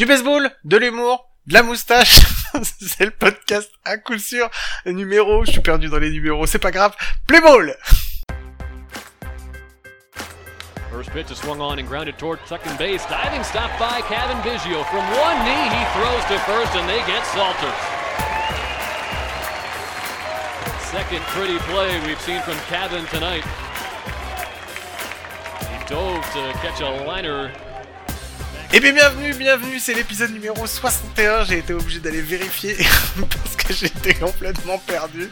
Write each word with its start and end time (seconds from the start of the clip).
Du 0.00 0.06
baseball, 0.06 0.50
de 0.64 0.78
l'humour, 0.78 1.28
de 1.46 1.52
la 1.52 1.62
moustache. 1.62 2.20
c'est 2.62 3.04
le 3.04 3.10
podcast 3.10 3.70
à 3.84 3.98
coup 3.98 4.16
sûr. 4.16 4.48
Numéro, 4.86 5.44
je 5.44 5.50
suis 5.50 5.60
perdu 5.60 5.90
dans 5.90 5.98
les 5.98 6.08
numéros, 6.08 6.46
c'est 6.46 6.58
pas 6.58 6.70
grave. 6.70 6.96
Play 7.26 7.38
ball! 7.42 7.76
First 10.90 11.10
pitch 11.10 11.30
is 11.30 11.36
swung 11.36 11.60
on 11.60 11.78
and 11.78 11.86
grounded 11.86 12.16
toward 12.16 12.38
second 12.46 12.78
base. 12.78 13.04
Diving 13.10 13.44
stop 13.44 13.70
by 13.78 14.00
Kevin 14.08 14.38
Biggio. 14.38 14.86
From 14.86 15.04
one 15.20 15.44
knee, 15.44 15.68
he 15.68 15.84
throws 15.92 16.24
to 16.32 16.38
first, 16.48 16.74
and 16.76 16.88
they 16.88 17.04
get 17.04 17.22
Salters. 17.26 17.76
Second 20.88 21.20
pretty 21.36 21.58
play 21.68 22.00
we've 22.06 22.22
seen 22.22 22.40
from 22.40 22.56
Kevin 22.72 23.04
tonight. 23.08 23.44
He 25.68 25.88
dove 25.92 26.24
to 26.32 26.52
catch 26.62 26.80
a 26.80 27.04
liner 27.04 27.52
Eh 28.72 28.78
bien 28.78 28.92
bienvenue, 28.92 29.34
bienvenue, 29.34 29.80
c'est 29.80 29.94
l'épisode 29.94 30.30
numéro 30.30 30.64
61, 30.64 31.44
j'ai 31.44 31.58
été 31.58 31.74
obligé 31.74 31.98
d'aller 31.98 32.20
vérifier 32.20 32.76
parce 33.18 33.56
que 33.56 33.72
j'étais 33.74 34.14
complètement 34.14 34.78
perdu. 34.78 35.28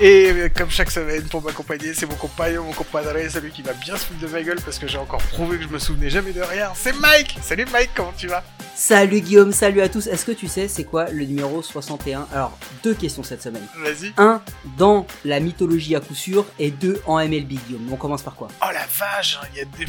Et 0.00 0.30
euh, 0.32 0.48
comme 0.48 0.68
chaque 0.68 0.90
semaine, 0.90 1.22
pour 1.28 1.42
m'accompagner, 1.42 1.94
c'est 1.94 2.06
mon 2.06 2.16
compagnon, 2.16 2.64
mon 2.64 2.72
compadre, 2.72 3.12
celui 3.30 3.52
qui 3.52 3.62
va 3.62 3.72
bien 3.74 3.96
se 3.96 4.06
foutre 4.06 4.18
de 4.20 4.26
ma 4.26 4.42
gueule 4.42 4.60
parce 4.64 4.80
que 4.80 4.88
j'ai 4.88 4.98
encore 4.98 5.22
prouvé 5.22 5.58
que 5.58 5.62
je 5.62 5.68
me 5.68 5.78
souvenais 5.78 6.10
jamais 6.10 6.32
de 6.32 6.42
rien. 6.42 6.72
C'est 6.74 6.92
Mike 6.94 7.36
Salut 7.40 7.66
Mike, 7.72 7.90
comment 7.94 8.12
tu 8.18 8.26
vas? 8.26 8.42
Salut 8.74 9.20
Guillaume, 9.20 9.52
salut 9.52 9.80
à 9.82 9.88
tous. 9.88 10.08
Est-ce 10.08 10.24
que 10.24 10.32
tu 10.32 10.48
sais 10.48 10.66
c'est 10.66 10.82
quoi 10.84 11.08
le 11.10 11.24
numéro 11.24 11.62
61 11.62 12.26
Alors, 12.32 12.58
deux 12.82 12.94
questions 12.94 13.22
cette 13.22 13.42
semaine. 13.42 13.64
Vas-y. 13.78 14.12
Un, 14.16 14.42
dans 14.76 15.06
la 15.24 15.38
mythologie 15.38 15.94
à 15.94 16.00
coup 16.00 16.14
sûr, 16.16 16.46
et 16.58 16.70
deux, 16.72 17.00
en 17.06 17.18
MLB 17.18 17.52
Guillaume. 17.66 17.88
On 17.92 17.96
commence 17.96 18.22
par 18.22 18.34
quoi? 18.34 18.48
Oh 18.60 18.66
la 18.72 18.86
vache, 18.98 19.38
hein, 19.40 19.46
il 19.52 19.58
y 19.58 19.60
a 19.60 19.64
des... 19.66 19.86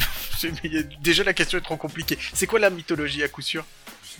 il 0.64 0.74
y 0.74 0.78
a- 0.78 0.82
Déjà 1.00 1.24
la 1.24 1.32
question 1.32 1.58
est 1.58 1.62
trop 1.62 1.76
compliquée. 1.78 2.18
C'est 2.34 2.46
quoi 2.46 2.60
la 2.60 2.68
mythologie 2.70 2.83
à 3.22 3.28
coup 3.28 3.42
sûr 3.42 3.64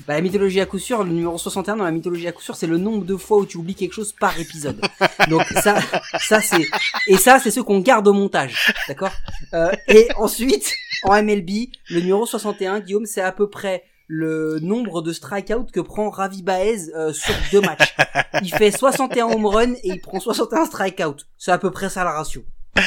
Bah 0.06 0.14
la 0.14 0.20
mythologie 0.20 0.60
à 0.60 0.66
coup 0.66 0.78
sûr, 0.78 1.04
le 1.04 1.10
numéro 1.10 1.36
61 1.38 1.76
dans 1.76 1.84
la 1.84 1.90
mythologie 1.90 2.26
à 2.26 2.32
coup 2.32 2.42
sûr, 2.42 2.56
c'est 2.56 2.66
le 2.66 2.78
nombre 2.78 3.04
de 3.04 3.16
fois 3.16 3.38
où 3.38 3.46
tu 3.46 3.56
oublies 3.56 3.74
quelque 3.74 3.92
chose 3.92 4.12
par 4.12 4.38
épisode. 4.38 4.80
Donc 5.28 5.44
ça, 5.62 5.78
ça 6.20 6.40
c'est... 6.40 6.66
Et 7.06 7.16
ça, 7.16 7.38
c'est 7.38 7.50
ce 7.50 7.60
qu'on 7.60 7.80
garde 7.80 8.08
au 8.08 8.12
montage, 8.12 8.72
d'accord? 8.88 9.12
Euh, 9.52 9.70
Et 9.88 10.08
ensuite, 10.16 10.74
en 11.04 11.22
MLB, 11.22 11.68
le 11.90 12.00
numéro 12.00 12.26
61, 12.26 12.80
Guillaume, 12.80 13.06
c'est 13.06 13.20
à 13.20 13.32
peu 13.32 13.48
près 13.48 13.84
le 14.06 14.58
nombre 14.60 15.02
de 15.02 15.12
strikeouts 15.12 15.66
que 15.72 15.80
prend 15.80 16.10
Ravi 16.10 16.42
Baez 16.42 16.90
euh, 16.94 17.12
sur 17.12 17.34
deux 17.52 17.60
matchs. 17.60 17.94
Il 18.42 18.54
fait 18.54 18.70
61 18.70 19.26
home 19.26 19.46
runs 19.46 19.74
et 19.82 19.88
il 19.88 20.00
prend 20.00 20.20
61 20.20 20.66
strikeouts. 20.66 21.24
C'est 21.38 21.52
à 21.52 21.58
peu 21.58 21.70
près 21.70 21.88
ça 21.88 22.04
la 22.04 22.12
ratio. 22.12 22.44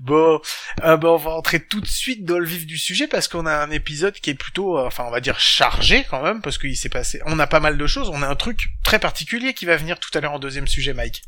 Bon, 0.00 0.40
euh, 0.82 0.96
bah, 0.96 1.10
on 1.10 1.16
va 1.16 1.30
entrer 1.32 1.64
tout 1.64 1.80
de 1.80 1.86
suite 1.86 2.24
dans 2.24 2.38
le 2.38 2.46
vif 2.46 2.66
du 2.66 2.76
sujet 2.76 3.06
parce 3.06 3.28
qu'on 3.28 3.46
a 3.46 3.54
un 3.54 3.70
épisode 3.70 4.14
qui 4.14 4.30
est 4.30 4.34
plutôt, 4.34 4.78
euh, 4.78 4.86
enfin 4.86 5.04
on 5.06 5.10
va 5.10 5.20
dire 5.20 5.38
chargé 5.38 6.04
quand 6.10 6.22
même 6.22 6.42
parce 6.42 6.58
qu'il 6.58 6.76
s'est 6.76 6.88
passé, 6.88 7.20
on 7.26 7.38
a 7.38 7.46
pas 7.46 7.60
mal 7.60 7.78
de 7.78 7.86
choses, 7.86 8.08
on 8.08 8.22
a 8.22 8.28
un 8.28 8.34
truc 8.34 8.68
très 8.82 8.98
particulier 8.98 9.54
qui 9.54 9.64
va 9.64 9.76
venir 9.76 10.00
tout 10.00 10.10
à 10.14 10.20
l'heure 10.20 10.32
en 10.32 10.38
deuxième 10.38 10.66
sujet, 10.66 10.92
Mike. 10.92 11.22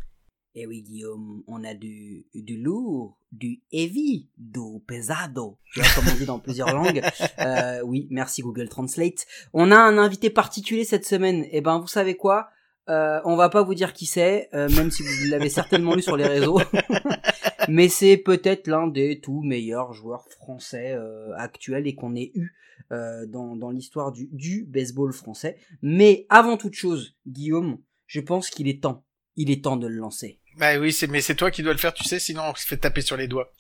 Eh 0.56 0.66
oui, 0.66 0.82
Guillaume, 0.82 1.42
on 1.48 1.64
a 1.64 1.74
du, 1.74 2.26
du 2.32 2.62
lourd, 2.62 3.18
du 3.32 3.62
heavy, 3.72 4.28
du 4.38 4.80
pesado, 4.86 5.58
comme 5.74 6.04
on 6.12 6.14
dit 6.14 6.26
dans 6.26 6.38
plusieurs 6.38 6.72
langues. 6.72 7.02
Euh, 7.40 7.80
oui, 7.84 8.06
merci 8.10 8.42
Google 8.42 8.68
Translate. 8.68 9.26
On 9.52 9.72
a 9.72 9.76
un 9.76 9.98
invité 9.98 10.30
particulier 10.30 10.84
cette 10.84 11.06
semaine. 11.06 11.44
Eh 11.50 11.60
ben, 11.60 11.80
vous 11.80 11.88
savez 11.88 12.16
quoi? 12.16 12.50
Euh, 12.88 13.20
On 13.24 13.36
va 13.36 13.48
pas 13.48 13.62
vous 13.62 13.74
dire 13.74 13.92
qui 13.92 14.06
c'est, 14.06 14.48
euh, 14.54 14.68
même 14.70 14.90
si 14.90 15.02
vous 15.02 15.30
l'avez 15.30 15.48
certainement 15.48 15.94
lu 15.94 16.02
sur 16.02 16.16
les 16.16 16.26
réseaux. 16.26 16.60
Mais 17.68 17.88
c'est 17.88 18.16
peut-être 18.16 18.66
l'un 18.66 18.86
des 18.86 19.20
tout 19.20 19.42
meilleurs 19.42 19.92
joueurs 19.92 20.26
français 20.28 20.92
euh, 20.92 21.34
actuels 21.36 21.86
et 21.86 21.94
qu'on 21.94 22.14
ait 22.14 22.30
eu 22.34 22.54
euh, 22.92 23.26
dans, 23.26 23.56
dans 23.56 23.70
l'histoire 23.70 24.12
du, 24.12 24.28
du 24.32 24.64
baseball 24.64 25.12
français. 25.12 25.56
Mais 25.82 26.26
avant 26.28 26.56
toute 26.56 26.74
chose, 26.74 27.16
Guillaume, 27.26 27.78
je 28.06 28.20
pense 28.20 28.50
qu'il 28.50 28.68
est 28.68 28.82
temps. 28.82 29.04
Il 29.36 29.50
est 29.50 29.64
temps 29.64 29.76
de 29.76 29.86
le 29.86 29.96
lancer. 29.96 30.40
Bah 30.58 30.78
oui, 30.78 30.92
c'est 30.92 31.08
mais 31.08 31.20
c'est 31.20 31.34
toi 31.34 31.50
qui 31.50 31.62
dois 31.62 31.72
le 31.72 31.78
faire, 31.78 31.94
tu 31.94 32.04
sais, 32.04 32.20
sinon 32.20 32.42
on 32.50 32.54
se 32.54 32.66
fait 32.66 32.76
taper 32.76 33.00
sur 33.00 33.16
les 33.16 33.26
doigts. 33.26 33.50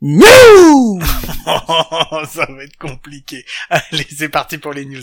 News 0.00 1.00
Ça 1.44 2.46
va 2.46 2.64
être 2.64 2.76
compliqué. 2.78 3.44
Allez, 3.70 4.06
c'est 4.10 4.28
parti 4.28 4.58
pour 4.58 4.72
les 4.72 4.84
news. 4.84 5.02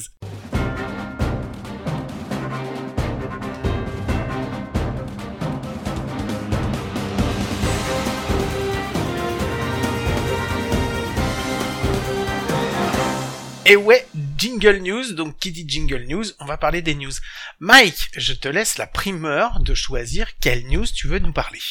Et 13.71 13.77
ouais, 13.77 14.05
Jingle 14.37 14.79
News, 14.79 15.13
donc 15.13 15.37
qui 15.37 15.49
dit 15.53 15.63
Jingle 15.65 16.03
News, 16.05 16.25
on 16.41 16.45
va 16.45 16.57
parler 16.57 16.81
des 16.81 16.93
news. 16.93 17.13
Mike, 17.61 18.09
je 18.17 18.33
te 18.33 18.49
laisse 18.49 18.77
la 18.77 18.85
primeur 18.85 19.61
de 19.61 19.73
choisir 19.73 20.27
quelle 20.41 20.67
news 20.67 20.85
tu 20.93 21.07
veux 21.07 21.19
nous 21.19 21.31
parler. 21.31 21.61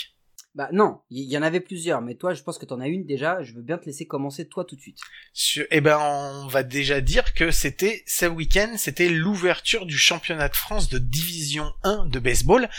Bah 0.54 0.70
non, 0.72 1.02
il 1.10 1.18
y, 1.28 1.32
y 1.34 1.36
en 1.36 1.42
avait 1.42 1.60
plusieurs, 1.60 2.00
mais 2.00 2.14
toi 2.14 2.32
je 2.32 2.42
pense 2.42 2.56
que 2.56 2.64
t'en 2.64 2.80
as 2.80 2.88
une 2.88 3.04
déjà, 3.04 3.42
je 3.42 3.52
veux 3.52 3.60
bien 3.60 3.76
te 3.76 3.84
laisser 3.84 4.06
commencer 4.06 4.48
toi 4.48 4.64
tout 4.64 4.76
de 4.76 4.80
suite. 4.80 4.96
Sur- 5.34 5.66
eh 5.70 5.82
ben, 5.82 5.98
on 5.98 6.46
va 6.46 6.62
déjà 6.62 7.02
dire 7.02 7.34
que 7.34 7.50
c'était 7.50 8.02
ce 8.06 8.24
week-end, 8.24 8.72
c'était 8.78 9.10
l'ouverture 9.10 9.84
du 9.84 9.98
championnat 9.98 10.48
de 10.48 10.56
France 10.56 10.88
de 10.88 10.96
Division 10.98 11.70
1 11.82 12.06
de 12.06 12.18
baseball. 12.18 12.70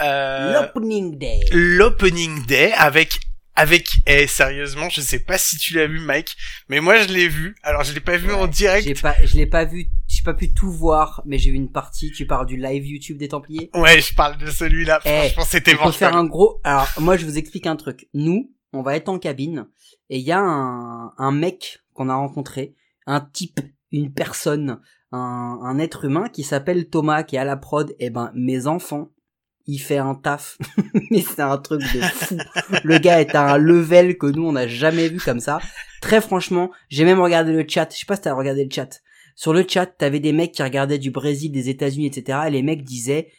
Euh, 0.00 0.54
L'opening 0.54 1.18
day. 1.18 1.40
L'opening 1.52 2.46
day 2.46 2.72
avec 2.72 3.20
avec 3.60 3.90
eh 4.06 4.26
sérieusement, 4.26 4.88
je 4.88 5.02
sais 5.02 5.18
pas 5.18 5.36
si 5.36 5.58
tu 5.58 5.74
l'as 5.74 5.86
vu 5.86 6.00
Mike, 6.00 6.34
mais 6.70 6.80
moi 6.80 6.98
je 7.02 7.12
l'ai 7.12 7.28
vu. 7.28 7.54
Alors 7.62 7.84
je 7.84 7.92
l'ai 7.92 8.00
pas 8.00 8.16
vu 8.16 8.32
en 8.32 8.46
direct. 8.46 8.86
J'ai 8.86 8.94
pas, 8.94 9.14
je 9.22 9.36
l'ai 9.36 9.44
pas 9.46 9.66
vu, 9.66 9.90
j'ai 10.08 10.22
pas 10.22 10.32
pu 10.32 10.54
tout 10.54 10.72
voir, 10.72 11.22
mais 11.26 11.36
j'ai 11.36 11.50
vu 11.50 11.56
une 11.56 11.70
partie, 11.70 12.10
tu 12.10 12.26
parles 12.26 12.46
du 12.46 12.56
live 12.56 12.86
YouTube 12.86 13.18
des 13.18 13.28
Templiers? 13.28 13.68
Ouais, 13.74 14.00
je 14.00 14.14
parle 14.14 14.38
de 14.38 14.50
celui-là. 14.50 15.00
Eh, 15.04 15.10
Franchement, 15.10 15.44
c'était 15.44 15.74
mortel. 15.74 15.92
faire 15.92 16.16
un 16.16 16.24
gros, 16.24 16.58
alors 16.64 16.88
moi 16.98 17.18
je 17.18 17.26
vous 17.26 17.36
explique 17.36 17.66
un 17.66 17.76
truc. 17.76 18.08
Nous, 18.14 18.50
on 18.72 18.80
va 18.80 18.96
être 18.96 19.10
en 19.10 19.18
cabine, 19.18 19.66
et 20.08 20.16
il 20.18 20.24
y 20.24 20.32
a 20.32 20.40
un, 20.40 21.12
un 21.18 21.30
mec 21.32 21.80
qu'on 21.92 22.08
a 22.08 22.14
rencontré, 22.14 22.74
un 23.06 23.20
type, 23.20 23.60
une 23.92 24.10
personne, 24.10 24.80
un, 25.12 25.58
un 25.62 25.78
être 25.78 26.06
humain 26.06 26.30
qui 26.32 26.44
s'appelle 26.44 26.88
Thomas, 26.88 27.24
qui 27.24 27.36
est 27.36 27.40
à 27.40 27.44
la 27.44 27.58
prod, 27.58 27.94
et 27.98 28.08
ben 28.08 28.30
mes 28.34 28.66
enfants, 28.66 29.10
il 29.70 29.78
fait 29.78 29.98
un 29.98 30.14
taf, 30.14 30.58
mais 31.10 31.20
c'est 31.20 31.40
un 31.40 31.56
truc 31.58 31.80
de 31.80 32.00
fou. 32.00 32.36
Le 32.82 32.98
gars 32.98 33.20
est 33.20 33.34
à 33.34 33.52
un 33.52 33.56
level 33.56 34.18
que 34.18 34.26
nous 34.26 34.44
on 34.44 34.52
n'a 34.52 34.66
jamais 34.66 35.08
vu 35.08 35.18
comme 35.18 35.40
ça. 35.40 35.60
Très 36.00 36.20
franchement, 36.20 36.70
j'ai 36.88 37.04
même 37.04 37.20
regardé 37.20 37.52
le 37.52 37.64
chat. 37.66 37.88
Je 37.92 37.98
sais 37.98 38.06
pas 38.06 38.16
si 38.16 38.22
t'as 38.22 38.34
regardé 38.34 38.64
le 38.64 38.70
chat. 38.70 39.00
Sur 39.36 39.52
le 39.52 39.64
chat, 39.66 39.86
t'avais 39.86 40.20
des 40.20 40.32
mecs 40.32 40.52
qui 40.52 40.62
regardaient 40.62 40.98
du 40.98 41.10
Brésil, 41.10 41.52
des 41.52 41.68
États-Unis, 41.68 42.06
etc. 42.06 42.40
Et 42.48 42.50
les 42.50 42.62
mecs 42.62 42.84
disaient 42.84 43.30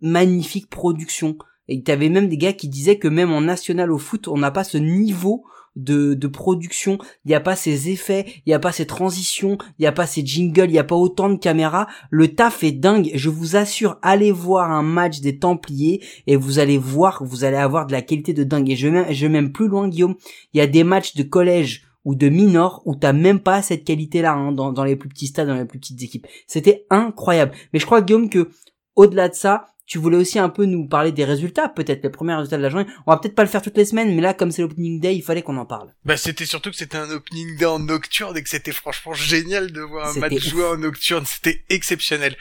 magnifique 0.00 0.68
production. 0.68 1.36
Et 1.68 1.82
t'avais 1.82 2.08
même 2.08 2.28
des 2.28 2.36
gars 2.36 2.52
qui 2.52 2.68
disaient 2.68 2.98
que 2.98 3.08
même 3.08 3.32
en 3.32 3.40
national 3.40 3.92
au 3.92 3.98
foot, 3.98 4.28
on 4.28 4.38
n'a 4.38 4.50
pas 4.50 4.64
ce 4.64 4.76
niveau 4.76 5.44
de, 5.76 6.14
de 6.14 6.26
production, 6.26 6.98
il 7.24 7.28
n'y 7.28 7.34
a 7.34 7.40
pas 7.40 7.56
ces 7.56 7.90
effets, 7.90 8.26
il 8.38 8.48
n'y 8.48 8.54
a 8.54 8.58
pas 8.58 8.72
ces 8.72 8.86
transitions, 8.86 9.58
il 9.78 9.82
n'y 9.82 9.86
a 9.86 9.92
pas 9.92 10.06
ces 10.06 10.24
jingles, 10.24 10.68
il 10.68 10.72
n'y 10.72 10.78
a 10.78 10.84
pas 10.84 10.96
autant 10.96 11.28
de 11.28 11.36
caméras. 11.36 11.86
Le 12.10 12.34
taf 12.34 12.62
est 12.62 12.72
dingue. 12.72 13.10
Je 13.14 13.30
vous 13.30 13.56
assure, 13.56 13.98
allez 14.02 14.32
voir 14.32 14.70
un 14.70 14.82
match 14.82 15.20
des 15.20 15.38
Templiers 15.38 16.04
et 16.26 16.36
vous 16.36 16.58
allez 16.58 16.78
voir 16.78 17.22
vous 17.24 17.44
allez 17.44 17.56
avoir 17.56 17.86
de 17.86 17.92
la 17.92 18.02
qualité 18.02 18.32
de 18.32 18.44
dingue. 18.44 18.68
Et 18.70 18.76
je 18.76 18.88
vais 19.26 19.48
plus 19.48 19.68
loin, 19.68 19.88
Guillaume. 19.88 20.16
Il 20.52 20.58
y 20.58 20.60
a 20.60 20.66
des 20.66 20.84
matchs 20.84 21.14
de 21.14 21.22
collège 21.22 21.86
ou 22.04 22.14
de 22.14 22.28
minor 22.28 22.82
où 22.86 22.96
t'as 22.96 23.12
même 23.12 23.40
pas 23.40 23.62
cette 23.62 23.84
qualité-là 23.84 24.32
hein, 24.32 24.52
dans, 24.52 24.72
dans 24.72 24.84
les 24.84 24.96
plus 24.96 25.08
petits 25.08 25.26
stades, 25.26 25.48
dans 25.48 25.54
les 25.54 25.64
plus 25.64 25.78
petites 25.78 26.02
équipes. 26.02 26.26
C'était 26.46 26.86
incroyable. 26.90 27.52
Mais 27.72 27.78
je 27.78 27.86
crois, 27.86 28.00
Guillaume, 28.00 28.30
que 28.30 28.50
au-delà 28.96 29.28
de 29.28 29.34
ça, 29.34 29.66
tu 29.90 29.98
voulais 29.98 30.16
aussi 30.16 30.38
un 30.38 30.48
peu 30.48 30.66
nous 30.66 30.86
parler 30.86 31.10
des 31.10 31.24
résultats, 31.24 31.68
peut-être 31.68 32.04
les 32.04 32.10
premiers 32.10 32.36
résultats 32.36 32.56
de 32.58 32.62
la 32.62 32.68
journée. 32.68 32.86
On 33.08 33.10
va 33.10 33.18
peut-être 33.18 33.34
pas 33.34 33.42
le 33.42 33.48
faire 33.48 33.60
toutes 33.60 33.76
les 33.76 33.84
semaines, 33.84 34.14
mais 34.14 34.22
là, 34.22 34.34
comme 34.34 34.52
c'est 34.52 34.62
l'opening 34.62 35.00
day, 35.00 35.16
il 35.16 35.20
fallait 35.20 35.42
qu'on 35.42 35.56
en 35.56 35.66
parle. 35.66 35.92
Bah, 36.04 36.16
c'était 36.16 36.46
surtout 36.46 36.70
que 36.70 36.76
c'était 36.76 36.96
un 36.96 37.10
opening 37.10 37.56
day 37.56 37.64
en 37.64 37.80
nocturne 37.80 38.36
et 38.36 38.42
que 38.44 38.48
c'était 38.48 38.70
franchement 38.70 39.14
génial 39.14 39.72
de 39.72 39.80
voir 39.80 40.16
un 40.16 40.20
match 40.20 40.38
joué 40.48 40.64
en 40.64 40.76
nocturne. 40.76 41.24
C'était 41.26 41.64
exceptionnel. 41.70 42.36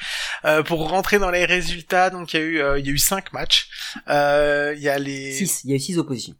Euh, 0.45 0.61
pour 0.61 0.87
rentrer 0.89 1.17
dans 1.17 1.31
les 1.31 1.43
résultats, 1.45 2.11
donc 2.11 2.33
il 2.35 2.39
y 2.39 2.43
a 2.43 2.45
eu, 2.45 2.59
euh, 2.61 2.77
il 2.77 2.85
y 2.85 2.89
a 2.89 2.91
eu 2.91 2.99
cinq 2.99 3.33
matchs. 3.33 3.67
Euh, 4.09 4.75
Il 4.77 4.83
y 4.83 4.89
a 4.89 4.99
les. 4.99 5.31
6, 5.33 5.61
il 5.63 5.71
y 5.71 5.73
a 5.73 5.77
eu 5.77 5.79
6 5.79 5.97
oppositions. 5.97 6.35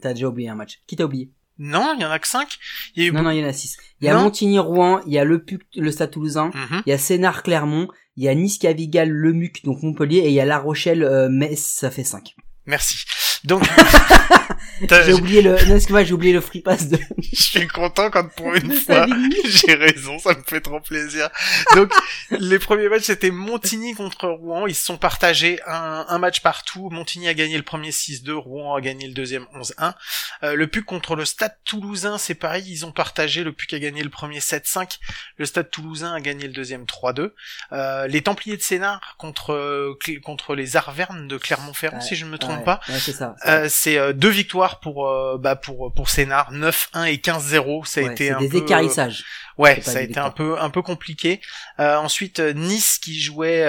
T'as 0.00 0.14
déjà 0.14 0.28
oublié 0.28 0.48
un 0.48 0.54
match. 0.54 0.80
Qui 0.86 0.96
t'a 0.96 1.04
oublié? 1.04 1.30
Non, 1.58 1.92
il 1.94 2.00
y 2.00 2.06
en 2.06 2.10
a 2.10 2.18
que 2.18 2.26
cinq. 2.26 2.56
Il 2.96 3.02
y 3.02 3.06
a 3.06 3.08
eu. 3.10 3.12
Non, 3.12 3.20
non, 3.22 3.30
il 3.32 3.40
y 3.40 3.44
en 3.44 3.48
a 3.48 3.52
6. 3.52 3.76
Il 4.00 4.06
y 4.06 4.08
a. 4.08 4.14
Montigny-Rouen, 4.14 5.02
il 5.06 5.12
y 5.12 5.18
a 5.18 5.24
le 5.24 5.44
PUC, 5.44 5.60
le 5.76 5.92
Stade 5.92 6.10
Toulousain, 6.10 6.50
Mhm. 6.54 6.82
il 6.86 6.88
y 6.88 6.92
a 6.94 6.96
Sénart-Clermont, 6.98 7.88
il 8.20 8.24
y 8.24 8.28
a 8.28 8.34
Nice-Cavigal, 8.34 9.08
le 9.08 9.32
MUC, 9.32 9.64
donc 9.64 9.82
Montpellier, 9.82 10.18
et 10.18 10.28
il 10.28 10.34
y 10.34 10.40
a 10.40 10.44
La 10.44 10.58
Rochelle, 10.58 11.02
euh, 11.04 11.30
Metz, 11.30 11.58
ça 11.58 11.90
fait 11.90 12.04
5. 12.04 12.36
Merci. 12.66 12.96
Donc, 13.44 13.62
j'ai 15.06 15.12
oublié 15.14 15.40
le, 15.40 15.52
non, 15.66 15.76
excuse-moi, 15.76 16.04
j'ai 16.04 16.12
oublié 16.12 16.32
le 16.32 16.40
free 16.40 16.60
pass 16.60 16.88
de. 16.88 16.98
je 17.18 17.42
suis 17.42 17.66
content 17.66 18.10
quand 18.10 18.28
pour 18.34 18.54
une 18.54 18.72
fois, 18.72 19.06
j'ai 19.44 19.74
raison, 19.74 20.18
ça 20.18 20.34
me 20.34 20.42
fait 20.46 20.60
trop 20.60 20.80
plaisir. 20.80 21.30
Donc, 21.74 21.90
les 22.30 22.58
premiers 22.58 22.88
matchs, 22.88 23.04
c'était 23.04 23.30
Montigny 23.30 23.94
contre 23.94 24.28
Rouen. 24.28 24.66
Ils 24.66 24.74
se 24.74 24.84
sont 24.84 24.98
partagés 24.98 25.58
un, 25.66 26.04
un 26.08 26.18
match 26.18 26.40
partout. 26.40 26.90
Montigny 26.90 27.28
a 27.28 27.34
gagné 27.34 27.56
le 27.56 27.62
premier 27.62 27.90
6-2, 27.90 28.32
Rouen 28.32 28.74
a 28.74 28.80
gagné 28.80 29.06
le 29.06 29.14
deuxième 29.14 29.46
11-1. 29.54 29.94
Euh, 30.42 30.54
le 30.54 30.66
PUC 30.66 30.84
contre 30.84 31.16
le 31.16 31.24
Stade 31.24 31.56
Toulousain, 31.64 32.18
c'est 32.18 32.34
pareil, 32.34 32.64
ils 32.66 32.84
ont 32.84 32.92
partagé. 32.92 33.42
Le 33.42 33.52
PUC 33.52 33.72
a 33.74 33.78
gagné 33.78 34.02
le 34.02 34.10
premier 34.10 34.40
7-5. 34.40 34.98
Le 35.36 35.46
Stade 35.46 35.70
Toulousain 35.70 36.12
a 36.12 36.20
gagné 36.20 36.46
le 36.46 36.52
deuxième 36.52 36.84
3-2. 36.84 37.32
Euh, 37.72 38.06
les 38.06 38.22
Templiers 38.22 38.58
de 38.58 38.62
Sénart 38.62 39.14
contre, 39.16 39.96
contre 40.22 40.54
les 40.54 40.76
Arvernes 40.76 41.26
de 41.26 41.38
Clermont-Ferrand, 41.38 42.00
si 42.02 42.16
je 42.16 42.26
ne 42.26 42.30
me 42.30 42.38
trompe 42.38 42.64
pas. 42.64 42.80
c'est 42.86 43.12
ça. 43.12 43.29
Euh, 43.46 43.66
c'est 43.68 43.98
euh, 43.98 44.12
deux 44.12 44.28
victoires 44.28 44.80
pour 44.80 45.08
euh, 45.08 45.38
bah 45.38 45.56
pour 45.56 45.92
pour 45.92 46.08
Sénart, 46.08 46.52
9-1 46.52 47.06
et 47.06 47.16
15-0. 47.16 47.86
Ça 47.86 48.00
a 48.00 48.12
été 48.12 48.30
un 48.30 48.38
des 48.38 48.48
peu, 48.48 48.58
écarissages. 48.58 49.24
Ouais, 49.58 49.80
ça 49.82 49.98
a 49.98 50.00
été 50.00 50.18
un 50.18 50.30
peu 50.30 50.58
un 50.58 50.70
peu 50.70 50.82
compliqué. 50.82 51.40
ensuite 51.78 52.40
Nice 52.40 52.98
qui 52.98 53.20
jouait 53.20 53.66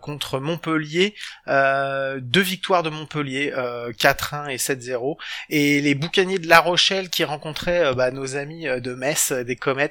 contre 0.00 0.38
Montpellier, 0.38 1.14
deux 1.46 2.40
victoires 2.40 2.82
de 2.82 2.90
Montpellier, 2.90 3.52
4-1 3.98 4.48
et 4.48 4.56
7-0. 4.56 5.16
Et 5.50 5.80
les 5.82 5.94
Boucaniers 5.94 6.38
de 6.38 6.48
La 6.48 6.60
Rochelle 6.60 7.10
qui 7.10 7.24
rencontraient 7.24 7.94
bah, 7.94 8.10
nos 8.10 8.36
amis 8.36 8.64
de 8.64 8.94
Metz, 8.94 9.32
des 9.32 9.56
Comets. 9.56 9.90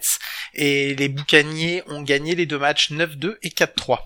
Et 0.55 0.95
les 0.95 1.09
Boucaniers 1.09 1.83
ont 1.87 2.01
gagné 2.01 2.33
les 2.33 2.47
deux 2.47 2.59
matchs 2.59 2.91
9-2 2.91 3.37
et 3.43 3.49
4-3 3.49 3.99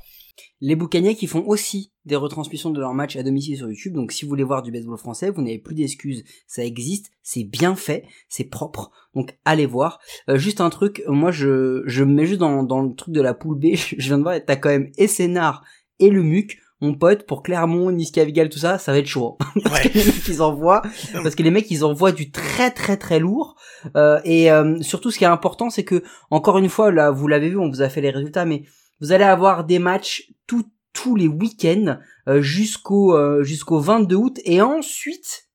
les 0.60 0.76
boucaniers 0.76 1.16
qui 1.16 1.28
font 1.28 1.44
aussi 1.46 1.92
des 2.06 2.16
retransmissions 2.16 2.72
de 2.72 2.80
leurs 2.80 2.94
matchs 2.94 3.16
à 3.16 3.24
domicile 3.24 3.58
sur 3.58 3.70
YouTube. 3.70 3.94
Donc 3.94 4.12
si 4.12 4.26
vous 4.26 4.30
voulez 4.30 4.44
voir 4.44 4.64
du 4.64 4.72
baseball 4.72 4.98
français, 4.98 5.30
vous 5.30 5.42
n'avez 5.42 5.60
plus 5.60 5.76
d'excuses. 5.76 6.24
Ça 6.48 6.64
existe, 6.64 7.12
c'est 7.22 7.44
bien 7.44 7.76
fait, 7.76 8.06
c'est 8.30 8.46
propre. 8.46 8.92
Donc 9.14 9.38
allez 9.46 9.66
voir. 9.66 10.00
Euh, 10.30 10.38
juste 10.38 10.62
un 10.62 10.70
truc, 10.70 11.04
moi 11.08 11.32
je, 11.32 11.84
je 11.86 12.04
me 12.04 12.14
mets 12.14 12.26
juste 12.26 12.40
dans, 12.40 12.64
dans 12.64 12.82
le 12.82 12.96
truc 12.96 13.14
de 13.14 13.22
la 13.22 13.34
poule 13.34 13.60
B. 13.60 13.68
je 13.76 14.08
viens 14.08 14.18
de 14.18 14.24
voir, 14.24 14.36
t'as 14.46 14.56
quand 14.56 14.70
même 14.70 14.92
Essénard 14.98 15.64
et 16.00 16.10
le 16.10 16.24
MUC. 16.24 16.58
Mon 16.80 16.94
pote, 16.94 17.26
pour 17.26 17.42
Clermont, 17.42 17.90
Nice 17.90 18.12
Cavigal, 18.12 18.50
tout 18.50 18.60
ça, 18.60 18.78
ça 18.78 18.92
va 18.92 19.00
être 19.00 19.08
chaud. 19.08 19.36
Hein. 19.40 19.62
parce 19.64 19.80
que 19.80 19.98
les 19.98 20.06
mecs, 20.06 20.28
ils 20.28 20.42
envoient, 20.44 20.84
parce 21.24 21.34
que 21.34 21.42
les 21.42 21.50
mecs, 21.50 21.72
ils 21.72 21.84
envoient 21.84 22.12
du 22.12 22.30
très 22.30 22.70
très 22.70 22.98
très 22.98 23.18
lourd. 23.18 23.56
Euh, 23.96 24.20
et 24.24 24.52
euh, 24.52 24.80
surtout, 24.82 25.10
ce 25.10 25.18
qui 25.18 25.24
est 25.24 25.28
important, 25.28 25.72
c'est 25.72 25.84
que, 25.84 26.04
encore 26.30 26.60
une 26.60 26.70
fois, 26.70 26.92
là, 26.92 27.10
vous 27.10 27.28
l'avez 27.28 27.50
vu, 27.50 27.58
on 27.58 27.68
vous 27.68 27.82
a 27.82 27.90
fait 27.90 28.02
les 28.02 28.12
résultats, 28.12 28.46
mais 28.46 28.62
vous 29.00 29.12
allez 29.12 29.24
avoir 29.24 29.64
des 29.64 29.80
matchs 29.80 30.32
tout, 30.48 30.66
tous 30.94 31.16
les 31.16 31.28
week-ends 31.28 32.00
euh, 32.28 32.42
jusqu'au 32.42 33.16
euh, 33.16 33.44
jusqu'au 33.44 33.80
22 33.80 34.16
août. 34.16 34.40
Et 34.44 34.62
ensuite 34.62 35.47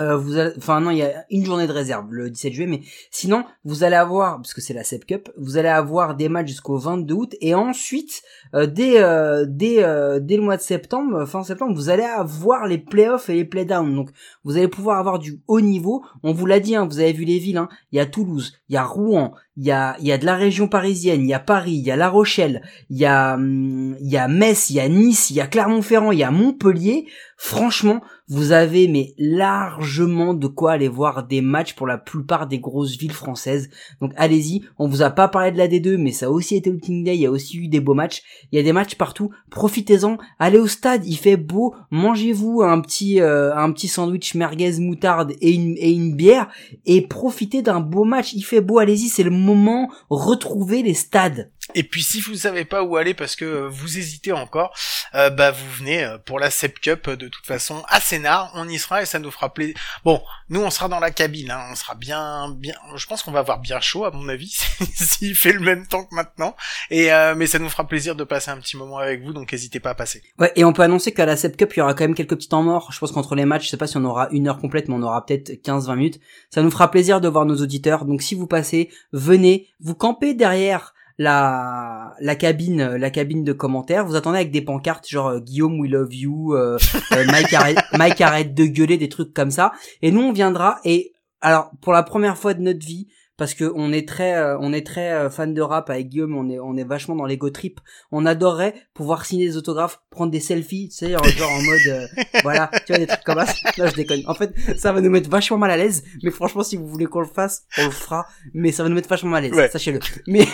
euh, 0.00 0.16
vous 0.16 0.38
enfin 0.56 0.80
non, 0.80 0.90
il 0.90 0.98
y 0.98 1.02
a 1.02 1.24
une 1.30 1.44
journée 1.44 1.66
de 1.66 1.72
réserve 1.72 2.12
le 2.12 2.30
17 2.30 2.52
juillet, 2.52 2.68
mais 2.68 2.80
sinon 3.10 3.44
vous 3.64 3.84
allez 3.84 3.96
avoir, 3.96 4.36
parce 4.36 4.54
que 4.54 4.60
c'est 4.60 4.74
la 4.74 4.84
SEP 4.84 5.04
Cup, 5.06 5.30
vous 5.36 5.56
allez 5.56 5.68
avoir 5.68 6.14
des 6.14 6.28
matchs 6.28 6.48
jusqu'au 6.48 6.76
22 6.76 7.14
août 7.14 7.36
et 7.40 7.54
ensuite 7.54 8.22
euh, 8.54 8.66
dès 8.66 9.02
euh, 9.02 9.44
dès 9.46 9.78
dès 10.20 10.36
le 10.36 10.42
mois 10.42 10.56
de 10.56 10.62
septembre, 10.62 11.26
fin 11.26 11.42
septembre, 11.42 11.74
vous 11.74 11.90
allez 11.90 12.04
avoir 12.04 12.66
les 12.66 12.78
playoffs 12.78 13.28
et 13.28 13.34
les 13.34 13.44
playdowns. 13.44 13.94
Donc 13.94 14.10
vous 14.44 14.56
allez 14.56 14.68
pouvoir 14.68 14.98
avoir 14.98 15.18
du 15.18 15.40
haut 15.46 15.60
niveau. 15.60 16.04
On 16.22 16.32
vous 16.32 16.46
l'a 16.46 16.60
dit, 16.60 16.76
hein, 16.76 16.86
vous 16.86 17.00
avez 17.00 17.12
vu 17.12 17.24
les 17.24 17.38
villes. 17.38 17.58
Hein. 17.58 17.68
Il 17.92 17.96
y 17.96 18.00
a 18.00 18.06
Toulouse, 18.06 18.54
il 18.68 18.74
y 18.74 18.76
a 18.76 18.84
Rouen, 18.84 19.34
il 19.56 19.64
y 19.64 19.70
a 19.70 19.96
il 20.00 20.06
y 20.06 20.12
a 20.12 20.18
de 20.18 20.26
la 20.26 20.36
région 20.36 20.68
parisienne, 20.68 21.22
il 21.22 21.28
y 21.28 21.34
a 21.34 21.40
Paris, 21.40 21.74
il 21.74 21.86
y 21.86 21.90
a 21.90 21.96
La 21.96 22.08
Rochelle, 22.08 22.62
il 22.90 22.98
y 22.98 23.06
a 23.06 23.34
hum, 23.34 23.96
il 24.00 24.08
y 24.08 24.16
a 24.16 24.28
Metz, 24.28 24.70
il 24.70 24.76
y 24.76 24.80
a 24.80 24.88
Nice, 24.88 25.30
il 25.30 25.36
y 25.36 25.40
a 25.40 25.46
Clermont-Ferrand, 25.46 26.12
il 26.12 26.18
y 26.18 26.24
a 26.24 26.30
Montpellier. 26.30 27.06
Franchement, 27.40 28.00
vous 28.26 28.50
avez 28.50 28.88
mais 28.88 29.14
largement 29.16 30.34
de 30.34 30.48
quoi 30.48 30.72
aller 30.72 30.88
voir 30.88 31.24
des 31.24 31.40
matchs 31.40 31.74
pour 31.74 31.86
la 31.86 31.96
plupart 31.96 32.48
des 32.48 32.58
grosses 32.58 32.98
villes 32.98 33.12
françaises. 33.12 33.70
Donc 34.00 34.12
allez-y, 34.16 34.64
on 34.76 34.88
vous 34.88 35.02
a 35.02 35.10
pas 35.10 35.28
parlé 35.28 35.52
de 35.52 35.56
la 35.56 35.68
D2, 35.68 35.98
mais 35.98 36.10
ça 36.10 36.26
a 36.26 36.30
aussi 36.30 36.56
été 36.56 36.68
le 36.68 36.78
King 36.78 37.04
Day, 37.04 37.14
il 37.14 37.20
y 37.20 37.26
a 37.26 37.30
aussi 37.30 37.56
eu 37.56 37.68
des 37.68 37.78
beaux 37.78 37.94
matchs. 37.94 38.22
Il 38.50 38.56
y 38.56 38.58
a 38.58 38.64
des 38.64 38.72
matchs 38.72 38.96
partout. 38.96 39.30
Profitez-en, 39.50 40.18
allez 40.40 40.58
au 40.58 40.66
stade, 40.66 41.06
il 41.06 41.16
fait 41.16 41.36
beau, 41.36 41.76
mangez-vous 41.92 42.62
un 42.62 42.80
petit 42.80 43.20
euh, 43.20 43.54
un 43.54 43.70
petit 43.70 43.88
sandwich 43.88 44.34
merguez 44.34 44.80
moutarde 44.80 45.34
et 45.40 45.52
une 45.52 45.76
et 45.78 45.92
une 45.92 46.16
bière 46.16 46.48
et 46.86 47.02
profitez 47.02 47.62
d'un 47.62 47.78
beau 47.78 48.02
match. 48.02 48.32
Il 48.32 48.42
fait 48.42 48.60
beau, 48.60 48.80
allez-y, 48.80 49.08
c'est 49.08 49.22
le 49.22 49.30
moment. 49.30 49.88
Retrouvez 50.10 50.82
les 50.82 50.94
stades. 50.94 51.52
Et 51.74 51.82
puis 51.82 52.02
si 52.02 52.20
vous 52.20 52.34
savez 52.34 52.64
pas 52.64 52.82
où 52.82 52.96
aller 52.96 53.14
parce 53.14 53.36
que 53.36 53.66
vous 53.68 53.98
hésitez 53.98 54.32
encore, 54.32 54.74
euh, 55.14 55.30
bah 55.30 55.50
vous 55.50 55.70
venez 55.70 56.04
euh, 56.04 56.18
pour 56.18 56.38
la 56.38 56.50
Sep 56.50 56.80
Cup 56.80 57.10
de 57.10 57.28
toute 57.28 57.46
façon 57.46 57.82
à 57.88 58.00
Sénart, 58.00 58.50
on 58.54 58.68
y 58.68 58.78
sera 58.78 59.02
et 59.02 59.06
ça 59.06 59.18
nous 59.18 59.30
fera 59.30 59.52
plaisir. 59.52 59.74
Bon, 60.04 60.22
nous 60.48 60.60
on 60.60 60.70
sera 60.70 60.88
dans 60.88 61.00
la 61.00 61.10
cabine, 61.10 61.50
hein, 61.50 61.68
on 61.70 61.74
sera 61.74 61.94
bien, 61.94 62.50
bien. 62.56 62.74
Je 62.96 63.06
pense 63.06 63.22
qu'on 63.22 63.32
va 63.32 63.40
avoir 63.40 63.60
bien 63.60 63.80
chaud 63.80 64.04
à 64.04 64.10
mon 64.10 64.28
avis 64.28 64.56
s'il 64.94 65.36
fait 65.36 65.52
le 65.52 65.60
même 65.60 65.86
temps 65.86 66.04
que 66.04 66.14
maintenant. 66.14 66.56
Et 66.90 67.12
euh, 67.12 67.34
mais 67.34 67.46
ça 67.46 67.58
nous 67.58 67.68
fera 67.68 67.86
plaisir 67.86 68.16
de 68.16 68.24
passer 68.24 68.50
un 68.50 68.58
petit 68.58 68.76
moment 68.76 68.98
avec 68.98 69.22
vous, 69.22 69.32
donc 69.32 69.52
n'hésitez 69.52 69.80
pas 69.80 69.90
à 69.90 69.94
passer. 69.94 70.22
Ouais, 70.38 70.52
et 70.56 70.64
on 70.64 70.72
peut 70.72 70.82
annoncer 70.82 71.12
qu'à 71.12 71.26
la 71.26 71.36
Sep 71.36 71.56
Cup 71.56 71.72
il 71.74 71.80
y 71.80 71.82
aura 71.82 71.94
quand 71.94 72.04
même 72.04 72.14
quelques 72.14 72.36
petits 72.36 72.48
temps 72.48 72.62
morts. 72.62 72.90
Je 72.92 72.98
pense 72.98 73.12
qu'entre 73.12 73.34
les 73.34 73.44
matchs, 73.44 73.64
je 73.64 73.70
sais 73.70 73.76
pas 73.76 73.86
si 73.86 73.96
on 73.96 74.04
aura 74.04 74.28
une 74.30 74.48
heure 74.48 74.58
complète, 74.58 74.88
mais 74.88 74.94
on 74.94 75.02
aura 75.02 75.24
peut-être 75.24 75.50
15-20 75.64 75.96
minutes. 75.96 76.20
Ça 76.50 76.62
nous 76.62 76.70
fera 76.70 76.90
plaisir 76.90 77.20
de 77.20 77.28
voir 77.28 77.44
nos 77.44 77.56
auditeurs. 77.56 78.04
Donc 78.04 78.22
si 78.22 78.34
vous 78.34 78.46
passez, 78.46 78.90
venez, 79.12 79.68
vous 79.80 79.94
campez 79.94 80.34
derrière 80.34 80.94
la 81.18 82.14
la 82.20 82.36
cabine 82.36 82.94
la 82.96 83.10
cabine 83.10 83.44
de 83.44 83.52
commentaires. 83.52 84.06
Vous 84.06 84.16
attendez 84.16 84.38
avec 84.38 84.50
des 84.50 84.62
pancartes 84.62 85.08
genre 85.08 85.28
euh, 85.28 85.40
Guillaume 85.40 85.80
we 85.80 85.90
love 85.90 86.14
you 86.14 86.54
euh, 86.54 86.78
euh, 87.12 87.24
Mike 87.26 87.52
arrête 87.52 87.78
Mike 87.98 88.20
arrête 88.20 88.54
de 88.54 88.64
gueuler 88.64 88.96
des 88.96 89.08
trucs 89.08 89.34
comme 89.34 89.50
ça. 89.50 89.72
Et 90.02 90.12
nous 90.12 90.22
on 90.22 90.32
viendra 90.32 90.78
et 90.84 91.12
alors 91.40 91.70
pour 91.80 91.92
la 91.92 92.02
première 92.02 92.38
fois 92.38 92.54
de 92.54 92.62
notre 92.62 92.84
vie 92.86 93.08
parce 93.38 93.54
que 93.54 93.72
on 93.74 93.92
est 93.92 94.06
très 94.06 94.34
euh, 94.34 94.58
on 94.60 94.74
est 94.74 94.86
très 94.86 95.12
euh, 95.12 95.30
fan 95.30 95.54
de 95.54 95.62
rap 95.62 95.88
avec 95.88 96.08
Guillaume 96.08 96.36
on 96.36 96.50
est 96.50 96.58
on 96.58 96.76
est 96.76 96.84
vachement 96.84 97.16
dans 97.16 97.24
l'ego 97.24 97.48
trip 97.48 97.80
on 98.12 98.26
adorerait 98.26 98.74
pouvoir 98.92 99.24
signer 99.24 99.46
des 99.46 99.56
autographes 99.56 100.02
prendre 100.18 100.32
des 100.32 100.40
selfies 100.40 100.88
tu 100.88 100.96
sais 100.96 101.10
genre 101.12 101.50
en 101.52 101.62
mode 101.62 101.86
euh, 101.86 102.06
voilà 102.42 102.70
tu 102.84 102.92
vois 102.92 102.98
des 102.98 103.06
trucs 103.06 103.22
comme 103.22 103.38
ça. 103.46 103.54
Là 103.76 103.86
je 103.88 103.94
déconne. 103.94 104.22
En 104.26 104.34
fait 104.34 104.52
ça 104.76 104.92
va 104.92 105.00
nous 105.00 105.10
mettre 105.10 105.30
vachement 105.30 105.58
mal 105.58 105.70
à 105.70 105.76
l'aise 105.76 106.02
mais 106.24 106.32
franchement 106.32 106.64
si 106.64 106.76
vous 106.76 106.88
voulez 106.88 107.06
qu'on 107.06 107.20
le 107.20 107.26
fasse 107.26 107.64
on 107.78 107.84
le 107.84 107.90
fera 107.92 108.26
mais 108.52 108.72
ça 108.72 108.82
va 108.82 108.88
nous 108.88 108.96
mettre 108.96 109.08
vachement 109.08 109.30
mal 109.30 109.44
à 109.44 109.48
l'aise 109.48 109.70
sachez-le. 109.70 110.00
Mais 110.26 110.46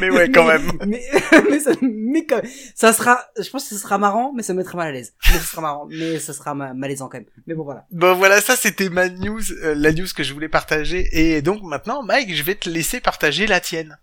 mais, 0.00 0.10
ouais 0.10 0.30
quand 0.30 0.46
même. 0.46 0.72
mais 0.86 1.02
mais 1.50 1.60
ça 1.60 1.72
mais 1.82 2.24
quand 2.24 2.40
ça 2.74 2.94
sera 2.94 3.20
je 3.38 3.48
pense 3.50 3.64
que 3.68 3.74
ce 3.74 3.80
sera 3.80 3.98
marrant 3.98 4.32
mais 4.34 4.42
ça 4.42 4.54
me 4.54 4.58
mettra 4.58 4.78
mal 4.78 4.88
à 4.88 4.92
l'aise. 4.92 5.12
Mais 5.30 5.38
ce 5.38 5.46
sera 5.46 5.60
marrant 5.62 5.86
mais 5.90 6.18
ça 6.18 6.32
sera 6.32 6.54
malaisant 6.54 7.08
quand 7.08 7.18
même. 7.18 7.28
Mais 7.46 7.54
bon 7.54 7.64
voilà. 7.64 7.86
Bon 7.90 8.14
voilà 8.14 8.40
ça 8.40 8.56
c'était 8.56 8.88
ma 8.88 9.10
news 9.10 9.42
la 9.62 9.92
news 9.92 10.06
que 10.16 10.22
je 10.22 10.32
voulais 10.32 10.48
partager. 10.48 11.08
Et 11.12 11.42
donc 11.42 11.62
maintenant, 11.62 12.02
Mike, 12.02 12.34
je 12.34 12.42
vais 12.42 12.54
te 12.54 12.68
laisser 12.68 13.00
partager 13.00 13.46
la 13.46 13.60
tienne. 13.60 13.98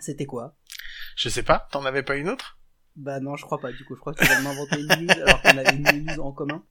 C'était 0.00 0.26
quoi? 0.26 0.54
Je 1.16 1.28
sais 1.28 1.42
pas, 1.42 1.68
t'en 1.72 1.84
avais 1.84 2.02
pas 2.02 2.16
une 2.16 2.28
autre? 2.28 2.58
Bah 2.98 3.20
non, 3.20 3.36
je 3.36 3.44
crois 3.44 3.60
pas. 3.60 3.70
Du 3.70 3.84
coup, 3.84 3.94
je 3.94 4.00
crois 4.00 4.12
que 4.12 4.24
tu 4.24 4.28
vas 4.28 4.40
m'inventer 4.40 4.80
une 4.80 5.06
news 5.06 5.22
alors 5.24 5.40
qu'on 5.40 5.56
avait 5.56 5.76
une 5.76 6.04
news 6.04 6.20
en 6.20 6.32
commun. 6.32 6.64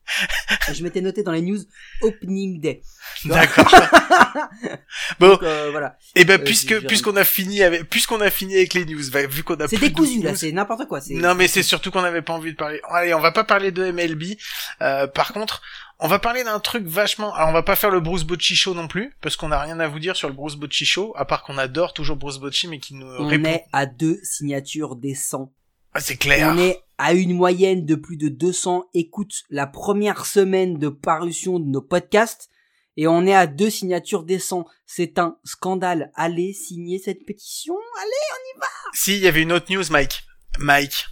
je 0.74 0.84
m'étais 0.84 1.00
noté 1.00 1.24
dans 1.24 1.32
les 1.32 1.42
news 1.42 1.60
Opening 2.02 2.60
Day. 2.60 2.82
D'accord. 3.24 3.66
bon, 5.22 5.40
euh, 5.42 5.72
voilà. 5.72 5.98
Et 6.16 6.22
eh 6.22 6.26
ben 6.26 6.38
euh, 6.40 6.44
puisque 6.44 6.86
puisqu'on 6.86 7.16
a 7.16 7.24
fini 7.24 7.64
avec 7.64 7.90
puisqu'on 7.90 8.20
a 8.20 8.30
fini 8.30 8.58
avec 8.58 8.74
les 8.74 8.84
news, 8.84 9.10
bah, 9.12 9.26
vu 9.26 9.44
qu'on 9.44 9.56
a 9.56 9.70
c'est 9.70 9.78
décousu 9.78 10.22
là, 10.22 10.36
c'est 10.36 10.52
n'importe 10.52 10.86
quoi. 10.88 11.00
Non 11.12 11.34
mais 11.34 11.48
c'est 11.48 11.64
surtout 11.64 11.92
qu'on 11.92 12.04
avait 12.04 12.22
pas 12.22 12.34
envie 12.34 12.52
de 12.52 12.58
parler. 12.58 12.82
Allez, 12.90 13.14
on 13.14 13.22
va 13.22 13.32
pas 13.32 13.46
parler 13.46 13.72
de 13.72 13.90
MLB. 13.90 14.36
Euh, 14.82 15.08
par 15.08 15.32
contre, 15.32 15.62
on 16.00 16.10
va 16.10 16.20
parler 16.20 16.44
d'un 16.44 16.60
truc 16.60 16.86
vachement. 16.86 17.34
Alors 17.34 17.50
on 17.50 17.54
va 17.54 17.64
pas 17.64 17.78
faire 17.78 17.90
le 17.90 18.02
Bruce 18.02 18.26
Bocci 18.26 18.58
show 18.58 18.74
non 18.74 18.90
plus, 18.90 19.16
parce 19.22 19.38
qu'on 19.38 19.52
a 19.52 19.60
rien 19.60 19.80
à 19.80 19.88
vous 19.88 20.00
dire 20.00 20.18
sur 20.18 20.28
le 20.28 20.36
Bruce 20.36 20.56
Bocci 20.56 20.86
show, 20.86 21.14
à 21.16 21.24
part 21.24 21.44
qu'on 21.44 21.58
adore 21.58 21.94
toujours 21.94 22.18
Bruce 22.18 22.38
Bocci, 22.38 22.68
mais 22.68 22.80
qui 22.80 22.96
nous 22.96 23.08
on 23.08 23.32
est 23.32 23.64
à 23.72 23.86
deux 23.86 24.20
signatures 24.24 24.98
des 24.98 25.16
100. 25.16 25.54
Ah, 25.98 26.00
c'est 26.00 26.16
clair. 26.16 26.54
On 26.54 26.60
est 26.60 26.80
à 27.00 27.14
une 27.14 27.34
moyenne 27.34 27.84
de 27.84 27.96
plus 27.96 28.18
de 28.18 28.30
200 28.30 28.88
écoutes 28.94 29.42
la 29.50 29.66
première 29.66 30.28
semaine 30.28 30.78
de 30.78 30.90
parution 30.90 31.58
de 31.58 31.66
nos 31.66 31.82
podcasts. 31.82 32.50
Et 32.98 33.08
on 33.08 33.26
est 33.26 33.34
à 33.34 33.48
deux 33.48 33.72
signatures 33.72 34.22
des 34.22 34.38
100. 34.38 34.68
C'est 34.86 35.18
un 35.18 35.40
scandale. 35.44 36.12
Allez 36.14 36.54
signer 36.54 37.00
cette 37.00 37.26
pétition. 37.26 37.74
Allez, 38.00 38.12
on 38.32 38.58
y 38.58 38.60
va. 38.60 38.68
Si, 38.94 39.16
il 39.18 39.24
y 39.24 39.28
avait 39.28 39.42
une 39.42 39.52
autre 39.52 39.74
news, 39.74 39.84
Mike. 39.90 40.24
Mike. 40.60 41.08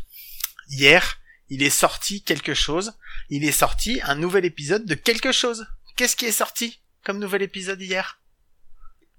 Hier, 0.69 1.17
il 1.49 1.63
est 1.63 1.71
sorti 1.71 2.21
quelque 2.21 2.53
chose. 2.53 2.93
Il 3.31 3.43
est 3.43 3.51
sorti 3.51 3.99
un 4.03 4.13
nouvel 4.13 4.45
épisode 4.45 4.85
de 4.85 4.93
quelque 4.93 5.31
chose. 5.31 5.65
Qu'est-ce 5.95 6.15
qui 6.15 6.25
est 6.25 6.31
sorti 6.31 6.83
comme 7.03 7.17
nouvel 7.17 7.41
épisode 7.41 7.81
hier? 7.81 8.21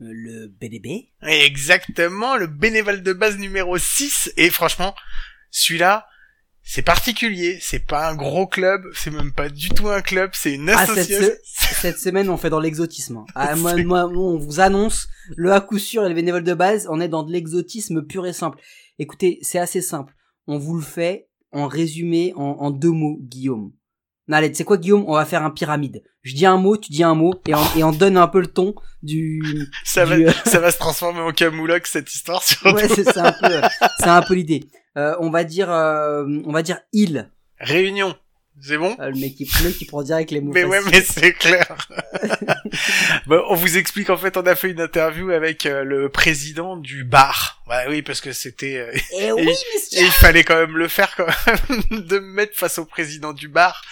Euh, 0.00 0.10
Le 0.12 0.46
BDB 0.46 1.08
Exactement, 1.22 2.36
le 2.36 2.46
bénévole 2.46 3.02
de 3.02 3.12
base 3.12 3.36
numéro 3.36 3.76
6. 3.76 4.32
Et 4.36 4.50
franchement, 4.50 4.94
celui-là, 5.56 6.06
c'est 6.62 6.82
particulier. 6.82 7.58
C'est 7.62 7.86
pas 7.86 8.10
un 8.10 8.14
gros 8.14 8.46
club, 8.46 8.82
c'est 8.92 9.10
même 9.10 9.32
pas 9.32 9.48
du 9.48 9.70
tout 9.70 9.88
un 9.88 10.02
club, 10.02 10.30
c'est 10.34 10.54
une 10.54 10.68
ah, 10.68 10.80
association. 10.80 11.28
cette, 11.44 11.98
semaine, 11.98 12.28
on 12.28 12.36
fait 12.36 12.50
dans 12.50 12.60
l'exotisme. 12.60 13.24
Ah, 13.34 13.56
moi, 13.56 13.74
moi, 13.84 14.06
on 14.06 14.36
vous 14.38 14.60
annonce, 14.60 15.08
le 15.36 15.52
à 15.52 15.60
coup 15.60 15.78
sûr 15.78 16.04
et 16.04 16.08
le 16.08 16.14
bénévole 16.14 16.44
de 16.44 16.54
base, 16.54 16.86
on 16.90 17.00
est 17.00 17.08
dans 17.08 17.22
de 17.22 17.32
l'exotisme 17.32 18.02
pur 18.02 18.26
et 18.26 18.32
simple. 18.32 18.58
Écoutez, 18.98 19.38
c'est 19.42 19.58
assez 19.58 19.80
simple. 19.80 20.14
On 20.46 20.58
vous 20.58 20.76
le 20.76 20.82
fait 20.82 21.28
en 21.52 21.68
résumé 21.68 22.32
en, 22.36 22.70
deux 22.70 22.90
mots, 22.90 23.18
Guillaume. 23.22 23.72
Allez, 24.30 24.50
tu 24.50 24.56
sais 24.56 24.64
quoi, 24.64 24.76
Guillaume? 24.76 25.04
On 25.06 25.14
va 25.14 25.24
faire 25.24 25.44
un 25.44 25.50
pyramide. 25.50 26.02
Je 26.22 26.34
dis 26.34 26.46
un 26.46 26.56
mot, 26.56 26.76
tu 26.76 26.90
dis 26.90 27.04
un 27.04 27.14
mot, 27.14 27.34
et 27.46 27.54
on, 27.54 27.76
et 27.76 27.84
on 27.84 27.92
donne 27.92 28.16
un 28.16 28.26
peu 28.26 28.40
le 28.40 28.48
ton 28.48 28.74
du. 29.02 29.40
Ça 29.84 30.04
va, 30.04 30.16
euh, 30.16 30.32
ça 30.44 30.58
va 30.58 30.70
se 30.72 30.78
transformer 30.78 31.20
en 31.20 31.30
camoulox 31.32 31.90
cette 31.90 32.12
histoire. 32.12 32.42
Surtout. 32.42 32.74
Ouais, 32.74 32.88
c'est 32.88 33.16
un 33.18 33.32
peu, 33.32 33.60
c'est 33.98 34.08
un 34.08 34.22
peu 34.22 34.34
l'idée. 34.34 34.64
Euh, 34.96 35.14
on 35.20 35.30
va 35.30 35.44
dire, 35.44 35.70
euh, 35.70 36.24
on 36.44 36.52
va 36.52 36.62
dire 36.62 36.80
il. 36.92 37.30
Réunion. 37.60 38.16
C'est 38.60 38.78
bon 38.78 38.96
Euh, 39.00 39.10
le 39.10 39.20
mec 39.20 39.34
qui, 39.36 39.44
le 39.44 39.68
mec 39.68 39.76
qui 39.76 39.84
prend 39.84 40.02
direct 40.02 40.30
les 40.30 40.40
mots. 40.40 40.52
Mais 40.52 40.64
ouais, 40.64 40.80
mais 40.90 41.02
c'est 41.02 41.32
clair. 41.32 41.76
bon, 43.26 43.44
on 43.48 43.54
vous 43.54 43.76
explique 43.76 44.10
en 44.10 44.16
fait, 44.16 44.36
on 44.36 44.46
a 44.46 44.54
fait 44.54 44.70
une 44.70 44.80
interview 44.80 45.30
avec 45.30 45.66
euh, 45.66 45.84
le 45.84 46.08
président 46.08 46.76
du 46.76 47.04
bar. 47.04 47.62
Bah 47.66 47.82
oui, 47.88 48.02
parce 48.02 48.20
que 48.20 48.32
c'était 48.32 48.76
euh, 48.76 48.92
Eh 49.12 49.26
et 49.96 50.02
il 50.02 50.10
fallait 50.10 50.44
quand 50.44 50.56
même 50.56 50.76
le 50.76 50.88
faire 50.88 51.14
quand 51.16 51.26
même 51.26 52.06
de 52.06 52.18
me 52.18 52.32
mettre 52.32 52.56
face 52.56 52.78
au 52.78 52.84
président 52.84 53.32
du 53.32 53.48
bar. 53.48 53.82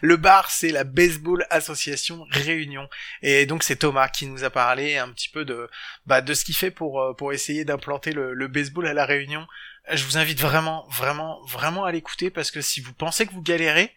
Le 0.00 0.16
bar, 0.16 0.50
c'est 0.50 0.70
la 0.70 0.84
Baseball 0.84 1.46
Association 1.50 2.26
Réunion. 2.30 2.88
Et 3.22 3.46
donc 3.46 3.62
c'est 3.62 3.76
Thomas 3.76 4.08
qui 4.08 4.26
nous 4.26 4.44
a 4.44 4.50
parlé 4.50 4.98
un 4.98 5.08
petit 5.08 5.28
peu 5.28 5.44
de 5.44 5.68
bah, 6.06 6.20
de 6.20 6.34
ce 6.34 6.44
qu'il 6.44 6.56
fait 6.56 6.70
pour 6.70 7.00
euh, 7.00 7.14
pour 7.14 7.32
essayer 7.32 7.64
d'implanter 7.64 8.12
le, 8.12 8.34
le 8.34 8.48
baseball 8.48 8.86
à 8.86 8.94
la 8.94 9.06
Réunion. 9.06 9.46
Je 9.92 10.04
vous 10.04 10.16
invite 10.16 10.40
vraiment, 10.40 10.86
vraiment, 10.90 11.40
vraiment 11.46 11.84
à 11.84 11.90
l'écouter 11.90 12.30
parce 12.30 12.52
que 12.52 12.60
si 12.60 12.80
vous 12.80 12.92
pensez 12.92 13.26
que 13.26 13.32
vous 13.32 13.42
galérez, 13.42 13.92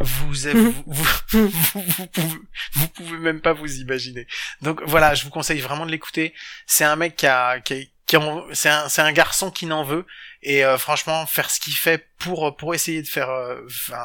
vous, 0.00 0.46
avez- 0.46 0.60
vous, 0.60 0.84
vous, 0.86 1.48
vous, 1.48 2.06
pouvez, 2.06 2.38
vous 2.74 2.88
pouvez 2.88 3.18
même 3.18 3.40
pas 3.40 3.52
vous 3.52 3.76
imaginer. 3.78 4.26
Donc 4.62 4.82
voilà, 4.86 5.14
je 5.14 5.24
vous 5.24 5.30
conseille 5.30 5.60
vraiment 5.60 5.86
de 5.86 5.90
l'écouter. 5.90 6.34
C'est 6.66 6.84
un 6.84 6.96
mec 6.96 7.16
qui 7.16 7.26
a, 7.26 7.60
qui, 7.60 7.74
a- 7.74 7.84
qui 8.06 8.16
en- 8.16 8.44
c'est 8.52 8.68
un, 8.68 8.88
c'est 8.88 9.02
un 9.02 9.12
garçon 9.12 9.50
qui 9.50 9.66
n'en 9.66 9.84
veut 9.84 10.06
et 10.42 10.64
euh, 10.64 10.78
franchement 10.78 11.26
faire 11.26 11.50
ce 11.50 11.60
qu'il 11.60 11.74
fait 11.74 12.06
pour 12.18 12.56
pour 12.56 12.74
essayer 12.74 13.02
de 13.02 13.06
faire, 13.08 13.30
euh, 13.30 13.60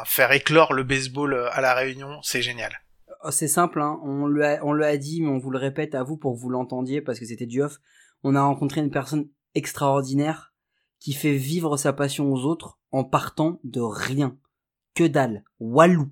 faire 0.06 0.32
éclore 0.32 0.74
le 0.74 0.84
baseball 0.84 1.34
euh, 1.34 1.50
à 1.52 1.62
la 1.62 1.74
Réunion, 1.74 2.22
c'est 2.22 2.42
génial. 2.42 2.74
Oh, 3.24 3.32
C'est 3.32 3.48
simple, 3.48 3.82
hein. 3.82 3.98
on 4.04 4.26
le 4.28 4.46
a, 4.46 4.60
on 4.64 4.72
le 4.74 4.86
a 4.86 4.98
dit, 4.98 5.22
mais 5.22 5.30
on 5.30 5.40
vous 5.40 5.50
le 5.50 5.58
répète 5.58 5.96
à 5.96 6.04
vous 6.04 6.18
pour 6.18 6.36
que 6.36 6.40
vous 6.40 6.50
l'entendiez 6.50 7.02
parce 7.02 7.20
que 7.20 7.26
c'était 7.26 7.48
du 7.48 7.64
off. 7.64 7.78
On 8.24 8.36
a 8.36 8.42
rencontré 8.42 8.82
une 8.82 8.92
personne 8.92 9.28
extraordinaire 9.56 10.54
qui 11.00 11.14
fait 11.14 11.34
vivre 11.36 11.76
sa 11.78 11.92
passion 11.94 12.32
aux 12.32 12.44
autres 12.46 12.78
en 12.92 13.04
partant 13.04 13.60
de 13.64 13.82
rien. 13.82 14.38
Que 14.96 15.04
dalle. 15.04 15.44
Walou. 15.60 16.10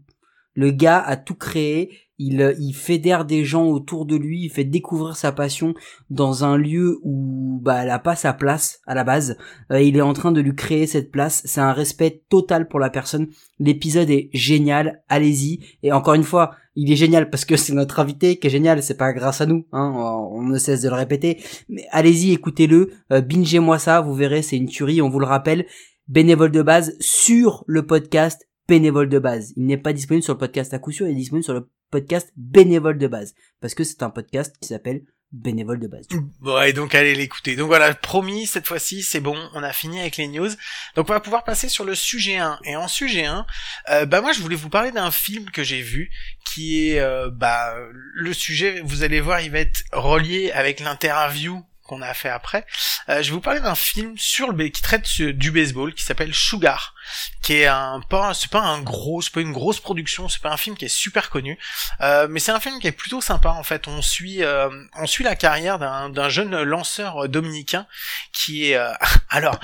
Le 0.55 0.71
gars 0.71 0.99
a 0.99 1.15
tout 1.15 1.35
créé. 1.35 1.91
Il, 2.19 2.41
euh, 2.41 2.53
il 2.59 2.73
fédère 2.73 3.25
des 3.25 3.43
gens 3.43 3.65
autour 3.65 4.05
de 4.05 4.15
lui. 4.15 4.43
Il 4.43 4.49
fait 4.49 4.63
découvrir 4.63 5.15
sa 5.15 5.31
passion 5.31 5.73
dans 6.09 6.43
un 6.43 6.57
lieu 6.57 6.99
où 7.01 7.59
bah, 7.63 7.83
elle 7.83 7.89
a 7.89 7.97
pas 7.97 8.15
sa 8.15 8.33
place 8.33 8.79
à 8.85 8.93
la 8.93 9.03
base. 9.03 9.37
Euh, 9.71 9.81
il 9.81 9.97
est 9.97 10.01
en 10.01 10.13
train 10.13 10.31
de 10.31 10.41
lui 10.41 10.53
créer 10.53 10.85
cette 10.85 11.11
place. 11.11 11.41
C'est 11.45 11.61
un 11.61 11.73
respect 11.73 12.23
total 12.29 12.67
pour 12.67 12.79
la 12.79 12.89
personne. 12.89 13.27
L'épisode 13.59 14.09
est 14.09 14.29
génial. 14.33 15.01
Allez-y. 15.09 15.59
Et 15.81 15.91
encore 15.91 16.13
une 16.13 16.23
fois, 16.23 16.55
il 16.75 16.91
est 16.91 16.97
génial 16.97 17.29
parce 17.29 17.45
que 17.45 17.55
c'est 17.57 17.73
notre 17.73 17.99
invité 17.99 18.37
qui 18.37 18.47
est 18.47 18.51
génial. 18.51 18.83
C'est 18.83 18.97
pas 18.97 19.13
grâce 19.13 19.41
à 19.41 19.45
nous. 19.45 19.65
Hein. 19.71 19.91
On 20.31 20.43
ne 20.43 20.57
cesse 20.59 20.81
de 20.81 20.89
le 20.89 20.95
répéter. 20.95 21.41
Mais 21.67 21.87
allez-y, 21.91 22.31
écoutez-le. 22.31 22.91
Euh, 23.11 23.21
bingez-moi 23.21 23.79
ça. 23.79 24.01
Vous 24.01 24.13
verrez, 24.13 24.43
c'est 24.43 24.57
une 24.57 24.69
tuerie. 24.69 25.01
On 25.01 25.09
vous 25.09 25.19
le 25.19 25.25
rappelle. 25.25 25.65
Bénévole 26.07 26.51
de 26.51 26.61
base 26.61 26.95
sur 26.99 27.63
le 27.65 27.87
podcast 27.87 28.45
bénévole 28.67 29.09
de 29.09 29.19
base. 29.19 29.53
Il 29.55 29.65
n'est 29.65 29.77
pas 29.77 29.93
disponible 29.93 30.23
sur 30.23 30.33
le 30.33 30.39
podcast 30.39 30.73
à 30.73 30.79
coup 30.79 30.91
sûr. 30.91 31.07
Il 31.07 31.11
est 31.11 31.15
disponible 31.15 31.43
sur 31.43 31.53
le 31.53 31.69
podcast 31.91 32.31
bénévole 32.35 32.97
de 32.97 33.07
base 33.07 33.35
parce 33.61 33.75
que 33.75 33.83
c'est 33.83 34.03
un 34.03 34.09
podcast 34.09 34.55
qui 34.59 34.67
s'appelle 34.67 35.03
bénévole 35.33 35.79
de 35.79 35.87
base. 35.87 36.07
Bon, 36.39 36.61
et 36.61 36.73
donc 36.73 36.93
allez 36.95 37.15
l'écouter. 37.15 37.55
Donc 37.55 37.67
voilà, 37.67 37.93
promis, 37.95 38.45
cette 38.45 38.67
fois-ci, 38.67 39.01
c'est 39.01 39.19
bon, 39.19 39.35
on 39.53 39.63
a 39.63 39.73
fini 39.73 39.99
avec 39.99 40.17
les 40.17 40.27
news. 40.27 40.49
Donc 40.95 41.09
on 41.09 41.13
va 41.13 41.19
pouvoir 41.19 41.43
passer 41.43 41.67
sur 41.67 41.83
le 41.83 41.95
sujet 41.95 42.37
1. 42.37 42.59
Et 42.65 42.75
en 42.75 42.87
sujet 42.87 43.25
1, 43.25 43.45
euh, 43.89 44.05
bah 44.05 44.21
moi 44.21 44.31
je 44.31 44.41
voulais 44.41 44.55
vous 44.55 44.69
parler 44.69 44.91
d'un 44.91 45.11
film 45.11 45.49
que 45.49 45.63
j'ai 45.63 45.81
vu, 45.81 46.11
qui 46.45 46.89
est, 46.89 46.99
euh, 46.99 47.31
bah, 47.31 47.75
le 48.13 48.33
sujet, 48.33 48.81
vous 48.85 49.03
allez 49.03 49.21
voir, 49.21 49.41
il 49.41 49.51
va 49.51 49.59
être 49.59 49.83
relié 49.91 50.51
avec 50.51 50.79
l'interview 50.79 51.63
qu'on 51.83 52.01
a 52.01 52.13
fait 52.13 52.29
après. 52.29 52.65
Euh, 53.09 53.21
je 53.21 53.29
vais 53.29 53.33
vous 53.33 53.41
parler 53.41 53.59
d'un 53.59 53.75
film 53.75 54.17
sur 54.17 54.51
le 54.51 54.67
qui 54.69 54.81
traite 54.81 55.21
du 55.21 55.51
baseball, 55.51 55.93
qui 55.93 56.03
s'appelle 56.03 56.33
Sugar, 56.33 56.93
qui 57.41 57.53
est 57.53 57.67
un 57.67 58.01
pas, 58.01 58.33
c'est 58.33 58.49
pas 58.49 58.61
un 58.61 58.81
gros, 58.81 59.21
c'est 59.21 59.33
pas 59.33 59.41
une 59.41 59.51
grosse 59.51 59.79
production, 59.79 60.29
c'est 60.29 60.41
pas 60.41 60.51
un 60.51 60.57
film 60.57 60.77
qui 60.77 60.85
est 60.85 60.95
super 60.95 61.29
connu, 61.29 61.57
euh, 62.01 62.27
mais 62.29 62.39
c'est 62.39 62.51
un 62.51 62.59
film 62.59 62.79
qui 62.79 62.87
est 62.87 62.93
plutôt 62.93 63.21
sympa 63.21 63.49
en 63.49 63.63
fait. 63.63 63.87
On 63.87 64.01
suit, 64.01 64.43
euh, 64.43 64.69
on 64.95 65.07
suit 65.07 65.23
la 65.23 65.35
carrière 65.35 65.79
d'un 65.79 66.29
jeune 66.29 66.61
lanceur 66.63 67.27
dominicain 67.27 67.85
qui 68.31 68.71
est, 68.71 68.75
euh, 68.75 68.93
alors 69.29 69.59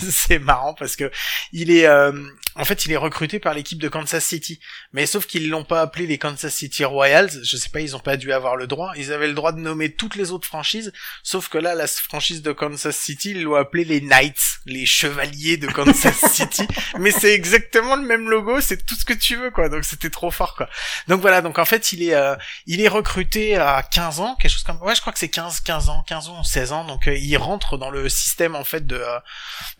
c'est 0.10 0.38
marrant 0.38 0.74
parce 0.74 0.96
que 0.96 1.10
il 1.52 1.70
est, 1.70 1.86
euh, 1.86 2.12
en 2.54 2.64
fait, 2.64 2.86
il 2.86 2.92
est 2.92 2.96
recruté 2.96 3.38
par 3.38 3.54
l'équipe 3.54 3.78
de 3.78 3.88
Kansas 3.88 4.24
City, 4.24 4.58
mais 4.92 5.06
sauf 5.06 5.26
qu'ils 5.26 5.48
l'ont 5.48 5.64
pas 5.64 5.80
appelé 5.80 6.06
les 6.06 6.18
Kansas 6.18 6.52
City 6.52 6.84
Royals. 6.84 7.30
Je 7.44 7.56
sais 7.56 7.68
pas, 7.68 7.80
ils 7.80 7.94
ont 7.94 8.00
pas 8.00 8.16
dû 8.16 8.32
avoir 8.32 8.56
le 8.56 8.66
droit. 8.66 8.92
Ils 8.96 9.12
avaient 9.12 9.28
le 9.28 9.34
droit 9.34 9.52
de 9.52 9.60
nommer 9.60 9.92
toutes 9.92 10.16
les 10.16 10.32
autres 10.32 10.46
franchises, 10.46 10.92
sauf 11.22 11.48
que 11.48 11.58
là, 11.58 11.74
la 11.74 11.86
franchise 11.86 12.42
de 12.42 12.52
Kansas 12.52 12.96
City, 12.96 13.30
ils 13.30 13.42
l'ont 13.42 13.54
appelé 13.54 13.84
les 13.84 14.00
Knights, 14.00 14.60
les 14.66 14.86
chevaliers 14.86 15.56
de 15.56 15.68
Kansas 15.68 16.16
City. 16.32 16.66
mais 16.98 17.10
c'est 17.10 17.32
exactement 17.32 17.96
le 17.96 18.02
même 18.02 18.28
logo, 18.28 18.60
c'est 18.60 18.84
tout 18.84 18.94
ce 18.94 19.04
que 19.04 19.14
tu 19.14 19.36
veux, 19.36 19.50
quoi. 19.50 19.68
Donc 19.68 19.84
c'était 19.84 20.10
trop 20.10 20.30
fort, 20.30 20.56
quoi. 20.56 20.68
Donc 21.06 21.20
voilà, 21.20 21.40
donc 21.42 21.58
en 21.58 21.64
fait, 21.64 21.92
il 21.92 22.02
est, 22.02 22.14
euh, 22.14 22.34
il 22.66 22.80
est 22.80 22.88
recruté 22.88 23.56
à 23.56 23.82
15 23.82 24.20
ans, 24.20 24.36
quelque 24.36 24.50
chose 24.50 24.64
comme, 24.64 24.82
ouais, 24.82 24.94
je 24.94 25.00
crois 25.00 25.12
que 25.12 25.18
c'est 25.18 25.28
15, 25.28 25.60
15 25.60 25.88
ans, 25.88 26.04
15 26.06 26.28
ans, 26.28 26.42
16 26.42 26.72
ans. 26.72 26.84
Donc 26.84 27.06
euh, 27.08 27.16
il 27.16 27.36
rentre 27.36 27.78
dans 27.78 27.90
le 27.90 28.08
système, 28.08 28.54
en 28.54 28.64
fait, 28.64 28.86
de, 28.86 28.96
euh, 28.96 29.18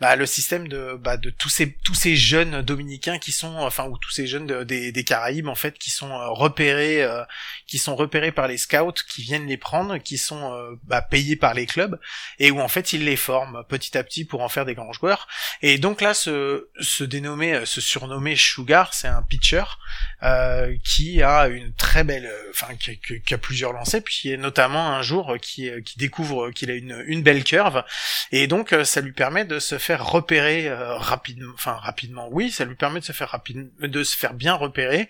bah, 0.09 0.15
le 0.15 0.25
système 0.25 0.67
de, 0.67 0.95
bah, 0.99 1.17
de 1.17 1.29
tous 1.29 1.49
ces, 1.49 1.71
tous 1.85 1.93
ces 1.93 2.15
jeunes 2.15 2.63
dominicains 2.63 3.19
qui 3.19 3.31
sont, 3.31 3.55
enfin, 3.57 3.85
ou 3.85 3.95
tous 3.99 4.09
ces 4.09 4.25
jeunes 4.25 4.47
de- 4.47 4.63
des, 4.63 4.91
des 4.91 5.03
Caraïbes, 5.03 5.47
en 5.47 5.53
fait, 5.53 5.77
qui 5.77 5.91
sont 5.91 6.09
euh, 6.09 6.29
repérés, 6.29 7.03
euh, 7.03 7.21
qui 7.67 7.77
sont 7.77 7.95
repérés 7.95 8.31
par 8.31 8.47
les 8.47 8.57
scouts, 8.57 8.91
qui 9.07 9.21
viennent 9.21 9.45
les 9.45 9.57
prendre, 9.57 9.99
qui 9.99 10.17
sont, 10.17 10.51
euh, 10.55 10.71
bah, 10.85 11.03
payés 11.03 11.35
par 11.35 11.53
les 11.53 11.67
clubs, 11.67 11.99
et 12.39 12.49
où 12.49 12.59
en 12.59 12.67
fait 12.67 12.91
ils 12.91 13.05
les 13.05 13.17
forment 13.17 13.63
petit 13.69 13.95
à 13.99 14.03
petit 14.03 14.25
pour 14.25 14.41
en 14.41 14.49
faire 14.49 14.65
des 14.65 14.73
grands 14.73 14.93
joueurs. 14.93 15.27
Et 15.61 15.77
donc 15.77 16.01
là, 16.01 16.15
ce, 16.15 16.69
se 16.79 17.03
dénommer, 17.03 17.53
euh, 17.53 17.65
se 17.65 17.79
surnommer 17.79 18.35
Sugar, 18.35 18.95
c'est 18.95 19.07
un 19.07 19.21
pitcher 19.21 19.63
euh, 20.23 20.75
qui 20.83 21.21
a 21.21 21.47
une 21.49 21.71
très 21.75 22.03
belle, 22.03 22.31
enfin 22.49 22.73
qui, 22.79 22.97
qui- 22.99 23.33
a 23.35 23.37
plusieurs 23.37 23.73
lancers, 23.73 24.01
puis 24.03 24.35
notamment 24.39 24.89
un 24.89 25.03
jour 25.03 25.35
qui, 25.39 25.69
qui 25.85 25.99
découvre 25.99 26.49
qu'il 26.49 26.71
a 26.71 26.73
une, 26.73 27.03
une 27.05 27.21
belle 27.21 27.43
curve, 27.43 27.83
et 28.31 28.47
donc 28.47 28.73
ça 28.85 29.01
lui 29.01 29.11
permet 29.11 29.45
de 29.45 29.59
se 29.59 29.77
faire 29.77 29.98
repérer 29.99 30.67
euh, 30.67 30.95
rapidement, 30.95 31.51
enfin 31.53 31.73
rapidement, 31.73 32.27
oui, 32.31 32.51
ça 32.51 32.65
lui 32.65 32.75
permet 32.75 32.99
de 32.99 33.05
se 33.05 33.11
faire 33.11 33.29
rapide, 33.29 33.69
de 33.79 34.03
se 34.03 34.17
faire 34.17 34.33
bien 34.33 34.53
repérer. 34.53 35.09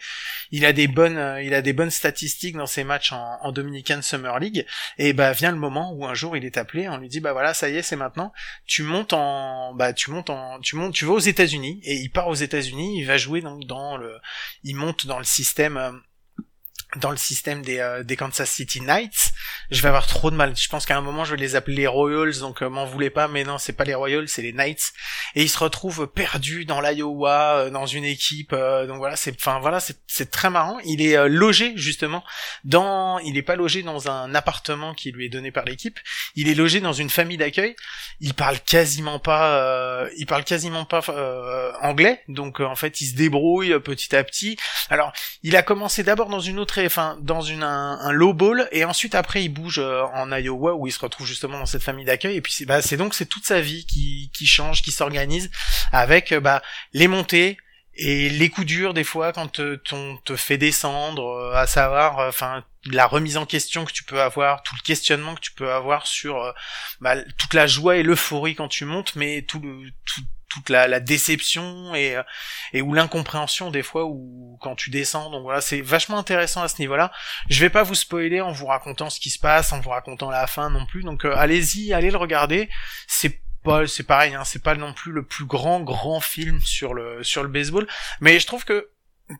Il 0.51 0.65
a 0.65 0.73
des 0.73 0.87
bonnes, 0.87 1.17
euh, 1.17 1.41
il 1.41 1.53
a 1.53 1.61
des 1.61 1.73
bonnes 1.73 1.91
statistiques 1.91 2.57
dans 2.57 2.67
ses 2.67 2.83
matchs 2.83 3.11
en, 3.11 3.37
en 3.41 3.51
Dominican 3.51 4.01
Summer 4.01 4.39
League, 4.39 4.65
et 4.97 5.13
bah 5.13 5.31
vient 5.31 5.51
le 5.51 5.57
moment 5.57 5.93
où 5.93 6.05
un 6.05 6.13
jour 6.13 6.35
il 6.35 6.45
est 6.45 6.57
appelé, 6.57 6.89
on 6.89 6.97
lui 6.97 7.09
dit 7.09 7.19
bah 7.19 7.33
voilà 7.33 7.53
ça 7.53 7.69
y 7.69 7.77
est 7.77 7.81
c'est 7.81 7.95
maintenant, 7.95 8.33
tu 8.65 8.83
montes 8.83 9.13
en, 9.13 9.73
bah 9.73 9.93
tu 9.93 10.11
montes 10.11 10.29
en, 10.29 10.59
tu 10.59 10.75
montes, 10.75 10.93
tu 10.93 11.05
vas 11.05 11.13
aux 11.13 11.19
États-Unis 11.19 11.79
et 11.83 11.95
il 11.95 12.09
part 12.09 12.27
aux 12.27 12.35
États-Unis, 12.35 12.99
il 12.99 13.05
va 13.05 13.17
jouer 13.17 13.41
donc 13.41 13.65
dans 13.65 13.97
le, 13.97 14.17
il 14.63 14.75
monte 14.75 15.05
dans 15.05 15.19
le 15.19 15.25
système. 15.25 16.01
Dans 16.95 17.11
le 17.11 17.17
système 17.17 17.61
des, 17.61 17.79
euh, 17.79 18.03
des 18.03 18.15
Kansas 18.15 18.49
City 18.49 18.81
Knights, 18.81 19.31
je 19.69 19.81
vais 19.81 19.89
avoir 19.89 20.07
trop 20.07 20.31
de 20.31 20.35
mal. 20.35 20.55
Je 20.55 20.67
pense 20.69 20.85
qu'à 20.85 20.97
un 20.97 21.01
moment 21.01 21.23
je 21.23 21.31
vais 21.31 21.41
les 21.41 21.55
appeler 21.55 21.77
les 21.77 21.87
Royals, 21.87 22.39
donc 22.39 22.61
euh, 22.61 22.69
m'en 22.69 22.85
voulez 22.85 23.09
pas, 23.09 23.27
mais 23.27 23.43
non, 23.43 23.57
c'est 23.57 23.73
pas 23.73 23.83
les 23.83 23.93
Royals, 23.93 24.27
c'est 24.27 24.41
les 24.41 24.53
Knights. 24.53 24.93
Et 25.35 25.43
il 25.43 25.49
se 25.49 25.59
retrouve 25.59 26.07
perdu 26.07 26.65
dans 26.65 26.81
l'Iowa, 26.81 27.57
euh, 27.57 27.69
dans 27.69 27.85
une 27.85 28.05
équipe. 28.05 28.53
euh, 28.53 28.87
donc 28.87 28.97
voilà, 28.97 29.15
c'est, 29.15 29.35
enfin 29.35 29.59
voilà, 29.59 29.79
c'est, 29.79 30.31
très 30.31 30.49
marrant. 30.49 30.79
Il 30.85 31.01
est 31.01 31.17
euh, 31.17 31.27
logé 31.27 31.73
justement 31.75 32.23
dans, 32.63 33.19
il 33.19 33.37
est 33.37 33.43
pas 33.43 33.55
logé 33.55 33.83
dans 33.83 34.09
un 34.09 34.33
appartement 34.35 34.93
qui 34.93 35.11
lui 35.11 35.25
est 35.25 35.29
donné 35.29 35.51
par 35.51 35.65
l'équipe. 35.65 35.99
Il 36.35 36.49
est 36.49 36.55
logé 36.55 36.79
dans 36.79 36.93
une 36.93 37.09
famille 37.09 37.37
d'accueil. 37.37 37.75
Il 38.19 38.33
parle 38.33 38.59
quasiment 38.59 39.19
pas, 39.19 40.07
il 40.17 40.25
parle 40.25 40.43
quasiment 40.43 40.85
pas 40.85 41.01
anglais. 41.81 42.21
Donc 42.27 42.59
en 42.59 42.75
fait, 42.75 43.01
il 43.01 43.07
se 43.07 43.15
débrouille 43.15 43.79
petit 43.79 44.15
à 44.15 44.23
petit. 44.23 44.57
Alors, 44.89 45.13
il 45.43 45.55
a 45.55 45.61
commencé 45.61 46.03
d'abord 46.03 46.29
dans 46.29 46.39
une 46.39 46.59
autre, 46.59 46.78
enfin 46.85 47.17
dans 47.21 47.49
un, 47.51 48.11
low 48.11 48.33
ball, 48.33 48.67
et 48.71 48.85
ensuite 48.85 49.15
après 49.15 49.43
il 49.43 49.49
bouge 49.49 49.79
euh, 49.79 50.03
en 50.13 50.31
Iowa 50.31 50.75
où 50.75 50.87
il 50.87 50.91
se 50.91 50.99
retrouve 50.99 51.27
justement 51.27 51.59
dans 51.59 51.65
cette 51.65 51.83
famille 51.83 52.05
d'accueil. 52.05 52.37
Et 52.37 52.41
puis 52.41 52.53
c'est, 52.53 52.65
bah, 52.65 52.81
donc 52.97 53.13
c'est 53.13 53.25
toute 53.25 53.45
sa 53.45 53.61
vie 53.61 53.85
qui 53.85 54.31
qui 54.33 54.45
change, 54.45 54.81
qui 54.81 54.91
s'organise 54.91 55.49
avec 55.91 56.31
euh, 56.31 56.39
bah 56.39 56.61
les 56.93 57.07
montées 57.07 57.57
et 57.95 58.29
les 58.29 58.49
coups 58.49 58.67
durs 58.67 58.93
des 58.93 59.03
fois 59.03 59.33
quand 59.33 59.59
on 59.91 60.17
te 60.17 60.35
fait 60.35 60.57
descendre, 60.57 61.23
euh, 61.23 61.55
à 61.55 61.67
savoir, 61.67 62.19
enfin 62.27 62.63
la 62.85 63.07
remise 63.07 63.35
en 63.35 63.45
question 63.45 63.83
que 63.83 63.91
tu 63.91 64.03
peux 64.03 64.21
avoir, 64.21 64.63
tout 64.63 64.75
le 64.75 64.81
questionnement 64.81 65.35
que 65.35 65.41
tu 65.41 65.51
peux 65.51 65.71
avoir 65.71 66.07
sur 66.07 66.53
bah, 67.01 67.15
toute 67.37 67.53
la 67.53 67.67
joie 67.67 67.97
et 67.97 68.03
l'euphorie 68.03 68.55
quand 68.55 68.69
tu 68.69 68.85
montes, 68.85 69.15
mais 69.15 69.41
tout 69.41 69.59
le 69.59 69.89
tout, 70.05 70.21
toute 70.49 70.69
la, 70.69 70.99
déception 70.99 71.93
et 71.95 72.15
euh, 72.15 72.23
et 72.73 72.81
ou 72.81 72.93
l'incompréhension 72.93 73.71
des 73.71 73.83
fois 73.83 74.05
ou 74.05 74.57
quand 74.61 74.75
tu 74.75 74.89
descends. 74.89 75.29
Donc 75.29 75.43
voilà, 75.43 75.61
c'est 75.61 75.81
vachement 75.81 76.17
intéressant 76.17 76.61
à 76.61 76.67
ce 76.67 76.81
niveau-là. 76.81 77.11
Je 77.49 77.59
vais 77.61 77.69
pas 77.69 77.83
vous 77.83 77.95
spoiler 77.95 78.41
en 78.41 78.51
vous 78.51 78.65
racontant 78.65 79.09
ce 79.09 79.19
qui 79.19 79.29
se 79.29 79.39
passe, 79.39 79.71
en 79.71 79.79
vous 79.79 79.91
racontant 79.91 80.29
la 80.29 80.47
fin 80.47 80.69
non 80.69 80.85
plus. 80.85 81.03
Donc 81.03 81.25
euh, 81.25 81.33
allez-y, 81.35 81.93
allez 81.93 82.11
le 82.11 82.17
regarder. 82.17 82.69
C'est 83.07 83.41
pas, 83.63 83.87
c'est 83.87 84.03
pareil, 84.03 84.33
hein, 84.33 84.43
c'est 84.43 84.63
pas 84.63 84.75
non 84.75 84.93
plus 84.93 85.11
le 85.11 85.23
plus 85.23 85.45
grand 85.45 85.81
grand 85.81 86.19
film 86.19 86.59
sur 86.61 86.93
le 86.93 87.23
sur 87.23 87.43
le 87.43 87.49
baseball, 87.49 87.87
mais 88.21 88.39
je 88.39 88.47
trouve 88.47 88.65
que 88.65 88.89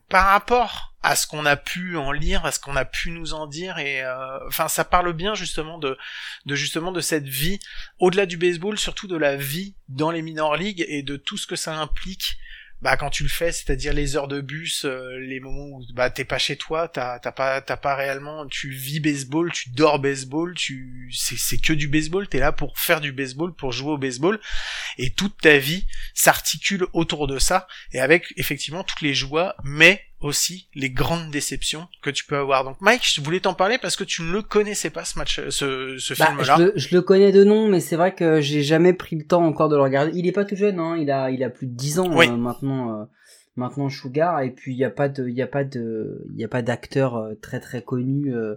par 0.08 0.26
rapport 0.26 0.94
à 1.02 1.16
ce 1.16 1.26
qu'on 1.26 1.46
a 1.46 1.56
pu 1.56 1.96
en 1.96 2.12
lire, 2.12 2.44
à 2.44 2.52
ce 2.52 2.60
qu'on 2.60 2.76
a 2.76 2.84
pu 2.84 3.10
nous 3.10 3.32
en 3.32 3.46
dire, 3.46 3.78
et 3.78 4.02
euh, 4.02 4.46
enfin 4.46 4.68
ça 4.68 4.84
parle 4.84 5.12
bien 5.14 5.34
justement 5.34 5.78
de, 5.78 5.96
de 6.46 6.54
justement 6.54 6.92
de 6.92 7.00
cette 7.00 7.26
vie 7.26 7.58
au-delà 7.98 8.26
du 8.26 8.36
baseball, 8.36 8.78
surtout 8.78 9.06
de 9.06 9.16
la 9.16 9.36
vie 9.36 9.74
dans 9.88 10.10
les 10.10 10.22
minor 10.22 10.56
leagues 10.56 10.84
et 10.88 11.02
de 11.02 11.16
tout 11.16 11.38
ce 11.38 11.46
que 11.46 11.56
ça 11.56 11.76
implique 11.78 12.36
bah 12.82 12.96
quand 12.96 13.10
tu 13.10 13.22
le 13.22 13.28
fais, 13.28 13.52
c'est-à-dire 13.52 13.92
les 13.92 14.16
heures 14.16 14.28
de 14.28 14.40
bus, 14.40 14.84
euh, 14.84 15.18
les 15.18 15.40
moments 15.40 15.76
où 15.76 15.84
bah 15.92 16.10
t'es 16.10 16.24
pas 16.24 16.38
chez 16.38 16.56
toi, 16.56 16.88
t'as 16.88 17.18
t'as 17.18 17.32
pas 17.32 17.60
t'as 17.60 17.76
pas 17.76 17.94
réellement, 17.94 18.46
tu 18.46 18.70
vis 18.70 19.00
baseball, 19.00 19.52
tu 19.52 19.70
dors 19.70 19.98
baseball, 19.98 20.54
tu 20.54 21.10
c'est 21.12 21.36
c'est 21.36 21.58
que 21.58 21.72
du 21.72 21.88
baseball, 21.88 22.26
t'es 22.26 22.38
là 22.38 22.52
pour 22.52 22.78
faire 22.78 23.00
du 23.00 23.12
baseball, 23.12 23.54
pour 23.54 23.72
jouer 23.72 23.92
au 23.92 23.98
baseball, 23.98 24.40
et 24.98 25.10
toute 25.10 25.38
ta 25.40 25.58
vie 25.58 25.86
s'articule 26.14 26.86
autour 26.92 27.26
de 27.26 27.38
ça 27.38 27.68
et 27.92 28.00
avec 28.00 28.32
effectivement 28.36 28.84
toutes 28.84 29.02
les 29.02 29.14
joies, 29.14 29.54
mais 29.62 30.02
aussi 30.20 30.68
les 30.74 30.90
grandes 30.90 31.30
déceptions 31.30 31.88
que 32.02 32.10
tu 32.10 32.24
peux 32.24 32.36
avoir. 32.36 32.64
Donc 32.64 32.76
Mike, 32.80 33.02
je 33.14 33.20
voulais 33.20 33.40
t'en 33.40 33.54
parler 33.54 33.78
parce 33.78 33.96
que 33.96 34.04
tu 34.04 34.22
ne 34.22 34.32
le 34.32 34.42
connaissais 34.42 34.90
pas 34.90 35.04
ce 35.04 35.18
match, 35.18 35.40
ce, 35.48 35.96
ce 35.98 36.14
Bah, 36.18 36.26
film-là. 36.26 36.56
je, 36.58 36.62
le, 36.62 36.72
je 36.76 36.94
le 36.94 37.02
connais 37.02 37.32
de 37.32 37.42
nom, 37.44 37.68
mais 37.68 37.80
c'est 37.80 37.96
vrai 37.96 38.14
que 38.14 38.40
j'ai 38.40 38.62
jamais 38.62 38.92
pris 38.92 39.16
le 39.16 39.24
temps 39.26 39.44
encore 39.44 39.68
de 39.68 39.76
le 39.76 39.82
regarder. 39.82 40.12
Il 40.14 40.26
est 40.26 40.32
pas 40.32 40.44
tout 40.44 40.56
jeune, 40.56 40.78
hein. 40.78 40.96
Il 41.00 41.10
a, 41.10 41.30
il 41.30 41.42
a 41.42 41.50
plus 41.50 41.66
de 41.66 41.74
10 41.74 41.98
ans 42.00 42.10
Oui. 42.12 42.28
euh, 42.28 42.36
maintenant. 42.36 43.08
Maintenant 43.56 43.88
Sugar 43.88 44.40
et 44.42 44.50
puis 44.52 44.72
il 44.72 44.78
y 44.78 44.84
a 44.84 44.90
pas 44.90 45.08
de 45.08 45.28
il 45.28 45.34
y 45.36 45.42
a 45.42 45.46
pas 45.46 45.64
de 45.64 46.24
il 46.32 46.40
y 46.40 46.44
a 46.44 46.48
pas 46.48 46.62
d'acteur 46.62 47.16
euh, 47.16 47.34
très 47.42 47.60
très 47.60 47.82
connu 47.82 48.34
euh, 48.34 48.54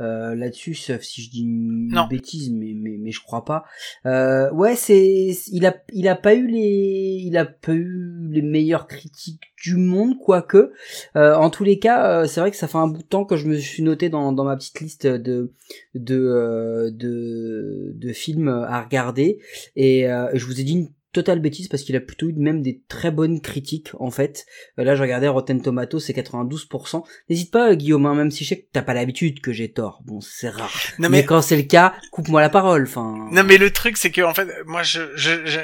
euh, 0.00 0.34
là-dessus 0.34 0.74
sauf 0.74 1.00
si 1.00 1.22
je 1.22 1.30
dis 1.30 1.42
une 1.42 1.88
Non. 1.90 2.06
bêtise 2.08 2.52
mais 2.52 2.74
mais 2.76 2.96
mais 3.00 3.10
je 3.10 3.22
crois 3.22 3.44
pas 3.44 3.64
euh, 4.06 4.50
ouais 4.52 4.76
c'est 4.76 5.30
il 5.50 5.66
a 5.66 5.74
il 5.92 6.08
a 6.08 6.14
pas 6.14 6.34
eu 6.34 6.46
les 6.46 7.20
il 7.24 7.36
a 7.36 7.46
pas 7.46 7.72
eu 7.72 8.28
les 8.30 8.42
meilleures 8.42 8.86
critiques 8.86 9.40
du 9.64 9.76
monde 9.76 10.18
quoique 10.18 10.72
euh, 11.16 11.34
en 11.34 11.48
tous 11.48 11.64
les 11.64 11.78
cas 11.78 12.22
euh, 12.22 12.26
c'est 12.26 12.40
vrai 12.40 12.50
que 12.50 12.56
ça 12.56 12.68
fait 12.68 12.78
un 12.78 12.86
bout 12.88 12.98
de 13.02 13.06
temps 13.08 13.24
que 13.24 13.36
je 13.36 13.48
me 13.48 13.56
suis 13.56 13.82
noté 13.82 14.08
dans 14.10 14.32
dans 14.32 14.44
ma 14.44 14.56
petite 14.56 14.80
liste 14.80 15.06
de 15.06 15.52
de 15.94 16.16
euh, 16.20 16.90
de 16.92 17.92
de 17.94 18.12
films 18.12 18.48
à 18.48 18.82
regarder 18.82 19.38
et 19.74 20.08
euh, 20.10 20.28
je 20.34 20.44
vous 20.44 20.60
ai 20.60 20.64
dit 20.64 20.72
une 20.74 20.88
totale 21.14 21.40
bêtise 21.40 21.68
parce 21.68 21.82
qu'il 21.82 21.96
a 21.96 22.00
plutôt 22.00 22.28
eu 22.28 22.34
même 22.34 22.60
des 22.60 22.82
très 22.88 23.10
bonnes 23.10 23.40
critiques 23.40 23.90
en 23.98 24.10
fait. 24.10 24.44
Euh, 24.78 24.84
là 24.84 24.94
je 24.96 25.00
regardais 25.02 25.28
Rotten 25.28 25.62
Tomatoes 25.62 26.00
c'est 26.00 26.12
92%. 26.12 27.02
N'hésite 27.30 27.50
pas 27.50 27.70
euh, 27.70 27.74
Guillaume 27.74 28.04
hein, 28.04 28.14
même 28.14 28.30
si 28.30 28.44
je 28.44 28.50
sais 28.50 28.60
que 28.60 28.66
t'as 28.72 28.82
pas 28.82 28.92
l'habitude 28.92 29.40
que 29.40 29.52
j'ai 29.52 29.70
tort. 29.72 30.02
Bon 30.04 30.20
c'est 30.20 30.50
rare. 30.50 30.70
Non 30.98 31.08
mais... 31.08 31.20
mais 31.20 31.24
quand 31.24 31.40
c'est 31.40 31.56
le 31.56 31.62
cas, 31.62 31.94
coupe-moi 32.10 32.40
la 32.42 32.50
parole. 32.50 32.82
Enfin. 32.82 33.28
Non 33.32 33.44
mais 33.44 33.56
le 33.56 33.70
truc 33.72 33.96
c'est 33.96 34.10
que 34.10 34.20
en 34.20 34.34
fait 34.34 34.48
moi 34.66 34.82
je 34.82 35.00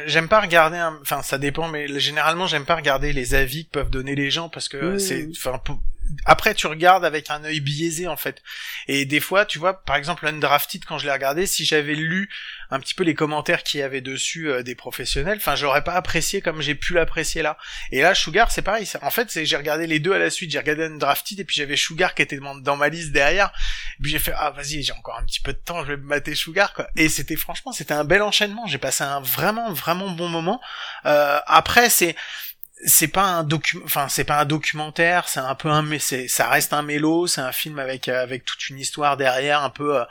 j'aime 0.07 0.28
pas 0.28 0.40
regarder 0.40 0.78
un... 0.78 0.99
enfin 1.02 1.23
ça 1.23 1.37
dépend 1.37 1.69
mais 1.69 1.87
généralement 2.00 2.47
j'aime 2.47 2.64
pas 2.64 2.76
regarder 2.76 3.12
les 3.12 3.35
avis 3.35 3.66
que 3.66 3.73
peuvent 3.73 3.90
donner 3.90 4.14
les 4.14 4.30
gens 4.30 4.49
parce 4.49 4.69
que 4.69 4.95
Oui, 4.95 5.00
c'est 5.00 5.25
oui. 5.26 5.33
enfin 5.37 5.59
pour- 5.59 5.80
après 6.25 6.55
tu 6.55 6.67
regardes 6.67 7.05
avec 7.05 7.31
un 7.31 7.45
œil 7.45 7.61
biaisé 7.61 8.09
en 8.09 8.17
fait. 8.17 8.43
Et 8.88 9.05
des 9.05 9.21
fois 9.21 9.47
tu 9.47 9.59
vois 9.59 9.83
par 9.83 9.97
exemple 9.97 10.26
Undrafted 10.26 10.85
quand 10.85 10.99
je 10.99 11.07
l'ai 11.07 11.12
regardé 11.12 11.47
si 11.47 11.64
j'avais 11.64 11.95
lu 11.95 12.29
un 12.71 12.81
petit 12.81 12.95
peu 12.95 13.05
les 13.05 13.14
commentaires 13.14 13.62
qu'il 13.62 13.81
y 13.81 13.83
avait 13.83 14.00
dessus 14.00 14.49
euh, 14.49 14.62
des 14.62 14.75
professionnels 14.75 15.38
enfin 15.38 15.57
je 15.57 15.64
l'aurais 15.64 15.85
pas 15.85 15.95
apprécié 15.95 16.40
comme 16.40 16.61
j'ai 16.61 16.75
pu 16.75 16.95
l'apprécier 16.95 17.43
là. 17.43 17.57
Et 17.93 18.02
là 18.02 18.14
Sugar 18.14 18.50
c'est 18.50 18.62
pareil. 18.62 18.88
En 19.02 19.11
fait 19.11 19.45
j'ai 19.45 19.57
regardé 19.57 19.87
les 19.87 19.99
deux 19.99 20.12
à 20.12 20.19
la 20.19 20.31
suite. 20.31 20.50
J'ai 20.50 20.59
regardé 20.59 20.85
Undrafted 20.85 21.40
et 21.40 21.45
puis 21.45 21.57
j'avais 21.57 21.76
Sugar 21.76 22.14
qui 22.14 22.23
était 22.23 22.38
dans 22.38 22.76
ma 22.76 22.88
liste 22.88 23.12
derrière. 23.12 23.52
Et 23.99 24.02
puis 24.02 24.12
j'ai 24.12 24.19
fait 24.19 24.33
ah 24.37 24.50
vas-y 24.50 24.83
j'ai 24.83 24.93
encore 24.93 25.19
un 25.19 25.25
petit 25.25 25.40
peu 25.40 25.52
de 25.52 25.59
temps 25.59 25.83
je 25.85 25.93
vais 25.93 25.97
me 25.97 26.07
mater 26.07 26.35
Sugar 26.35 26.75
quoi. 26.75 26.88
Et 26.97 27.09
c'était 27.09 27.37
franchement 27.37 27.73
c'était 27.73 27.95
un 27.95 28.05
bel 28.05 28.23
enchaînement. 28.23 28.67
J'ai 28.67 28.79
passé 28.79 29.05
un 29.05 29.21
vraiment 29.21 29.73
vraiment 29.73 30.11
bon 30.11 30.29
moment. 30.29 30.61
Euh, 31.07 31.38
après 31.47 31.90
c'est 31.90 32.17
c'est 32.87 33.08
pas 33.08 33.25
un 33.25 33.44
docu 33.44 33.78
enfin 33.84 34.08
c'est 34.08 34.25
pas 34.25 34.40
un 34.40 34.44
documentaire 34.44 35.28
c'est 35.28 35.40
un 35.40 35.54
peu 35.54 35.68
un 35.68 35.82
mais 35.82 35.99
c'est 35.99 36.28
ça 36.28 36.49
reste 36.49 36.72
un 36.72 36.82
mélo 36.82 37.26
c'est 37.26 37.40
un 37.40 37.52
film 37.52 37.78
avec 37.78 38.08
euh, 38.08 38.22
avec 38.22 38.44
toute 38.44 38.68
une 38.68 38.78
histoire 38.78 39.16
derrière 39.16 39.62
un 39.62 39.70
peu 39.70 40.00
euh, 40.00 40.04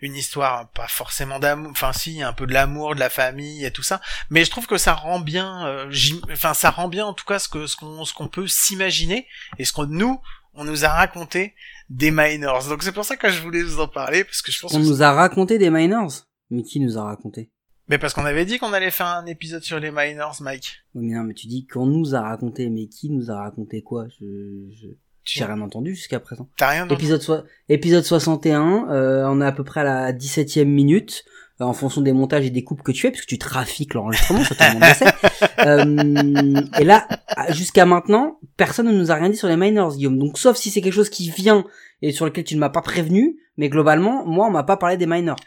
une 0.00 0.14
histoire 0.14 0.68
pas 0.70 0.88
forcément 0.88 1.38
d'amour 1.38 1.70
enfin 1.70 1.92
si 1.92 2.22
un 2.22 2.32
peu 2.32 2.46
de 2.46 2.54
l'amour 2.54 2.94
de 2.94 3.00
la 3.00 3.10
famille 3.10 3.64
et 3.64 3.70
tout 3.70 3.82
ça. 3.82 4.00
Mais 4.30 4.44
je 4.44 4.50
trouve 4.50 4.66
que 4.66 4.78
ça 4.78 4.94
rend 4.94 5.20
bien 5.20 5.66
euh, 5.66 5.92
enfin 6.32 6.54
ça 6.54 6.70
rend 6.70 6.88
bien 6.88 7.04
en 7.04 7.12
tout 7.12 7.26
cas 7.26 7.38
ce 7.38 7.48
que 7.48 7.66
ce 7.66 7.76
qu'on 7.76 8.04
ce 8.04 8.14
qu'on 8.14 8.28
peut 8.28 8.46
s'imaginer 8.46 9.26
et 9.58 9.64
ce 9.64 9.72
qu'on 9.72 9.86
nous 9.86 10.20
on 10.54 10.64
nous 10.64 10.84
a 10.84 10.88
raconté 10.88 11.54
des 11.90 12.10
minors. 12.10 12.66
Donc 12.68 12.82
c'est 12.82 12.92
pour 12.92 13.04
ça 13.04 13.16
que 13.16 13.28
je 13.28 13.40
voulais 13.40 13.62
vous 13.62 13.80
en 13.80 13.88
parler 13.88 14.24
parce 14.24 14.40
que 14.40 14.50
je 14.52 14.60
pense 14.60 14.72
On 14.72 14.78
que 14.78 14.84
nous 14.84 15.02
a 15.02 15.12
raconté 15.12 15.58
des 15.58 15.70
minors? 15.70 16.12
Mais 16.50 16.62
qui 16.62 16.80
nous 16.80 16.96
a 16.96 17.04
raconté? 17.04 17.50
Mais 17.88 17.98
parce 17.98 18.14
qu'on 18.14 18.24
avait 18.24 18.44
dit 18.44 18.58
qu'on 18.58 18.72
allait 18.72 18.90
faire 18.90 19.06
un 19.06 19.26
épisode 19.26 19.62
sur 19.62 19.78
les 19.80 19.90
minors 19.90 20.36
Mike 20.40 20.84
Oui 20.94 21.06
mais 21.06 21.14
non 21.14 21.24
mais 21.24 21.34
tu 21.34 21.46
dis 21.46 21.66
qu'on 21.66 21.86
nous 21.86 22.14
a 22.14 22.20
raconté 22.22 22.68
mais 22.70 22.86
qui 22.86 23.10
nous 23.10 23.30
a 23.30 23.36
raconté 23.38 23.82
quoi? 23.82 24.06
Je 24.20 24.26
je 24.74 24.86
j'ai 25.26 25.44
rien 25.46 25.60
entendu 25.62 25.94
jusqu'à 25.94 26.20
présent. 26.20 26.48
t'as 26.58 26.68
rien 26.68 26.84
entendu? 26.84 27.00
Épisode, 27.00 27.22
soi- 27.22 27.44
épisode 27.70 28.04
61, 28.04 28.88
euh, 28.90 29.24
on 29.26 29.40
est 29.40 29.46
à 29.46 29.52
peu 29.52 29.64
près 29.64 29.80
à 29.80 29.84
la 29.84 30.12
17e 30.12 30.64
minute, 30.68 31.24
euh, 31.62 31.64
en 31.64 31.72
fonction 31.72 32.02
des 32.02 32.12
montages 32.12 32.44
et 32.44 32.50
des 32.50 32.62
coupes 32.62 32.82
que 32.82 32.92
tu 32.92 33.00
fais, 33.00 33.10
puisque 33.10 33.28
tu 33.28 33.38
trafiques 33.38 33.94
l'enregistrement, 33.94 34.44
ça 34.44 34.54
tout 34.54 34.62
le 34.62 34.72
monde 34.74 34.82
le 34.86 34.94
sait. 34.94 35.12
Euh, 35.66 36.60
et 36.78 36.84
là, 36.84 37.08
jusqu'à 37.50 37.86
maintenant, 37.86 38.38
personne 38.58 38.86
ne 38.86 38.92
nous 38.92 39.10
a 39.10 39.14
rien 39.14 39.30
dit 39.30 39.36
sur 39.36 39.48
les 39.48 39.56
minors, 39.56 39.94
Guillaume. 39.96 40.18
Donc, 40.18 40.36
sauf 40.36 40.58
si 40.58 40.68
c'est 40.70 40.82
quelque 40.82 40.92
chose 40.92 41.08
qui 41.08 41.30
vient 41.30 41.64
et 42.02 42.12
sur 42.12 42.24
lequel 42.24 42.44
tu 42.44 42.54
ne 42.54 42.60
m'as 42.60 42.68
pas 42.68 42.82
prévenu, 42.82 43.36
mais 43.56 43.68
globalement, 43.68 44.24
moi, 44.26 44.46
on 44.46 44.50
m'a 44.50 44.64
pas 44.64 44.76
parlé 44.76 44.96
des 44.96 45.06
minors. 45.06 45.38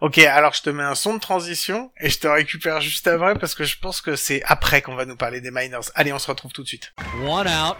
Ok, 0.00 0.18
alors 0.18 0.54
je 0.54 0.62
te 0.62 0.70
mets 0.70 0.82
un 0.84 0.94
son 0.94 1.14
de 1.14 1.20
transition 1.20 1.90
et 2.00 2.08
je 2.08 2.18
te 2.18 2.28
récupère 2.28 2.80
juste 2.80 3.06
après 3.06 3.34
parce 3.34 3.54
que 3.54 3.64
je 3.64 3.78
pense 3.78 4.00
que 4.00 4.16
c'est 4.16 4.42
après 4.44 4.80
qu'on 4.80 4.94
va 4.94 5.04
nous 5.06 5.16
parler 5.16 5.40
des 5.40 5.50
minors. 5.50 5.84
Allez, 5.94 6.12
on 6.12 6.18
se 6.18 6.28
retrouve 6.28 6.52
tout 6.52 6.62
de 6.62 6.68
suite. 6.68 6.92
One 7.24 7.48
out, 7.48 7.76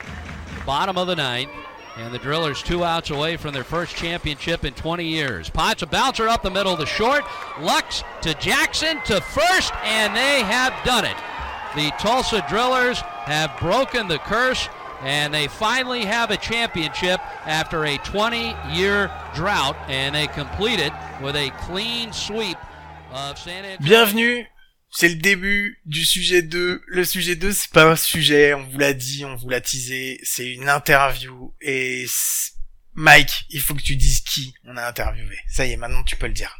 bottom 0.66 0.96
of 0.98 1.06
the 1.06 1.16
ninth, 1.16 1.48
and 1.96 2.12
the 2.12 2.18
Drillers 2.18 2.62
two 2.62 2.84
outs 2.84 3.10
away 3.10 3.36
from 3.36 3.52
their 3.52 3.64
first 3.64 3.96
championship 3.96 4.64
in 4.64 4.72
20 4.72 5.04
years. 5.04 5.50
Potts 5.50 5.82
a 5.82 5.86
bouncer 5.86 6.28
up 6.28 6.42
the 6.42 6.50
middle 6.50 6.76
to 6.76 6.86
short, 6.86 7.24
Lux 7.60 8.02
to 8.22 8.34
Jackson 8.34 9.00
to 9.06 9.20
first, 9.20 9.72
and 9.84 10.14
they 10.14 10.42
have 10.42 10.72
done 10.84 11.04
it. 11.04 11.16
The 11.76 11.90
Tulsa 11.98 12.40
Drillers 12.48 13.00
have 13.26 13.58
broken 13.60 14.08
the 14.08 14.18
curse, 14.18 14.68
and 15.02 15.32
they 15.32 15.48
finally 15.48 16.04
have 16.04 16.30
a 16.30 16.36
championship 16.36 17.20
after 17.46 17.84
a 17.84 17.98
20-year 17.98 19.10
drought, 19.34 19.76
and 19.88 20.14
they 20.14 20.26
complete 20.28 20.80
it 20.80 20.92
with 21.22 21.36
a 21.36 21.50
clean 21.66 22.12
sweep 22.12 22.58
of 23.12 23.38
San 23.38 23.64
Antonio. 23.64 23.78
Bienvenue, 23.80 24.46
c'est 24.90 25.08
le 25.08 25.16
début 25.16 25.80
du 25.86 26.04
sujet 26.04 26.42
2. 26.42 26.82
Le 26.86 27.04
sujet 27.04 27.36
2, 27.36 27.52
c'est 27.52 27.70
pas 27.70 27.90
un 27.90 27.96
sujet, 27.96 28.54
on 28.54 28.64
vous 28.64 28.78
l'a 28.78 28.94
dit, 28.94 29.24
on 29.24 29.36
vous 29.36 29.48
l'a 29.48 29.60
teasé, 29.60 30.20
c'est 30.22 30.50
une 30.50 30.68
interview 30.68 31.54
et 31.60 32.06
Mike, 32.94 33.44
il 33.50 33.60
faut 33.60 33.74
que 33.74 33.82
tu 33.82 33.96
dises 33.96 34.20
qui 34.20 34.54
on 34.64 34.76
a 34.76 34.86
interviewé. 34.86 35.36
Ça 35.48 35.66
y 35.66 35.72
est, 35.72 35.76
maintenant 35.76 36.02
tu 36.02 36.16
peux 36.16 36.26
le 36.26 36.32
dire. 36.32 36.56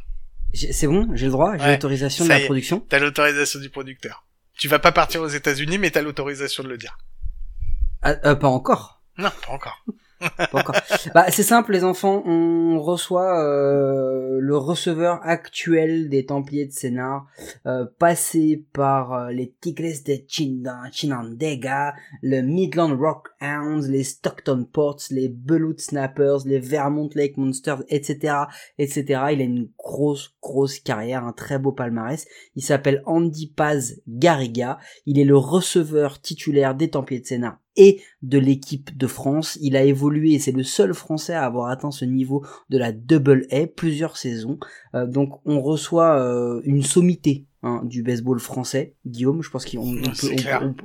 C'est 0.53 0.87
bon, 0.87 1.09
j'ai 1.15 1.25
le 1.25 1.31
droit, 1.31 1.57
j'ai 1.57 1.63
Ouais, 1.63 1.71
l'autorisation 1.73 2.25
de 2.25 2.29
la 2.29 2.39
production. 2.39 2.79
T'as 2.79 2.99
l'autorisation 2.99 3.59
du 3.59 3.69
producteur. 3.69 4.25
Tu 4.57 4.67
vas 4.67 4.79
pas 4.79 4.91
partir 4.91 5.21
aux 5.21 5.27
États-Unis, 5.27 5.77
mais 5.77 5.91
t'as 5.91 6.01
l'autorisation 6.01 6.63
de 6.63 6.69
le 6.69 6.77
dire. 6.77 6.97
Ah, 8.01 8.15
euh, 8.25 8.35
pas 8.35 8.47
encore. 8.47 9.01
Non, 9.17 9.29
pas 9.45 9.53
encore. 9.53 9.85
Pas 10.19 10.59
encore. 10.59 10.75
bah, 11.13 11.25
c'est 11.29 11.43
simple, 11.43 11.71
les 11.71 11.83
enfants. 11.83 12.23
On 12.25 12.79
reçoit 12.81 13.41
euh, 13.43 14.39
le 14.39 14.57
receveur 14.57 15.19
actuel 15.23 16.09
des 16.09 16.25
Templiers 16.25 16.65
de 16.65 16.71
Sénart, 16.71 17.25
euh, 17.65 17.85
passé 17.99 18.65
par 18.73 19.13
euh, 19.13 19.31
les 19.31 19.53
Tigres 19.61 20.03
de 20.05 20.15
Chin- 20.27 20.89
Chinandega, 20.91 21.93
le 22.21 22.41
Midland 22.41 22.97
Rock 22.97 23.29
Hounds, 23.41 23.87
les 23.89 24.03
Stockton 24.03 24.65
Ports, 24.71 24.99
les 25.11 25.29
Beloit 25.29 25.77
Snappers, 25.77 26.45
les 26.45 26.59
Vermont 26.59 27.09
Lake 27.15 27.37
Monsters, 27.37 27.83
etc., 27.89 28.35
etc. 28.77 29.03
Il 29.31 29.41
a 29.41 29.45
une 29.45 29.69
grosse, 29.77 30.35
grosse 30.41 30.79
carrière, 30.79 31.23
un 31.25 31.33
très 31.33 31.59
beau 31.59 31.71
palmarès. 31.71 32.25
Il 32.55 32.63
s'appelle 32.63 33.03
Andy 33.05 33.47
Paz 33.47 34.01
Garriga. 34.07 34.79
Il 35.05 35.17
est 35.19 35.25
le 35.25 35.37
receveur 35.37 36.21
titulaire 36.21 36.75
des 36.75 36.89
Templiers 36.89 37.21
de 37.21 37.25
Sénart 37.25 37.59
et 37.79 38.01
de 38.21 38.37
l'équipe 38.37 38.95
de 38.95 39.07
France. 39.07 39.57
Il 39.61 39.75
a 39.75 39.83
évolué 39.83 40.33
et 40.33 40.39
c'est 40.39 40.51
le 40.51 40.63
seul 40.63 40.93
Français 40.93 41.33
à 41.33 41.45
avoir 41.45 41.69
atteint 41.69 41.91
ce 41.91 42.05
niveau 42.05 42.45
de 42.69 42.77
la 42.77 42.91
Double 42.91 43.47
A 43.51 43.65
plusieurs 43.65 44.17
saisons. 44.17 44.59
Euh, 44.93 45.07
donc 45.07 45.39
on 45.45 45.61
reçoit 45.61 46.19
euh, 46.19 46.61
une 46.65 46.83
sommité 46.83 47.45
hein, 47.63 47.81
du 47.83 48.03
baseball 48.03 48.39
français. 48.39 48.93
Guillaume, 49.05 49.41
je 49.43 49.49
pense 49.49 49.65
qu'on 49.65 49.79
on 49.79 50.01
peut, 50.01 50.27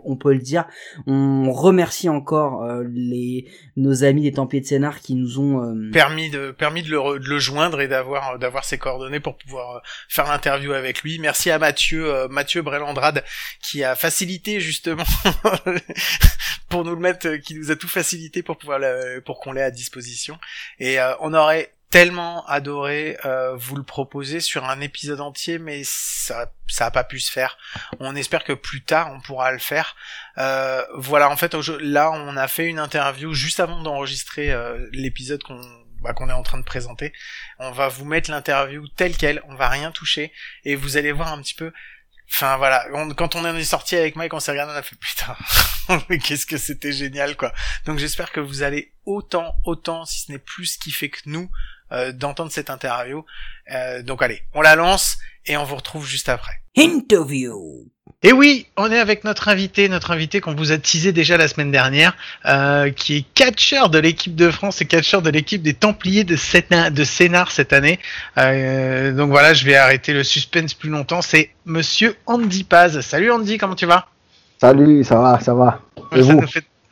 on- 0.04 0.16
peut 0.16 0.32
le 0.32 0.38
dire. 0.40 0.64
On 1.06 1.52
remercie 1.52 2.08
encore 2.08 2.62
euh, 2.64 2.84
les 2.92 3.46
nos 3.76 4.04
amis 4.04 4.22
des 4.22 4.32
Templiers 4.32 4.60
de 4.62 4.66
Sénart 4.66 5.00
qui 5.00 5.14
nous 5.14 5.38
ont 5.40 5.62
euh, 5.62 5.90
permis 5.92 6.30
de 6.30 6.50
permis 6.52 6.82
de 6.82 6.90
le, 6.90 6.98
re- 6.98 7.18
de 7.18 7.28
le 7.28 7.38
joindre 7.38 7.80
et 7.80 7.88
d'avoir 7.88 8.38
d'avoir 8.38 8.64
ses 8.64 8.78
coordonnées 8.78 9.20
pour 9.20 9.37
pouvoir 9.37 9.76
euh, 9.76 9.80
faire 10.08 10.26
l'interview 10.26 10.72
avec 10.72 11.02
lui. 11.02 11.18
Merci 11.18 11.50
à 11.50 11.58
Mathieu 11.58 12.12
euh, 12.12 12.28
Mathieu 12.28 12.62
Brelandrade 12.62 13.24
qui 13.62 13.82
a 13.84 13.94
facilité 13.96 14.60
justement 14.60 15.04
pour 16.68 16.84
nous 16.84 16.94
le 16.94 17.00
mettre, 17.00 17.26
euh, 17.28 17.38
qui 17.38 17.54
nous 17.54 17.70
a 17.70 17.76
tout 17.76 17.88
facilité 17.88 18.42
pour 18.42 18.56
pouvoir 18.58 18.78
le- 18.78 19.20
pour 19.24 19.40
qu'on 19.40 19.52
l'ait 19.52 19.62
à 19.62 19.70
disposition. 19.70 20.38
Et 20.78 20.98
euh, 21.00 21.12
on 21.20 21.34
aurait 21.34 21.73
tellement 21.94 22.44
adoré 22.46 23.16
euh, 23.24 23.54
vous 23.54 23.76
le 23.76 23.85
proposer 23.85 24.40
sur 24.40 24.64
un 24.64 24.80
épisode 24.80 25.20
entier, 25.20 25.61
mais 25.61 25.83
ça 25.85 26.50
ça 26.66 26.87
a 26.87 26.90
pas 26.90 27.04
pu 27.04 27.20
se 27.20 27.30
faire. 27.30 27.57
On 28.00 28.16
espère 28.16 28.42
que 28.42 28.52
plus 28.52 28.83
tard 28.83 29.12
on 29.12 29.20
pourra 29.20 29.52
le 29.52 29.61
faire. 29.61 29.94
Euh, 30.38 30.85
voilà, 30.96 31.30
en 31.30 31.37
fait, 31.37 31.54
là 31.54 32.11
on 32.11 32.37
a 32.37 32.48
fait 32.48 32.66
une 32.66 32.80
interview 32.80 33.33
juste 33.33 33.61
avant 33.61 33.80
d'enregistrer 33.80 34.50
euh, 34.50 34.88
l'épisode 34.90 35.44
qu'on 35.44 35.61
bah, 36.00 36.14
qu'on 36.14 36.28
est 36.28 36.33
en 36.33 36.42
train 36.42 36.59
de 36.59 36.64
présenter. 36.64 37.12
On 37.61 37.70
va 37.70 37.87
vous 37.87 38.04
mettre 38.04 38.28
l'interview 38.28 38.88
telle 38.88 39.16
quelle, 39.16 39.40
on 39.46 39.54
va 39.54 39.68
rien 39.68 39.92
toucher 39.92 40.33
et 40.64 40.74
vous 40.74 40.96
allez 40.96 41.12
voir 41.12 41.33
un 41.33 41.40
petit 41.40 41.54
peu 41.54 41.72
Enfin 42.30 42.57
voilà, 42.57 42.85
quand 43.16 43.37
on 43.37 43.44
est 43.44 43.64
sorti 43.64 43.96
avec 43.96 44.16
Mike, 44.16 44.33
on 44.33 44.40
s'est 44.40 44.50
regardé, 44.50 44.72
on 44.72 44.76
a 44.76 44.83
fait 44.83 44.96
putain, 44.96 45.37
qu'est-ce 46.24 46.46
que 46.46 46.57
c'était 46.57 46.90
génial 46.90 47.37
quoi. 47.37 47.52
Donc 47.85 47.98
j'espère 47.98 48.33
que 48.33 48.40
vous 48.40 48.62
allez 48.62 48.92
autant, 49.04 49.54
autant, 49.64 50.04
si 50.04 50.20
ce 50.20 50.33
n'est 50.33 50.38
plus 50.38 50.76
kiffer 50.78 51.11
que 51.11 51.20
nous, 51.26 51.50
euh, 51.94 52.12
d'entendre 52.12 52.50
cette 52.52 52.70
interview. 52.70 53.24
Euh, 53.72 54.02
donc 54.02 54.22
allez, 54.22 54.42
on 54.52 54.61
la 54.61 54.76
lance 54.76 55.16
et 55.46 55.57
on 55.57 55.64
vous 55.64 55.76
retrouve 55.76 56.07
juste 56.07 56.28
après. 56.28 56.61
Interview. 56.76 57.87
Et 58.22 58.33
oui, 58.33 58.66
on 58.78 58.90
est 58.90 58.98
avec 58.98 59.24
notre 59.24 59.48
invité, 59.48 59.87
notre 59.90 60.11
invité 60.11 60.40
qu'on 60.40 60.54
vous 60.54 60.72
a 60.72 60.78
teasé 60.78 61.12
déjà 61.12 61.37
la 61.37 61.46
semaine 61.46 61.70
dernière, 61.70 62.16
euh, 62.46 62.90
qui 62.90 63.16
est 63.16 63.24
catcheur 63.35 63.90
de 63.90 63.98
l'équipe 63.98 64.35
de 64.35 64.50
France 64.50 64.80
et 64.80 64.87
catcheur 64.87 65.20
de 65.20 65.28
l'équipe 65.28 65.61
des 65.62 65.74
Templiers 65.74 66.24
de, 66.24 66.35
Sénart 66.37 67.50
cette 67.50 67.74
année. 67.74 67.98
Euh, 68.38 69.12
donc 69.12 69.28
voilà, 69.28 69.52
je 69.52 69.66
vais 69.66 69.76
arrêter 69.76 70.14
le 70.14 70.24
suspense 70.24 70.72
plus 70.72 70.88
longtemps. 70.88 71.20
C'est 71.20 71.50
Monsieur 71.66 72.16
Andy 72.24 72.64
Paz. 72.64 72.98
Salut 73.02 73.30
Andy, 73.30 73.59
comment 73.59 73.74
tu 73.74 73.85
vas? 73.85 74.07
Salut, 74.59 75.04
ça 75.04 75.16
va, 75.16 75.38
ça 75.40 75.52
va. 75.52 75.80
Et 76.16 76.22
vous? 76.22 76.40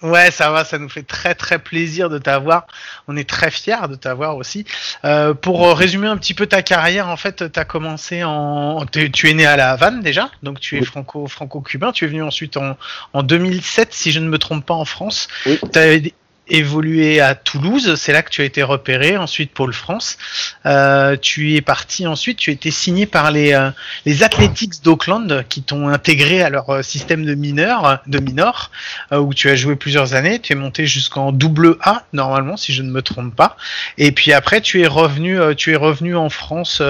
Ouais, 0.03 0.31
ça 0.31 0.51
va, 0.51 0.65
ça 0.65 0.79
nous 0.79 0.89
fait 0.89 1.05
très 1.05 1.35
très 1.35 1.59
plaisir 1.59 2.11
de 2.11 2.19
t'avoir. 2.19 2.67
On 3.07 3.17
est 3.17 3.29
très 3.29 3.51
fiers 3.51 3.89
de 3.89 3.95
t'avoir 3.95 4.37
aussi. 4.37 4.65
Euh, 5.05 5.33
pour 5.33 5.67
euh, 5.67 5.75
résumer 5.75 6.09
un 6.09 6.17
petit 6.17 6.35
peu 6.35 6.47
ta 6.47 6.63
carrière, 6.63 7.09
en 7.09 7.17
fait, 7.17 7.53
tu 7.53 7.61
as 7.61 7.65
commencé 7.65 8.25
en... 8.25 8.85
Tu 8.87 9.31
es 9.31 9.35
né 9.35 9.47
à 9.47 9.57
La 9.57 9.71
Havane 9.71 10.01
déjà, 10.01 10.31
donc 10.43 10.61
tu 10.61 10.79
es 10.79 10.85
franco 10.85 11.27
franco-cubain. 11.27 11.93
Tu 11.93 12.05
es 12.05 12.09
venu 12.09 12.23
ensuite 12.23 12.57
en, 12.57 12.77
en 13.13 13.23
2007, 13.23 13.95
si 13.95 14.11
je 14.11 14.19
ne 14.19 14.29
me 14.29 14.39
trompe 14.39 14.67
pas, 14.67 14.75
en 14.75 14.85
France. 14.85 15.29
Oui 15.47 16.13
évolué 16.53 17.21
à 17.21 17.35
Toulouse, 17.35 17.95
c'est 17.97 18.13
là 18.13 18.23
que 18.23 18.31
tu 18.31 18.43
as 18.43 18.45
été 18.45 18.63
repéré, 18.63 19.17
ensuite 19.17 19.53
Pôle 19.53 19.73
France. 19.73 20.19
Euh, 20.67 21.17
tu 21.21 21.55
es 21.55 21.63
parti 21.63 22.07
ensuite, 22.07 22.39
tu 22.39 22.51
as 22.51 22.53
été 22.53 22.71
signé 22.71 23.07
par 23.07 23.31
les, 23.31 23.55
euh, 23.55 23.71
les 24.05 24.23
Athletics 24.23 24.83
d'Auckland 24.85 25.45
qui 25.49 25.63
t'ont 25.63 25.89
intégré 25.89 26.43
à 26.43 26.51
leur 26.51 26.69
euh, 26.69 26.83
système 26.83 27.25
de 27.25 27.35
mineurs, 27.35 28.01
de 28.07 28.19
minors, 28.19 28.71
où 29.11 29.33
tu 29.33 29.49
as 29.49 29.57
joué 29.57 29.77
plusieurs 29.77 30.15
années. 30.15 30.39
Tu 30.41 30.53
es 30.53 30.57
monté 30.57 30.87
jusqu'en 30.87 31.33
double 31.33 31.77
A 31.81 32.05
normalement, 32.13 32.57
si 32.57 32.73
je 32.73 32.83
ne 32.83 32.91
me 32.91 33.01
trompe 33.01 33.35
pas. 33.35 33.57
Et 33.97 34.13
puis 34.13 34.33
après, 34.33 34.61
tu 34.61 34.83
es 34.83 34.87
revenu, 34.87 35.39
tu 35.57 35.73
es 35.73 35.77
revenu 35.77 36.17
en 36.17 36.29
France 36.29 36.83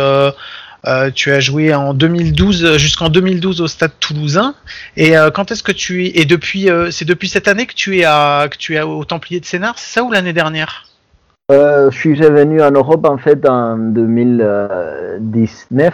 euh, 0.86 1.10
tu 1.14 1.30
as 1.30 1.40
joué 1.40 1.74
en 1.74 1.94
2012 1.94 2.76
jusqu'en 2.76 3.08
2012 3.08 3.60
au 3.60 3.68
Stade 3.68 3.92
Toulousain. 4.00 4.54
Et 4.96 5.16
euh, 5.16 5.30
quand 5.30 5.50
est-ce 5.50 5.62
que 5.62 5.72
tu 5.72 6.06
es 6.06 6.20
Et 6.20 6.24
depuis, 6.24 6.70
euh, 6.70 6.90
c'est 6.90 7.04
depuis 7.04 7.28
cette 7.28 7.48
année 7.48 7.66
que 7.66 7.74
tu 7.74 7.98
es 7.98 8.04
à 8.04 8.48
que 8.50 8.56
tu 8.56 8.74
es 8.74 8.82
au 8.82 9.04
Templier 9.04 9.40
de 9.40 9.44
Sénart, 9.44 9.78
c'est 9.78 9.94
ça 9.94 10.04
ou 10.04 10.10
l'année 10.10 10.32
dernière? 10.32 10.86
Je 11.50 11.90
suis 11.92 12.14
venu 12.14 12.62
en 12.62 12.70
Europe 12.70 13.04
en 13.06 13.18
fait 13.18 13.46
en 13.46 13.76
2019. 13.76 15.92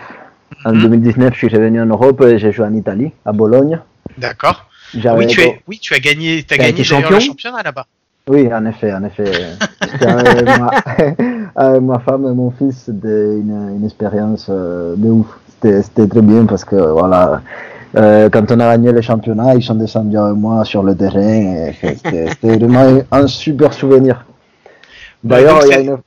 En 0.64 0.72
2019, 0.72 1.32
je 1.32 1.38
suis 1.38 1.48
revenu 1.48 1.82
en 1.82 1.86
Europe 1.86 2.22
et 2.22 2.38
j'ai 2.38 2.52
joué 2.52 2.64
en 2.64 2.74
Italie, 2.74 3.10
à 3.24 3.32
Bologne. 3.32 3.80
D'accord. 4.16 4.66
Oui, 4.94 5.26
tu 5.26 5.40
oui, 5.66 5.80
tu 5.80 5.94
as 5.94 5.98
gagné, 5.98 6.46
as 6.48 6.56
gagné 6.56 6.84
champion. 6.84 7.10
le 7.10 7.20
championnat 7.20 7.62
là-bas. 7.62 7.86
Oui, 8.28 8.48
en 8.52 8.64
effet, 8.66 8.92
en 8.92 9.02
effet. 9.04 9.24
avec 11.58 11.82
ma, 11.82 11.98
femme 11.98 12.24
et 12.26 12.34
mon 12.34 12.50
fils, 12.52 12.84
c'était 12.86 13.38
une, 13.38 13.76
une, 13.76 13.84
expérience 13.84 14.46
euh, 14.48 14.94
de 14.96 15.10
ouf. 15.10 15.26
C'était 15.60 16.06
très 16.06 16.22
bien 16.22 16.46
parce 16.46 16.64
que 16.64 16.76
voilà, 16.76 17.42
euh, 17.96 18.28
quand 18.30 18.48
on 18.52 18.60
a 18.60 18.76
gagné 18.76 18.92
le 18.92 19.00
championnat, 19.00 19.56
ils 19.56 19.62
sont 19.62 19.74
descendus 19.74 20.16
avec 20.16 20.36
moi 20.36 20.64
sur 20.64 20.84
le 20.84 20.94
terrain. 20.94 21.72
C'était 21.72 22.28
vraiment 22.58 23.02
un 23.10 23.26
super 23.26 23.72
souvenir. 23.72 24.24
D'ailleurs, 25.24 25.60
il 25.64 25.70
y 25.70 25.74
a 25.74 25.80
une. 25.80 25.98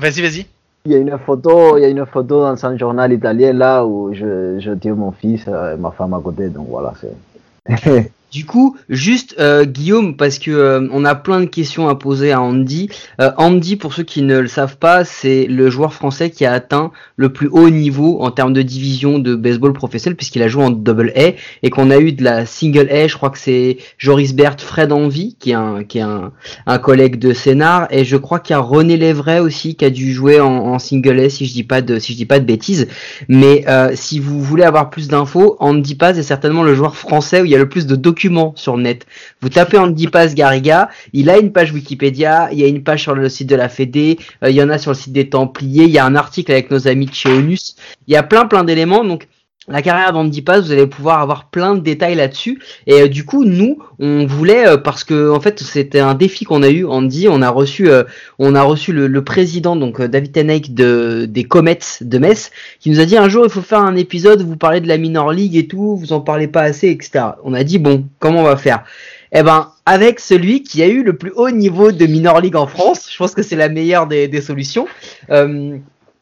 Vas-y, 0.00 0.20
vas-y. 0.20 0.46
Il 0.84 0.92
y 0.92 0.94
a 0.96 0.98
une 0.98 1.16
photo, 1.18 1.76
il 1.76 1.82
y 1.82 1.84
a 1.84 1.88
une 1.88 2.04
photo 2.06 2.42
dans 2.42 2.66
un 2.66 2.76
journal 2.76 3.12
italien 3.12 3.52
là 3.52 3.84
où 3.84 4.12
je, 4.12 4.58
je 4.58 4.72
tiens 4.72 4.94
mon 4.94 5.12
fils 5.12 5.46
et 5.46 5.76
ma 5.78 5.92
femme 5.92 6.14
à 6.14 6.20
côté. 6.20 6.48
Donc 6.48 6.66
voilà, 6.68 6.92
c'est. 7.00 8.10
Du 8.30 8.44
coup, 8.44 8.76
juste 8.90 9.36
euh, 9.38 9.64
Guillaume, 9.64 10.14
parce 10.14 10.38
que 10.38 10.50
euh, 10.50 10.86
on 10.92 11.06
a 11.06 11.14
plein 11.14 11.40
de 11.40 11.46
questions 11.46 11.88
à 11.88 11.94
poser 11.94 12.30
à 12.30 12.42
Andy. 12.42 12.90
Euh, 13.22 13.30
Andy, 13.38 13.76
pour 13.76 13.94
ceux 13.94 14.02
qui 14.02 14.20
ne 14.20 14.38
le 14.38 14.48
savent 14.48 14.76
pas, 14.76 15.06
c'est 15.06 15.46
le 15.46 15.70
joueur 15.70 15.94
français 15.94 16.28
qui 16.28 16.44
a 16.44 16.52
atteint 16.52 16.92
le 17.16 17.32
plus 17.32 17.48
haut 17.48 17.70
niveau 17.70 18.20
en 18.20 18.30
termes 18.30 18.52
de 18.52 18.60
division 18.60 19.18
de 19.18 19.34
baseball 19.34 19.72
professionnel, 19.72 20.14
puisqu'il 20.14 20.42
a 20.42 20.48
joué 20.48 20.62
en 20.62 20.70
double 20.70 21.10
A 21.16 21.32
et 21.62 21.70
qu'on 21.70 21.90
a 21.90 21.96
eu 21.96 22.12
de 22.12 22.22
la 22.22 22.44
single 22.44 22.90
A. 22.90 23.06
Je 23.06 23.16
crois 23.16 23.30
que 23.30 23.38
c'est 23.38 23.78
Joris 23.96 24.34
Bert, 24.34 24.56
Fred 24.58 24.92
Envy, 24.92 25.34
qui 25.40 25.52
est 25.52 25.54
un 25.54 25.84
qui 25.84 25.96
est 25.96 26.02
un, 26.02 26.32
un 26.66 26.78
collègue 26.78 27.18
de 27.18 27.32
Sénard, 27.32 27.88
et 27.90 28.04
je 28.04 28.18
crois 28.18 28.40
qu'il 28.40 28.52
y 28.52 28.56
a 28.56 28.60
René 28.60 28.98
Lévray 28.98 29.40
aussi 29.40 29.74
qui 29.74 29.86
a 29.86 29.90
dû 29.90 30.12
jouer 30.12 30.38
en, 30.38 30.52
en, 30.52 30.78
single 30.78 31.18
A, 31.20 31.30
si 31.30 31.46
je 31.46 31.54
dis 31.54 31.64
pas 31.64 31.80
de 31.80 31.98
si 31.98 32.12
je 32.12 32.18
dis 32.18 32.26
pas 32.26 32.40
de 32.40 32.44
bêtises. 32.44 32.88
Mais 33.28 33.64
si 33.94 34.20
vous 34.20 34.42
voulez 34.42 34.64
avoir 34.64 34.90
plus 34.90 35.08
d'infos, 35.08 35.56
Andy 35.60 35.94
Paz 35.94 36.18
est 36.18 36.22
certainement 36.22 36.62
le 36.62 36.74
joueur 36.74 36.94
français 36.94 37.40
où 37.40 37.46
il 37.46 37.50
y 37.50 37.54
a 37.54 37.58
le 37.58 37.68
plus 37.70 37.86
de 37.86 37.96
documents 37.96 38.17
sur 38.56 38.76
le 38.76 38.82
net. 38.82 39.06
Vous 39.40 39.48
tapez 39.48 39.78
Andy 39.78 40.08
Paz 40.08 40.34
Garriga, 40.34 40.90
il 41.12 41.30
a 41.30 41.38
une 41.38 41.52
page 41.52 41.72
Wikipédia, 41.72 42.48
il 42.52 42.58
y 42.58 42.64
a 42.64 42.66
une 42.66 42.82
page 42.82 43.02
sur 43.02 43.14
le 43.14 43.28
site 43.28 43.48
de 43.48 43.56
la 43.56 43.68
Fédé, 43.68 44.18
euh, 44.42 44.50
il 44.50 44.56
y 44.56 44.62
en 44.62 44.70
a 44.70 44.78
sur 44.78 44.90
le 44.90 44.96
site 44.96 45.12
des 45.12 45.28
Templiers, 45.28 45.84
il 45.84 45.90
y 45.90 45.98
a 45.98 46.04
un 46.04 46.14
article 46.14 46.52
avec 46.52 46.70
nos 46.70 46.88
amis 46.88 47.06
de 47.06 47.14
chez 47.14 47.30
Onus, 47.30 47.76
il 48.06 48.14
y 48.14 48.16
a 48.16 48.22
plein 48.22 48.46
plein 48.46 48.64
d'éléments 48.64 49.04
donc 49.04 49.28
la 49.68 49.82
carrière 49.82 50.12
d'Andy 50.12 50.42
Paz, 50.42 50.66
vous 50.66 50.72
allez 50.72 50.86
pouvoir 50.86 51.20
avoir 51.20 51.46
plein 51.46 51.74
de 51.74 51.80
détails 51.80 52.14
là-dessus. 52.14 52.60
Et 52.86 53.02
euh, 53.02 53.08
du 53.08 53.24
coup, 53.24 53.44
nous, 53.44 53.78
on 53.98 54.26
voulait 54.26 54.66
euh, 54.66 54.76
parce 54.76 55.04
que 55.04 55.30
en 55.30 55.40
fait, 55.40 55.60
c'était 55.60 56.00
un 56.00 56.14
défi 56.14 56.44
qu'on 56.44 56.62
a 56.62 56.70
eu. 56.70 56.86
Andy, 56.86 57.28
on 57.28 57.42
a 57.42 57.50
reçu, 57.50 57.90
euh, 57.90 58.04
on 58.38 58.54
a 58.54 58.62
reçu 58.62 58.92
le, 58.92 59.18
président 59.22 59.76
donc 59.76 60.00
David 60.00 60.32
Tenek 60.32 60.74
de 60.74 61.26
des 61.28 61.44
Comets 61.44 61.78
de 62.00 62.18
Metz, 62.18 62.50
qui 62.80 62.88
nous 62.88 63.00
a 63.00 63.04
dit 63.04 63.16
un 63.16 63.28
jour 63.28 63.44
il 63.44 63.50
faut 63.50 63.60
faire 63.60 63.80
un 63.80 63.96
épisode, 63.96 64.42
vous 64.42 64.56
parlez 64.56 64.80
de 64.80 64.88
la 64.88 64.96
minor 64.96 65.32
league 65.32 65.56
et 65.56 65.66
tout, 65.66 65.96
vous 65.96 66.12
en 66.12 66.20
parlez 66.20 66.46
pas 66.46 66.62
assez, 66.62 66.88
etc. 66.88 67.24
On 67.44 67.52
a 67.52 67.64
dit 67.64 67.78
bon, 67.78 68.04
comment 68.20 68.40
on 68.40 68.44
va 68.44 68.56
faire? 68.56 68.84
Eh 69.32 69.42
ben, 69.42 69.72
avec 69.84 70.20
celui 70.20 70.62
qui 70.62 70.82
a 70.82 70.86
eu 70.86 71.02
le 71.02 71.14
plus 71.14 71.32
haut 71.34 71.50
niveau 71.50 71.92
de 71.92 72.06
minor 72.06 72.40
league 72.40 72.56
en 72.56 72.66
France, 72.66 73.08
je 73.10 73.18
pense 73.18 73.34
que 73.34 73.42
c'est 73.42 73.56
la 73.56 73.68
meilleure 73.68 74.06
des, 74.06 74.28
des 74.28 74.40
solutions 74.40 74.86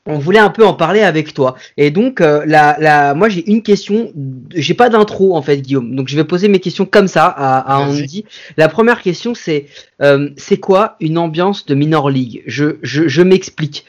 on 0.07 0.19
voulait 0.19 0.39
un 0.39 0.51
peu 0.51 0.65
en 0.65 0.75
parler 0.75 1.01
avec 1.01 1.35
toi. 1.35 1.57
Et 1.77 1.91
donc, 1.91 2.21
euh, 2.21 2.45
la, 2.47 2.77
la, 2.79 3.15
moi, 3.15 3.29
j'ai 3.29 3.49
une 3.51 3.63
question. 3.63 4.13
J'ai 4.55 4.75
pas 4.75 4.89
d'intro 4.89 5.37
en 5.37 5.43
fait, 5.43 5.59
Guillaume. 5.59 5.95
Donc, 5.95 6.09
je 6.09 6.17
vais 6.17 6.25
poser 6.25 6.49
mes 6.49 6.61
questions 6.61 6.87
comme 6.87 7.09
ça 7.09 7.27
à, 7.27 7.75
à 7.75 7.79
Andy. 7.81 8.25
La 8.57 8.69
première 8.69 9.03
question, 9.03 9.35
c'est 9.35 9.67
euh, 10.01 10.31
c'est 10.37 10.59
quoi 10.59 10.97
une 11.01 11.19
ambiance 11.19 11.67
de 11.67 11.75
minor 11.75 12.11
league? 12.11 12.43
Je, 12.47 12.77
je, 12.83 13.09
je 13.09 13.23
m'explique. 13.23 13.85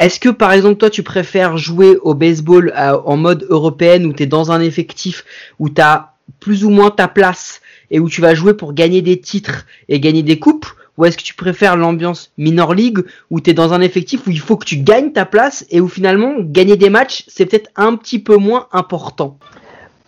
Est-ce 0.00 0.18
que 0.18 0.28
par 0.28 0.52
exemple 0.52 0.76
toi 0.76 0.90
tu 0.90 1.04
préfères 1.04 1.56
jouer 1.56 1.96
au 2.02 2.14
baseball 2.14 2.72
euh, 2.76 2.98
en 3.04 3.16
mode 3.16 3.46
européenne 3.48 4.06
où 4.06 4.12
tu 4.12 4.24
es 4.24 4.26
dans 4.26 4.50
un 4.50 4.60
effectif 4.60 5.24
où 5.60 5.70
tu 5.70 5.80
as 5.80 6.14
plus 6.40 6.64
ou 6.64 6.70
moins 6.70 6.90
ta 6.90 7.06
place 7.06 7.60
et 7.92 8.00
où 8.00 8.08
tu 8.08 8.20
vas 8.20 8.34
jouer 8.34 8.54
pour 8.54 8.72
gagner 8.72 9.02
des 9.02 9.20
titres 9.20 9.66
et 9.88 10.00
gagner 10.00 10.24
des 10.24 10.40
coupes? 10.40 10.66
Ou 10.96 11.04
est-ce 11.04 11.16
que 11.16 11.22
tu 11.22 11.34
préfères 11.34 11.76
l'ambiance 11.76 12.32
minor 12.38 12.74
league 12.74 13.04
où 13.30 13.40
tu 13.40 13.50
es 13.50 13.52
dans 13.54 13.72
un 13.72 13.80
effectif 13.80 14.26
où 14.26 14.30
il 14.30 14.38
faut 14.38 14.56
que 14.56 14.64
tu 14.64 14.76
gagnes 14.76 15.12
ta 15.12 15.24
place 15.24 15.64
et 15.70 15.80
où 15.80 15.88
finalement 15.88 16.34
gagner 16.38 16.76
des 16.76 16.90
matchs 16.90 17.24
c'est 17.28 17.46
peut-être 17.46 17.70
un 17.76 17.96
petit 17.96 18.18
peu 18.18 18.36
moins 18.36 18.66
important? 18.72 19.36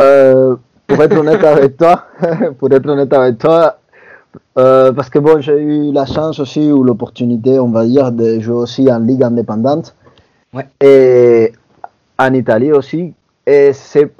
Euh, 0.00 0.56
Pour 0.86 1.02
être 1.02 1.16
honnête 1.16 1.42
avec 1.42 1.76
toi, 1.76 2.04
pour 2.58 2.70
être 2.72 2.88
honnête 2.88 3.12
avec 3.12 3.38
toi, 3.38 3.78
euh, 4.58 4.92
parce 4.92 5.10
que 5.10 5.18
bon, 5.18 5.40
j'ai 5.40 5.56
eu 5.56 5.92
la 5.92 6.06
chance 6.06 6.38
aussi 6.38 6.70
ou 6.70 6.82
l'opportunité, 6.82 7.58
on 7.58 7.68
va 7.68 7.84
dire, 7.84 8.12
de 8.12 8.40
jouer 8.40 8.56
aussi 8.56 8.90
en 8.90 8.98
ligue 9.00 9.22
indépendante. 9.22 9.94
Ouais. 10.54 10.66
Et 10.80 11.52
en 12.18 12.32
Italie 12.32 12.72
aussi. 12.72 13.14
Et 13.46 13.72
c'est, 13.72 14.10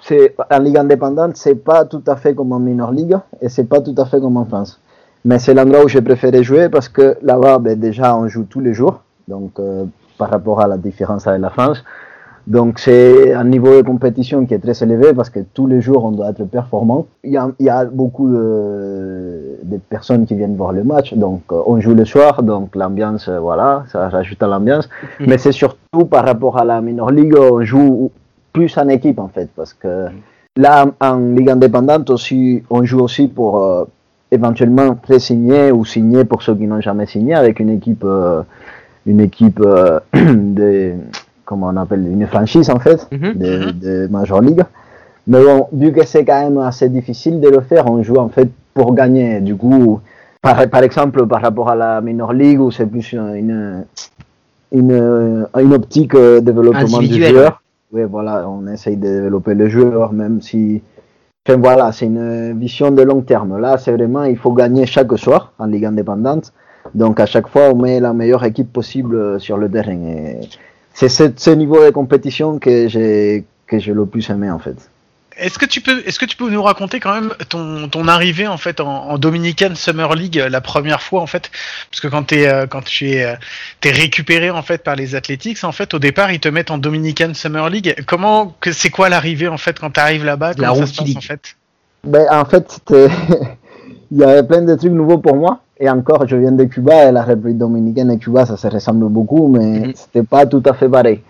en 0.50 0.58
ligue 0.58 0.76
indépendante, 0.76 1.36
c'est 1.36 1.56
pas 1.56 1.84
tout 1.84 2.02
à 2.06 2.16
fait 2.16 2.34
comme 2.34 2.52
en 2.52 2.60
minor 2.60 2.92
league 2.92 3.16
et 3.40 3.48
c'est 3.48 3.64
pas 3.64 3.80
tout 3.80 3.94
à 3.98 4.04
fait 4.04 4.20
comme 4.20 4.36
en 4.36 4.44
France. 4.44 4.80
Mais 5.26 5.40
c'est 5.40 5.54
l'endroit 5.54 5.84
où 5.84 5.88
j'ai 5.88 6.02
préféré 6.02 6.44
jouer 6.44 6.68
parce 6.68 6.88
que 6.88 7.16
là-bas, 7.20 7.58
ben, 7.58 7.76
déjà, 7.76 8.16
on 8.16 8.28
joue 8.28 8.44
tous 8.44 8.60
les 8.60 8.72
jours. 8.72 9.02
Donc, 9.26 9.58
euh, 9.58 9.84
par 10.18 10.30
rapport 10.30 10.60
à 10.60 10.68
la 10.68 10.78
différence 10.78 11.26
avec 11.26 11.40
la 11.40 11.50
France. 11.50 11.82
Donc, 12.46 12.78
c'est 12.78 13.34
un 13.34 13.42
niveau 13.42 13.82
de 13.82 13.82
compétition 13.82 14.46
qui 14.46 14.54
est 14.54 14.60
très 14.60 14.80
élevé 14.84 15.12
parce 15.14 15.30
que 15.30 15.40
tous 15.52 15.66
les 15.66 15.80
jours, 15.80 16.04
on 16.04 16.12
doit 16.12 16.30
être 16.30 16.44
performant. 16.44 17.08
Il 17.24 17.32
y 17.32 17.36
a, 17.36 17.50
il 17.58 17.66
y 17.66 17.68
a 17.68 17.84
beaucoup 17.86 18.28
de, 18.30 19.58
de, 19.64 19.78
personnes 19.90 20.26
qui 20.26 20.36
viennent 20.36 20.54
voir 20.54 20.72
le 20.72 20.84
match. 20.84 21.12
Donc, 21.14 21.42
euh, 21.50 21.60
on 21.66 21.80
joue 21.80 21.94
le 21.94 22.04
soir. 22.04 22.44
Donc, 22.44 22.76
l'ambiance, 22.76 23.26
euh, 23.26 23.40
voilà, 23.40 23.82
ça 23.90 24.08
rajoute 24.08 24.40
à 24.44 24.46
l'ambiance. 24.46 24.88
Mais 25.18 25.38
c'est 25.38 25.50
surtout 25.50 26.04
par 26.08 26.24
rapport 26.24 26.56
à 26.56 26.64
la 26.64 26.80
minor 26.80 27.10
league, 27.10 27.34
on 27.36 27.64
joue 27.64 28.12
plus 28.52 28.78
en 28.78 28.88
équipe, 28.88 29.18
en 29.18 29.26
fait. 29.26 29.48
Parce 29.56 29.74
que 29.74 30.06
là, 30.54 30.86
en 31.00 31.16
ligue 31.16 31.50
indépendante 31.50 32.10
aussi, 32.10 32.62
on 32.70 32.84
joue 32.84 33.00
aussi 33.00 33.26
pour, 33.26 33.88
éventuellement 34.30 34.94
pré-signé 34.94 35.70
ou 35.72 35.84
signé 35.84 36.24
pour 36.24 36.42
ceux 36.42 36.54
qui 36.54 36.66
n'ont 36.66 36.80
jamais 36.80 37.06
signé 37.06 37.34
avec 37.34 37.60
une 37.60 37.70
équipe 37.70 38.02
euh, 38.04 38.42
une 39.06 39.20
équipe 39.20 39.60
euh, 39.64 40.00
de, 40.14 40.92
comment 41.44 41.68
on 41.72 41.76
appelle, 41.76 42.06
une 42.06 42.26
franchise 42.26 42.68
en 42.70 42.78
fait, 42.80 43.06
Mhm. 43.12 43.32
de, 43.34 43.70
de 43.70 44.08
Major 44.10 44.40
League. 44.40 44.64
Mais 45.28 45.42
bon, 45.44 45.68
vu 45.72 45.92
que 45.92 46.04
c'est 46.06 46.24
quand 46.24 46.42
même 46.42 46.58
assez 46.58 46.88
difficile 46.88 47.40
de 47.40 47.48
le 47.48 47.60
faire, 47.60 47.86
on 47.90 48.02
joue 48.02 48.16
en 48.16 48.28
fait 48.28 48.48
pour 48.74 48.94
gagner. 48.94 49.40
Du 49.40 49.54
coup, 49.56 50.00
par, 50.42 50.68
par 50.68 50.82
exemple, 50.82 51.26
par 51.26 51.40
rapport 51.42 51.68
à 51.68 51.74
la 51.76 52.00
Minor 52.00 52.32
League, 52.32 52.60
où 52.60 52.70
c'est 52.70 52.86
plus 52.86 53.12
une, 53.12 53.84
une, 54.72 55.46
une 55.58 55.74
optique 55.74 56.14
euh, 56.14 56.40
développement 56.40 56.98
du 56.98 57.22
joueur. 57.24 57.62
Oui, 57.92 58.02
voilà, 58.10 58.48
on 58.48 58.66
essaye 58.66 58.96
de 58.96 59.02
développer 59.22 59.54
le 59.54 59.68
joueur, 59.68 60.12
même 60.12 60.40
si. 60.42 60.82
Enfin, 61.48 61.60
voilà, 61.60 61.92
c'est 61.92 62.06
une 62.06 62.58
vision 62.58 62.90
de 62.90 63.02
long 63.02 63.20
terme. 63.20 63.60
Là, 63.60 63.78
c'est 63.78 63.92
vraiment, 63.92 64.24
il 64.24 64.36
faut 64.36 64.52
gagner 64.52 64.84
chaque 64.84 65.16
soir 65.16 65.52
en 65.60 65.66
Ligue 65.66 65.84
indépendante. 65.84 66.52
Donc, 66.92 67.20
à 67.20 67.26
chaque 67.26 67.46
fois, 67.46 67.70
on 67.72 67.76
met 67.76 68.00
la 68.00 68.12
meilleure 68.12 68.42
équipe 68.42 68.72
possible 68.72 69.14
euh, 69.14 69.38
sur 69.38 69.56
le 69.56 69.70
terrain. 69.70 69.92
Et 69.92 70.40
c'est 70.92 71.08
ce, 71.08 71.30
ce 71.36 71.50
niveau 71.50 71.84
de 71.84 71.90
compétition 71.90 72.58
que 72.58 72.88
j'ai 72.88 73.44
que 73.68 73.78
j'ai 73.78 73.92
le 73.92 74.06
plus 74.06 74.28
aimé, 74.28 74.50
en 74.50 74.58
fait. 74.58 74.90
Est-ce 75.38 75.58
que 75.58 75.66
tu 75.66 75.80
peux, 75.80 76.02
est-ce 76.06 76.18
que 76.18 76.24
tu 76.24 76.36
peux 76.36 76.48
nous 76.50 76.62
raconter 76.62 76.98
quand 77.00 77.12
même 77.14 77.32
ton, 77.48 77.88
ton 77.88 78.08
arrivée 78.08 78.46
en 78.46 78.56
fait 78.56 78.80
en, 78.80 79.10
en 79.10 79.18
Dominican 79.18 79.74
Summer 79.74 80.14
League 80.14 80.38
euh, 80.38 80.48
la 80.48 80.60
première 80.60 81.02
fois 81.02 81.20
en 81.20 81.26
fait, 81.26 81.50
parce 81.90 82.00
que 82.00 82.08
quand 82.08 82.22
t'es 82.24 82.48
euh, 82.48 82.66
quand 82.66 82.82
tu 82.84 83.10
es 83.10 83.24
euh, 83.24 83.34
t'es 83.80 83.90
récupéré 83.90 84.50
en 84.50 84.62
fait 84.62 84.82
par 84.82 84.96
les 84.96 85.14
Athletics, 85.14 85.62
en 85.64 85.72
fait 85.72 85.92
au 85.94 85.98
départ 85.98 86.32
ils 86.32 86.40
te 86.40 86.48
mettent 86.48 86.70
en 86.70 86.78
Dominican 86.78 87.34
Summer 87.34 87.68
League. 87.68 87.94
Comment 88.06 88.54
que 88.60 88.72
c'est 88.72 88.90
quoi 88.90 89.08
l'arrivée 89.08 89.48
en 89.48 89.58
fait 89.58 89.78
quand 89.78 89.90
t'arrives 89.90 90.24
là-bas? 90.24 90.52
La 90.58 90.68
Comment 90.68 90.80
ça 90.80 90.86
se 90.86 90.96
passe 91.02 91.16
en 91.16 91.20
fait? 91.20 91.56
Ben, 92.04 92.26
en 92.30 92.44
fait, 92.44 92.70
c'était- 92.70 93.08
il 94.10 94.18
y 94.18 94.24
avait 94.24 94.42
plein 94.44 94.62
de 94.62 94.74
trucs 94.74 94.92
nouveaux 94.92 95.18
pour 95.18 95.36
moi. 95.36 95.60
Et 95.78 95.90
encore, 95.90 96.26
je 96.26 96.36
viens 96.36 96.52
de 96.52 96.64
Cuba 96.64 97.08
et 97.08 97.12
la 97.12 97.22
République 97.22 97.58
dominicaine 97.58 98.10
et 98.10 98.18
Cuba, 98.18 98.46
ça 98.46 98.56
se 98.56 98.66
ressemble 98.68 99.08
beaucoup, 99.10 99.48
mais 99.48 99.80
Mhm. 99.80 99.92
c'était 99.94 100.22
pas 100.22 100.46
tout 100.46 100.62
à 100.64 100.72
fait 100.72 100.88
pareil. 100.88 101.20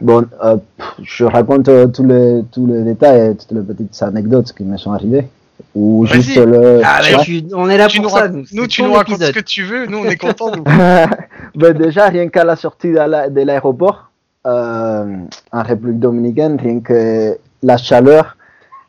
Bon, 0.00 0.24
euh, 0.44 0.56
pff, 0.76 0.86
je 1.02 1.24
raconte 1.24 1.68
euh, 1.68 1.86
tous 1.88 2.04
les, 2.04 2.42
tous 2.52 2.66
les 2.66 2.82
détails 2.82 3.30
et 3.32 3.36
toutes 3.36 3.52
les 3.52 3.62
petites 3.62 4.00
anecdotes 4.02 4.52
qui 4.52 4.62
me 4.64 4.76
sont 4.76 4.92
arrivées. 4.92 5.26
Ou 5.74 6.04
Vas-y. 6.06 6.22
juste 6.22 6.36
le. 6.38 6.80
Ah, 6.84 7.00
Ouais, 7.02 7.16
Ouais. 7.16 7.24
tu- 7.24 7.44
on 7.54 7.68
est 7.68 7.76
là 7.78 7.88
Tu 7.88 7.96
pour 8.00 8.04
nous, 8.10 8.16
ça. 8.16 8.28
rac- 8.28 8.48
nous, 8.54 8.66
tu 8.68 8.82
nous 8.84 8.92
racontes 8.92 9.16
épisode. 9.16 9.34
ce 9.34 9.40
que 9.40 9.44
tu 9.44 9.64
veux, 9.64 9.86
nous 9.86 9.98
on 9.98 10.04
est 10.04 10.16
contents. 10.16 10.52
ben 11.56 11.72
déjà, 11.76 12.08
rien 12.08 12.28
qu'à 12.28 12.44
la 12.44 12.54
sortie 12.56 12.90
de 12.90 12.94
la- 12.96 13.28
de 13.28 13.40
l'aéroport, 13.42 14.10
euh, 14.46 15.16
en 15.52 15.62
République 15.62 15.98
dominicaine, 15.98 16.56
rien 16.62 16.78
que 16.80 17.36
la 17.64 17.76
chaleur 17.76 18.36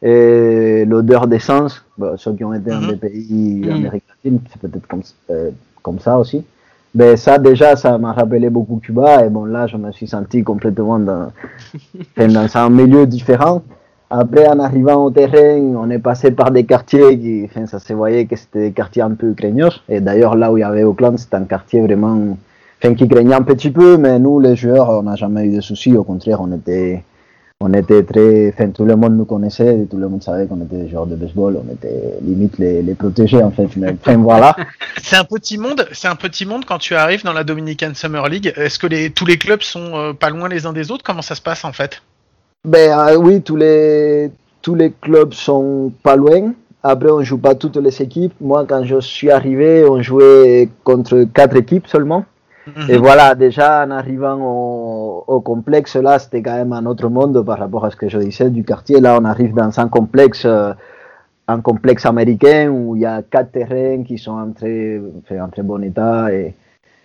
et 0.04 0.86
l'odeur 0.86 1.28
d'essence, 1.28 1.84
bon, 1.98 2.16
ceux 2.18 2.34
qui 2.34 2.44
ont 2.44 2.54
été 2.54 2.70
dans 2.70 2.82
Mhm. 2.82 2.88
des 2.90 2.96
pays 2.98 3.62
Mhm. 3.64 3.68
d'Amérique 3.68 4.04
latine, 4.10 4.40
c'est 4.52 4.62
peut-être 4.62 4.88
comme, 4.88 5.02
euh, 5.32 5.50
comme 5.82 6.00
ça 6.00 6.18
aussi. 6.20 6.44
Mais 6.96 7.18
ça, 7.18 7.38
déjà, 7.38 7.76
ça 7.76 7.98
m'a 7.98 8.14
rappelé 8.14 8.50
beaucoup 8.50 8.78
Cuba. 8.78 9.26
Et 9.26 9.30
bon, 9.30 9.46
là, 9.46 9.68
je 9.68 9.78
me 9.78 9.92
suis 9.92 10.08
senti 10.08 10.44
complètement 10.44 11.00
dans, 11.00 11.32
dans 12.18 12.58
un 12.58 12.70
milieu 12.70 13.06
différent. 13.06 13.62
Après, 14.12 14.48
en 14.48 14.60
arrivant 14.60 15.06
au 15.06 15.12
terrain, 15.12 15.60
on 15.78 15.88
est 15.92 16.00
passé 16.00 16.32
par 16.32 16.50
des 16.50 16.64
quartiers 16.64 17.20
qui, 17.20 17.46
enfin, 17.46 17.68
ça 17.68 17.78
se 17.78 17.94
voyait 17.94 18.26
que 18.26 18.36
c'était 18.36 18.70
des 18.70 18.72
quartiers 18.72 19.04
un 19.04 19.12
peu 19.12 19.34
craignos. 19.34 19.84
Et 19.88 20.02
d'ailleurs, 20.02 20.36
là 20.36 20.52
où 20.52 20.58
il 20.58 20.62
y 20.62 20.64
avait 20.64 20.84
Auckland, 20.84 21.16
c'était 21.20 21.36
un 21.36 21.44
quartier 21.44 21.82
vraiment, 21.82 22.36
enfin, 22.82 22.96
qui 22.96 23.08
craignait 23.08 23.36
un 23.36 23.44
petit 23.44 23.70
peu, 23.70 23.98
mais 23.98 24.18
nous, 24.18 24.40
les 24.40 24.56
joueurs, 24.56 24.90
on 24.90 25.04
n'a 25.04 25.16
jamais 25.16 25.46
eu 25.46 25.56
de 25.58 25.62
soucis. 25.62 25.96
Au 25.96 26.04
contraire, 26.04 26.42
on 26.42 26.52
était, 26.54 27.04
on 27.62 27.74
était 27.74 28.04
très, 28.04 28.54
enfin, 28.54 28.70
tout 28.70 28.86
le 28.86 28.96
monde 28.96 29.18
nous 29.18 29.26
connaissait, 29.26 29.82
et 29.82 29.86
tout 29.86 29.98
le 29.98 30.08
monde 30.08 30.24
savait 30.24 30.48
qu'on 30.48 30.62
était 30.62 30.78
des 30.78 30.88
joueurs 30.88 31.08
de 31.08 31.18
baseball. 31.18 31.58
On 31.58 31.74
était 31.74 32.18
limite 32.22 32.58
les, 32.58 32.82
les 32.82 32.96
protégés, 32.96 33.44
en 33.44 33.52
fait. 33.52 33.68
Mais, 33.76 33.90
enfin, 33.92 34.16
voilà. 34.16 34.56
C'est 35.04 35.18
un 35.18 35.26
petit 35.26 35.58
monde, 35.58 35.86
c'est 35.92 36.08
un 36.08 36.16
petit 36.16 36.46
monde 36.46 36.66
quand 36.66 36.78
tu 36.78 36.96
arrives 36.96 37.24
dans 37.24 37.34
la 37.34 37.44
Dominican 37.44 37.92
Summer 37.94 38.28
League. 38.30 38.54
Est-ce 38.56 38.80
que 38.80 38.88
les, 38.88 39.10
tous 39.10 39.26
les 39.26 39.38
clubs 39.38 39.62
sont 39.62 39.92
euh, 39.94 40.14
pas 40.14 40.30
loin 40.30 40.48
les 40.48 40.66
uns 40.66 40.74
des 40.74 40.92
autres? 40.92 41.04
Comment 41.04 41.22
ça 41.22 41.36
se 41.36 41.42
passe 41.42 41.66
en 41.66 41.74
fait? 41.74 42.02
Ben 42.66 42.98
euh, 42.98 43.16
oui, 43.16 43.42
tous 43.42 43.56
les, 43.56 44.32
tous 44.62 44.76
les 44.76 44.92
clubs 44.92 45.34
sont 45.34 45.92
pas 46.04 46.16
loin. 46.16 46.54
Après, 46.84 47.10
on 47.10 47.24
joue 47.24 47.38
pas 47.38 47.56
toutes 47.56 47.78
les 47.78 48.02
équipes. 48.02 48.34
Moi, 48.40 48.66
quand 48.68 48.84
je 48.84 49.00
suis 49.00 49.32
arrivé, 49.32 49.86
on 49.86 50.02
jouait 50.02 50.70
contre 50.84 51.24
quatre 51.34 51.58
équipes 51.58 51.88
seulement. 51.88 52.26
Et 52.90 52.98
voilà, 52.98 53.36
déjà 53.36 53.86
en 53.86 53.92
arrivant 53.92 54.38
au, 54.42 55.24
au 55.28 55.42
complexe, 55.42 55.96
là, 55.96 56.20
c'était 56.20 56.42
quand 56.42 56.56
même 56.56 56.74
un 56.74 56.86
autre 56.86 57.08
monde 57.10 57.42
par 57.46 57.60
rapport 57.60 57.86
à 57.86 57.92
ce 57.92 57.96
que 57.96 58.10
je 58.10 58.18
disais 58.20 58.50
du 58.50 58.64
quartier. 58.64 59.00
Là, 59.00 59.18
on 59.22 59.26
arrive 59.26 59.54
dans 59.54 59.80
un 59.80 59.88
complexe, 59.88 60.44
euh, 60.46 60.74
un 61.48 61.62
complexe 61.62 62.06
américain 62.06 62.70
où 62.70 62.96
il 62.96 63.02
y 63.02 63.06
a 63.06 63.22
quatre 63.22 63.52
terrains 63.52 64.04
qui 64.04 64.18
sont 64.18 64.32
en 64.34 64.52
très, 64.52 65.00
enfin, 65.20 65.44
en 65.46 65.50
très 65.50 65.64
bon 65.64 65.82
état. 65.84 66.32
Et, 66.34 66.54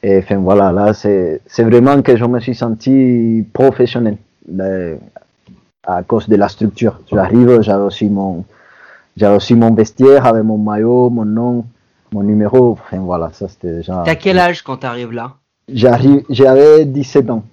et 0.03 0.19
enfin, 0.19 0.37
voilà, 0.37 0.71
là, 0.73 0.93
c'est 0.95 1.41
vraiment 1.59 2.03
que 2.03 2.17
je 2.17 2.25
me 2.25 2.41
suis 2.41 2.55
senti 2.55 3.47
professionnel 3.53 4.17
de- 4.47 4.99
à 5.87 6.03
cause 6.03 6.29
de 6.29 6.37
la 6.37 6.49
structure. 6.49 6.99
J'arrive, 7.11 7.61
j'avais 7.61 7.85
aussi 7.85 8.09
mon, 8.09 8.45
j'avais 9.17 9.37
aussi 9.37 9.55
mon 9.55 9.73
vestiaire 9.75 10.27
avec 10.27 10.43
mon 10.45 10.57
maillot, 10.59 11.11
mon 11.11 11.25
nom, 11.25 11.65
mon 12.13 12.23
numéro. 12.23 12.73
Enfin, 12.73 12.99
voilà, 12.99 13.31
ça 13.33 13.49
c'était 13.49 13.77
déjà. 13.77 14.03
T'as 14.05 14.15
quel 14.15 14.39
âge 14.39 14.63
quand 14.63 14.79
t'arrives 14.79 15.13
là? 15.13 15.33
J'avais 15.69 16.85
17 16.85 17.31
ans. 17.31 17.45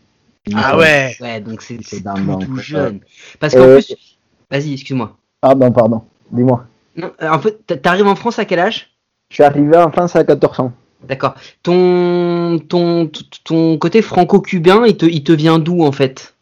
Ah 0.55 0.77
ouais. 0.77 1.15
Ouais, 1.21 1.39
donc 1.39 1.61
c'est 1.61 1.77
tout, 1.77 1.97
mon- 2.19 2.39
tout 2.39 2.57
jeune. 2.57 2.99
Parce 3.39 3.53
qu'en 3.53 3.61
Euh, 3.61 3.75
plus, 3.75 4.17
vas-y, 4.49 4.73
excuse-moi. 4.73 5.15
Pardon, 5.39 5.71
pardon. 5.71 6.01
Dis-moi. 6.31 6.65
Non, 6.95 7.11
euh, 7.21 7.29
en 7.29 7.39
fait, 7.39 7.65
t'a- 7.67 7.77
t'arrives 7.77 8.07
en 8.07 8.15
France 8.15 8.39
à 8.39 8.45
quel 8.45 8.59
âge? 8.59 8.89
Je 9.29 9.35
suis 9.35 9.43
arrivé 9.43 9.77
en 9.77 9.91
France 9.91 10.15
à 10.15 10.23
14 10.23 10.59
ans. 10.59 10.73
D'accord. 11.07 11.35
Ton, 11.63 12.59
ton, 12.67 13.09
ton, 13.43 13.77
côté 13.77 14.01
franco-cubain, 14.01 14.85
il 14.85 14.97
te, 14.97 15.05
il 15.05 15.23
te 15.23 15.31
vient 15.31 15.57
d'où 15.57 15.83
en 15.83 15.91
fait? 15.91 16.35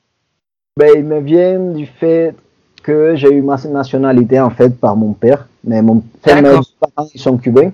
Ben, 0.78 0.92
il 0.96 1.04
me 1.04 1.20
vient 1.20 1.60
du 1.60 1.86
fait 1.86 2.36
que 2.84 3.16
j'ai 3.16 3.32
eu 3.32 3.42
ma 3.42 3.58
nationalité 3.58 4.40
en 4.40 4.50
fait 4.50 4.70
par 4.80 4.96
mon 4.96 5.14
père. 5.14 5.48
Mais 5.64 5.82
mon 5.82 6.04
enfin, 6.26 6.42
mes 6.42 6.50
parents 6.80 7.10
ils 7.14 7.20
sont 7.22 7.38
cubains. 7.38 7.72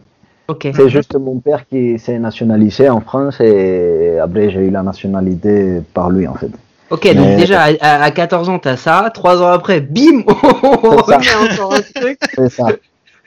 C'est 0.62 0.89
juste 0.89 1.15
mon 1.17 1.39
père 1.39 1.67
qui 1.67 1.97
s'est 1.99 2.19
nationalisé 2.19 2.89
en 2.89 3.01
France 3.01 3.39
et 3.41 4.19
après 4.21 4.49
j'ai 4.51 4.62
eu 4.62 4.69
la 4.69 4.84
nationalité 4.84 5.81
par 5.93 6.10
lui 6.10 6.27
en 6.27 6.36
fait. 6.36 6.51
Ok, 6.91 7.12
donc 7.15 7.38
déjà 7.38 7.63
à, 7.63 7.69
à- 7.81 8.03
à 8.03 8.12
14 8.12 8.47
ans 8.49 8.60
t'as 8.60 8.77
ça, 8.77 9.10
3 9.12 9.41
ans 9.41 9.47
après, 9.47 9.81
bim, 9.81 10.21
on 10.27 11.03
C'est 11.03 11.12
ça. 11.12 11.17
revient 11.17 11.53
encore 11.60 11.73
un 11.73 11.81
truc. 11.99 12.19
C'est 12.36 12.49
ça. 12.49 12.67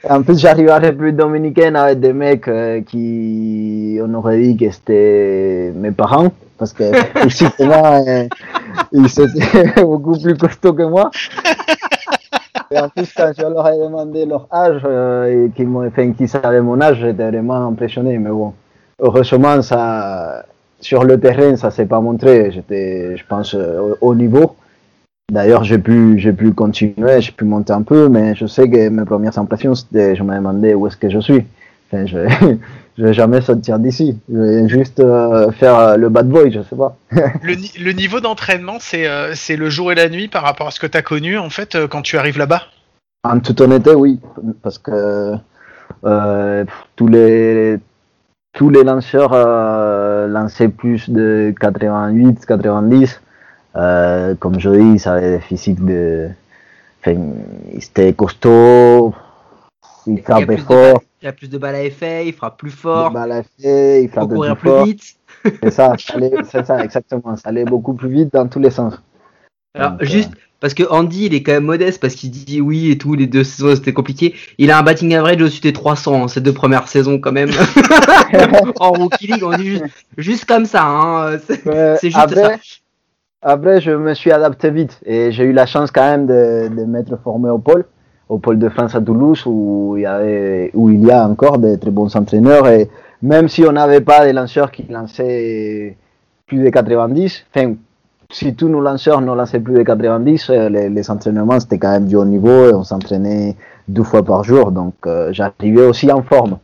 Et 0.01 0.09
en 0.09 0.21
plus, 0.23 0.39
j'arrive 0.39 0.69
à 0.69 0.79
la 0.79 0.87
République 0.87 1.17
dominicaine 1.17 1.75
avec 1.75 1.99
des 1.99 2.13
mecs 2.13 2.47
euh, 2.47 2.79
qui, 2.83 3.99
on 4.01 4.13
aurait 4.13 4.39
dit 4.41 4.55
que 4.55 4.71
c'était 4.71 5.73
mes 5.75 5.91
parents, 5.91 6.31
parce 6.57 6.71
que 6.71 6.83
moi, 7.65 7.99
euh, 8.07 8.23
ils 8.93 9.05
étaient 9.07 9.81
beaucoup 9.83 10.17
plus 10.17 10.37
costauds 10.37 10.71
que 10.71 10.83
moi. 10.83 11.11
Et 12.71 12.79
en 12.79 12.89
plus, 12.89 13.11
quand 13.15 13.31
je 13.35 13.41
leur 13.41 13.67
ai 13.67 13.77
demandé 13.77 14.25
leur 14.25 14.47
âge 14.51 14.81
euh, 14.85 15.45
et 15.47 15.49
qu'ils 15.51 15.69
enfin, 15.69 16.11
qu'ils 16.13 16.29
savaient 16.29 16.61
mon 16.61 16.79
âge, 16.81 16.99
j'étais 16.99 17.29
vraiment 17.31 17.67
impressionné. 17.67 18.17
Mais 18.17 18.29
bon, 18.29 18.53
heureusement, 18.99 19.61
ça, 19.61 20.45
sur 20.79 21.03
le 21.03 21.19
terrain, 21.19 21.55
ça 21.55 21.71
s'est 21.71 21.87
pas 21.87 21.99
montré. 21.99 22.51
J'étais, 22.51 23.17
je 23.17 23.23
pense, 23.27 23.55
euh, 23.55 23.95
au, 24.01 24.09
au 24.09 24.15
niveau. 24.15 24.55
D'ailleurs, 25.31 25.63
j'ai 25.63 25.77
pu, 25.77 26.17
pu 26.37 26.53
continuer, 26.53 27.21
j'ai 27.21 27.31
pu 27.31 27.45
monter 27.45 27.73
un 27.73 27.83
peu, 27.83 28.09
mais 28.09 28.33
je 28.35 28.47
sais 28.47 28.67
que 28.69 28.89
mes 28.89 29.05
premières 29.05 29.37
impressions, 29.37 29.75
c'était, 29.75 30.15
je 30.15 30.23
me 30.23 30.35
demandais 30.35 30.73
où 30.73 30.87
est-ce 30.87 30.97
que 30.97 31.09
je 31.09 31.19
suis. 31.19 31.45
je 32.99 33.05
vais 33.05 33.13
jamais 33.13 33.39
sortir 33.39 33.79
d'ici. 33.79 34.19
Je 34.31 34.37
vais 34.37 34.67
juste 34.67 34.99
euh, 34.99 35.51
faire 35.51 35.75
euh, 35.79 35.95
le 35.95 36.09
bad 36.09 36.27
boy, 36.27 36.51
je 36.51 36.61
sais 36.63 36.75
pas. 36.75 36.97
Le, 37.41 37.55
ni- 37.55 37.71
le 37.79 37.93
niveau 37.93 38.19
d'entraînement, 38.19 38.77
c'est 38.79 39.07
euh, 39.07 39.33
c'est 39.35 39.55
le 39.55 39.69
jour 39.69 39.91
et 39.91 39.95
la 39.95 40.09
nuit 40.09 40.27
par 40.27 40.43
rapport 40.43 40.67
à 40.67 40.71
ce 40.71 40.81
que 40.81 40.87
tu 40.87 40.97
as 40.97 41.01
connu 41.01 41.37
en 41.37 41.49
fait 41.49 41.75
euh, 41.75 41.87
quand 41.87 42.01
tu 42.01 42.17
arrives 42.17 42.37
là-bas? 42.37 42.63
En 43.23 43.39
toute 43.39 43.61
honnêteté, 43.61 43.93
oui, 43.95 44.19
parce 44.61 44.77
que 44.77 45.33
euh, 46.03 46.65
tous 46.97 47.07
les 47.07 47.77
tous 48.53 48.69
les 48.69 48.83
lanceurs 48.83 49.31
euh, 49.33 50.27
lançaient 50.27 50.69
plus 50.69 51.09
de 51.09 51.53
88, 51.59 52.45
90. 52.45 53.21
Euh, 53.75 54.35
comme 54.35 54.59
je 54.59 54.69
dis, 54.71 54.99
ça 54.99 55.13
avait 55.13 55.37
des 55.37 55.39
physiques 55.39 55.83
de, 55.85 56.27
enfin, 57.01 57.15
ils 57.73 57.83
étaient 57.83 58.11
costauds, 58.13 59.13
ils 60.07 60.13
Il 60.13 60.17
y, 60.17 60.19
a 60.19 60.23
frappaient 60.23 60.45
plus 60.47 60.55
de 60.57 60.61
fort. 60.61 61.01
Il 61.21 61.27
a 61.27 61.33
plus 61.33 61.49
de 61.49 61.57
balles 61.57 61.75
à 61.75 61.83
effet, 61.83 62.27
il 62.27 62.33
frappe 62.33 62.57
plus 62.57 62.71
fort, 62.71 63.11
Il 63.11 63.17
à 63.17 64.07
frappe 64.11 64.29
courir 64.29 64.57
plus 64.57 64.83
vite. 64.85 65.03
C'est 65.63 65.71
ça, 65.71 65.93
c'est 66.51 66.65
ça, 66.65 66.83
exactement. 66.83 67.35
Ça 67.35 67.49
allait 67.49 67.65
beaucoup 67.65 67.93
plus 67.93 68.09
vite 68.09 68.33
dans 68.33 68.47
tous 68.47 68.59
les 68.59 68.71
sens. 68.71 69.01
Alors 69.75 69.91
Donc, 69.91 70.01
euh, 70.01 70.05
juste 70.05 70.31
parce 70.59 70.73
que 70.73 70.83
Andy 70.89 71.27
il 71.27 71.33
est 71.33 71.43
quand 71.43 71.53
même 71.53 71.65
modeste 71.65 72.01
parce 72.01 72.15
qu'il 72.15 72.31
dit 72.31 72.59
oui 72.59 72.91
et 72.91 72.97
tout, 72.97 73.13
les 73.13 73.27
deux 73.27 73.43
saisons 73.43 73.75
c'était 73.75 73.93
compliqué. 73.93 74.35
Il 74.57 74.71
a 74.71 74.79
un 74.79 74.83
batting 74.83 75.13
average 75.15 75.41
au-dessus 75.41 75.61
des 75.61 75.73
300 75.73 76.23
hein, 76.23 76.27
ces 76.27 76.41
deux 76.41 76.53
premières 76.53 76.87
saisons 76.87 77.19
quand 77.19 77.31
même. 77.31 77.49
en 78.79 78.91
rookie 78.91 79.27
league, 79.27 79.43
on 79.43 79.55
dit 79.55 79.67
juste, 79.67 79.85
juste 80.17 80.45
comme 80.45 80.65
ça. 80.65 80.83
Hein, 80.85 81.37
c'est 81.47 81.67
euh, 81.67 81.95
c'est 81.99 82.07
juste 82.07 82.19
après, 82.19 82.43
ça. 82.43 82.57
Après, 83.41 83.79
je 83.79 83.91
me 83.91 84.13
suis 84.13 84.31
adapté 84.31 84.69
vite 84.69 84.99
et 85.05 85.31
j'ai 85.31 85.45
eu 85.45 85.53
la 85.53 85.65
chance 85.65 85.91
quand 85.91 86.01
même 86.01 86.27
de, 86.27 86.69
de 86.75 86.83
m'être 86.83 87.17
formé 87.23 87.49
au 87.49 87.57
pôle, 87.57 87.85
au 88.29 88.37
pôle 88.37 88.59
de 88.59 88.69
France 88.69 88.95
à 88.95 89.01
Toulouse 89.01 89.43
où 89.45 89.95
il 89.97 90.03
y, 90.03 90.05
avait, 90.05 90.71
où 90.75 90.89
il 90.89 91.05
y 91.05 91.11
a 91.11 91.27
encore 91.27 91.57
de 91.57 91.75
très 91.75 91.89
bons 91.91 92.15
entraîneurs 92.15 92.67
et 92.67 92.89
même 93.21 93.49
si 93.49 93.65
on 93.65 93.71
n'avait 93.71 94.01
pas 94.01 94.23
des 94.23 94.33
lanceurs 94.33 94.71
qui 94.71 94.83
lançaient 94.83 95.97
plus 96.45 96.63
de 96.63 96.69
90. 96.69 97.45
Enfin, 97.53 97.73
si 98.31 98.53
tous 98.53 98.69
nos 98.69 98.81
lanceurs 98.81 99.21
ne 99.21 99.33
lançaient 99.33 99.59
plus 99.59 99.73
de 99.73 99.83
90, 99.83 100.49
euh, 100.51 100.69
les, 100.69 101.11
entraînements 101.11 101.59
c'était 101.59 101.79
quand 101.79 101.91
même 101.91 102.05
du 102.05 102.15
haut 102.15 102.25
niveau 102.25 102.69
et 102.69 102.73
on 102.73 102.83
s'entraînait 102.83 103.55
deux 103.87 104.03
fois 104.03 104.23
par 104.23 104.43
jour. 104.43 104.71
Donc 104.71 104.93
euh, 105.07 105.29
j'arrivais 105.33 105.85
aussi 105.85 106.11
en 106.11 106.21
forme. 106.21 106.59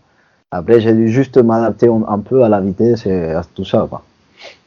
Après, 0.52 0.80
j'ai 0.80 0.94
dû 0.94 1.10
juste 1.10 1.38
m'adapter 1.38 1.90
un, 1.90 2.20
peu 2.20 2.44
à 2.44 2.50
la 2.50 2.62
vitesse 2.62 3.06
et 3.08 3.32
à 3.32 3.42
tout 3.56 3.66
ça. 3.66 3.90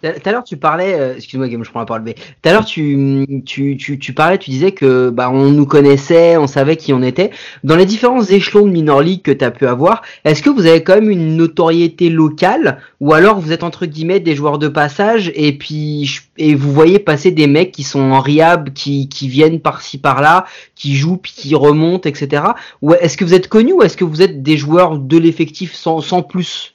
Tout 0.01 0.09
à 0.27 0.33
l'heure, 0.33 0.45
tu 0.45 0.57
parlais, 0.57 0.95
euh, 0.95 1.17
excuse-moi, 1.17 1.49
Game, 1.49 1.65
je 1.65 1.71
prends 1.71 1.81
la 1.81 1.87
parole, 1.87 2.03
mais 2.05 2.15
tout 2.15 2.49
à 2.49 2.53
l'heure, 2.53 2.65
tu, 2.65 3.27
tu, 3.45 3.77
tu, 3.77 3.99
tu 3.99 4.13
parlais, 4.13 4.39
tu 4.39 4.51
disais 4.51 4.71
que 4.71 5.11
bah, 5.11 5.29
on 5.29 5.51
nous 5.51 5.67
connaissait, 5.67 6.37
on 6.37 6.47
savait 6.47 6.77
qui 6.77 6.93
on 6.93 7.03
était. 7.03 7.31
Dans 7.65 7.75
les 7.75 7.85
différents 7.85 8.23
échelons 8.23 8.65
de 8.65 8.71
minor 8.71 9.03
league 9.03 9.23
que 9.23 9.33
tu 9.33 9.45
as 9.45 9.51
pu 9.51 9.67
avoir, 9.67 10.03
est-ce 10.25 10.41
que 10.41 10.51
vous 10.51 10.67
avez 10.67 10.85
quand 10.85 10.95
même 10.95 11.11
une 11.11 11.37
notoriété 11.37 12.11
locale 12.11 12.81
ou 13.01 13.13
alors 13.13 13.41
vous 13.41 13.51
êtes 13.51 13.65
entre 13.65 13.87
guillemets 13.87 14.21
des 14.21 14.37
joueurs 14.37 14.61
de 14.61 14.69
passage 14.69 15.33
et 15.35 15.53
puis 15.59 16.21
et 16.37 16.55
vous 16.55 16.73
voyez 16.73 17.01
passer 17.01 17.33
des 17.33 17.49
mecs 17.49 17.73
qui 17.73 17.83
sont 17.83 18.13
en 18.13 18.21
riab, 18.21 18.73
qui, 18.73 19.09
qui 19.09 19.27
viennent 19.27 19.59
par-ci 19.59 19.99
par-là, 19.99 20.47
qui 20.77 20.95
jouent 20.95 21.17
puis 21.17 21.33
qui 21.33 21.57
remontent, 21.57 22.09
etc. 22.09 22.45
Ou 22.83 22.95
est-ce 22.95 23.17
que 23.17 23.25
vous 23.25 23.35
êtes 23.35 23.49
connus 23.49 23.73
ou 23.73 23.83
est-ce 23.83 23.97
que 23.97 24.05
vous 24.05 24.23
êtes 24.23 24.45
des 24.45 24.57
joueurs 24.57 24.97
de 24.97 25.19
l'effectif 25.19 25.75
sans, 25.75 26.01
sans 26.01 26.23
plus? 26.23 26.75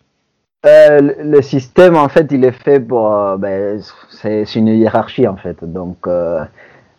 Euh, 0.66 1.02
le- 1.24 1.42
système, 1.42 1.96
en 1.98 2.08
fait, 2.08 2.28
il 2.32 2.46
est 2.46 2.52
fait 2.54 2.80
pour. 2.80 3.14
euh, 3.14 3.38
ben, 3.38 3.82
c'est 4.10 4.56
une 4.56 4.68
hiérarchie, 4.70 5.28
en 5.28 5.36
fait. 5.36 5.58
Donc, 5.64 5.98
euh, 6.08 6.44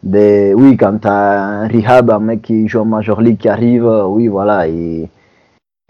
des, 0.03 0.53
oui, 0.55 0.77
quand 0.77 0.99
tu 1.01 1.09
as 1.09 1.43
un 1.45 1.69
rehab, 1.69 2.11
un 2.11 2.19
mec 2.19 2.43
qui 2.43 2.69
joue 2.69 2.81
en 2.81 2.85
Major 2.85 3.21
League 3.23 3.39
qui 3.39 3.49
arrive, 3.49 3.87
oui, 4.09 4.29
voilà. 4.29 4.69
il- 4.69 5.09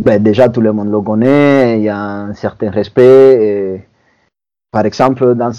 ben, 0.05 0.23
déjà, 0.23 0.49
tout 0.49 0.61
le 0.61 0.73
monde 0.73 0.91
le 0.91 1.01
connaît, 1.01 1.79
il 1.79 1.85
y 1.85 1.89
a 1.89 1.99
un 1.99 2.35
certain 2.35 2.71
respect. 2.71 3.39
Et, 3.45 3.83
par 4.73 4.87
exemple, 4.87 5.35
dans, 5.35 5.53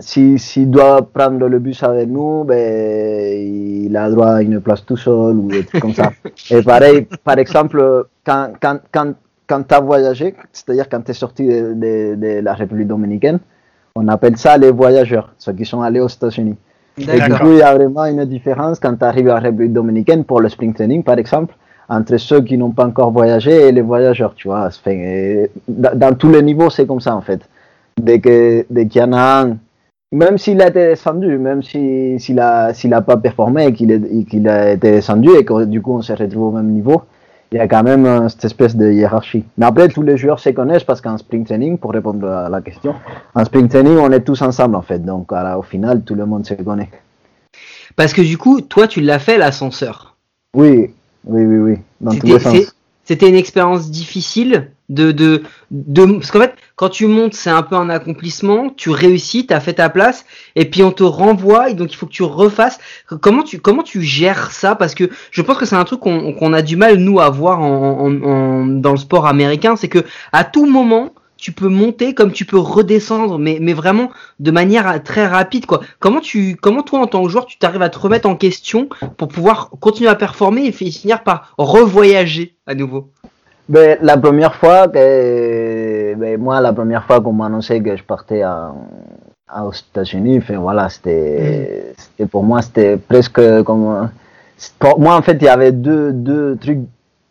si- 0.00 0.38
s'il 0.38 0.70
doit 0.70 1.02
prendre 1.02 1.46
le 1.48 1.58
bus 1.58 1.82
avec 1.82 2.08
nous, 2.08 2.44
ben, 2.44 3.38
il 3.86 3.96
a 3.96 4.10
droit 4.10 4.28
à 4.36 4.42
une 4.42 4.60
place 4.60 4.84
tout 4.84 4.96
seul 4.96 5.36
ou 5.36 5.48
des 5.48 5.64
trucs 5.64 5.80
comme 5.80 5.94
ça. 5.94 6.12
Et 6.50 6.62
pareil, 6.62 7.06
par 7.24 7.38
exemple, 7.38 8.06
quand, 8.24 8.52
quand, 8.60 8.78
quand, 8.92 9.14
quand 9.46 9.62
tu 9.66 9.74
as 9.74 9.80
voyagé, 9.80 10.34
c'est-à-dire 10.52 10.88
quand 10.88 11.02
tu 11.02 11.10
es 11.10 11.14
sorti 11.14 11.46
de, 11.46 11.74
de- 11.74 12.14
de 12.16 12.40
la 12.40 12.54
République 12.54 12.88
dominicaine, 12.88 13.38
on 13.94 14.08
appelle 14.08 14.36
ça 14.36 14.56
les 14.58 14.70
voyageurs, 14.70 15.32
ceux 15.38 15.52
qui 15.52 15.64
sont 15.64 15.80
allés 15.82 16.00
aux 16.00 16.08
États-Unis. 16.08 16.56
Et 16.98 17.04
du 17.04 17.34
coup, 17.40 17.52
il 17.52 17.58
y 17.58 17.62
a 17.62 17.74
vraiment 17.74 18.04
une 18.06 18.24
différence 18.24 18.78
quand 18.80 18.94
tu 18.96 19.04
arrives 19.04 19.28
à 19.28 19.34
la 19.34 19.40
République 19.40 19.72
dominicaine 19.72 20.24
pour 20.24 20.40
le 20.40 20.48
spring 20.48 20.72
training, 20.74 21.02
par 21.02 21.18
exemple, 21.18 21.54
entre 21.88 22.16
ceux 22.16 22.40
qui 22.40 22.56
n'ont 22.58 22.70
pas 22.72 22.86
encore 22.86 23.10
voyagé 23.12 23.68
et 23.68 23.72
les 23.72 23.82
voyageurs, 23.82 24.34
tu 24.34 24.48
vois. 24.48 24.66
Enfin, 24.66 24.92
euh, 24.96 25.46
dans, 25.68 25.96
dans 25.96 26.14
tous 26.14 26.30
les 26.30 26.42
niveaux, 26.42 26.70
c'est 26.70 26.86
comme 26.86 27.00
ça, 27.00 27.14
en 27.14 27.20
fait. 27.20 27.40
Dès 28.00 28.18
que- 28.20 28.64
dès 28.70 28.86
qu'il 28.88 29.00
y 29.00 29.04
en 29.04 29.12
a 29.12 29.42
un, 29.44 29.56
même 30.12 30.36
s'il 30.38 30.60
a 30.62 30.68
été 30.68 30.88
descendu, 30.88 31.38
même 31.38 31.62
si- 31.62 32.18
s'il 32.18 32.40
a, 32.40 32.74
s'il 32.74 32.92
a 32.94 33.00
pas 33.02 33.16
performé 33.18 33.66
et 33.66 33.72
qu'il 33.72 34.26
qu'il 34.28 34.48
a 34.48 34.72
été 34.72 34.90
descendu 34.92 35.30
et 35.38 35.44
que 35.44 35.64
du 35.64 35.80
coup 35.82 35.94
on 35.94 36.02
se 36.02 36.12
retrouve 36.12 36.44
au 36.48 36.50
même 36.52 36.68
niveau, 36.70 37.02
il 37.52 37.58
y 37.58 37.60
a 37.60 37.68
quand 37.68 37.82
même 37.82 38.06
euh, 38.06 38.28
cette 38.28 38.44
espèce 38.44 38.74
de 38.76 38.90
hiérarchie. 38.90 39.44
Mais 39.56 39.66
après, 39.66 39.88
tous 39.88 40.02
les 40.02 40.16
joueurs 40.16 40.40
se 40.40 40.50
connaissent 40.50 40.84
parce 40.84 41.00
qu'en 41.00 41.16
spring 41.16 41.44
training, 41.44 41.78
pour 41.78 41.92
répondre 41.92 42.28
à 42.28 42.48
la 42.48 42.60
question, 42.60 42.94
en 43.34 43.44
spring 43.44 43.68
training, 43.68 43.98
on 43.98 44.10
est 44.12 44.20
tous 44.20 44.42
ensemble 44.42 44.74
en 44.76 44.82
fait. 44.82 44.98
Donc 44.98 45.30
au 45.32 45.62
final, 45.62 46.02
tout 46.02 46.14
le 46.14 46.26
monde 46.26 46.44
se 46.46 46.54
connaît. 46.54 46.90
Parce 47.94 48.12
que 48.12 48.20
du 48.22 48.36
coup, 48.36 48.60
toi, 48.60 48.86
tu 48.88 49.00
l'as 49.00 49.18
fait 49.18 49.38
l'ascenseur. 49.38 50.16
Oui, 50.54 50.90
oui, 51.24 51.44
oui, 51.44 51.56
oui. 51.58 51.78
Dans 52.00 52.10
tous 52.10 52.16
C'était- 52.16 52.32
les 52.32 52.38
sens. 52.40 52.52
c'est- 52.54 52.72
C'était 53.04 53.28
une 53.28 53.36
expérience 53.36 53.88
difficile 53.88 54.72
de, 54.88 55.10
de, 55.12 55.42
de, 55.70 56.04
parce 56.04 56.30
qu'en 56.30 56.40
fait, 56.40 56.54
quand 56.76 56.88
tu 56.88 57.06
montes, 57.06 57.34
c'est 57.34 57.50
un 57.50 57.62
peu 57.62 57.74
un 57.76 57.90
accomplissement, 57.90 58.70
tu 58.70 58.90
réussis, 58.90 59.46
tu 59.46 59.52
as 59.54 59.60
fait 59.60 59.74
ta 59.74 59.88
place, 59.88 60.24
et 60.54 60.64
puis 60.64 60.82
on 60.82 60.92
te 60.92 61.02
renvoie, 61.02 61.70
et 61.70 61.74
donc 61.74 61.92
il 61.92 61.96
faut 61.96 62.06
que 62.06 62.12
tu 62.12 62.22
refasses. 62.22 62.78
Comment 63.20 63.42
tu, 63.42 63.58
comment 63.60 63.82
tu 63.82 64.02
gères 64.02 64.52
ça? 64.52 64.74
Parce 64.74 64.94
que 64.94 65.10
je 65.30 65.42
pense 65.42 65.56
que 65.58 65.64
c'est 65.66 65.76
un 65.76 65.84
truc 65.84 66.00
qu'on 66.00 66.32
qu'on 66.32 66.52
a 66.52 66.62
du 66.62 66.76
mal, 66.76 66.96
nous, 66.96 67.18
à 67.20 67.30
voir 67.30 67.60
en, 67.60 68.00
en- 68.00 68.22
en- 68.22 68.66
dans 68.66 68.92
le 68.92 68.96
sport 68.98 69.26
américain, 69.26 69.76
c'est 69.76 69.88
que 69.88 70.04
à 70.32 70.44
tout 70.44 70.66
moment, 70.66 71.12
tu 71.38 71.52
peux 71.52 71.68
monter 71.68 72.14
comme 72.14 72.32
tu 72.32 72.46
peux 72.46 72.58
redescendre, 72.58 73.38
mais, 73.38 73.58
mais 73.60 73.74
vraiment 73.74 74.10
de 74.40 74.50
manière 74.50 75.02
très 75.02 75.26
rapide, 75.26 75.66
quoi. 75.66 75.80
Comment 75.98 76.20
tu, 76.20 76.56
comment 76.56 76.82
toi, 76.82 77.00
en 77.00 77.06
tant 77.06 77.22
que 77.22 77.28
joueur, 77.28 77.44
tu 77.46 77.58
t'arrives 77.58 77.82
à 77.82 77.90
te 77.90 77.98
remettre 77.98 78.26
en 78.28 78.36
question 78.36 78.88
pour 79.18 79.28
pouvoir 79.28 79.70
continuer 79.80 80.08
à 80.08 80.14
performer 80.14 80.64
et 80.66 80.72
finir 80.72 81.22
par 81.24 81.52
revoyager 81.58 82.54
à 82.66 82.74
nouveau? 82.74 83.10
Ben, 83.68 83.98
la 84.00 84.16
première 84.16 84.54
fois 84.54 84.86
que 84.88 86.14
ben, 86.14 86.40
moi 86.40 86.60
la 86.60 86.72
première 86.72 87.04
fois 87.04 87.20
qu'on 87.20 87.32
m'a 87.32 87.46
annoncé 87.46 87.82
que 87.82 87.96
je 87.96 88.04
partais 88.04 88.42
à, 88.42 88.72
à- 89.48 89.64
aux 89.66 89.72
États-Unis, 89.72 90.40
voilà, 90.56 90.88
c'était 90.88 91.92
c'était 91.96 92.26
pour 92.26 92.44
moi 92.44 92.62
c'était 92.62 92.96
presque 92.96 93.40
comme 93.64 94.08
pour 94.78 95.00
moi 95.00 95.16
en 95.16 95.22
fait 95.22 95.36
il 95.40 95.44
y 95.44 95.48
avait 95.48 95.72
deux 95.72 96.12
deux 96.12 96.56
trucs 96.60 96.80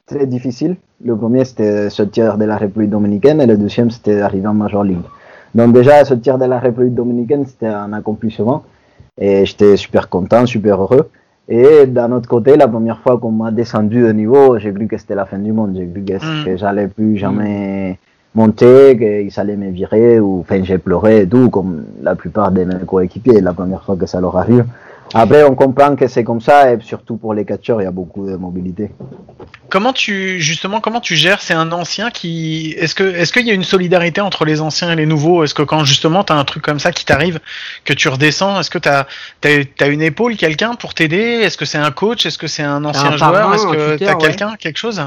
très 0.05 0.25
difficiles. 0.27 0.75
Le 1.03 1.15
premier 1.15 1.45
c'était 1.45 1.89
sortir 1.89 2.37
de 2.37 2.45
la 2.45 2.57
République 2.57 2.89
dominicaine 2.89 3.39
et 3.41 3.45
le 3.45 3.57
deuxième 3.57 3.89
c'était 3.89 4.19
arriver 4.21 4.47
en 4.47 4.53
Major 4.53 4.83
League. 4.83 5.05
Donc 5.53 5.73
déjà 5.73 6.03
sortir 6.03 6.37
de 6.37 6.45
la 6.45 6.59
République 6.59 6.95
dominicaine 6.95 7.45
c'était 7.45 7.67
un 7.67 7.93
accomplissement 7.93 8.63
et 9.17 9.45
j'étais 9.45 9.77
super 9.77 10.09
content, 10.09 10.45
super 10.45 10.81
heureux. 10.81 11.09
Et 11.47 11.85
d'un 11.85 12.11
autre 12.11 12.27
côté, 12.27 12.57
la 12.57 12.67
première 12.67 12.99
fois 12.99 13.19
qu'on 13.19 13.31
m'a 13.31 13.51
descendu 13.51 14.01
de 14.01 14.11
niveau, 14.11 14.57
j'ai 14.57 14.73
cru 14.73 14.87
que 14.87 14.97
c'était 14.97 15.13
la 15.15 15.25
fin 15.25 15.37
du 15.37 15.51
monde. 15.51 15.73
J'ai 15.75 15.85
cru 15.87 16.03
que, 16.03 16.13
Mm. 16.13 16.45
que 16.45 16.57
j'allais 16.57 16.87
plus 16.87 17.17
jamais 17.17 17.99
monter, 18.33 18.97
qu'ils 18.97 19.39
allaient 19.39 19.55
me 19.55 19.69
virer, 19.69 20.19
ou 20.19 20.39
enfin 20.41 20.63
j'ai 20.63 20.77
pleuré 20.79 21.21
et 21.21 21.27
tout, 21.27 21.49
comme 21.49 21.83
la 22.01 22.15
plupart 22.15 22.51
de 22.51 22.63
mes 22.63 22.75
coéquipiers, 22.85 23.41
la 23.41 23.53
première 23.53 23.83
fois 23.83 23.95
que 23.95 24.05
ça 24.07 24.19
leur 24.19 24.35
arrive. 24.37 24.65
Après, 25.17 25.43
on 25.43 25.55
comprend 25.55 25.95
que 25.95 26.09
c'est 26.09 26.25
comme 26.25 26.41
ça, 26.41 26.73
et 26.73 26.77
surtout 26.81 27.15
pour 27.15 27.33
les 27.33 27.45
catcheurs, 27.45 27.79
il 27.81 27.85
y 27.85 27.87
a 27.87 27.91
beaucoup 27.91 28.27
de 28.27 28.35
mobilité. 28.35 28.91
Comment 29.69 29.93
tu 29.93 30.41
justement 30.41 30.81
comment 30.81 30.99
tu 30.99 31.15
gères? 31.15 31.41
C'est 31.41 31.53
un 31.53 31.71
ancien 31.71 32.11
qui 32.11 32.75
est-ce 32.77 32.93
que 32.93 33.03
est-ce 33.03 33.31
qu'il 33.31 33.47
y 33.47 33.51
a 33.51 33.53
une 33.53 33.63
solidarité 33.63 34.19
entre 34.19 34.43
les 34.43 34.59
anciens 34.59 34.91
et 34.91 34.95
les 34.97 35.05
nouveaux? 35.05 35.45
Est-ce 35.45 35.53
que 35.53 35.61
quand 35.61 35.85
justement 35.85 36.25
t'as 36.25 36.35
un 36.35 36.43
truc 36.43 36.63
comme 36.63 36.79
ça 36.79 36.91
qui 36.91 37.05
t'arrive, 37.05 37.39
que 37.85 37.93
tu 37.93 38.09
redescends, 38.09 38.59
est-ce 38.59 38.69
que 38.69 38.77
t'as 38.77 39.05
as, 39.45 39.87
une 39.87 40.01
épaule, 40.01 40.35
quelqu'un 40.35 40.75
pour 40.75 40.93
t'aider? 40.93 41.39
Est-ce 41.43 41.57
que 41.57 41.63
c'est 41.65 41.77
un 41.77 41.91
coach? 41.91 42.25
Est-ce 42.25 42.37
que 42.37 42.47
c'est 42.47 42.63
un 42.63 42.83
ancien 42.83 43.13
Un 43.13 43.17
joueur? 43.17 43.53
Est-ce 43.53 43.67
que 43.67 43.97
t'as 43.97 44.15
ouais. 44.15 44.17
quelqu'un, 44.17 44.55
quelque 44.59 44.77
chose? 44.77 45.01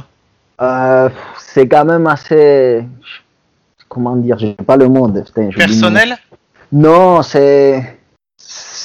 Euh, 0.63 1.11
c'est 1.39 1.69
quand 1.69 1.85
même 1.85 2.07
assez. 2.07 2.83
Comment 3.91 4.17
dire 4.17 4.39
J'ai 4.39 4.55
pas 4.55 4.79
le 4.79 4.89
mot. 4.89 5.07
de- 5.09 5.21
putain, 5.21 5.51
j'oublie 5.51 5.67
le 5.67 5.75
mot. 5.75 5.81
Personnel? 5.81 6.17
Non, 6.73 7.23
c'est. 7.23 7.99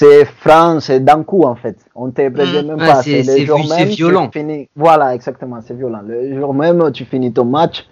C'est 0.03 0.25
franc, 0.25 0.81
c'est 0.81 0.99
d'un 0.99 1.23
coup 1.23 1.43
en 1.43 1.55
fait. 1.55 1.77
On 1.95 2.09
te 2.09 2.27
prévient 2.29 2.61
Mm. 2.63 2.67
même 2.67 2.79
Ouais, 2.79 2.87
pas. 2.87 3.01
c'est- 3.03 3.23
le 3.39 3.45
jour 3.45 3.59
même, 3.69 3.87
violent. 3.87 4.29
finis- 4.33 4.67
Voilà, 4.75 5.15
exactement, 5.15 5.59
c'est 5.65 5.75
violent. 5.77 6.01
Le 6.05 6.37
jour 6.37 6.53
même, 6.53 6.91
tu 6.91 7.05
finis 7.05 7.31
ton 7.31 7.45
match 7.45 7.85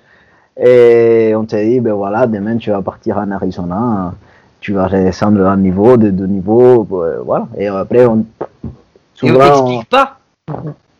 et 0.59 1.33
on 1.37 1.45
te 1.45 1.55
dit, 1.55 1.79
ben 1.79 1.93
voilà, 1.93 2.27
demain 2.27 2.57
tu 2.57 2.69
vas 2.69 2.81
partir 2.81 3.17
en 3.17 3.31
Arizona, 3.31 4.13
tu 4.59 4.73
vas 4.73 4.87
redescendre 4.87 5.45
un 5.47 5.55
niveau, 5.57 5.95
de 5.95 6.09
deux 6.09 6.27
niveaux, 6.27 6.85
euh, 6.91 7.21
voilà. 7.25 7.47
Et 7.57 7.67
après, 7.67 8.05
on. 8.05 8.19
Et 8.19 8.67
Souvent, 9.13 9.33
on- 9.45 9.47
t'explique 9.67 9.89
pas. 9.89 10.17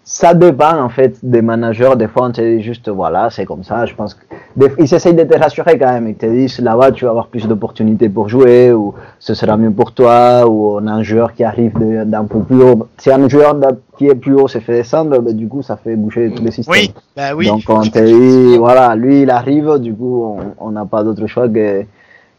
Ça 0.03 0.33
dépend 0.33 0.79
en 0.81 0.89
fait 0.89 1.17
des 1.23 1.41
managers. 1.41 1.91
Des 1.95 2.07
fois, 2.07 2.27
on 2.27 2.31
te 2.31 2.41
dit 2.41 2.61
juste 2.61 2.89
voilà, 2.89 3.29
c'est 3.29 3.45
comme 3.45 3.63
ça. 3.63 3.85
Je 3.85 3.93
pense 3.95 4.13
que 4.15 4.21
des- 4.55 4.71
ils 4.79 4.93
essayent 4.93 5.13
de 5.13 5.23
te 5.23 5.37
rassurer 5.37 5.77
quand 5.77 5.91
même. 5.91 6.07
Ils 6.07 6.15
te 6.15 6.25
disent 6.25 6.59
là-bas, 6.59 6.91
tu 6.91 7.05
vas 7.05 7.11
avoir 7.11 7.27
plus 7.27 7.47
d'opportunités 7.47 8.09
pour 8.09 8.27
jouer 8.27 8.71
ou 8.73 8.93
ce 9.19 9.33
sera 9.33 9.55
mieux 9.57 9.71
pour 9.71 9.93
toi 9.93 10.45
ou 10.49 10.77
on 10.77 10.87
a 10.87 10.91
un 10.91 11.03
joueur 11.03 11.33
qui 11.33 11.43
arrive 11.43 11.73
d'un 12.05 12.25
peu 12.25 12.39
plus 12.39 12.61
haut. 12.61 12.87
Si 12.97 13.11
un 13.11 13.29
joueur 13.29 13.55
qui 13.97 14.07
est 14.07 14.15
plus 14.15 14.33
haut 14.33 14.47
se 14.47 14.57
fait 14.59 14.73
descendre, 14.73 15.19
ben, 15.19 15.35
du 15.35 15.47
coup, 15.47 15.61
ça 15.61 15.77
fait 15.77 15.95
bouger 15.95 16.31
tous 16.35 16.43
les 16.43 16.51
systèmes. 16.51 16.75
Oui, 16.75 16.93
bah 17.15 17.35
oui. 17.35 17.47
Donc 17.47 17.61
on 17.69 17.81
te 17.81 17.99
dit 17.99 18.57
voilà, 18.57 18.95
lui 18.95 19.21
il 19.21 19.29
arrive, 19.29 19.77
du 19.79 19.93
coup 19.93 20.35
on- 20.59 20.71
n'a 20.71 20.85
pas 20.85 21.03
d'autre 21.03 21.27
choix 21.27 21.47
que, 21.47 21.83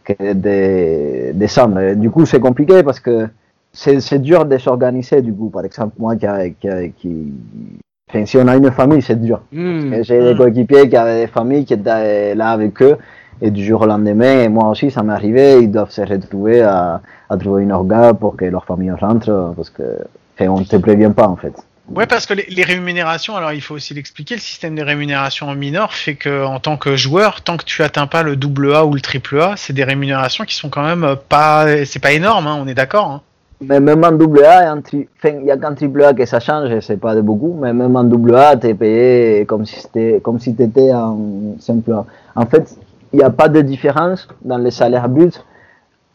que 0.05 0.33
de 0.33 1.33
descendre. 1.33 1.95
Du 1.95 2.11
coup 2.11 2.27
c'est 2.27 2.41
compliqué 2.41 2.83
parce 2.83 2.99
que 3.01 3.29
c'est 3.73 4.01
c'est 4.01 4.19
dur 4.21 4.45
de 4.45 4.59
s'organiser 4.59 5.23
du 5.23 5.33
coup. 5.33 5.51
Par 5.51 5.65
exemple 5.65 5.95
moi 5.99 6.15
qui, 6.17 6.27
qui, 6.61 6.69
a- 6.69 6.89
qui 6.89 7.33
enfin, 8.11 8.27
si 8.27 8.37
on 8.39 8.47
a 8.49 8.57
une 8.57 8.71
famille 8.71 9.03
c'est 9.03 9.21
dur. 9.21 9.41
Hmm. 9.53 10.03
J'ai 10.03 10.21
des 10.21 10.35
Mm. 10.35 10.37
coéquipiers 10.39 10.89
qui 10.89 10.97
avaient 10.97 11.23
des 11.23 11.27
familles 11.33 11.65
qui 11.65 11.75
étaient 11.75 12.35
là 12.35 12.51
avec 12.51 12.81
eux 12.83 12.97
et 13.41 13.51
du 13.51 13.65
jour 13.65 13.81
au 13.83 13.87
lendemain, 13.87 14.43
et 14.43 14.49
moi 14.49 14.69
aussi 14.69 14.91
ça 14.91 15.03
m'est 15.03 15.13
arrivé, 15.15 15.63
ils 15.63 15.71
doivent 15.71 15.91
se 15.91 16.03
retrouver 16.03 16.63
à, 16.63 17.01
à 17.29 17.37
trouver 17.37 17.63
une 17.65 17.73
orga 17.73 18.15
pour 18.15 18.37
que 18.37 18.45
leur 18.45 18.65
famille 18.65 18.91
rentre 18.93 19.53
parce 19.57 19.71
que 19.71 19.83
enfin, 20.39 20.49
on 20.51 20.61
ne 20.61 20.65
te 20.65 20.77
prévient 20.77 21.11
pas 21.15 21.27
en 21.27 21.37
fait. 21.37 21.53
Ouais, 21.89 22.07
parce 22.07 22.27
que 22.27 22.35
les, 22.35 22.47
les 22.49 22.63
rémunérations, 22.63 23.35
alors 23.37 23.53
il 23.53 23.61
faut 23.61 23.75
aussi 23.75 23.93
l'expliquer, 23.93 24.37
le 24.37 24.41
système 24.41 24.77
des 24.77 24.85
rémunérations 24.85 25.49
en 25.49 25.57
minor 25.57 25.93
fait 25.93 26.15
que 26.15 26.45
en 26.45 26.61
tant 26.61 26.77
que 26.77 26.95
joueur, 26.97 27.41
tant 27.43 27.57
que 27.57 27.65
tu 27.65 27.83
atteins 27.83 28.07
pas 28.07 28.23
le 28.23 28.37
double 28.37 28.73
A 28.75 28.87
ou 28.87 28.95
le 28.95 29.01
triple 29.01 29.41
A, 29.41 29.55
c'est 29.57 29.73
des 29.73 29.83
rémunérations 29.83 30.45
qui 30.45 30.55
sont 30.55 30.69
quand 30.71 30.85
même 30.85 31.17
pas, 31.29 31.67
c'est 31.85 31.99
pas 31.99 32.13
énorme, 32.13 32.47
hein, 32.47 32.57
on 32.63 32.69
est 32.69 32.75
d'accord. 32.75 33.11
Hein. 33.11 33.21
Mais 33.63 33.81
même 33.81 34.05
en 34.05 34.13
double 34.13 34.45
A, 34.45 34.75
il 34.93 35.45
y 35.45 35.51
a 35.51 35.57
qu'en 35.57 35.75
triple 35.75 36.03
A 36.03 36.15
que 36.15 36.25
ça 36.27 36.41
change, 36.41 36.81
c'est 36.81 36.97
pas 36.97 37.15
de 37.15 37.21
beaucoup, 37.21 37.57
mais 37.61 37.73
même 37.73 37.97
en 37.97 38.05
double 38.05 38.37
A, 38.37 38.57
t'es 38.57 38.75
payé 38.75 39.45
comme 39.47 39.65
si 39.65 39.81
si 39.81 40.55
t'étais 40.55 40.93
en 40.93 41.19
simple 41.59 41.93
A. 41.93 42.05
En 42.35 42.47
fait, 42.47 42.77
il 43.13 43.19
n'y 43.19 43.25
a 43.25 43.31
pas 43.31 43.49
de 43.49 43.61
différence 43.61 44.27
dans 44.43 44.59
les 44.59 44.71
salaires 44.71 45.09
bruts 45.09 45.39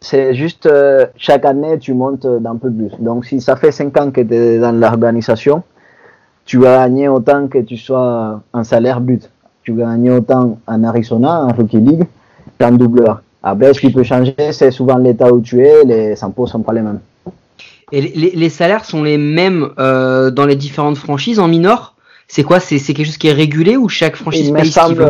c'est 0.00 0.34
juste 0.34 0.66
euh, 0.66 1.06
chaque 1.16 1.44
année 1.44 1.78
tu 1.78 1.94
montes 1.94 2.26
d'un 2.26 2.56
peu 2.56 2.70
plus. 2.70 2.90
Donc 3.00 3.24
si 3.24 3.40
ça 3.40 3.56
fait 3.56 3.72
5 3.72 3.96
ans 4.00 4.10
que 4.10 4.20
tu 4.20 4.34
es 4.34 4.58
dans 4.58 4.72
l'organisation, 4.72 5.62
tu 6.44 6.58
vas 6.58 6.78
gagner 6.78 7.08
autant 7.08 7.48
que 7.48 7.58
tu 7.58 7.76
sois 7.76 8.40
en 8.52 8.64
salaire 8.64 9.00
but. 9.00 9.28
Tu 9.62 9.72
vas 9.72 9.86
gagner 9.86 10.10
autant 10.10 10.58
en 10.66 10.84
Arizona, 10.84 11.44
en 11.44 11.48
Rookie 11.48 11.80
League, 11.80 12.06
qu'en 12.58 12.72
double 12.72 13.06
A. 13.08 13.22
Après, 13.42 13.72
ce 13.74 13.80
qui 13.80 13.90
peut 13.90 14.02
changer, 14.02 14.34
c'est 14.52 14.70
souvent 14.70 14.96
l'état 14.96 15.32
où 15.32 15.40
tu 15.40 15.64
es, 15.64 15.84
les 15.84 16.24
impôts 16.24 16.46
sont 16.46 16.60
pas 16.60 16.72
les 16.72 16.82
mêmes. 16.82 17.00
Et 17.92 18.00
les, 18.00 18.30
les 18.30 18.48
salaires 18.48 18.84
sont 18.84 19.02
les 19.02 19.18
mêmes 19.18 19.70
euh, 19.78 20.30
dans 20.30 20.46
les 20.46 20.56
différentes 20.56 20.98
franchises 20.98 21.38
en 21.38 21.48
minor? 21.48 21.94
C'est 22.26 22.42
quoi? 22.42 22.60
C'est 22.60 22.78
quelque 22.78 23.06
chose 23.06 23.16
qui 23.16 23.28
est 23.28 23.32
régulé 23.32 23.76
ou 23.76 23.88
chaque 23.88 24.16
franchise 24.16 24.52
paye 24.52 24.70
ce 24.70 24.94
veut? 24.94 25.08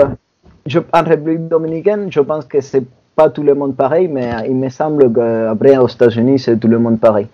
je, 0.66 0.79
en 0.93 1.03
République 1.03 1.49
dominicaine, 1.49 2.07
je 2.11 2.20
pense 2.20 2.45
que 2.45 2.61
c'est 2.61 2.85
pas 3.16 3.31
tout 3.31 3.43
le 3.43 3.55
monde 3.55 3.74
pareil, 3.74 4.07
mais 4.07 4.31
il 4.49 4.55
me 4.55 4.68
semble 4.68 5.12
qu'après 5.12 5.76
aux 5.79 5.89
États-Unis, 5.89 6.39
c'est 6.39 6.57
tout 6.59 6.68
le 6.68 6.79
monde 6.79 7.01
pareil. 7.01 7.26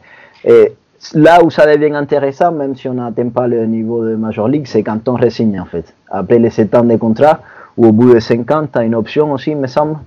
Et 0.44 0.72
là 1.14 1.44
où 1.44 1.50
ça 1.50 1.66
devient 1.66 1.94
intéressant, 1.94 2.52
même 2.52 2.74
si 2.74 2.88
on 2.88 2.94
n'atteint 2.94 3.28
pas 3.28 3.46
le 3.46 3.66
niveau 3.66 4.04
de 4.04 4.14
Major 4.14 4.48
League, 4.48 4.66
c'est 4.66 4.82
quand 4.82 5.06
on 5.08 5.16
resigne 5.16 5.60
en 5.60 5.66
fait. 5.66 5.92
Après 6.10 6.38
les 6.38 6.50
7 6.50 6.74
ans 6.76 6.84
de 6.84 6.96
contrat, 6.96 7.40
ou 7.76 7.86
au 7.86 7.92
bout 7.92 8.14
de 8.14 8.20
5 8.20 8.50
ans, 8.52 8.66
tu 8.72 8.78
as 8.78 8.84
une 8.84 8.94
option 8.94 9.32
aussi, 9.32 9.50
il 9.50 9.58
me 9.58 9.66
semble. 9.66 9.98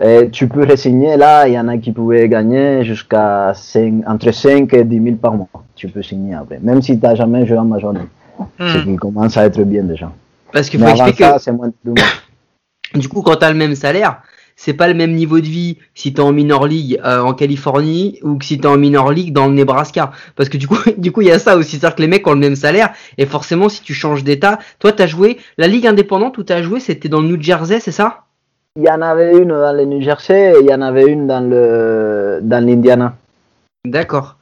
Et 0.00 0.30
tu 0.30 0.48
peux 0.48 0.64
resigner 0.64 1.16
là, 1.16 1.46
il 1.46 1.54
y 1.54 1.58
en 1.58 1.68
a 1.68 1.76
qui 1.78 1.92
pouvaient 1.92 2.28
gagner 2.28 2.84
jusqu'à 2.84 3.52
5 3.54 4.02
entre 4.06 4.30
5 4.32 4.72
et 4.74 4.84
10 4.84 5.02
000 5.02 5.16
par 5.16 5.34
mois. 5.34 5.48
Tu 5.76 5.88
peux 5.88 6.02
signer 6.02 6.34
après, 6.34 6.58
même 6.62 6.80
si 6.82 6.98
tu 6.98 7.04
n'as 7.04 7.14
jamais 7.14 7.46
joué 7.46 7.58
en 7.58 7.64
Major 7.64 7.92
League. 7.92 8.08
Ce 8.58 8.78
Hmm. 8.78 8.84
qui 8.84 8.96
commence 8.96 9.36
à 9.36 9.44
être 9.46 9.62
bien 9.62 9.84
déjà. 9.84 10.10
Parce 10.52 10.68
qu'il 10.68 10.80
faut 10.80 10.88
expliquer 10.88 11.24
ça, 11.24 11.38
c'est 11.38 11.52
moins 11.52 11.68
de 11.68 11.92
que 11.94 12.98
du 12.98 13.08
coup, 13.08 13.22
quand 13.22 13.36
tu 13.36 13.44
as 13.44 13.50
le 13.52 13.56
même 13.56 13.74
salaire, 13.76 14.22
c'est 14.56 14.72
pas 14.72 14.88
le 14.88 14.94
même 14.94 15.12
niveau 15.12 15.38
de 15.40 15.46
vie 15.46 15.78
si 15.94 16.12
tu 16.12 16.20
es 16.20 16.24
en 16.24 16.32
minor 16.32 16.66
league 16.66 17.00
euh, 17.04 17.20
en 17.20 17.34
Californie 17.34 18.18
ou 18.22 18.36
que 18.36 18.44
si 18.44 18.58
tu 18.58 18.64
es 18.64 18.66
en 18.66 18.76
minor 18.76 19.12
league 19.12 19.32
dans 19.32 19.46
le 19.48 19.54
Nebraska. 19.54 20.12
Parce 20.36 20.48
que 20.48 20.56
du 20.56 20.66
coup, 20.66 20.78
du 20.98 21.12
coup, 21.12 21.20
il 21.22 21.28
y 21.28 21.32
a 21.32 21.38
ça 21.38 21.56
aussi, 21.56 21.76
c'est-à-dire 21.78 21.94
que 21.96 22.02
les 22.02 22.08
mecs 22.08 22.26
ont 22.26 22.32
le 22.32 22.40
même 22.40 22.56
salaire 22.56 22.92
et 23.18 23.26
forcément, 23.26 23.68
si 23.68 23.82
tu 23.82 23.94
changes 23.94 24.24
d'état, 24.24 24.58
toi, 24.78 24.92
tu 24.92 25.02
as 25.02 25.06
joué 25.06 25.38
la 25.58 25.68
ligue 25.68 25.86
indépendante 25.86 26.38
où 26.38 26.42
tu 26.44 26.52
as 26.52 26.62
joué, 26.62 26.80
c'était 26.80 27.08
dans 27.08 27.20
le 27.20 27.28
New 27.28 27.40
Jersey, 27.40 27.78
c'est 27.80 27.92
ça? 27.92 28.22
Il 28.76 28.82
y 28.82 28.90
en 28.90 29.02
avait 29.02 29.36
une 29.38 29.48
dans 29.48 29.72
le 29.72 29.84
New 29.84 30.00
Jersey 30.00 30.52
et 30.52 30.60
il 30.60 30.66
y 30.66 30.74
en 30.74 30.80
avait 30.82 31.04
une 31.04 31.28
dans 31.28 31.40
le 31.48 32.40
dans 32.42 32.64
l'Indiana. 32.64 33.16
D'accord. 33.86 34.36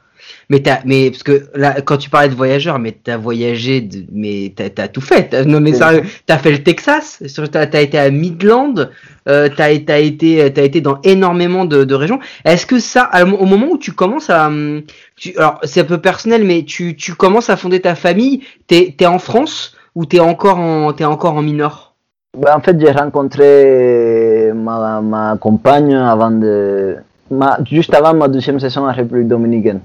Mais 0.48 0.60
t'as, 0.60 0.78
mais 0.86 1.10
parce 1.10 1.22
que 1.22 1.48
là, 1.54 1.80
quand 1.82 1.98
tu 1.98 2.08
parlais 2.08 2.28
de 2.30 2.34
voyageurs, 2.34 2.78
mais 2.78 2.92
t'as 2.92 3.16
voyagé, 3.16 3.80
de, 3.82 4.04
mais 4.12 4.52
t'as, 4.56 4.70
t'as 4.70 4.88
tout 4.88 5.00
fait. 5.00 5.28
T'as- 5.30 5.44
non 5.44 5.60
mais 5.60 5.74
sérieux, 5.74 6.04
t'as 6.26 6.38
fait 6.38 6.52
le 6.52 6.62
Texas, 6.62 7.22
t'as, 7.52 7.66
t'as 7.66 7.82
été 7.82 7.98
à 7.98 8.10
Midland, 8.10 8.88
euh, 9.28 9.48
t'as, 9.54 9.78
t'as 9.80 9.98
été, 9.98 10.50
t'as 10.52 10.62
été 10.62 10.80
dans 10.80 10.98
énormément 11.02 11.64
de, 11.66 11.84
de 11.84 11.94
régions. 11.94 12.20
Est-ce 12.44 12.64
que 12.66 12.78
ça, 12.78 13.10
au 13.24 13.44
moment 13.46 13.66
où 13.72 13.78
tu 13.78 13.92
commences 13.92 14.30
à, 14.30 14.46
hum, 14.46 14.82
tu, 15.16 15.36
alors 15.36 15.58
c'est 15.64 15.80
un 15.80 15.84
peu 15.84 15.98
personnel, 15.98 16.44
mais 16.44 16.62
tu, 16.64 16.96
tu 16.96 17.14
commences 17.14 17.50
à 17.50 17.56
fonder 17.56 17.80
ta 17.80 17.94
famille, 17.94 18.42
t'es, 18.66 18.94
t'es 18.96 19.06
en 19.06 19.18
France 19.18 19.76
ou 19.94 20.06
t'es 20.06 20.20
encore 20.20 20.58
en, 20.58 20.92
t'es 20.94 21.04
encore 21.04 21.34
en 21.34 21.42
minor 21.42 21.91
Ben, 21.91 21.91
en 22.34 22.60
fait, 22.60 22.80
j'ai 22.80 22.90
rencontré 22.90 24.52
ma, 24.54 25.00
ma 25.00 25.36
compagne 25.38 25.94
avant 25.94 26.30
de, 26.30 26.96
ma, 27.30 27.58
juste 27.64 27.94
avant 27.94 28.14
ma 28.14 28.28
deuxième 28.28 28.58
saison 28.58 28.88
en 28.88 28.92
République 28.92 29.28
dominicaine. 29.28 29.80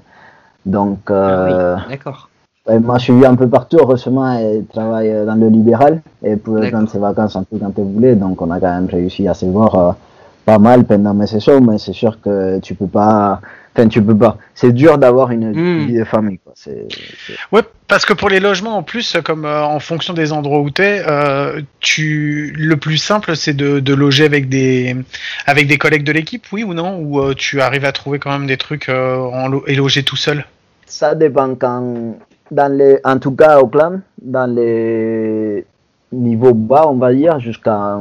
Donc, 0.66 1.00
euh, 1.10 1.76
Ah 1.78 1.84
oui, 1.86 1.92
d'accord. 1.92 2.30
elle 2.68 2.82
m'a 2.82 3.00
suivi 3.00 3.26
un 3.26 3.36
peu 3.36 3.48
partout. 3.48 3.78
Heureusement, 3.80 4.32
elle 4.34 4.66
travaille 4.66 5.14
dans 5.26 5.36
le 5.36 5.48
libéral 5.50 6.02
et 6.24 6.36
pouvait 6.36 6.70
prendre 6.72 6.90
ses 6.90 7.00
vacances 7.00 7.36
un 7.36 7.44
peu 7.44 7.58
quand 7.58 7.72
elle 7.78 7.86
voulait. 7.86 8.16
Donc, 8.16 8.42
on 8.42 8.50
a 8.52 8.60
quand 8.60 8.74
même 8.74 8.88
réussi 8.88 9.28
à 9.28 9.34
se 9.34 9.46
voir 9.46 9.76
euh, 9.76 9.92
pas 10.46 10.58
mal 10.58 10.86
pendant 10.86 11.14
mes 11.14 11.28
saisons, 11.28 11.62
mais 11.62 11.78
c'est 11.78 11.94
sûr 11.94 12.20
que 12.22 12.60
tu 12.60 12.76
peux 12.76 12.88
pas. 12.88 13.42
Enfin, 13.78 13.88
tu 13.90 14.02
peux 14.02 14.18
pas. 14.18 14.38
C'est 14.56 14.72
dur 14.74 14.98
d'avoir 14.98 15.30
une 15.30 15.52
Hmm. 15.54 15.86
vie 15.86 15.94
de 16.00 16.04
famille. 16.04 16.40
Quoi. 16.44 16.54
C'est, 16.56 16.88
c'est- 16.90 17.34
Ouais, 17.52 17.62
parce 17.88 18.06
que 18.08 18.14
pour 18.14 18.28
les 18.28 18.40
logements, 18.40 18.76
en 18.78 18.82
plus, 18.82 19.16
comme 19.24 19.46
euh, 19.46 19.64
en 19.64 19.80
fonction 19.80 20.16
des 20.16 20.34
endroits 20.34 20.62
où 20.62 20.72
t'es, 20.72 21.04
euh, 21.08 21.62
tu, 21.80 22.54
le 22.58 22.76
plus 22.78 22.98
simple, 22.98 23.36
c'est 23.36 23.54
de, 23.54 23.80
de 23.80 23.94
loger 23.94 24.26
avec 24.26 24.50
des, 24.50 24.96
avec 25.46 25.68
des 25.68 25.78
collègues 25.78 26.04
de 26.04 26.12
l'équipe, 26.12 26.44
oui 26.52 26.64
ou 26.64 26.74
non, 26.74 26.98
ou 27.00 27.22
euh, 27.22 27.36
tu 27.36 27.62
arrives 27.62 27.86
à 27.86 27.92
trouver 27.92 28.18
quand 28.18 28.32
même 28.32 28.48
des 28.48 28.58
trucs 28.58 28.90
euh, 28.90 29.18
en 29.20 29.48
lo- 29.48 29.64
et 29.68 29.76
loger 29.76 30.02
tout 30.02 30.16
seul? 30.16 30.44
Ça 30.88 31.14
dépend 31.14 31.54
quand, 31.54 32.16
dans 32.50 32.76
les, 32.76 32.98
en 33.04 33.20
tout 33.20 33.32
cas 33.36 33.60
au 33.60 33.68
clan, 33.68 34.00
dans 34.20 34.52
les 34.52 35.66
niveaux 36.12 36.54
bas, 36.56 36.88
on 36.88 36.96
va 36.96 37.14
dire, 37.14 37.40
jusqu'à 37.40 38.00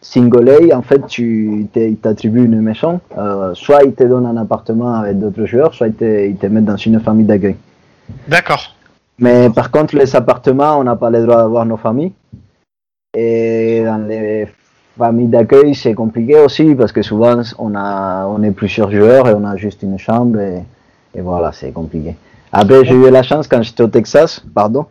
single 0.00 0.48
A, 0.48 0.76
en 0.76 0.82
fait, 0.82 1.06
tu 1.06 1.66
ils 1.74 1.96
t'attribuent 1.96 2.44
une 2.44 2.60
maison. 2.60 3.00
Euh, 3.16 3.54
soit 3.54 3.84
ils 3.84 3.94
te 3.94 4.04
donnent 4.04 4.26
un 4.26 4.36
appartement 4.36 4.94
avec 4.94 5.18
d'autres 5.18 5.44
joueurs, 5.46 5.74
soit 5.74 5.88
ils 5.88 5.94
te, 5.94 6.26
ils 6.26 6.36
te 6.36 6.46
mettent 6.46 6.64
dans 6.64 6.76
une 6.76 7.00
famille 7.00 7.26
d'accueil. 7.26 7.56
D'accord. 8.26 8.74
Mais 9.18 9.50
par 9.50 9.70
contre, 9.70 9.96
les 9.96 10.14
appartements, 10.14 10.78
on 10.78 10.84
n'a 10.84 10.96
pas 10.96 11.10
le 11.10 11.22
droit 11.22 11.38
d'avoir 11.38 11.66
nos 11.66 11.76
familles. 11.76 12.12
Et 13.14 13.82
dans 13.84 14.06
les 14.06 14.46
familles 14.96 15.28
d'accueil, 15.28 15.74
c'est 15.74 15.94
compliqué 15.94 16.36
aussi 16.38 16.74
parce 16.74 16.92
que 16.92 17.02
souvent, 17.02 17.40
on, 17.58 17.74
a, 17.74 18.26
on 18.26 18.42
est 18.42 18.52
plusieurs 18.52 18.90
joueurs 18.90 19.28
et 19.28 19.34
on 19.34 19.44
a 19.44 19.56
juste 19.56 19.82
une 19.82 19.98
chambre 19.98 20.38
et, 20.40 20.62
et 21.14 21.20
voilà, 21.20 21.50
c'est 21.52 21.72
compliqué. 21.72 22.14
Après, 22.52 22.84
j'ai 22.84 22.94
eu 22.94 23.10
la 23.10 23.22
chance 23.22 23.48
quand 23.48 23.62
j'étais 23.62 23.82
au 23.82 23.88
Texas, 23.88 24.42
pardon, 24.54 24.86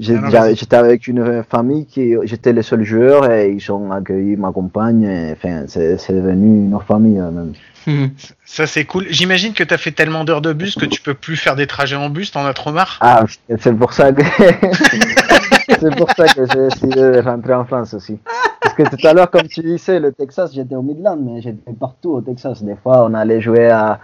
Ah 0.00 0.54
j'étais 0.54 0.76
avec 0.76 1.08
une 1.08 1.42
famille 1.42 1.86
qui, 1.86 2.14
j'étais 2.24 2.52
le 2.52 2.62
seul 2.62 2.84
joueur 2.84 3.30
et 3.30 3.50
ils 3.50 3.72
ont 3.72 3.90
accueilli 3.90 4.36
ma 4.36 4.52
compagne. 4.52 5.02
et, 5.02 5.32
Enfin, 5.32 5.64
c'est 5.66 5.98
c'est 5.98 6.12
devenu 6.12 6.46
une 6.46 6.78
famille 6.86 7.18
euh, 7.18 7.30
même. 7.30 7.52
Hum. 7.86 8.10
Ça 8.44 8.66
c'est 8.66 8.84
cool. 8.84 9.06
J'imagine 9.10 9.54
que 9.54 9.64
t'as 9.64 9.78
fait 9.78 9.90
tellement 9.92 10.24
d'heures 10.24 10.42
de 10.42 10.52
bus 10.52 10.76
que 10.76 10.84
tu 10.84 11.00
peux 11.00 11.14
plus 11.14 11.36
faire 11.36 11.56
des 11.56 11.66
trajets 11.66 11.96
en 11.96 12.10
bus, 12.10 12.30
t'en 12.30 12.44
as 12.44 12.52
trop 12.54 12.70
marre? 12.70 12.98
Ah, 13.00 13.24
c'est 13.58 13.72
pour 13.72 13.92
ça 13.92 14.12
que 14.12 14.22
c'est 15.80 15.96
pour 15.96 16.10
ça 16.10 16.26
que 16.26 16.46
j'ai 16.46 16.68
décidé 16.68 17.00
de 17.00 17.20
rentrer 17.20 17.54
en 17.54 17.64
France 17.64 17.94
aussi. 17.94 18.18
Parce 18.60 18.74
que 18.74 18.82
tout 18.94 19.06
à 19.06 19.14
l'heure, 19.14 19.30
comme 19.30 19.48
tu 19.48 19.62
disais, 19.62 19.98
le 20.00 20.12
Texas, 20.12 20.52
j'étais 20.54 20.74
au 20.74 20.82
Midland, 20.82 21.18
mais 21.20 21.40
j'étais 21.40 21.72
partout 21.72 22.10
au 22.10 22.20
Texas. 22.20 22.62
Des 22.62 22.76
fois, 22.76 23.04
on 23.04 23.14
allait 23.14 23.40
jouer 23.40 23.68
à, 23.70 24.00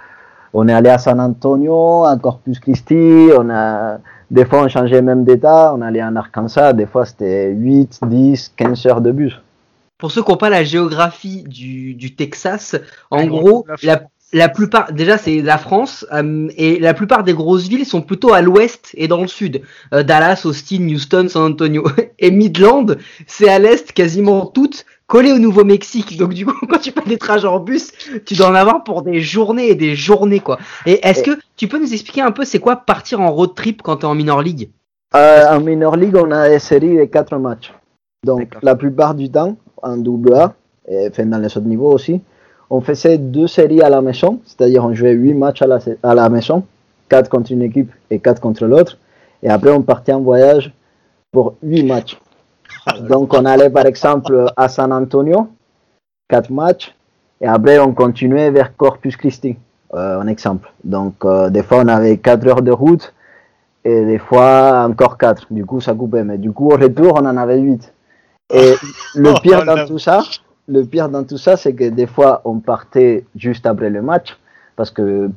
on 0.54 0.68
est 0.68 0.72
allé 0.72 0.88
à 0.88 0.98
San 0.98 1.20
Antonio, 1.20 2.04
à 2.04 2.16
Corpus 2.16 2.60
Christi, 2.60 3.28
on 3.36 3.50
a, 3.50 3.98
des 4.30 4.44
fois, 4.44 4.62
on 4.62 4.68
changeait 4.68 5.02
même 5.02 5.24
d'état, 5.24 5.74
on 5.76 5.82
allait 5.82 6.02
en 6.02 6.16
Arkansas, 6.16 6.72
des 6.72 6.86
fois, 6.86 7.04
c'était 7.04 7.50
8, 7.50 8.00
10, 8.06 8.52
15 8.56 8.86
heures 8.86 9.00
de 9.00 9.10
bus. 9.10 9.40
Pour 9.98 10.10
ceux 10.10 10.22
qui 10.22 10.30
n'ont 10.30 10.36
pas 10.36 10.50
la 10.50 10.64
géographie 10.64 11.42
du, 11.42 11.94
du 11.94 12.14
Texas, 12.14 12.76
en 13.10 13.18
Ouais, 13.18 13.26
gros, 13.26 13.66
la 13.68 13.94
la, 13.94 14.02
la 14.34 14.48
plupart, 14.48 14.92
déjà 14.92 15.16
c'est 15.16 15.40
la 15.42 15.58
France, 15.58 16.04
euh, 16.12 16.48
et 16.56 16.78
la 16.80 16.92
plupart 16.92 17.22
des 17.22 17.34
grosses 17.34 17.68
villes 17.68 17.86
sont 17.86 18.02
plutôt 18.02 18.32
à 18.32 18.42
l'ouest 18.42 18.90
et 18.94 19.06
dans 19.08 19.22
le 19.22 19.28
sud. 19.28 19.62
Euh, 19.92 20.02
Dallas, 20.02 20.42
Austin, 20.44 20.88
Houston, 20.88 21.26
San 21.28 21.52
Antonio. 21.52 21.84
Et 22.18 22.30
Midland, 22.30 22.86
c'est 23.26 23.48
à 23.48 23.58
l'est 23.58 23.92
quasiment 23.92 24.46
toutes 24.46 24.86
collées 25.06 25.32
au 25.32 25.38
Nouveau-Mexique. 25.38 26.16
Donc 26.16 26.34
du 26.34 26.46
coup, 26.46 26.66
quand 26.68 26.78
tu 26.78 26.90
fais 26.90 27.08
des 27.08 27.18
trajets 27.18 27.46
en 27.46 27.60
bus, 27.60 27.92
tu 28.24 28.34
dois 28.34 28.48
en 28.48 28.54
avoir 28.54 28.84
pour 28.84 29.02
des 29.02 29.20
journées 29.20 29.68
et 29.68 29.74
des 29.74 29.94
journées, 29.94 30.40
quoi. 30.40 30.58
Et 30.86 31.06
est-ce 31.06 31.22
que 31.22 31.38
tu 31.56 31.68
peux 31.68 31.78
nous 31.78 31.92
expliquer 31.92 32.22
un 32.22 32.32
peu 32.32 32.44
c'est 32.44 32.60
quoi 32.60 32.76
partir 32.76 33.20
en 33.20 33.30
road 33.30 33.54
trip 33.54 33.82
quand 33.82 33.98
tu 33.98 34.02
es 34.02 34.08
en 34.08 34.14
minor 34.14 34.42
league? 34.42 34.70
Euh, 35.14 35.56
en 35.56 35.60
minor 35.60 35.96
league, 35.96 36.16
on 36.16 36.30
a 36.30 36.48
des 36.48 36.58
séries 36.58 36.96
de 36.96 37.04
4 37.04 37.38
matchs. 37.38 37.72
Donc, 38.24 38.54
la 38.62 38.74
plupart 38.74 39.14
du 39.14 39.30
temps, 39.30 39.56
en 39.82 39.96
double 39.96 40.34
A, 40.34 40.54
et 40.88 41.10
dans 41.24 41.38
les 41.38 41.46
autres 41.46 41.60
niveaux 41.60 41.92
aussi, 41.92 42.20
on 42.70 42.80
faisait 42.80 43.18
deux 43.18 43.46
séries 43.46 43.82
à 43.82 43.90
la 43.90 44.00
maison, 44.00 44.40
c'est-à-dire 44.44 44.84
on 44.84 44.94
jouait 44.94 45.12
8 45.12 45.34
matchs 45.34 45.62
à 45.62 45.66
la, 45.66 45.78
à 46.02 46.14
la 46.14 46.28
maison, 46.28 46.64
4 47.10 47.28
contre 47.28 47.52
une 47.52 47.62
équipe 47.62 47.92
et 48.10 48.18
4 48.18 48.40
contre 48.40 48.64
l'autre, 48.66 48.98
et 49.42 49.48
après 49.48 49.70
on 49.70 49.82
partait 49.82 50.12
en 50.12 50.20
voyage 50.20 50.72
pour 51.30 51.54
8 51.62 51.84
matchs. 51.84 52.18
Donc, 53.08 53.34
on 53.34 53.44
allait 53.44 53.70
par 53.70 53.86
exemple 53.86 54.46
à 54.56 54.68
San 54.68 54.92
Antonio, 54.92 55.48
4 56.28 56.50
matchs, 56.50 56.94
et 57.40 57.46
après 57.46 57.78
on 57.78 57.92
continuait 57.92 58.50
vers 58.50 58.76
Corpus 58.76 59.16
Christi, 59.16 59.56
euh, 59.94 60.20
un 60.20 60.26
exemple. 60.26 60.72
Donc, 60.82 61.14
euh, 61.24 61.50
des 61.50 61.62
fois 61.62 61.78
on 61.78 61.88
avait 61.88 62.16
4 62.18 62.46
heures 62.46 62.62
de 62.62 62.72
route, 62.72 63.12
et 63.84 64.04
des 64.04 64.18
fois 64.18 64.86
encore 64.88 65.18
4. 65.18 65.46
Du 65.50 65.64
coup, 65.64 65.80
ça 65.80 65.94
coupait. 65.94 66.24
Mais 66.24 66.38
du 66.38 66.52
coup, 66.52 66.70
au 66.70 66.76
retour, 66.76 67.14
on 67.16 67.26
en 67.26 67.36
avait 67.36 67.58
8. 67.58 67.92
Et 68.52 68.74
le 69.14 69.30
Oh, 69.30 69.40
pire 69.42 69.64
la 69.64 69.76
dans 69.76 69.86
tout 69.86 69.98
ça, 69.98 70.22
le 70.66 70.84
pire 70.84 71.08
dans 71.08 71.24
tout 71.24 71.38
ça, 71.38 71.56
c'est 71.56 71.74
que 71.74 71.88
des 71.90 72.06
fois, 72.06 72.40
on 72.44 72.58
partait 72.58 73.26
juste 73.36 73.66
après 73.66 73.90
le 73.90 74.02
match 74.02 74.36
parce 74.76 74.90
que 74.90 75.30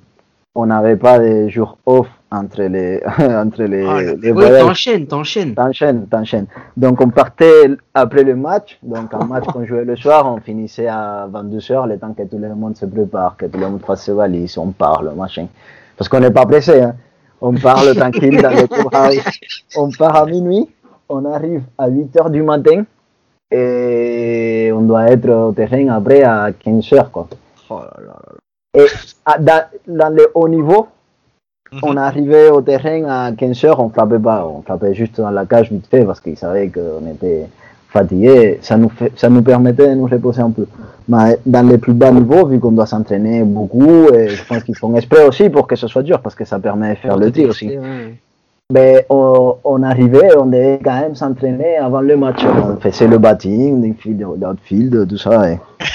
on 0.57 0.65
n'avait 0.65 0.95
pas 0.95 1.19
de 1.19 1.47
jours 1.49 1.77
off 1.85 2.07
entre 2.31 2.63
les, 2.63 2.99
entre 3.19 3.63
les, 3.63 3.85
Oh 3.85 4.17
les 4.19 4.31
Oui, 4.31 4.43
t'enchaînes, 4.59 5.05
t'enchaînes. 5.05 5.53
T'enchaînes, 5.53 6.07
t'enchaînes. 6.07 6.47
Donc 6.75 6.99
on 6.99 7.09
partait 7.09 7.69
après 7.93 8.23
le 8.23 8.35
match, 8.35 8.79
donc 8.81 9.13
un 9.13 9.25
match 9.25 9.45
qu'on 9.45 9.65
jouait 9.65 9.85
le 9.85 9.95
soir, 9.95 10.25
on 10.25 10.41
finissait 10.41 10.87
à 10.87 11.29
22h, 11.31 11.87
le 11.87 11.99
temps 11.99 12.11
que 12.11 12.23
tout 12.23 12.39
le 12.39 12.53
monde 12.55 12.75
se 12.75 12.87
prépare, 12.87 13.37
que 13.37 13.45
tout 13.45 13.59
le 13.59 13.69
monde 13.69 13.81
fasse 13.85 14.05
ses 14.05 14.13
valises, 14.13 14.57
on 14.57 14.71
parle, 14.71 15.13
machin. 15.15 15.45
Parce 15.95 16.09
qu'on 16.09 16.19
n'est 16.19 16.31
pas 16.31 16.47
pressé, 16.47 16.81
hein. 16.81 16.95
on 17.39 17.53
parle 17.53 17.93
tranquille 17.95 18.41
dans 18.41 18.49
le 18.49 18.65
courage. 18.81 19.39
On 19.75 19.91
part 19.91 20.15
à 20.15 20.25
minuit, 20.25 20.67
on 21.07 21.23
arrive 21.25 21.61
à 21.77 21.87
8h 21.87 22.31
du 22.31 22.41
matin 22.41 22.83
et 23.51 24.71
on 24.73 24.81
doit 24.81 25.11
être 25.11 25.29
au 25.29 25.51
terrain 25.51 25.87
après 25.89 26.23
à 26.23 26.49
15h. 26.49 27.11
Quoi. 27.11 27.27
Oh 27.69 27.79
là 27.79 27.93
là 27.99 28.19
là. 28.25 28.46
Et 28.73 28.85
dans, 29.39 29.63
dans 29.87 30.13
le 30.13 30.27
haut 30.33 30.47
niveau, 30.47 30.87
on 31.83 31.97
arrivait 31.97 32.49
au 32.49 32.61
terrain 32.61 33.03
à 33.05 33.31
15 33.31 33.65
heures, 33.65 33.79
on 33.79 33.89
frappait 33.89 34.19
pas, 34.19 34.45
on 34.45 34.61
frappait 34.61 34.93
juste 34.93 35.19
dans 35.19 35.31
la 35.31 35.45
cage 35.45 35.71
vite 35.71 35.87
fait 35.87 36.03
parce 36.03 36.19
qu'ils 36.19 36.37
savaient 36.37 36.69
qu'on 36.69 37.09
était 37.11 37.47
fatigués. 37.89 38.59
Ça 38.61 38.77
nous, 38.77 38.89
fait, 38.89 39.11
ça 39.15 39.29
nous 39.29 39.41
permettait 39.41 39.89
de 39.89 39.95
nous 39.95 40.05
reposer 40.07 40.41
un 40.41 40.51
peu. 40.51 40.65
Mais 41.07 41.39
dans 41.45 41.67
les 41.67 41.77
plus 41.77 41.93
bas 41.93 42.11
niveaux, 42.11 42.45
vu 42.45 42.59
qu'on 42.59 42.71
doit 42.71 42.85
s'entraîner 42.85 43.43
beaucoup, 43.43 44.09
et 44.13 44.29
je 44.29 44.45
pense 44.45 44.63
qu'ils 44.63 44.77
font 44.77 44.95
exprès 44.95 45.25
aussi 45.25 45.49
pour 45.49 45.67
que 45.67 45.75
ce 45.75 45.87
soit 45.87 46.03
dur 46.03 46.21
parce 46.21 46.35
que 46.35 46.45
ça 46.45 46.59
permet 46.59 46.91
de 46.91 46.99
faire 46.99 47.17
le 47.17 47.31
tir 47.31 47.49
aussi. 47.49 47.71
Mais 48.71 49.05
on, 49.09 49.55
on, 49.63 49.81
arrivait, 49.81 50.35
on 50.37 50.45
devait 50.45 50.79
quand 50.83 50.99
même 50.99 51.15
s'entraîner 51.15 51.77
avant 51.77 52.01
le 52.01 52.17
match. 52.17 52.43
On 52.45 52.75
faisait 52.77 53.07
le 53.07 53.17
batting, 53.17 53.81
l'outfield, 53.81 55.07
tout 55.07 55.17
ça. 55.17 55.41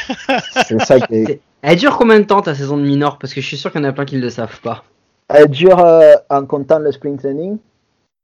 C'est 0.66 0.80
ça 0.80 0.98
qui 0.98 1.38
Elle 1.62 1.76
dure 1.76 1.96
combien 1.96 2.18
de 2.18 2.24
temps 2.24 2.42
ta 2.42 2.54
saison 2.54 2.76
de 2.76 2.82
minor 2.82 3.18
Parce 3.18 3.32
que 3.32 3.40
je 3.40 3.46
suis 3.46 3.56
sûr 3.56 3.70
qu'il 3.72 3.80
y 3.80 3.84
en 3.84 3.88
a 3.88 3.92
plein 3.92 4.04
qui 4.04 4.16
ne 4.16 4.20
le 4.20 4.30
savent 4.30 4.60
pas. 4.60 4.84
Elle 5.28 5.48
dure 5.48 5.78
euh, 5.78 6.14
en 6.28 6.44
comptant 6.44 6.78
le 6.78 6.92
spring 6.92 7.16
training, 7.16 7.58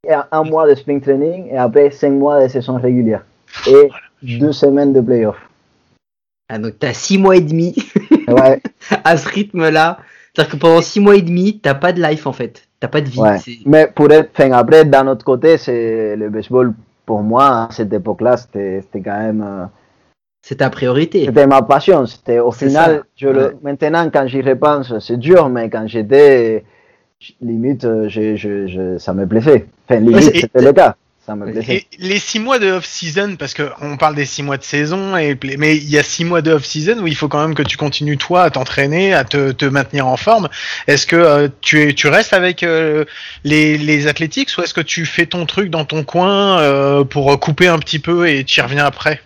et 0.06 0.12
un 0.30 0.42
mois 0.44 0.68
de 0.68 0.74
spring 0.74 1.00
training 1.00 1.48
et 1.48 1.56
après 1.56 1.90
cinq 1.90 2.12
mois 2.12 2.42
de 2.42 2.48
saison 2.48 2.76
régulière 2.76 3.24
et 3.66 3.88
deux 4.22 4.52
semaines 4.52 4.92
de 4.92 5.00
playoff. 5.00 5.36
Ah 6.48 6.58
donc 6.58 6.74
t'as 6.78 6.92
six 6.92 7.18
mois 7.18 7.36
et 7.36 7.40
demi 7.40 7.74
ouais. 8.28 8.60
à 9.04 9.16
ce 9.16 9.28
rythme-là. 9.28 9.98
C'est-à-dire 10.34 10.52
que 10.52 10.56
pendant 10.58 10.82
six 10.82 11.00
mois 11.00 11.16
et 11.16 11.22
demi, 11.22 11.58
t'as 11.58 11.74
pas 11.74 11.92
de 11.92 12.02
life 12.02 12.26
en 12.26 12.32
fait. 12.32 12.68
T'as 12.80 12.88
pas 12.88 13.00
de 13.00 13.08
vie. 13.08 13.20
Mais 13.66 13.88
pour 13.88 14.10
être, 14.12 14.30
fin, 14.34 14.52
après, 14.52 14.84
d'un 14.84 15.08
autre 15.08 15.24
côté, 15.24 15.58
c'est 15.58 16.14
le 16.14 16.30
baseball, 16.30 16.74
pour 17.04 17.22
moi, 17.22 17.64
à 17.64 17.68
cette 17.72 17.92
époque-là, 17.92 18.36
c'était 18.36 18.84
quand 18.94 19.18
même. 19.18 19.42
Euh, 19.42 19.66
c'est 20.48 20.56
ta 20.56 20.70
priorité. 20.70 21.26
C'était 21.26 21.46
ma 21.46 21.60
passion. 21.60 22.06
C'était 22.06 22.38
au 22.38 22.52
final, 22.52 23.02
je 23.16 23.28
le, 23.28 23.56
maintenant, 23.62 24.08
quand 24.10 24.26
j'y 24.26 24.40
repense, 24.40 24.98
c'est 24.98 25.18
dur, 25.18 25.50
mais 25.50 25.68
quand 25.68 25.86
j'étais 25.86 26.64
limite, 27.42 27.86
je, 28.08 28.34
je, 28.34 28.66
je, 28.66 28.96
ça 28.96 29.12
me 29.12 29.26
plaisait. 29.26 29.66
Enfin, 29.86 30.00
limite, 30.00 30.34
c'était 30.34 30.62
le 30.62 30.72
cas. 30.72 30.96
Ça 31.26 31.36
me 31.36 31.52
plaisait. 31.52 31.74
Et 31.74 31.86
les 31.98 32.18
six 32.18 32.38
mois 32.38 32.58
de 32.58 32.70
off-season, 32.70 33.36
parce 33.38 33.52
qu'on 33.52 33.98
parle 33.98 34.14
des 34.14 34.24
six 34.24 34.42
mois 34.42 34.56
de 34.56 34.62
saison, 34.62 35.18
et, 35.18 35.38
mais 35.58 35.76
il 35.76 35.90
y 35.90 35.98
a 35.98 36.02
six 36.02 36.24
mois 36.24 36.40
de 36.40 36.52
off-season 36.52 36.98
où 37.02 37.06
il 37.06 37.14
faut 37.14 37.28
quand 37.28 37.42
même 37.42 37.54
que 37.54 37.62
tu 37.62 37.76
continues, 37.76 38.16
toi, 38.16 38.44
à 38.44 38.50
t'entraîner, 38.50 39.12
à 39.12 39.24
te, 39.24 39.52
te, 39.52 39.66
maintenir 39.66 40.06
en 40.06 40.16
forme. 40.16 40.48
Est-ce 40.86 41.06
que 41.06 41.16
euh, 41.16 41.48
tu, 41.60 41.82
es, 41.82 41.92
tu 41.92 42.08
restes 42.08 42.32
avec 42.32 42.62
euh, 42.62 43.04
les, 43.44 43.76
les 43.76 44.06
Athletics 44.06 44.48
ou 44.56 44.62
est-ce 44.62 44.72
que 44.72 44.80
tu 44.80 45.04
fais 45.04 45.26
ton 45.26 45.44
truc 45.44 45.68
dans 45.68 45.84
ton 45.84 46.04
coin 46.04 46.58
euh, 46.60 47.04
pour 47.04 47.38
couper 47.38 47.68
un 47.68 47.78
petit 47.78 47.98
peu 47.98 48.30
et 48.30 48.44
tu 48.44 48.60
y 48.60 48.62
reviens 48.62 48.86
après? 48.86 49.20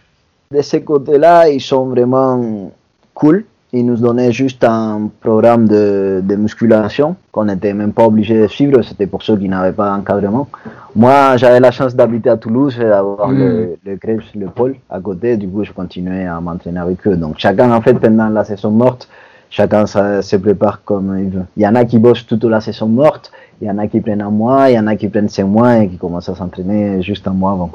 De 0.53 0.61
ces 0.61 0.83
côtés-là, 0.83 1.49
ils 1.49 1.61
sont 1.61 1.87
vraiment 1.87 2.71
cool 3.15 3.45
ils 3.75 3.87
nous 3.87 3.97
donnaient 3.97 4.33
juste 4.33 4.65
un 4.65 5.11
programme 5.21 5.67
de, 5.67 6.21
de 6.23 6.37
musculation 6.37 7.17
qu'on 7.31 7.47
n'était 7.47 7.73
même 7.73 7.93
pas 7.93 8.05
obligé 8.05 8.39
de 8.39 8.47
suivre, 8.47 8.83
c'était 8.83 9.07
pour 9.07 9.23
ceux 9.23 9.37
qui 9.39 9.49
n'avaient 9.49 9.73
pas 9.73 9.97
d'encadrement. 9.97 10.49
Moi, 10.95 11.39
j'avais 11.39 11.59
la 11.59 11.71
chance 11.71 11.95
d'habiter 11.95 12.29
à 12.29 12.37
Toulouse 12.37 12.79
et 12.79 12.85
d'avoir 12.85 13.31
le, 13.31 13.79
le 13.85 13.99
le 14.35 14.47
pôle 14.49 14.77
à 14.91 15.01
côté, 15.01 15.39
du 15.39 15.49
coup, 15.49 15.65
je 15.65 15.73
continuais 15.73 16.27
à 16.27 16.39
m'entraîner 16.41 16.81
avec 16.81 17.07
eux. 17.07 17.17
Donc, 17.17 17.37
chacun, 17.39 17.73
en 17.73 17.81
fait, 17.81 17.95
pendant 17.95 18.29
la 18.29 18.45
saison 18.45 18.71
morte, 18.71 19.09
chacun 19.49 19.87
se 19.87 20.37
prépare 20.37 20.85
comme 20.85 21.19
il 21.19 21.31
veut. 21.31 21.45
Il 21.57 21.63
y 21.63 21.67
en 21.67 21.75
a 21.75 21.87
qui 21.87 21.99
bossent 21.99 22.27
toute 22.27 22.45
la 22.45 22.61
saison 22.61 22.89
morte, 22.89 23.33
il 23.63 23.69
y 23.69 23.71
en 23.71 23.79
a 23.79 23.87
qui 23.87 24.01
prennent 24.03 24.21
un 24.21 24.31
mois, 24.31 24.69
il 24.69 24.75
y 24.75 24.79
en 24.79 24.87
a 24.87 24.97
qui 24.97 25.09
prennent 25.09 25.31
cinq 25.31 25.47
mois 25.47 25.79
et 25.79 25.89
qui 25.89 25.97
commencent 25.97 26.29
à 26.29 26.35
s'entraîner 26.35 27.01
juste 27.01 27.27
un 27.27 27.33
mois 27.33 27.53
avant. 27.53 27.71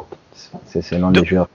C'est 0.66 0.84
selon 0.84 1.10
les 1.10 1.26
joueurs. 1.26 1.50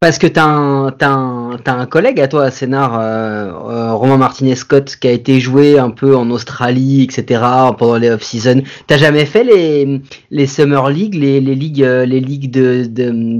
Parce 0.00 0.18
que 0.18 0.28
t'as 0.28 0.44
un, 0.44 0.90
as 0.90 1.06
un, 1.06 1.56
as 1.56 1.72
un 1.72 1.86
collègue 1.86 2.20
à 2.20 2.28
toi, 2.28 2.44
à 2.44 2.50
Sénard, 2.52 3.00
euh, 3.00 3.50
euh, 3.50 3.92
Romain 3.94 4.16
Martinez-Scott, 4.16 4.94
qui 5.00 5.08
a 5.08 5.10
été 5.10 5.40
joué 5.40 5.76
un 5.76 5.90
peu 5.90 6.14
en 6.14 6.30
Australie, 6.30 7.02
etc., 7.02 7.42
pendant 7.76 7.96
les 7.96 8.08
off-season. 8.08 8.62
T'as 8.86 8.96
jamais 8.96 9.26
fait 9.26 9.42
les, 9.42 10.00
les 10.30 10.46
Summer 10.46 10.88
League, 10.88 11.14
les, 11.14 11.40
les 11.40 11.56
ligues, 11.56 11.82
euh, 11.82 12.06
les 12.06 12.20
ligues 12.20 12.48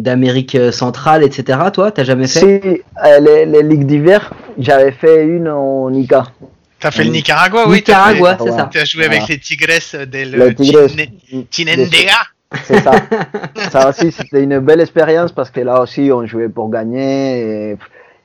d'Amérique 0.03 0.57
de, 0.57 0.73
centrale, 0.73 1.23
etc., 1.23 1.61
toi 1.73 1.93
T'as 1.93 2.03
jamais 2.03 2.27
fait? 2.27 2.41
Si, 2.61 2.83
les, 3.21 3.47
les, 3.47 3.63
ligues 3.63 3.87
d'hiver, 3.87 4.35
j'avais 4.59 4.91
fait 4.91 5.25
une 5.27 5.47
en 5.47 5.89
Nica. 5.91 6.27
T'as 6.81 6.91
fait 6.91 7.05
le 7.05 7.11
Nicaragua, 7.11 7.69
oui. 7.69 7.77
Nicaragua, 7.77 8.37
c'est 8.37 8.51
ça. 8.51 8.69
T'as 8.73 8.85
joué 8.85 9.05
avec 9.05 9.29
les 9.29 9.39
Tigres 9.39 9.69
de 9.93 11.45
Chinendega 11.53 12.19
c'est 12.65 12.81
ça. 12.81 12.93
ça 13.71 13.89
aussi, 13.89 14.13
c'était 14.13 14.43
une 14.43 14.59
belle 14.61 14.81
expérience 14.81 15.33
parce 15.33 15.51
que 15.51 15.61
là 15.61 15.83
aussi, 15.83 16.11
on 16.13 16.27
jouait 16.27 16.49
pour 16.49 16.71
gagner. 16.71 17.77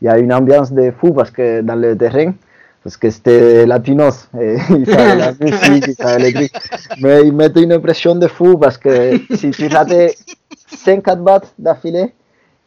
Il 0.02 0.06
y 0.06 0.10
a 0.10 0.18
une 0.18 0.34
ambiance 0.34 0.72
de 0.72 0.92
fou 0.92 1.14
parce 1.14 1.32
que 1.32 1.62
dans 1.62 1.76
le 1.76 1.98
terrain, 1.98 2.34
parce 2.84 2.98
que 2.98 3.10
c'était 3.10 3.66
latinos, 3.66 4.30
et 4.40 4.58
ils 4.70 4.86
savaient 4.86 5.16
la 5.16 5.32
musique, 5.40 5.88
ils 5.88 5.96
savaient 5.96 6.32
les. 6.32 6.52
Mais 7.02 7.26
ils 7.26 7.34
mettaient 7.34 7.64
une 7.64 7.80
pression 7.80 8.16
de 8.16 8.28
fou 8.28 8.58
parce 8.58 8.78
que 8.78 9.20
si 9.36 9.52
tu 9.52 9.68
ratais 9.68 10.16
5-4 10.74 11.22
battes 11.22 11.54
d'affilée, 11.58 12.14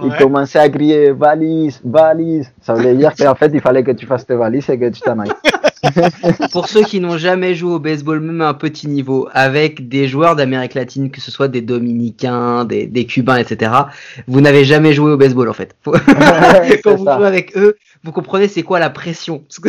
ils 0.05 0.15
commençaient 0.17 0.59
à 0.59 0.69
crier 0.69 1.13
valise, 1.13 1.81
valise. 1.85 2.53
Ça 2.61 2.75
veut 2.75 2.95
dire 2.95 3.15
qu'en 3.15 3.35
fait, 3.35 3.51
il 3.53 3.61
fallait 3.61 3.83
que 3.83 3.93
tu 3.93 4.07
fasses 4.07 4.27
tes 4.27 4.35
valises 4.35 4.69
et 4.69 4.79
que 4.79 4.91
tu 4.91 5.01
t'en 5.01 5.19
ailles. 5.19 5.33
Pour 6.53 6.69
ceux 6.69 6.83
qui 6.83 7.01
n'ont 7.01 7.17
jamais 7.17 7.55
joué 7.55 7.75
au 7.75 7.79
baseball, 7.79 8.21
même 8.21 8.41
à 8.41 8.49
un 8.49 8.55
petit 8.55 8.89
niveau, 8.89 9.29
avec 9.33 9.89
des 9.89 10.09
joueurs 10.09 10.37
d'Amérique 10.37 10.75
latine, 10.75 11.11
que 11.11 11.21
ce 11.21 11.31
soit 11.31 11.49
des 11.49 11.61
Dominicains, 11.61 12.65
des, 12.65 12.87
des 12.87 13.07
Cubains, 13.07 13.37
etc., 13.37 13.73
vous 14.27 14.41
n'avez 14.41 14.65
jamais 14.65 14.93
joué 14.93 15.13
au 15.13 15.17
baseball 15.17 15.49
en 15.49 15.53
fait. 15.53 15.75
Quand 15.85 16.97
vous 16.97 17.05
jouez 17.05 17.27
avec 17.27 17.57
eux, 17.57 17.77
vous 18.07 18.13
comprenez 18.13 18.47
c'est 18.47 18.63
quoi 18.63 18.79
la 18.79 18.89
pression? 18.89 19.43
Ce 19.49 19.61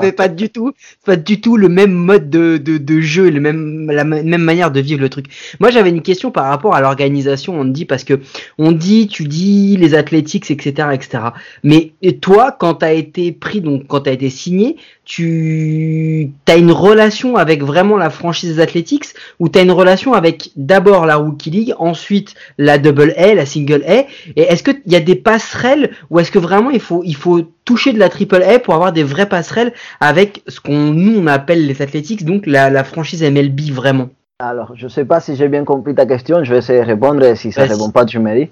n'est 0.00 0.12
pas 0.16 0.28
du 0.28 0.48
tout, 0.48 0.72
pas 1.04 1.16
du 1.16 1.38
tout 1.38 1.58
le 1.58 1.68
même 1.68 1.92
mode 1.92 2.30
de, 2.30 2.56
de, 2.56 2.78
de 2.78 3.00
jeu, 3.00 3.28
le 3.28 3.40
même, 3.40 3.90
la 3.90 4.04
même 4.04 4.40
manière 4.40 4.70
de 4.70 4.80
vivre 4.80 5.02
le 5.02 5.10
truc. 5.10 5.26
Moi, 5.60 5.70
j'avais 5.70 5.90
une 5.90 6.00
question 6.00 6.30
par 6.30 6.46
rapport 6.46 6.74
à 6.74 6.80
l'organisation. 6.80 7.60
On 7.60 7.66
dit 7.66 7.84
parce 7.84 8.04
que 8.04 8.20
on 8.56 8.72
dit, 8.72 9.06
tu 9.06 9.24
dis 9.24 9.76
les 9.76 9.94
athlétiques, 9.94 10.50
etc., 10.50 10.88
etc. 10.94 11.24
Mais 11.62 11.92
toi, 12.22 12.52
quand 12.58 12.76
tu 12.76 12.86
as 12.86 12.94
été 12.94 13.32
pris, 13.32 13.60
donc 13.60 13.86
quand 13.86 14.00
tu 14.00 14.08
as 14.08 14.14
été 14.14 14.30
signé, 14.30 14.76
tu 15.04 16.32
as 16.46 16.56
une 16.56 16.70
relation 16.70 17.36
avec 17.36 17.62
vraiment 17.62 17.96
la 17.96 18.10
franchise 18.10 18.56
des 18.56 18.62
Athletics 18.62 19.06
ou 19.40 19.48
tu 19.48 19.58
as 19.58 19.62
une 19.62 19.72
relation 19.72 20.14
avec 20.14 20.50
d'abord 20.56 21.06
la 21.06 21.16
Rookie 21.16 21.50
League, 21.50 21.74
ensuite 21.78 22.34
la 22.58 22.78
Double 22.78 23.12
A, 23.16 23.34
la 23.34 23.46
Single 23.46 23.82
A? 23.86 24.04
Et 24.36 24.42
est-ce 24.42 24.62
qu'il 24.62 24.80
y 24.86 24.96
a 24.96 25.00
des 25.00 25.16
passerelles 25.16 25.90
ou 26.10 26.20
est-ce 26.20 26.30
que 26.30 26.38
vraiment 26.38 26.70
il 26.70 26.80
faut, 26.80 27.02
il 27.04 27.16
faut 27.16 27.42
toucher 27.64 27.92
de 27.92 27.98
la 27.98 28.08
Triple 28.08 28.42
A 28.42 28.58
pour 28.58 28.74
avoir 28.74 28.92
des 28.92 29.02
vraies 29.02 29.28
passerelles 29.28 29.72
avec 30.00 30.42
ce 30.46 30.60
qu'on 30.60 30.92
nous 30.92 31.18
on 31.18 31.26
appelle 31.26 31.66
les 31.66 31.82
Athletics, 31.82 32.24
donc 32.24 32.46
la, 32.46 32.70
la 32.70 32.84
franchise 32.84 33.22
MLB 33.22 33.70
vraiment? 33.70 34.08
Alors, 34.38 34.72
je 34.74 34.88
sais 34.88 35.04
pas 35.04 35.20
si 35.20 35.36
j'ai 35.36 35.48
bien 35.48 35.64
compris 35.64 35.94
ta 35.94 36.06
question, 36.06 36.42
je 36.42 36.52
vais 36.52 36.58
essayer 36.58 36.80
de 36.80 36.86
répondre 36.86 37.22
et 37.24 37.36
si 37.36 37.52
ça 37.52 37.64
ne 37.64 37.72
répond 37.72 37.90
pas, 37.90 38.04
tu 38.04 38.18
me 38.18 38.34
dis. 38.34 38.50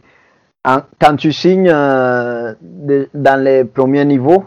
Quand 0.64 1.16
tu 1.16 1.32
signes 1.32 1.70
euh, 1.72 2.54
dans 3.14 3.42
les 3.42 3.64
premiers 3.64 4.04
niveaux, 4.04 4.44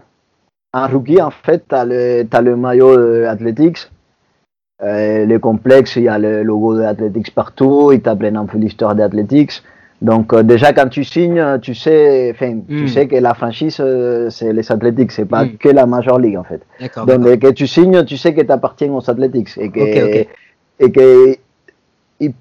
un 0.74 0.88
rookie, 0.88 1.22
en 1.22 1.32
fait, 1.32 1.64
tu 1.70 1.76
as, 1.76 1.82
as, 1.82 2.42
le 2.42 2.56
maillot 2.56 2.98
de 2.98 3.26
Athletics. 3.26 3.90
Euh, 4.82 5.26
le 5.26 5.40
complexe, 5.40 5.96
il 5.96 6.04
y 6.04 6.10
a 6.10 6.18
le 6.18 6.44
logo 6.44 6.76
de 6.76 6.82
Athletics 6.82 7.34
partout. 7.34 7.92
Ils 7.92 8.02
t'apprennent 8.02 8.38
un 8.38 8.46
peu 8.46 8.58
l'histoire 8.58 8.96
d'Athletics. 8.96 9.64
Donc, 10.02 10.34
euh, 10.34 10.44
déjà, 10.44 10.74
quand 10.74 10.90
tu 10.90 11.04
signes, 11.06 11.60
tu 11.62 11.76
sais, 11.76 12.36
tu 12.38 12.84
mm. 12.84 12.88
sais 12.88 13.08
que 13.08 13.16
la 13.16 13.34
franchise, 13.34 13.78
euh, 13.80 14.30
c'est 14.30 14.52
les 14.52 14.70
Athletics. 14.70 15.12
C'est 15.12 15.26
pas 15.26 15.46
mm. 15.46 15.58
que 15.58 15.70
la 15.70 15.86
Major 15.86 16.20
League, 16.20 16.38
en 16.38 16.44
fait. 16.44 16.62
Donc, 17.06 17.22
dès 17.22 17.38
que 17.38 17.52
tu 17.52 17.68
signes, 17.68 18.04
tu 18.04 18.18
sais 18.18 18.34
que 18.34 18.42
tu 18.42 18.52
appartiens 18.52 18.92
aux 18.92 19.10
Athletics. 19.10 19.58
Et 19.58 19.70
que, 19.70 19.80
okay, 19.80 20.28
et 20.80 20.92
que 20.92 21.38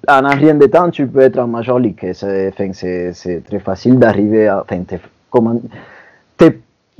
en 0.07 0.25
un 0.25 0.35
rien 0.35 0.55
de 0.55 0.65
temps, 0.65 0.89
tu 0.89 1.07
peux 1.07 1.21
être 1.21 1.37
en 1.37 1.47
Major 1.47 1.79
League. 1.79 2.11
C'est 2.13 2.51
très 3.47 3.59
facile 3.59 3.99
d'arriver 3.99 4.47
à. 4.47 4.61
Enfin, 4.61 4.83
comment, 5.29 5.61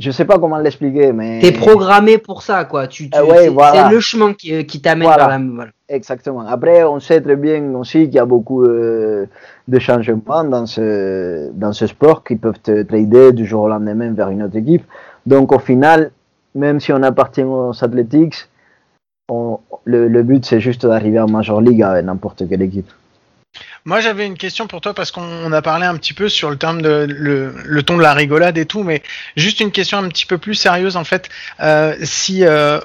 je 0.03 0.11
sais 0.11 0.25
pas 0.25 0.37
comment 0.37 0.57
l'expliquer, 0.57 1.13
mais. 1.13 1.39
T'es 1.39 1.53
programmé 1.53 2.17
pour 2.17 2.41
ça, 2.43 2.65
quoi. 2.65 2.87
Tu, 2.87 3.09
tu 3.09 3.17
euh, 3.17 3.51
C'est 3.73 3.89
le 3.89 3.99
chemin 3.99 4.33
qui, 4.33 4.65
qui 4.65 4.81
t'amène 4.81 5.07
vers 5.07 5.29
la. 5.29 5.39
Voilà. 5.39 5.71
Exactement. 5.87 6.41
Après, 6.41 6.83
on 6.83 6.99
sait 6.99 7.21
très 7.21 7.37
bien 7.37 7.73
aussi 7.75 8.05
qu'il 8.05 8.15
y 8.15 8.19
a 8.19 8.25
beaucoup 8.25 8.63
euh, 8.63 9.27
de 9.67 9.79
changements 9.79 10.43
dans 10.43 10.65
ce, 10.65 11.51
dans 11.53 11.71
ce 11.71 11.87
sport 11.87 12.23
qui 12.23 12.35
peuvent 12.35 12.59
te 12.61 12.83
trader 12.83 13.31
du 13.31 13.45
jour 13.45 13.63
au 13.63 13.69
lendemain 13.69 14.11
vers 14.11 14.29
une 14.29 14.43
autre 14.43 14.57
équipe. 14.57 14.83
Donc, 15.25 15.51
au 15.53 15.59
final, 15.59 16.11
même 16.53 16.79
si 16.81 16.91
on 16.91 17.01
appartient 17.01 17.43
aux 17.43 17.71
Athletics, 17.81 18.49
on, 19.29 19.59
le, 19.85 20.09
le 20.09 20.23
but 20.23 20.43
c'est 20.45 20.59
juste 20.59 20.85
d'arriver 20.85 21.19
en 21.19 21.29
Major 21.29 21.61
League 21.61 21.81
avec 21.81 22.03
n'importe 22.05 22.47
quelle 22.49 22.61
équipe. 22.61 22.91
Moi, 23.85 23.99
j'avais 23.99 24.25
une 24.25 24.37
question 24.37 24.67
pour 24.67 24.79
toi 24.79 24.93
parce 24.93 25.11
qu'on 25.11 25.51
a 25.51 25.61
parlé 25.61 25.85
un 25.85 25.97
petit 25.97 26.13
peu 26.13 26.29
sur 26.29 26.49
le 26.49 26.57
terme 26.57 26.81
de 26.81 27.05
le, 27.09 27.53
le, 27.65 27.83
ton 27.83 27.97
de 27.97 28.01
la 28.01 28.13
rigolade 28.13 28.57
et 28.57 28.65
tout, 28.65 28.83
mais 28.83 29.03
juste 29.35 29.59
une 29.59 29.71
question 29.71 29.97
un 29.97 30.07
petit 30.07 30.25
peu 30.25 30.37
plus 30.37 30.55
sérieuse 30.55 30.95
en 30.95 31.03
fait. 31.03 31.29
Euh, 31.59 31.95
si 32.01 32.45
euh, 32.45 32.79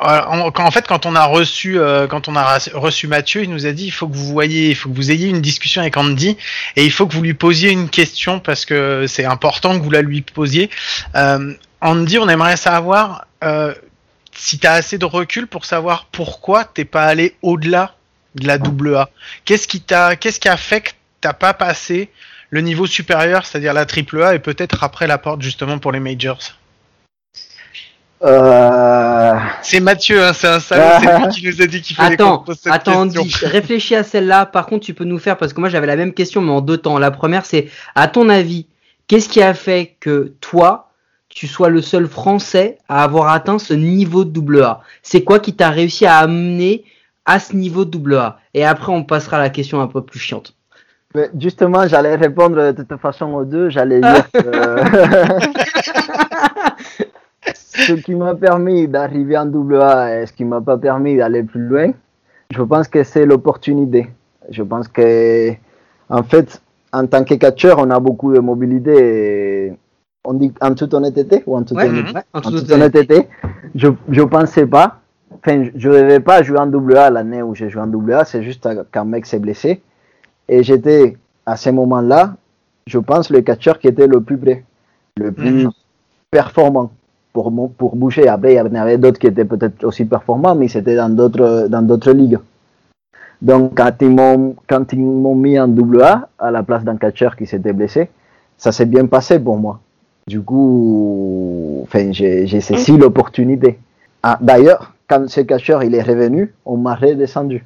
en, 0.00 0.50
en, 0.56 0.70
fait, 0.70 0.86
quand 0.86 1.06
on 1.06 1.16
a 1.16 1.24
reçu, 1.24 1.78
euh, 1.78 2.06
quand 2.06 2.28
on 2.28 2.36
a 2.36 2.58
reçu 2.74 3.08
Mathieu, 3.08 3.42
il 3.42 3.50
nous 3.50 3.66
a 3.66 3.72
dit 3.72 3.86
il 3.86 3.90
faut 3.90 4.06
que 4.06 4.14
vous 4.14 4.26
voyez, 4.26 4.70
il 4.70 4.76
faut 4.76 4.88
que 4.88 4.94
vous 4.94 5.10
ayez 5.10 5.28
une 5.28 5.40
discussion 5.40 5.82
avec 5.82 5.96
Andy 5.96 6.36
et 6.76 6.84
il 6.84 6.92
faut 6.92 7.06
que 7.06 7.14
vous 7.14 7.22
lui 7.22 7.34
posiez 7.34 7.70
une 7.70 7.90
question 7.90 8.38
parce 8.38 8.64
que 8.64 9.06
c'est 9.08 9.24
important 9.24 9.76
que 9.76 9.82
vous 9.82 9.90
la 9.90 10.02
lui 10.02 10.22
posiez. 10.22 10.70
Euh, 11.16 11.52
Andy, 11.80 12.18
on 12.18 12.28
aimerait 12.28 12.56
savoir 12.56 13.26
euh, 13.42 13.74
si 14.34 14.58
t'as 14.58 14.74
assez 14.74 14.98
de 14.98 15.04
recul 15.04 15.46
pour 15.46 15.64
savoir 15.64 16.06
pourquoi 16.12 16.64
t'es 16.64 16.84
pas 16.84 17.04
allé 17.04 17.34
au-delà 17.42 17.97
de 18.38 18.46
la 18.46 18.58
double 18.58 18.96
A. 18.96 19.10
Qu'est-ce 19.44 19.68
qui 19.68 19.80
t'a, 19.80 20.16
qu'est-ce 20.16 20.40
qui 20.40 20.48
a 20.48 20.56
fait 20.56 20.80
que 20.80 20.90
t'as 21.20 21.32
pas 21.32 21.54
passé 21.54 22.10
le 22.50 22.60
niveau 22.60 22.86
supérieur, 22.86 23.44
c'est-à-dire 23.44 23.74
la 23.74 23.84
triple 23.84 24.22
A, 24.22 24.34
et 24.34 24.38
peut-être 24.38 24.82
après 24.84 25.06
la 25.06 25.18
porte 25.18 25.42
justement 25.42 25.78
pour 25.78 25.92
les 25.92 26.00
majors? 26.00 26.40
Euh, 28.24 29.34
C'est 29.62 29.80
Mathieu, 29.80 30.24
hein, 30.24 30.32
c'est 30.32 30.48
un 30.48 30.58
salaud, 30.58 30.98
c'est 31.00 31.18
lui 31.18 31.28
qui 31.28 31.46
nous 31.46 31.62
a 31.62 31.66
dit 31.66 31.80
qu'il 31.82 31.94
fallait 31.94 32.16
qu'on 32.16 32.24
Attends, 32.24 32.38
pose 32.38 32.58
cette 32.60 32.72
attends, 32.72 33.04
question. 33.04 33.22
Andy, 33.22 33.34
réfléchis 33.42 33.94
à 33.94 34.02
celle-là. 34.02 34.46
Par 34.46 34.66
contre, 34.66 34.84
tu 34.86 34.94
peux 34.94 35.04
nous 35.04 35.18
faire, 35.18 35.36
parce 35.36 35.52
que 35.52 35.60
moi 35.60 35.68
j'avais 35.68 35.86
la 35.86 35.94
même 35.96 36.12
question, 36.12 36.40
mais 36.40 36.50
en 36.50 36.60
deux 36.60 36.78
temps. 36.78 36.98
La 36.98 37.10
première, 37.10 37.46
c'est, 37.46 37.68
à 37.94 38.08
ton 38.08 38.28
avis, 38.28 38.66
qu'est-ce 39.06 39.28
qui 39.28 39.40
a 39.40 39.54
fait 39.54 39.96
que 40.00 40.34
toi, 40.40 40.90
tu 41.28 41.46
sois 41.46 41.68
le 41.68 41.80
seul 41.80 42.08
Français 42.08 42.78
à 42.88 43.04
avoir 43.04 43.28
atteint 43.28 43.60
ce 43.60 43.74
niveau 43.74 44.24
de 44.24 44.30
double 44.30 44.62
A? 44.64 44.80
C'est 45.02 45.22
quoi 45.22 45.38
qui 45.38 45.54
t'a 45.54 45.70
réussi 45.70 46.04
à 46.06 46.16
amener 46.16 46.84
à 47.28 47.38
ce 47.38 47.54
niveau 47.54 47.84
de 47.84 47.90
double 47.90 48.16
A 48.16 48.38
Et 48.54 48.64
après, 48.64 48.90
on 48.92 49.04
passera 49.04 49.36
à 49.36 49.40
la 49.40 49.50
question 49.50 49.80
un 49.80 49.86
peu 49.86 50.02
plus 50.02 50.18
chiante. 50.18 50.54
mais 51.14 51.30
justement, 51.38 51.86
j'allais 51.86 52.16
répondre 52.16 52.72
de 52.72 52.82
toute 52.82 53.00
façon 53.00 53.26
aux 53.34 53.44
deux. 53.44 53.68
J'allais 53.70 54.00
dire 54.00 54.28
que 54.32 54.40
ce 57.54 57.92
qui 57.92 58.14
m'a 58.14 58.34
permis 58.34 58.88
d'arriver 58.88 59.36
en 59.38 59.46
double 59.46 59.80
A 59.82 60.20
et 60.22 60.26
ce 60.26 60.32
qui 60.32 60.44
m'a 60.44 60.60
pas 60.60 60.78
permis 60.78 61.16
d'aller 61.16 61.42
plus 61.42 61.66
loin, 61.66 61.92
je 62.50 62.62
pense 62.62 62.88
que 62.88 63.02
c'est 63.04 63.26
l'opportunité. 63.26 64.08
Je 64.50 64.62
pense 64.62 64.88
que, 64.88 65.52
en 66.08 66.22
fait, 66.22 66.62
en 66.92 67.06
tant 67.06 67.24
que 67.24 67.34
catcheur, 67.34 67.78
on 67.78 67.90
a 67.90 68.00
beaucoup 68.00 68.32
de 68.32 68.40
mobilité. 68.40 69.66
Et 69.68 69.72
on 70.24 70.34
dit 70.34 70.52
en 70.60 70.74
toute 70.74 70.94
honnêteté 70.94 71.42
ou 71.46 71.56
en 71.56 71.62
toute 71.62 71.76
Ouais, 71.76 71.88
honnêteté 71.88 72.14
ouais, 72.14 72.22
en 72.32 72.38
En 72.38 72.42
toute 72.50 72.70
honnêteté. 72.70 72.72
honnêteté, 72.72 73.28
je 73.74 73.88
je 74.08 74.22
pensais 74.22 74.66
pas. 74.66 75.00
Enfin, 75.38 75.68
je 75.74 75.88
ne 75.88 75.94
devais 75.94 76.20
pas 76.20 76.42
jouer 76.42 76.58
en 76.58 76.66
double 76.66 76.96
A 76.96 77.10
l'année 77.10 77.42
où 77.42 77.54
j'ai 77.54 77.70
joué 77.70 77.80
en 77.82 77.86
double 77.86 78.12
A. 78.14 78.24
C'est 78.24 78.42
juste 78.42 78.68
qu'un 78.92 79.04
mec 79.04 79.26
s'est 79.26 79.38
blessé. 79.38 79.80
Et 80.48 80.62
j'étais, 80.62 81.16
à 81.46 81.56
ce 81.56 81.70
moment-là, 81.70 82.34
je 82.86 82.98
pense, 82.98 83.30
le 83.30 83.40
catcheur 83.42 83.78
qui 83.78 83.86
était 83.88 84.06
le 84.06 84.20
plus 84.20 84.38
près, 84.38 84.64
le 85.16 85.30
plus 85.32 85.64
Mhm. 85.64 85.70
performant 86.30 86.90
pour, 87.32 87.52
pour 87.76 87.96
bouger. 87.96 88.26
Après, 88.28 88.54
il 88.54 88.56
y 88.56 88.60
en 88.60 88.74
avait 88.74 88.98
d'autres 88.98 89.18
qui 89.18 89.26
étaient 89.28 89.44
peut-être 89.44 89.84
aussi 89.84 90.04
performants, 90.04 90.54
mais 90.54 90.68
c'était 90.68 90.96
dans 90.96 91.08
d'autres 91.14 91.68
dans 91.68 91.82
d'autres 91.82 92.12
ligues. 92.12 92.38
Donc, 93.40 93.76
quand 93.76 93.92
ils 94.00 94.10
m'ont 94.10 94.56
quand 94.68 94.92
ils 94.92 94.98
m'ont 95.00 95.34
mis 95.36 95.58
en 95.60 95.68
double 95.68 96.02
A 96.02 96.28
à 96.38 96.50
la 96.50 96.62
place 96.62 96.82
d'un 96.82 96.96
catcheur 96.96 97.36
qui 97.36 97.46
s'était 97.46 97.72
blessé, 97.72 98.10
ça 98.56 98.72
s'est 98.72 98.86
bien 98.86 99.06
passé 99.06 99.38
pour 99.38 99.56
moi. 99.58 99.78
Du 100.26 100.40
coup, 100.40 101.80
enfin, 101.84 102.10
j'ai 102.12 102.46
j'ai 102.46 102.60
saisi 102.60 102.96
l'opportunité. 102.96 103.78
Ah, 104.22 104.38
D'ailleurs, 104.40 104.94
quand 105.08 105.28
ce 105.28 105.40
catcheur 105.40 105.82
il 105.82 105.94
est 105.94 106.02
revenu, 106.02 106.54
on 106.64 106.76
m'a 106.76 106.94
redescendu. 106.94 107.64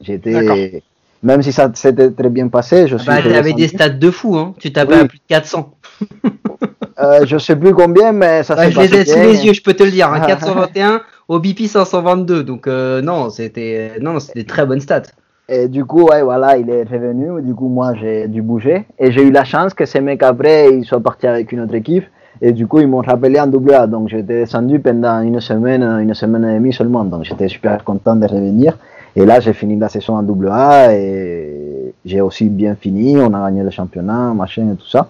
J'étais, 0.00 0.82
même 1.22 1.42
si 1.42 1.52
ça 1.52 1.70
s'était 1.74 2.10
très 2.10 2.28
bien 2.28 2.48
passé, 2.48 2.86
je 2.88 2.96
suis. 2.96 3.06
Bah, 3.06 3.16
t'avais 3.16 3.38
redescendu. 3.38 3.62
des 3.62 3.68
stats 3.68 3.88
de 3.90 4.10
fou, 4.10 4.36
hein. 4.36 4.54
Tu 4.58 4.72
tapais 4.72 4.94
Oui. 4.94 5.00
à 5.00 5.04
plus 5.06 5.18
de 5.18 5.24
400. 5.28 5.70
Euh, 7.00 7.26
je 7.26 7.38
sais 7.38 7.56
plus 7.56 7.74
combien, 7.74 8.12
mais 8.12 8.44
ça 8.44 8.54
Ouais, 8.54 8.66
s'est 8.66 8.70
je 8.70 8.80
les 8.82 8.88
passé 8.88 9.00
ai 9.00 9.04
sous 9.06 9.18
les 9.18 9.46
yeux, 9.46 9.52
je 9.52 9.62
peux 9.62 9.74
te 9.74 9.82
le 9.82 9.90
dire. 9.90 10.12
Hein, 10.12 10.20
421 10.28 11.00
au 11.26 11.40
BP 11.40 11.66
522. 11.66 12.44
Donc, 12.44 12.68
euh, 12.68 13.02
non, 13.02 13.30
c'était 13.30 13.94
non, 14.00 14.20
c'était 14.20 14.40
des 14.40 14.46
très 14.46 14.64
bonnes 14.64 14.80
stats. 14.80 15.02
Et 15.48 15.66
du 15.66 15.84
coup, 15.84 16.02
ouais, 16.04 16.22
voilà, 16.22 16.56
il 16.56 16.70
est 16.70 16.84
revenu. 16.84 17.42
Du 17.42 17.52
coup, 17.52 17.68
moi, 17.68 17.94
j'ai 18.00 18.28
dû 18.28 18.42
bouger. 18.42 18.86
Et 19.00 19.10
j'ai 19.10 19.22
eu 19.22 19.32
la 19.32 19.42
chance 19.44 19.74
que 19.74 19.86
ces 19.86 20.00
mecs 20.00 20.22
après, 20.22 20.72
ils 20.72 20.84
soient 20.84 21.00
partis 21.00 21.26
avec 21.26 21.50
une 21.50 21.60
autre 21.62 21.74
équipe. 21.74 22.04
Et 22.46 22.52
du 22.52 22.66
coup, 22.66 22.78
ils 22.78 22.86
m'ont 22.86 23.00
rappelé 23.00 23.40
en 23.40 23.46
double 23.46 23.72
A. 23.72 23.86
Donc, 23.86 24.10
j'étais 24.10 24.40
descendu 24.40 24.78
pendant 24.78 25.22
une 25.22 25.40
semaine, 25.40 25.82
une 25.82 26.12
semaine 26.12 26.44
et 26.44 26.58
demie 26.58 26.74
seulement. 26.74 27.02
Donc, 27.02 27.24
j'étais 27.24 27.48
super 27.48 27.82
content 27.82 28.16
de 28.16 28.26
revenir. 28.26 28.76
Et 29.16 29.24
là, 29.24 29.40
j'ai 29.40 29.54
fini 29.54 29.78
la 29.78 29.88
saison 29.88 30.18
en 30.18 30.22
double 30.22 30.50
A. 30.50 30.94
Et 30.94 31.94
j'ai 32.04 32.20
aussi 32.20 32.50
bien 32.50 32.74
fini. 32.74 33.16
On 33.16 33.32
a 33.32 33.40
gagné 33.46 33.62
le 33.62 33.70
championnat, 33.70 34.34
machin 34.34 34.72
et 34.74 34.76
tout 34.76 34.86
ça. 34.86 35.08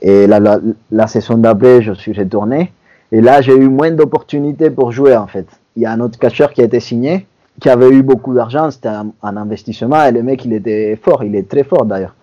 Et 0.00 0.28
la, 0.28 1.06
saison 1.08 1.38
d'après, 1.38 1.82
je 1.82 1.92
suis 1.92 2.12
retourné. 2.12 2.70
Et 3.10 3.20
là, 3.20 3.40
j'ai 3.40 3.56
eu 3.56 3.68
moins 3.68 3.90
d'opportunités 3.90 4.70
pour 4.70 4.92
jouer, 4.92 5.16
en 5.16 5.26
fait. 5.26 5.48
Il 5.74 5.82
y 5.82 5.86
a 5.86 5.90
un 5.90 5.98
autre 5.98 6.20
catcheur 6.20 6.52
qui 6.52 6.60
a 6.60 6.64
été 6.66 6.78
signé 6.78 7.26
qui 7.60 7.68
avait 7.68 7.88
eu 7.88 8.02
beaucoup 8.02 8.34
d'argent, 8.34 8.68
c'était 8.70 8.88
un, 8.88 9.12
investissement 9.36 10.04
et 10.04 10.10
le 10.10 10.24
mec 10.24 10.44
il 10.44 10.52
était 10.54 10.98
fort, 11.00 11.22
il 11.22 11.36
est 11.36 11.48
très 11.48 11.62
fort 11.62 11.84
d'ailleurs. 11.84 12.16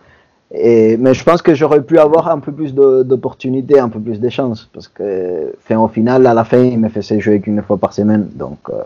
Et, 0.54 0.98
mais 0.98 1.14
je 1.14 1.24
pense 1.24 1.42
que 1.42 1.56
j'aurais 1.56 1.82
pu 1.82 1.98
avoir 1.98 2.30
un 2.30 2.40
peu 2.40 2.52
plus 2.52 2.74
d'opportunités, 2.74 3.80
un 3.80 3.90
peu 3.90 4.00
plus 4.00 4.20
de 4.20 4.30
chances 4.30 4.70
parce 4.74 4.88
que 4.88 5.54
fin, 5.64 5.80
au 5.80 5.88
final, 5.88 6.28
à 6.28 6.34
la 6.34 6.44
fin, 6.44 6.62
il 6.62 6.78
me 6.78 6.90
faisait 6.90 7.20
jouer 7.22 7.40
qu'une 7.40 7.62
fois 7.62 7.78
par 7.78 7.94
semaine. 7.94 8.30
Donc, 8.36 8.60
euh... 8.70 8.84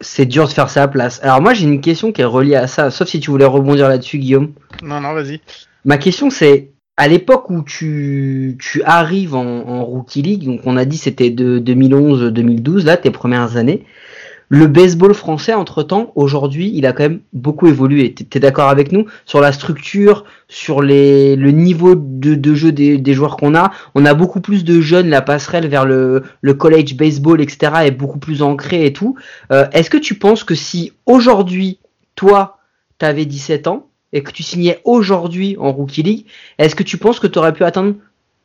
c'est 0.00 0.26
dur 0.26 0.46
de 0.46 0.52
faire 0.52 0.68
ça 0.68 0.82
à 0.82 0.88
place. 0.88 1.20
Alors 1.22 1.40
moi 1.40 1.54
j'ai 1.54 1.66
une 1.66 1.80
question 1.80 2.12
qui 2.12 2.20
est 2.20 2.26
reliée 2.26 2.56
à 2.56 2.66
ça, 2.66 2.90
sauf 2.90 3.08
si 3.08 3.20
tu 3.20 3.30
voulais 3.30 3.46
rebondir 3.46 3.88
là-dessus, 3.88 4.18
Guillaume. 4.18 4.52
Non, 4.82 5.00
non, 5.00 5.14
vas-y. 5.14 5.40
Ma 5.84 5.96
question 5.96 6.28
c'est 6.28 6.70
à 6.98 7.08
l'époque 7.08 7.48
où 7.48 7.62
tu, 7.62 8.58
tu 8.60 8.82
arrives 8.82 9.34
en, 9.34 9.46
en, 9.68 9.84
Rookie 9.84 10.20
League, 10.20 10.44
donc 10.44 10.60
on 10.64 10.76
a 10.76 10.84
dit 10.84 10.98
c'était 10.98 11.30
de 11.30 11.60
2011-2012, 11.60 12.84
là 12.84 12.96
tes 12.96 13.12
premières 13.12 13.56
années. 13.56 13.84
Le 14.50 14.66
baseball 14.66 15.12
français, 15.12 15.52
entre-temps, 15.52 16.10
aujourd'hui, 16.14 16.72
il 16.74 16.86
a 16.86 16.92
quand 16.94 17.02
même 17.02 17.20
beaucoup 17.34 17.66
évolué. 17.66 18.14
Tu 18.14 18.24
es, 18.34 18.40
d'accord 18.40 18.70
avec 18.70 18.92
nous 18.92 19.04
sur 19.26 19.40
la 19.40 19.52
structure, 19.52 20.24
sur 20.48 20.80
les, 20.80 21.36
le 21.36 21.50
niveau 21.50 21.94
de, 21.94 22.34
de 22.34 22.54
jeu 22.54 22.72
des, 22.72 22.96
des 22.96 23.12
joueurs 23.12 23.36
qu'on 23.36 23.54
a? 23.54 23.70
On 23.94 24.06
a 24.06 24.14
beaucoup 24.14 24.40
plus 24.40 24.64
de 24.64 24.80
jeunes, 24.80 25.10
la 25.10 25.20
passerelle 25.20 25.68
vers 25.68 25.84
le, 25.84 26.22
le 26.40 26.54
college 26.54 26.96
baseball, 26.96 27.42
etc. 27.42 27.72
est 27.84 27.90
beaucoup 27.90 28.18
plus 28.18 28.40
ancrée 28.42 28.86
et 28.86 28.92
tout. 28.94 29.16
Euh, 29.52 29.66
Est-ce 29.72 29.90
que 29.90 29.98
tu 29.98 30.14
penses 30.14 30.44
que 30.44 30.54
si 30.54 30.92
aujourd'hui, 31.04 31.78
toi, 32.14 32.58
tu 32.98 33.04
avais 33.04 33.26
17 33.26 33.66
ans 33.66 33.88
et 34.14 34.22
que 34.22 34.32
tu 34.32 34.42
signais 34.42 34.80
aujourd'hui 34.84 35.56
en 35.58 35.72
Rookie 35.72 36.02
League, 36.02 36.26
est-ce 36.56 36.74
que 36.74 36.82
tu 36.82 36.96
penses 36.96 37.20
que 37.20 37.26
tu 37.26 37.38
aurais 37.38 37.52
pu 37.52 37.64
atteindre 37.64 37.96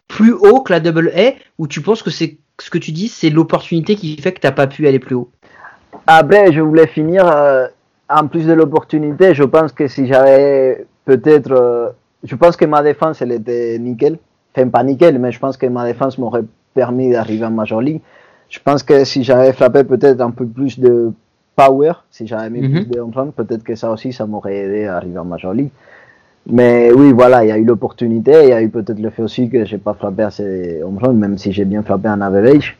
plus 0.09 0.33
haut 0.33 0.61
que 0.61 0.73
la 0.73 0.81
Double 0.81 1.13
A 1.15 1.33
ou 1.57 1.67
tu 1.67 1.79
penses 1.79 2.03
que 2.03 2.11
c'est 2.11 2.39
ce 2.61 2.69
que 2.69 2.77
tu 2.77 2.91
dis, 2.91 3.07
c'est 3.07 3.29
l'opportunité 3.29 3.95
qui 3.95 4.17
fait 4.17 4.33
que 4.33 4.41
tu 4.41 4.47
n'as 4.47 4.51
pas 4.51 4.67
pu 4.67 4.85
aller 4.85 4.99
plus 4.99 5.15
haut? 5.15 5.31
Après, 6.05 6.51
je 6.51 6.61
voulais 6.61 6.87
finir, 6.87 7.25
euh, 7.27 7.67
en 8.09 8.27
plus 8.27 8.45
de 8.45 8.53
l'opportunité, 8.53 9.33
je 9.33 9.43
pense 9.43 9.71
que 9.71 9.87
si 9.87 10.07
j'avais 10.07 10.85
peut-être, 11.05 11.51
euh, 11.51 11.89
je 12.23 12.35
pense 12.35 12.55
que 12.57 12.65
ma 12.65 12.81
défense, 12.83 13.21
elle 13.21 13.31
était 13.31 13.77
nickel. 13.79 14.17
Enfin, 14.55 14.67
pas 14.69 14.83
nickel, 14.83 15.19
mais 15.19 15.31
je 15.31 15.39
pense 15.39 15.57
que 15.57 15.65
ma 15.65 15.85
défense 15.85 16.17
m'aurait 16.17 16.43
permis 16.73 17.11
d'arriver 17.11 17.45
en 17.45 17.51
Major 17.51 17.81
League. 17.81 18.01
Je 18.49 18.59
pense 18.59 18.83
que 18.83 19.03
si 19.03 19.23
j'avais 19.23 19.51
frappé 19.53 19.83
peut-être 19.83 20.21
un 20.21 20.31
peu 20.31 20.45
plus 20.45 20.79
de 20.79 21.11
power, 21.55 21.93
si 22.11 22.27
j'avais 22.27 22.49
mis 22.49 22.61
mm 22.61 22.65
-hmm. 22.65 22.73
plus 22.73 22.85
de 22.85 22.99
home 22.99 23.11
run, 23.15 23.27
peut-être 23.31 23.63
que 23.63 23.75
ça 23.75 23.91
aussi, 23.91 24.13
ça 24.13 24.25
m'aurait 24.25 24.57
aidé 24.57 24.85
à 24.85 24.97
arriver 24.97 25.19
en 25.19 25.25
Major 25.25 25.53
League. 25.53 25.71
Mais 26.45 26.91
oui, 26.91 27.13
voilà, 27.13 27.43
il 27.45 27.47
y 27.47 27.51
a 27.51 27.57
eu 27.57 27.63
l'opportunité, 27.63 28.33
il 28.43 28.49
y 28.49 28.53
a 28.53 28.61
eu 28.61 28.69
peut-être 28.69 28.99
le 28.99 29.09
fait 29.09 29.23
aussi 29.23 29.49
que 29.49 29.63
j'ai 29.65 29.77
pas 29.77 29.93
frappé 29.93 30.23
assez 30.23 30.81
home 30.83 30.97
run, 30.97 31.13
même 31.13 31.37
si 31.37 31.51
j'ai 31.53 31.65
bien 31.65 31.83
frappé 31.83 32.09
en 32.09 32.21
average. 32.21 32.77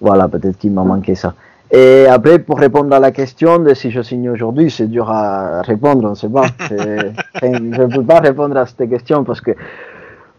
Voilà, 0.00 0.26
peut-être 0.28 0.56
qu'il 0.58 0.72
m'a 0.72 0.84
manqué 0.84 1.14
ça. 1.14 1.34
Et 1.74 2.06
après, 2.06 2.38
pour 2.38 2.60
répondre 2.60 2.94
à 2.94 3.00
la 3.00 3.10
question 3.10 3.58
de 3.58 3.74
si 3.74 3.90
je 3.90 4.00
signe 4.00 4.30
aujourd'hui, 4.30 4.70
c'est 4.70 4.86
dur 4.86 5.10
à 5.10 5.60
répondre, 5.62 6.06
on 6.06 6.10
ne 6.10 6.14
sait 6.14 6.28
pas. 6.28 6.46
je 6.70 7.46
ne 7.46 7.92
peux 7.92 8.04
pas 8.04 8.20
répondre 8.20 8.56
à 8.56 8.64
cette 8.64 8.88
question 8.88 9.24
parce 9.24 9.40
que 9.40 9.50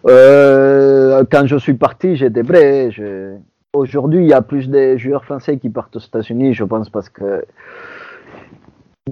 euh, 0.07 1.25
quand 1.29 1.45
je 1.45 1.57
suis 1.57 1.73
parti, 1.73 2.15
j'étais 2.15 2.43
prêt. 2.43 2.89
Je... 2.91 3.35
Aujourd'hui, 3.73 4.23
il 4.23 4.29
y 4.29 4.33
a 4.33 4.41
plus 4.41 4.69
de 4.69 4.95
joueurs 4.95 5.25
français 5.25 5.57
qui 5.57 5.69
partent 5.69 5.97
aux 5.97 5.99
États-Unis, 5.99 6.53
je 6.53 6.63
pense, 6.63 6.89
parce 6.89 7.09
que 7.09 7.43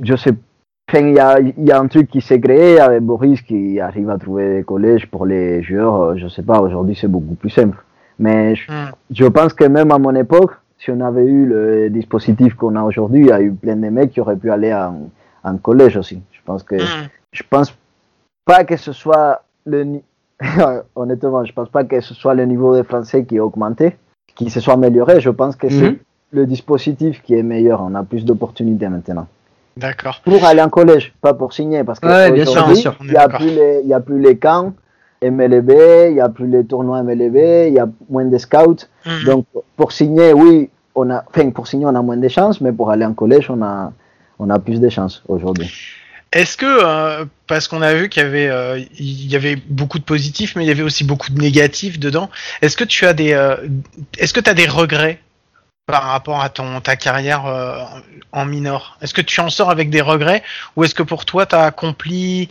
je 0.02 0.16
sais 0.16 0.32
il 0.94 1.14
y, 1.14 1.20
a, 1.20 1.40
il 1.40 1.68
y 1.68 1.72
a 1.72 1.80
un 1.80 1.88
truc 1.88 2.08
qui 2.08 2.22
s'est 2.22 2.40
créé 2.40 2.80
avec 2.80 3.02
Boris 3.02 3.42
qui 3.42 3.80
arrive 3.80 4.10
à 4.10 4.18
trouver 4.18 4.58
des 4.58 4.64
collèges 4.64 5.08
pour 5.08 5.26
les 5.26 5.62
joueurs. 5.64 6.18
Je 6.18 6.28
sais 6.30 6.44
pas, 6.44 6.62
aujourd'hui 6.62 6.96
c'est 6.96 7.08
beaucoup 7.08 7.36
plus 7.36 7.50
simple. 7.50 7.78
Mais 8.20 8.56
je, 8.56 8.72
mm. 8.72 8.92
je 9.12 9.26
pense 9.26 9.54
que 9.54 9.66
même 9.66 9.92
à 9.92 9.98
mon 9.98 10.16
époque, 10.16 10.52
si 10.84 10.92
on 10.92 11.00
avait 11.00 11.26
eu 11.26 11.46
le 11.46 11.90
dispositif 11.90 12.56
qu'on 12.56 12.76
a 12.76 12.84
aujourd'hui, 12.84 13.22
il 13.22 13.28
y 13.28 13.32
a 13.32 13.42
eu 13.42 13.54
plein 13.54 13.78
de 13.78 13.88
mecs 13.90 14.12
qui 14.12 14.20
auraient 14.20 14.36
pu 14.36 14.52
aller 14.52 14.74
en, 14.74 15.10
en 15.44 15.58
collège 15.58 15.96
aussi. 15.96 16.22
Je 16.32 16.42
pense 16.44 16.62
que 16.64 16.76
mm. 16.76 17.10
je 17.32 17.44
pense 17.50 17.74
pas 18.46 18.66
que 18.66 18.76
ce 18.76 18.92
soit 18.92 19.44
le 19.66 20.00
honnêtement, 20.96 21.46
je 21.46 21.54
pense 21.54 21.70
pas 21.70 21.86
que 21.86 22.02
ce 22.02 22.14
soit 22.14 22.34
le 22.34 22.44
niveau 22.46 22.76
des 22.76 22.84
Français 22.84 23.24
qui 23.24 23.38
a 23.38 23.46
augmenté, 23.46 23.96
qui 24.36 24.50
se 24.50 24.60
soit 24.60 24.74
amélioré. 24.74 25.22
Je 25.22 25.30
pense 25.30 25.56
que 25.56 25.68
mm 25.68 25.70
-hmm. 25.70 25.80
c'est 25.80 26.00
le 26.38 26.46
dispositif 26.46 27.22
qui 27.24 27.34
est 27.40 27.44
meilleur. 27.54 27.78
On 27.82 27.96
a 27.96 28.04
plus 28.04 28.24
d'opportunités 28.26 28.90
maintenant. 28.90 29.28
D'accord. 29.78 30.18
Pour 30.26 30.42
aller 30.50 30.62
en 30.62 30.70
collège, 30.80 31.06
pas 31.22 31.34
pour 31.34 31.50
signer, 31.54 31.84
parce 31.88 32.00
que 32.00 32.08
ouais, 32.08 32.32
bien 32.32 32.46
sûr, 32.46 32.64
bien 32.66 32.76
sûr. 32.86 32.94
il 33.02 33.12
n'y 33.16 33.24
a 33.28 33.30
plus 33.40 33.52
les, 33.60 33.74
il 33.84 33.90
y 33.94 33.96
a 34.00 34.02
plus 34.08 34.20
les 34.28 34.36
camps 34.46 34.70
MLB, 35.36 35.72
il 36.10 36.14
n'y 36.18 36.26
a 36.28 36.30
plus 36.38 36.48
les 36.56 36.64
tournois 36.66 37.02
MLB, 37.08 37.38
il 37.70 37.74
y 37.80 37.80
a 37.80 37.88
moins 38.14 38.26
de 38.34 38.38
scouts. 38.46 38.82
Mm 38.84 39.10
-hmm. 39.10 39.26
Donc, 39.30 39.46
pour 39.78 39.90
signer, 40.00 40.30
oui, 40.44 40.70
on 40.96 41.10
a, 41.10 41.24
pour 41.54 41.68
signer, 41.68 41.86
on 41.86 41.96
a 41.96 42.02
moins 42.02 42.18
de 42.18 42.28
chances, 42.28 42.62
mais 42.62 42.72
pour 42.72 42.92
aller 42.92 43.06
en 43.06 43.14
collège, 43.14 43.50
on 43.50 43.62
a, 43.62 43.92
on 44.40 44.50
a 44.50 44.60
plus 44.60 44.80
de 44.80 44.90
chances 44.90 45.24
aujourd'hui. 45.28 45.72
Est-ce 46.34 46.58
que, 46.58 46.66
euh, 46.66 47.26
parce 47.46 47.68
qu'on 47.68 47.84
a 47.84 47.94
vu 47.94 48.10
qu'il 48.10 48.24
y 48.24 48.26
avait, 48.26 48.50
euh, 48.50 48.84
y 49.00 49.36
avait 49.36 49.56
beaucoup 49.56 50.00
de 50.00 50.04
positifs, 50.04 50.56
mais 50.56 50.64
il 50.64 50.68
y 50.68 50.72
avait 50.72 50.84
aussi 50.84 51.04
beaucoup 51.04 51.32
de 51.32 51.40
négatifs 51.40 52.00
dedans. 52.00 52.30
Est-ce 52.62 52.76
que 52.76 52.84
tu 52.84 53.06
as 53.06 53.14
des, 53.14 53.34
euh, 53.34 53.56
est-ce 54.18 54.34
que 54.34 54.50
as 54.50 54.56
des 54.56 54.66
regrets 54.66 55.20
par 55.86 56.04
rapport 56.04 56.42
à 56.42 56.50
ton 56.50 56.82
ta 56.82 56.96
carrière 56.96 57.44
en 58.32 58.46
minor? 58.46 58.98
Est-ce 59.02 59.14
que 59.14 59.22
tu 59.22 59.42
en 59.42 59.50
sors 59.50 59.70
avec 59.70 59.90
des 59.90 60.02
regrets 60.02 60.42
ou 60.76 60.84
est-ce 60.84 60.96
que 60.96 61.04
pour 61.04 61.26
toi 61.26 61.46
tu 61.46 61.56
as 61.56 61.66
accompli 61.66 62.50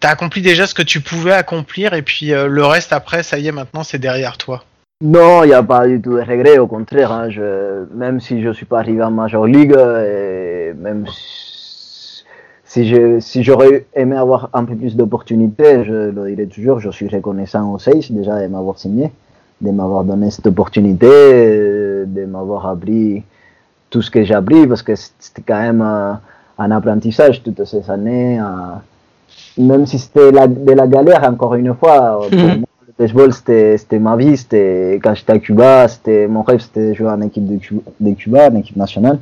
t'as 0.00 0.10
accompli 0.10 0.42
déjà 0.42 0.66
ce 0.66 0.74
que 0.74 0.82
tu 0.82 1.00
pouvais 1.00 1.32
accomplir 1.32 1.94
et 1.94 2.02
puis 2.02 2.30
le 2.30 2.66
reste 2.66 2.92
après 2.92 3.22
ça 3.22 3.38
y 3.38 3.46
est 3.46 3.52
maintenant 3.52 3.84
c'est 3.84 4.00
derrière 4.00 4.36
toi? 4.38 4.64
Non, 5.02 5.42
il 5.44 5.48
n'y 5.48 5.52
a 5.54 5.62
pas 5.62 5.86
du 5.86 6.00
tout 6.00 6.14
de 6.14 6.20
regrets, 6.20 6.58
au 6.58 6.66
contraire. 6.66 7.12
hein, 7.12 7.28
je, 7.28 7.84
même 7.94 8.20
si 8.20 8.40
je 8.42 8.50
suis 8.52 8.64
pas 8.66 8.78
arrivé 8.78 9.02
en 9.02 9.10
Major 9.10 9.46
League, 9.46 9.72
et 9.76 10.72
même 10.78 11.04
si, 11.08 12.24
si 12.64 12.86
je- 12.88 13.18
si 13.20 13.42
j'aurais 13.42 13.86
aimé 13.94 14.16
avoir 14.16 14.48
un 14.52 14.64
peu 14.64 14.74
plus 14.76 14.96
d'opportunités, 14.96 15.84
je 15.84 16.10
le 16.10 16.30
dirais 16.30 16.46
toujours, 16.46 16.78
je 16.80 16.90
suis 16.90 17.08
reconnaissant 17.08 17.72
aux 17.72 17.78
Seis 17.78 18.06
déjà 18.10 18.40
de 18.40 18.46
m'avoir 18.46 18.78
signé, 18.78 19.10
de 19.60 19.70
m'avoir 19.70 20.04
donné 20.04 20.30
cette 20.30 20.46
opportunité, 20.46 21.06
de 22.06 22.24
m'avoir 22.26 22.66
appris 22.66 23.24
tout 23.90 24.00
ce 24.02 24.10
que 24.10 24.22
j'ai 24.24 24.34
appris, 24.34 24.66
parce 24.66 24.82
que 24.82 24.94
c'était 24.96 25.42
quand 25.46 25.60
même 25.60 25.82
un 25.82 26.70
apprentissage 26.70 27.42
toutes 27.42 27.64
ces 27.64 27.90
années. 27.90 28.40
même 29.58 29.86
si 29.86 29.98
c'était 29.98 30.32
de 30.32 30.72
la 30.72 30.86
galère, 30.86 31.22
encore 31.28 31.54
une 31.54 31.74
fois, 31.74 32.18
pour 32.30 32.32
Mhm. 32.32 32.58
moi, 32.60 32.68
le 32.98 33.04
baseball, 33.04 33.32
c'était 33.32 33.98
ma 33.98 34.16
vie. 34.16 34.36
Quand 35.02 35.14
j'étais 35.14 35.32
à 35.32 35.38
Cuba, 35.38 35.86
mon 36.28 36.42
rêve, 36.42 36.60
c'était 36.60 36.94
jouer 36.94 37.08
en 37.08 37.20
équipe 37.22 37.46
de, 37.46 37.58
Cu- 37.58 37.80
de 38.00 38.14
Cuba, 38.14 38.50
en 38.50 38.56
équipe 38.56 38.76
nationale. 38.76 39.18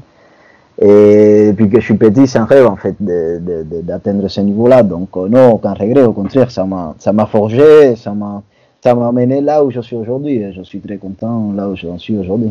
Et 0.81 1.49
depuis 1.53 1.69
que 1.69 1.79
je 1.81 1.85
suis 1.85 1.95
petit, 1.95 2.27
c'est 2.27 2.39
un 2.39 2.45
rêve 2.45 2.67
en 2.67 2.77
fait 2.77 2.95
d'atteindre 3.01 4.27
ce 4.29 4.41
niveau-là. 4.41 4.83
Donc 4.83 5.11
euh, 5.17 5.29
non, 5.29 5.53
aucun 5.53 5.75
regret, 5.75 6.03
au 6.03 6.13
contraire, 6.13 6.51
ça 6.51 6.65
m'a 6.65 7.27
forgé, 7.27 7.95
ça 7.97 8.13
m'a 8.15 8.43
amené 8.85 9.41
là 9.41 9.65
où 9.65 9.71
je 9.71 9.81
suis 9.81 9.97
aujourd'hui. 9.97 10.43
Je 10.57 10.63
suis 10.63 10.81
très 10.81 10.97
content 10.97 11.53
là 11.55 11.69
où 11.69 11.77
j'en 11.77 11.99
suis 11.99 12.17
aujourd'hui. 12.17 12.51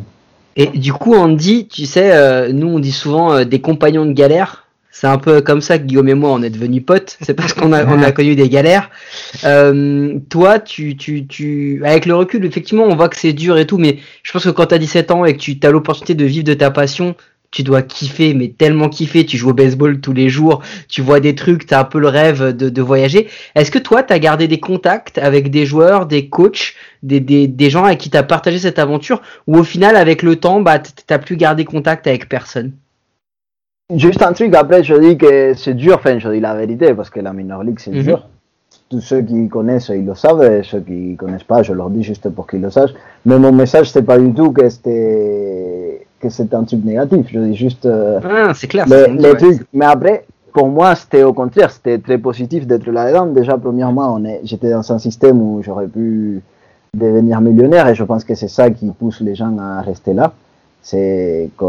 Et 0.55 0.67
du 0.67 0.93
coup, 0.93 1.15
Andy, 1.15 1.67
tu 1.67 1.85
sais, 1.85 2.11
euh, 2.13 2.51
nous 2.53 2.67
on 2.67 2.79
dit 2.79 2.91
souvent 2.91 3.33
euh, 3.33 3.43
des 3.43 3.59
compagnons 3.61 4.05
de 4.05 4.13
galère. 4.13 4.67
C'est 4.91 5.07
un 5.07 5.17
peu 5.17 5.41
comme 5.41 5.61
ça 5.61 5.79
que 5.79 5.83
Guillaume 5.85 6.09
et 6.09 6.13
moi 6.13 6.31
on 6.31 6.43
est 6.43 6.49
devenus 6.49 6.83
potes. 6.85 7.17
C'est 7.21 7.33
parce 7.33 7.53
qu'on 7.53 7.71
a, 7.71 7.85
on 7.85 8.03
a 8.03 8.11
connu 8.11 8.35
des 8.35 8.49
galères. 8.49 8.89
Euh, 9.45 10.19
toi, 10.29 10.59
tu, 10.59 10.97
tu, 10.97 11.25
tu, 11.27 11.81
avec 11.85 12.05
le 12.05 12.15
recul, 12.15 12.45
effectivement, 12.45 12.83
on 12.83 12.95
voit 12.95 13.09
que 13.09 13.17
c'est 13.17 13.33
dur 13.33 13.57
et 13.57 13.65
tout, 13.65 13.77
mais 13.77 13.99
je 14.23 14.31
pense 14.31 14.43
que 14.43 14.49
quand 14.49 14.67
tu 14.67 14.75
as 14.75 14.79
17 14.79 15.11
ans 15.11 15.25
et 15.25 15.35
que 15.35 15.39
tu 15.39 15.57
as 15.63 15.71
l'opportunité 15.71 16.13
de 16.13 16.25
vivre 16.25 16.43
de 16.43 16.53
ta 16.53 16.71
passion, 16.71 17.15
tu 17.51 17.63
dois 17.63 17.81
kiffer, 17.81 18.33
mais 18.33 18.49
tellement 18.49 18.89
kiffer. 18.89 19.25
Tu 19.25 19.37
joues 19.37 19.49
au 19.49 19.53
baseball 19.53 19.99
tous 19.99 20.13
les 20.13 20.29
jours, 20.29 20.61
tu 20.87 21.01
vois 21.01 21.19
des 21.19 21.35
trucs, 21.35 21.67
tu 21.67 21.73
as 21.73 21.79
un 21.81 21.83
peu 21.83 21.99
le 21.99 22.07
rêve 22.07 22.55
de, 22.55 22.69
de 22.69 22.81
voyager. 22.81 23.27
Est-ce 23.55 23.71
que 23.71 23.79
toi, 23.79 24.03
tu 24.03 24.13
as 24.13 24.19
gardé 24.19 24.47
des 24.47 24.59
contacts 24.59 25.17
avec 25.17 25.51
des 25.51 25.65
joueurs, 25.65 26.05
des 26.05 26.29
coachs, 26.29 26.75
des, 27.03 27.19
des, 27.19 27.47
des 27.47 27.69
gens 27.69 27.85
avec 27.85 27.99
qui 27.99 28.09
tu 28.09 28.17
as 28.17 28.23
partagé 28.23 28.59
cette 28.59 28.79
aventure, 28.79 29.21
ou 29.47 29.57
au 29.57 29.63
final, 29.63 29.97
avec 29.97 30.23
le 30.23 30.37
temps, 30.37 30.61
bah, 30.61 30.79
t'as 30.79 31.19
plus 31.19 31.35
gardé 31.35 31.65
contact 31.65 32.07
avec 32.07 32.29
personne? 32.29 32.73
Juste 33.95 34.21
un 34.21 34.33
truc, 34.33 34.53
après 34.55 34.83
je 34.83 34.95
dis 34.95 35.17
que 35.17 35.53
c'est 35.55 35.73
dur, 35.73 35.95
enfin 35.95 36.17
je 36.19 36.29
dis 36.29 36.39
la 36.39 36.55
vérité, 36.55 36.93
parce 36.93 37.09
que 37.09 37.19
la 37.19 37.33
minor 37.33 37.63
league 37.63 37.79
c'est 37.79 37.91
Mhm. 37.91 38.03
dur. 38.03 38.27
Tous 38.89 39.01
ceux 39.01 39.21
qui 39.21 39.47
connaissent, 39.47 39.89
ils 39.89 40.05
le 40.05 40.15
savent, 40.15 40.43
et 40.43 40.63
ceux 40.63 40.81
qui 40.81 41.15
connaissent 41.17 41.43
pas, 41.43 41.63
je 41.63 41.73
leur 41.73 41.89
dis 41.89 42.03
juste 42.03 42.29
pour 42.29 42.45
qu'ils 42.47 42.61
le 42.61 42.69
sachent. 42.69 42.93
Mais 43.25 43.37
mon 43.39 43.51
message, 43.51 43.87
c'était 43.89 44.05
pas 44.05 44.17
du 44.17 44.33
tout 44.33 44.51
que 44.51 44.67
c'était 44.69 46.05
que 46.19 46.29
c'était 46.29 46.55
un 46.55 46.63
truc 46.63 46.83
négatif, 46.85 47.25
je 47.31 47.39
dis 47.39 47.55
juste 47.55 47.85
euh, 47.85 48.19
Ah, 48.23 48.53
c'est 48.53 48.67
clair. 48.67 48.85
c'est 48.87 49.07
les 49.11 49.31
ouais. 49.31 49.35
trucs. 49.37 49.61
Mais 49.73 49.85
après, 49.85 50.25
pour 50.53 50.67
moi, 50.67 50.93
c'était 50.95 51.23
au 51.23 51.33
contraire, 51.33 51.71
c'était 51.71 51.97
très 51.97 52.17
positif 52.17 52.67
d'être 52.67 52.85
là-dedans. 52.91 53.25
Déjà, 53.27 53.57
premièrement, 53.57 54.13
on 54.15 54.23
est, 54.25 54.41
j'étais 54.43 54.69
dans 54.69 54.91
un 54.91 54.99
système 54.99 55.41
où 55.41 55.63
j'aurais 55.63 55.87
pu 55.87 56.41
devenir 56.95 57.39
millionnaire 57.41 57.87
et 57.87 57.95
je 57.95 58.03
pense 58.03 58.23
que 58.23 58.35
c'est 58.35 58.49
ça 58.49 58.69
qui 58.69 58.85
pousse 58.99 59.21
les 59.21 59.33
gens 59.35 59.57
à 59.57 59.81
rester 59.81 60.13
là. 60.13 60.33
C'est 60.83 61.49
que, 61.57 61.65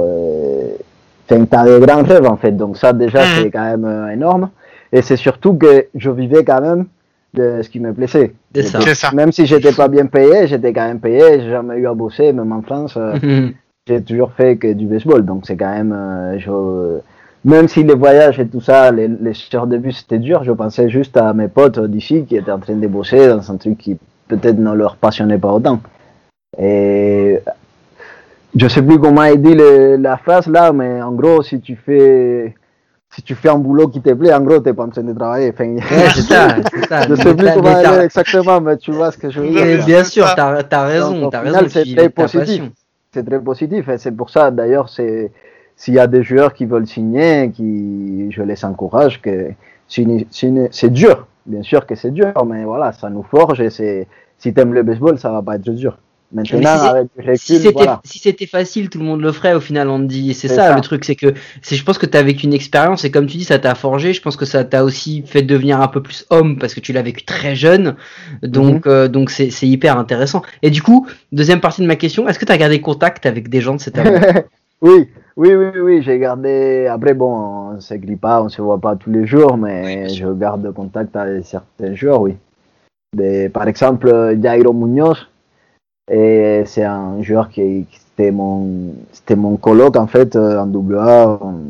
enfin, 1.31 1.45
t'as 1.45 1.64
des 1.64 1.85
grands 1.87 2.03
rêves 2.03 2.27
en 2.27 2.37
fait, 2.37 2.53
donc 2.53 2.77
ça 2.77 2.93
déjà 2.93 3.20
Mhm. 3.20 3.27
c'est 3.43 3.51
quand 3.51 3.64
même 3.64 3.85
euh, 3.85 4.09
énorme. 4.12 4.51
Et 4.93 5.03
c'est 5.03 5.16
surtout 5.16 5.55
que 5.55 5.87
je 5.95 6.11
vivais 6.11 6.45
quand 6.45 6.61
même 6.61 6.87
de 7.35 7.62
ce 7.62 7.68
qui 7.70 7.81
me 7.81 7.93
plaisait. 7.95 8.35
C'est 8.55 8.62
ça. 8.62 8.81
C'est 8.83 8.95
ça. 8.95 9.11
Même 9.12 9.33
si 9.33 9.47
j'étais 9.47 9.73
pas 9.73 9.89
bien 9.89 10.05
payé, 10.07 10.47
j'étais 10.47 10.73
quand 10.75 10.87
même 10.87 11.01
payé. 11.01 11.41
J'ai 11.41 11.49
jamais 11.51 11.77
eu 11.79 11.87
à 11.87 11.95
bosser, 11.95 12.33
même 12.33 12.53
en 12.53 12.61
France. 12.62 12.95
euh, 12.99 13.14
Mhm. 13.23 13.53
j'ai 13.89 14.03
toujours 14.03 14.33
fait 14.33 14.57
que 14.57 14.73
du 14.75 14.87
baseball, 14.87 15.25
donc 15.25 15.45
c'est 15.47 15.57
quand 15.57 15.73
même, 15.73 15.93
euh, 15.97 16.39
je- 16.39 17.01
même 17.49 17.68
si 17.68 17.83
les 17.83 17.95
voyages 17.95 18.39
et 18.39 18.47
tout 18.47 18.61
ça, 18.61 18.91
les, 18.93 19.09
les 19.09 19.33
heures 19.55 19.66
de 19.66 19.79
bus 19.79 19.99
c'était 20.01 20.18
dur, 20.18 20.45
je 20.45 20.53
pensais 20.53 20.89
juste 20.91 21.16
à 21.16 21.33
mes 21.33 21.49
potes 21.49 21.81
d'ici 21.81 22.25
qui 22.27 22.37
étaient 22.37 22.53
en 22.53 22.59
train 22.61 22.75
de 22.77 22.87
bosser 22.87 23.27
dans 23.29 23.51
un 23.51 23.57
truc 23.57 23.79
qui 23.79 23.97
peut-être 24.29 24.59
ne 24.59 24.73
leur 24.75 24.97
passionnait 24.97 25.39
pas 25.39 25.53
autant. 25.53 25.81
Et 26.59 27.39
je 28.55 28.68
sais 28.68 28.82
plus 28.82 28.98
comment 28.98 29.24
il 29.24 29.40
dit 29.40 29.55
le- 29.55 29.96
la 29.96 30.16
phrase 30.16 30.46
là, 30.48 30.72
mais 30.72 31.00
en 31.03 31.12
gros, 31.12 31.42
si 31.42 31.61
tu 31.61 31.76
fais, 31.76 32.55
si 33.11 33.22
tu 33.22 33.34
fais 33.34 33.48
un 33.50 33.59
boulot 33.59 33.88
qui 33.88 34.00
te 34.00 34.11
plaît, 34.12 34.32
en 34.34 34.40
gros, 34.40 34.61
t'es 34.61 34.72
pas 34.72 34.84
en 34.84 34.88
train 34.88 35.03
de 35.03 35.12
travailler. 35.12 35.50
Enfin, 35.53 35.74
Ouais, 35.74 35.80
c'est 36.14 36.22
ça, 36.22 36.48
c'est 36.72 36.86
ça. 36.88 37.00
je 37.09 37.14
sais 37.14 37.34
plus 37.34 37.46
comment 37.55 37.78
elle 37.78 38.00
est 38.00 38.05
exactement, 38.05 38.61
mais 38.61 38.76
tu 38.76 38.90
vois 38.92 39.11
ce 39.12 39.18
que 39.18 39.30
je 39.30 39.40
veux 39.40 39.48
dire. 39.50 39.64
mais 39.64 39.78
bien 39.78 40.05
sûr, 40.05 40.26
t'as 40.34 40.62
as 40.70 40.84
raison, 40.86 41.20
Donc, 41.22 41.34
final, 41.34 41.55
raison. 41.55 41.68
c'est 41.70 41.94
très 41.94 42.09
positif. 42.11 42.62
c'est 43.14 43.24
très 43.24 43.40
positif 43.40 43.88
et 43.88 43.98
c'est 43.98 44.12
pour 44.12 44.30
ça 44.30 44.50
d'ailleurs 44.50 44.88
c'est 44.88 45.30
s'il 45.76 45.94
y 45.94 45.98
a 45.98 46.07
des 46.07 46.22
joueurs 46.22 46.55
qui 46.55 46.64
veulent 46.64 46.86
signer 46.86 47.50
qui 47.55 48.30
je 48.30 48.42
les 48.42 48.64
encourage 48.64 49.20
que 49.20 49.50
c'est 49.86 50.90
dur 50.90 51.26
bien 51.44 51.62
sûr 51.62 51.84
que 51.86 51.94
c'est 51.94 52.11
dur 52.11 52.32
mais 52.46 52.64
voilà 52.64 52.92
ça 52.92 53.11
nous 53.11 53.22
forge 53.22 53.61
et 53.61 53.68
c'est 53.68 54.07
si 54.38 54.55
t'aimes 54.55 54.72
le 54.72 54.82
baseball 54.82 55.18
ça 55.18 55.30
va 55.30 55.42
pas 55.42 55.57
être 55.57 55.68
dur 55.70 55.98
maintenant 56.33 56.78
si 56.78 56.87
avec 56.87 57.09
Si 57.39 57.59
c'était 57.59 57.72
voilà 57.72 58.01
si 58.05 58.18
c'était 58.18 58.47
facile, 58.47 58.89
tout 58.91 58.99
le 58.99 59.05
monde 59.05 59.20
le 59.20 59.33
ferait 59.33 59.55
au 59.55 59.61
final, 59.61 59.89
on 59.89 59.99
dit. 59.99 60.30
Et 60.30 60.35
c'est 60.35 60.49
ça, 60.49 60.68
ça. 60.68 60.74
le 60.74 60.80
truc, 60.80 61.05
c'est 61.05 61.14
que 61.16 61.35
je 61.62 61.83
pense 61.85 61.99
que 61.99 62.07
t'as 62.07 62.22
vécu 62.22 62.47
une 62.47 62.55
expérience 62.55 63.05
et 63.05 63.11
comme 63.11 63.26
tu 63.26 63.37
dis, 63.37 63.45
ça 63.45 63.59
t'a 63.59 63.74
forgé. 63.74 64.12
Je 64.12 64.22
pense 64.22 64.37
que 64.37 64.45
ça 64.45 64.64
t'a 64.64 64.85
aussi 64.85 65.22
fait 65.26 65.43
devenir 65.43 65.80
un 65.80 65.89
peu 65.89 66.03
plus 66.03 66.26
homme 66.30 66.59
parce 66.59 66.74
que 66.74 66.80
tu 66.80 66.93
l'as 66.93 67.03
vécu 67.03 67.24
très 67.24 67.55
jeune. 67.55 67.97
Donc 68.43 68.87
Mhm. 68.87 68.93
euh, 68.93 69.09
donc 69.09 69.30
c'est 69.30 69.51
hyper 69.62 69.99
intéressant. 69.99 70.43
Et 70.62 70.70
du 70.70 70.83
coup, 70.83 71.07
deuxième 71.33 71.61
partie 71.61 71.83
de 71.83 71.87
ma 71.87 71.97
question, 71.97 72.28
est-ce 72.28 72.39
que 72.39 72.45
t'as 72.45 72.57
gardé 72.57 72.80
contact 72.80 73.26
avec 73.26 73.49
des 73.49 73.61
gens 73.61 73.74
de 73.76 73.80
cette 73.80 73.99
aventure 73.99 74.43
oui 74.83 75.09
oui 75.37 75.55
oui 75.55 75.78
oui 75.80 76.03
j'ai 76.03 76.18
gardé 76.18 76.89
après 76.89 77.14
bon 77.14 77.33
on 77.76 77.80
s'écrit 77.80 78.16
pas 78.16 78.43
on 78.43 78.49
se 78.49 78.61
voit 78.61 78.80
pas 78.80 78.97
tous 78.97 79.11
les 79.11 79.26
jours 79.26 79.57
mais 79.57 80.09
je 80.09 80.26
garde 80.33 80.72
contact 80.74 81.14
avec 81.14 81.45
certains 81.47 81.95
joueurs 81.95 82.20
oui 82.20 82.35
Des- 83.16 83.49
par 83.49 83.68
exemple 83.68 84.37
Jairo 84.43 84.72
Munoz 84.72 85.28
Et 86.11 86.62
c'est 86.66 86.84
un 86.84 87.22
joueur 87.22 87.48
qui, 87.48 87.86
qui 87.90 87.98
c'était 87.98 88.30
mon, 88.30 88.92
c'était 89.12 89.36
mon 89.36 89.57
coloc 89.57 89.96
en 89.96 90.07
fait 90.07 90.36
euh, 90.36 90.59
en 90.61 90.66
on- 90.74 91.61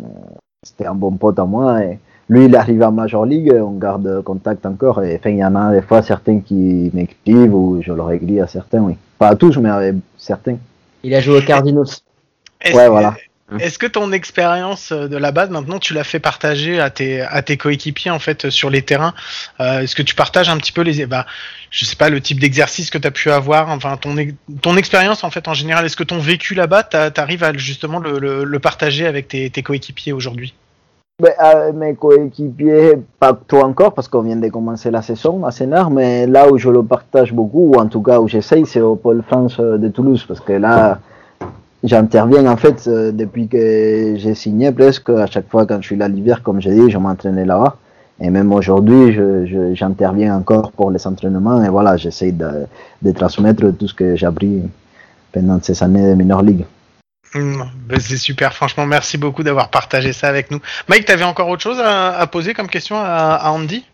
C'était 0.63 0.87
un 0.87 0.95
bon 0.95 1.13
pote 1.13 1.39
à 1.39 1.45
moi. 1.45 1.83
Et 1.85 1.99
lui, 2.29 2.47
il 2.47 2.55
est 2.55 2.59
arrivé 2.59 2.85
en 2.85 2.93
Major 2.93 3.27
League. 3.27 3.53
On 3.55 3.73
garde 3.73 4.23
contact 4.23 4.65
encore. 4.67 5.03
Et 5.03 5.17
enfin, 5.17 5.31
il 5.31 5.39
y 5.39 5.45
en 5.45 5.55
a 5.55 5.73
des 5.73 5.83
fois 5.83 6.03
certains 6.03 6.41
qui 6.41 6.91
m'écrivent 6.95 7.55
ou 7.55 7.81
je 7.83 7.93
leur 7.93 8.11
écris 8.13 8.41
à 8.41 8.47
certains, 8.47 8.81
oui. 8.81 8.95
Pas 9.19 9.29
à 9.29 9.37
tous, 9.37 9.57
mais 9.59 9.69
à 9.69 9.81
certains. 10.17 10.57
Il 11.05 11.15
a 11.15 11.21
joué 11.21 11.39
aux 11.39 11.43
Cardinals. 11.47 11.85
Ouais, 12.65 12.73
que- 12.73 12.89
voilà. 12.91 13.15
Est-ce 13.59 13.79
que 13.79 13.87
ton 13.87 14.13
expérience 14.13 14.93
euh, 14.93 15.09
de 15.09 15.17
là-bas, 15.17 15.47
maintenant, 15.49 15.79
tu 15.79 15.95
l'as 15.95 16.05
fait 16.05 16.21
partager 16.21 16.81
à 16.81 16.91
tes, 16.91 17.21
à 17.21 17.43
tes 17.43 17.57
coéquipiers 17.57 18.11
en 18.11 18.19
fait 18.19 18.47
euh, 18.47 18.51
sur 18.51 18.71
les 18.71 18.83
terrains 18.83 19.15
Euh, 19.61 19.81
Est-ce 19.81 19.95
que 19.95 20.03
tu 20.03 20.15
partages 20.15 20.49
un 20.49 20.57
petit 20.57 20.73
peu 20.73 20.83
les, 20.83 21.05
bah, 21.07 21.27
je 21.71 21.85
sais 21.85 21.97
pas, 21.97 22.09
le 22.09 22.21
type 22.21 22.41
d'exercice 22.41 22.91
que 22.91 22.99
tu 22.99 23.07
as 23.07 23.11
pu 23.11 23.31
avoir, 23.31 23.69
enfin 23.69 23.97
ton, 23.97 24.15
ton 24.63 24.77
expérience 24.77 25.25
en 25.25 25.31
fait 25.31 25.49
en 25.49 25.55
général. 25.55 25.85
Est-ce 25.85 25.97
que 25.97 26.05
ton 26.05 26.19
vécu 26.19 26.55
là-bas, 26.55 26.85
tu 26.85 27.21
arrives 27.21 27.45
à 27.45 27.53
justement 27.53 27.99
le, 27.99 28.19
le, 28.19 28.45
le 28.45 28.59
partager 28.59 29.07
avec 29.07 29.29
tes, 29.29 29.51
tes 29.51 29.63
coéquipiers 29.63 30.13
aujourd'hui? 30.13 30.55
Ben, 31.21 31.73
mes 31.75 31.95
coéquipiers, 31.95 32.95
pas 33.21 33.35
toi 33.35 33.65
encore, 33.65 33.93
parce 33.93 34.09
qu'on 34.09 34.23
vient 34.23 34.37
de 34.37 34.49
commencer 34.49 34.91
la 34.91 35.03
saison 35.03 35.45
à 35.45 35.51
Sénart, 35.51 35.91
mais 35.91 36.27
là 36.27 36.49
où 36.51 36.57
je 36.59 36.71
le 36.71 36.83
partage 36.83 37.33
beaucoup, 37.33 37.75
ou 37.75 37.79
en 37.79 37.87
tout 37.87 38.01
cas 38.01 38.19
où 38.19 38.29
j'essaye, 38.29 38.65
c'est 38.67 38.81
au 38.81 38.97
Pôle 38.97 39.23
France 39.23 39.59
de 39.61 39.89
Toulouse, 39.89 40.25
parce 40.27 40.41
que 40.41 40.55
là, 40.55 41.01
j'interviens 41.85 42.47
en 42.47 42.57
fait 42.57 42.87
euh, 42.87 43.13
depuis 43.13 43.49
que 43.49 44.15
j'ai 44.17 44.35
signé 44.35 44.71
presque, 44.73 45.11
à 45.11 45.27
chaque 45.27 45.49
fois 45.51 45.67
quand 45.67 45.81
je 45.81 45.87
suis 45.87 45.97
là 45.97 46.09
l'hiver, 46.09 46.43
comme 46.43 46.61
j'ai 46.61 46.73
dit, 46.73 46.91
je 46.91 46.99
m'entraînais 46.99 47.45
là-bas. 47.45 47.77
Et 48.21 48.31
même 48.31 48.53
aujourd'hui, 48.53 49.13
je- 49.13 49.47
je- 49.47 49.75
j'interviens 49.75 50.37
encore 50.37 50.71
pour 50.73 50.91
les 50.91 51.05
entraînements, 51.07 51.63
et 51.65 51.69
voilà, 51.69 51.97
j'essaye 51.97 52.33
de, 52.33 52.67
de 53.03 53.11
transmettre 53.13 53.77
tout 53.77 53.89
ce 53.89 53.95
que 53.95 54.15
j'ai 54.17 54.27
appris 54.27 54.63
pendant 55.33 55.61
ces 55.61 55.83
années 55.83 56.11
de 56.11 56.15
minor 56.15 56.43
league. 56.43 56.65
Hmm, 57.35 57.63
ben, 57.89 57.99
C'est 57.99 58.19
super, 58.19 58.53
franchement, 58.53 58.87
merci 58.87 59.17
beaucoup 59.19 59.43
d'avoir 59.43 59.71
partagé 59.71 60.13
ça 60.13 60.29
avec 60.29 60.51
nous. 60.51 60.61
Mike, 60.89 61.07
t'avais 61.07 61.25
encore 61.25 61.49
autre 61.49 61.63
chose 61.63 61.81
à, 61.81 62.11
à 62.19 62.27
poser 62.27 62.53
comme 62.55 62.69
question 62.69 62.97
à, 62.97 63.35
à 63.41 63.51
Andy? 63.51 63.85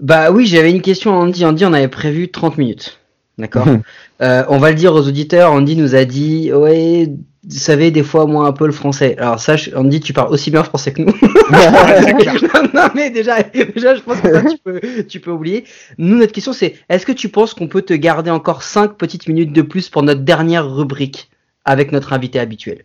Bah 0.00 0.30
oui, 0.32 0.46
j'avais 0.46 0.70
une 0.72 0.82
question 0.82 1.12
à 1.14 1.22
Andy. 1.22 1.44
Andy, 1.46 1.64
on 1.64 1.72
avait 1.72 1.88
prévu 1.88 2.28
30 2.30 2.58
minutes. 2.58 2.98
D'accord 3.38 3.66
Euh, 4.20 4.44
On 4.48 4.58
va 4.58 4.70
le 4.70 4.76
dire 4.76 4.94
aux 4.94 5.08
auditeurs. 5.08 5.50
Andy 5.50 5.74
nous 5.74 5.96
a 5.96 6.04
dit 6.04 6.52
Ouais, 6.52 7.08
vous 7.44 7.58
savez, 7.58 7.90
des 7.90 8.04
fois, 8.04 8.26
moi, 8.26 8.46
un 8.46 8.52
peu 8.52 8.66
le 8.66 8.72
français. 8.72 9.16
Alors, 9.18 9.40
sache, 9.40 9.68
Andy, 9.74 9.98
tu 9.98 10.12
parles 10.12 10.32
aussi 10.32 10.52
bien 10.52 10.62
français 10.62 10.92
que 10.92 11.02
nous. 11.02 11.12
non, 11.50 12.68
non, 12.74 12.88
mais 12.94 13.10
déjà, 13.10 13.42
déjà, 13.42 13.96
je 13.96 14.00
pense 14.00 14.20
que 14.20 14.32
ça, 14.32 14.42
tu 14.44 14.58
peux, 14.58 14.80
tu 15.08 15.18
peux 15.18 15.32
oublier. 15.32 15.64
Nous, 15.98 16.16
notre 16.16 16.30
question, 16.30 16.52
c'est 16.52 16.76
est-ce 16.88 17.04
que 17.04 17.10
tu 17.10 17.30
penses 17.30 17.52
qu'on 17.52 17.66
peut 17.66 17.82
te 17.82 17.94
garder 17.94 18.30
encore 18.30 18.62
5 18.62 18.96
petites 18.96 19.26
minutes 19.26 19.52
de 19.52 19.62
plus 19.62 19.88
pour 19.88 20.04
notre 20.04 20.20
dernière 20.20 20.70
rubrique 20.72 21.30
avec 21.64 21.90
notre 21.90 22.12
invité 22.12 22.38
habituel? 22.38 22.84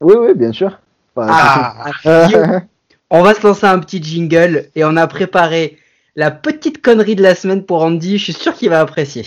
Oui, 0.00 0.14
oui, 0.18 0.32
bien 0.34 0.52
sûr. 0.52 0.78
Ah, 1.18 1.90
Guillaume, 2.26 2.62
on 3.10 3.22
va 3.22 3.34
se 3.34 3.46
lancer 3.46 3.66
un 3.66 3.78
petit 3.78 4.02
jingle 4.02 4.66
et 4.74 4.84
on 4.84 4.96
a 4.96 5.06
préparé 5.06 5.76
la 6.14 6.30
petite 6.30 6.80
connerie 6.80 7.14
de 7.14 7.22
la 7.22 7.34
semaine 7.34 7.62
pour 7.62 7.82
Andy. 7.82 8.16
Je 8.16 8.24
suis 8.24 8.32
sûr 8.32 8.54
qu'il 8.54 8.70
va 8.70 8.80
apprécier. 8.80 9.24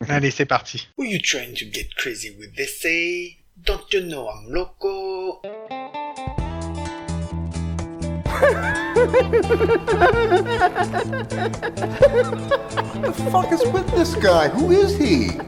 allez, 0.08 0.30
c'est 0.30 0.46
parti. 0.46 0.88
Who 0.96 1.04
you 1.04 1.20
trying 1.20 1.52
to 1.54 1.66
get 1.66 1.94
crazy 1.94 2.30
with? 2.38 2.56
Say? 2.56 3.36
Don't 3.62 3.92
you 3.92 4.00
know 4.00 4.28
I'm 4.28 4.50
loco? 4.50 5.42
the 13.02 13.12
fuck 13.30 13.52
is 13.52 13.62
with 13.72 13.86
this 13.94 14.14
guy? 14.16 14.48
Who 14.48 14.70
is 14.72 14.96
he? 14.96 15.38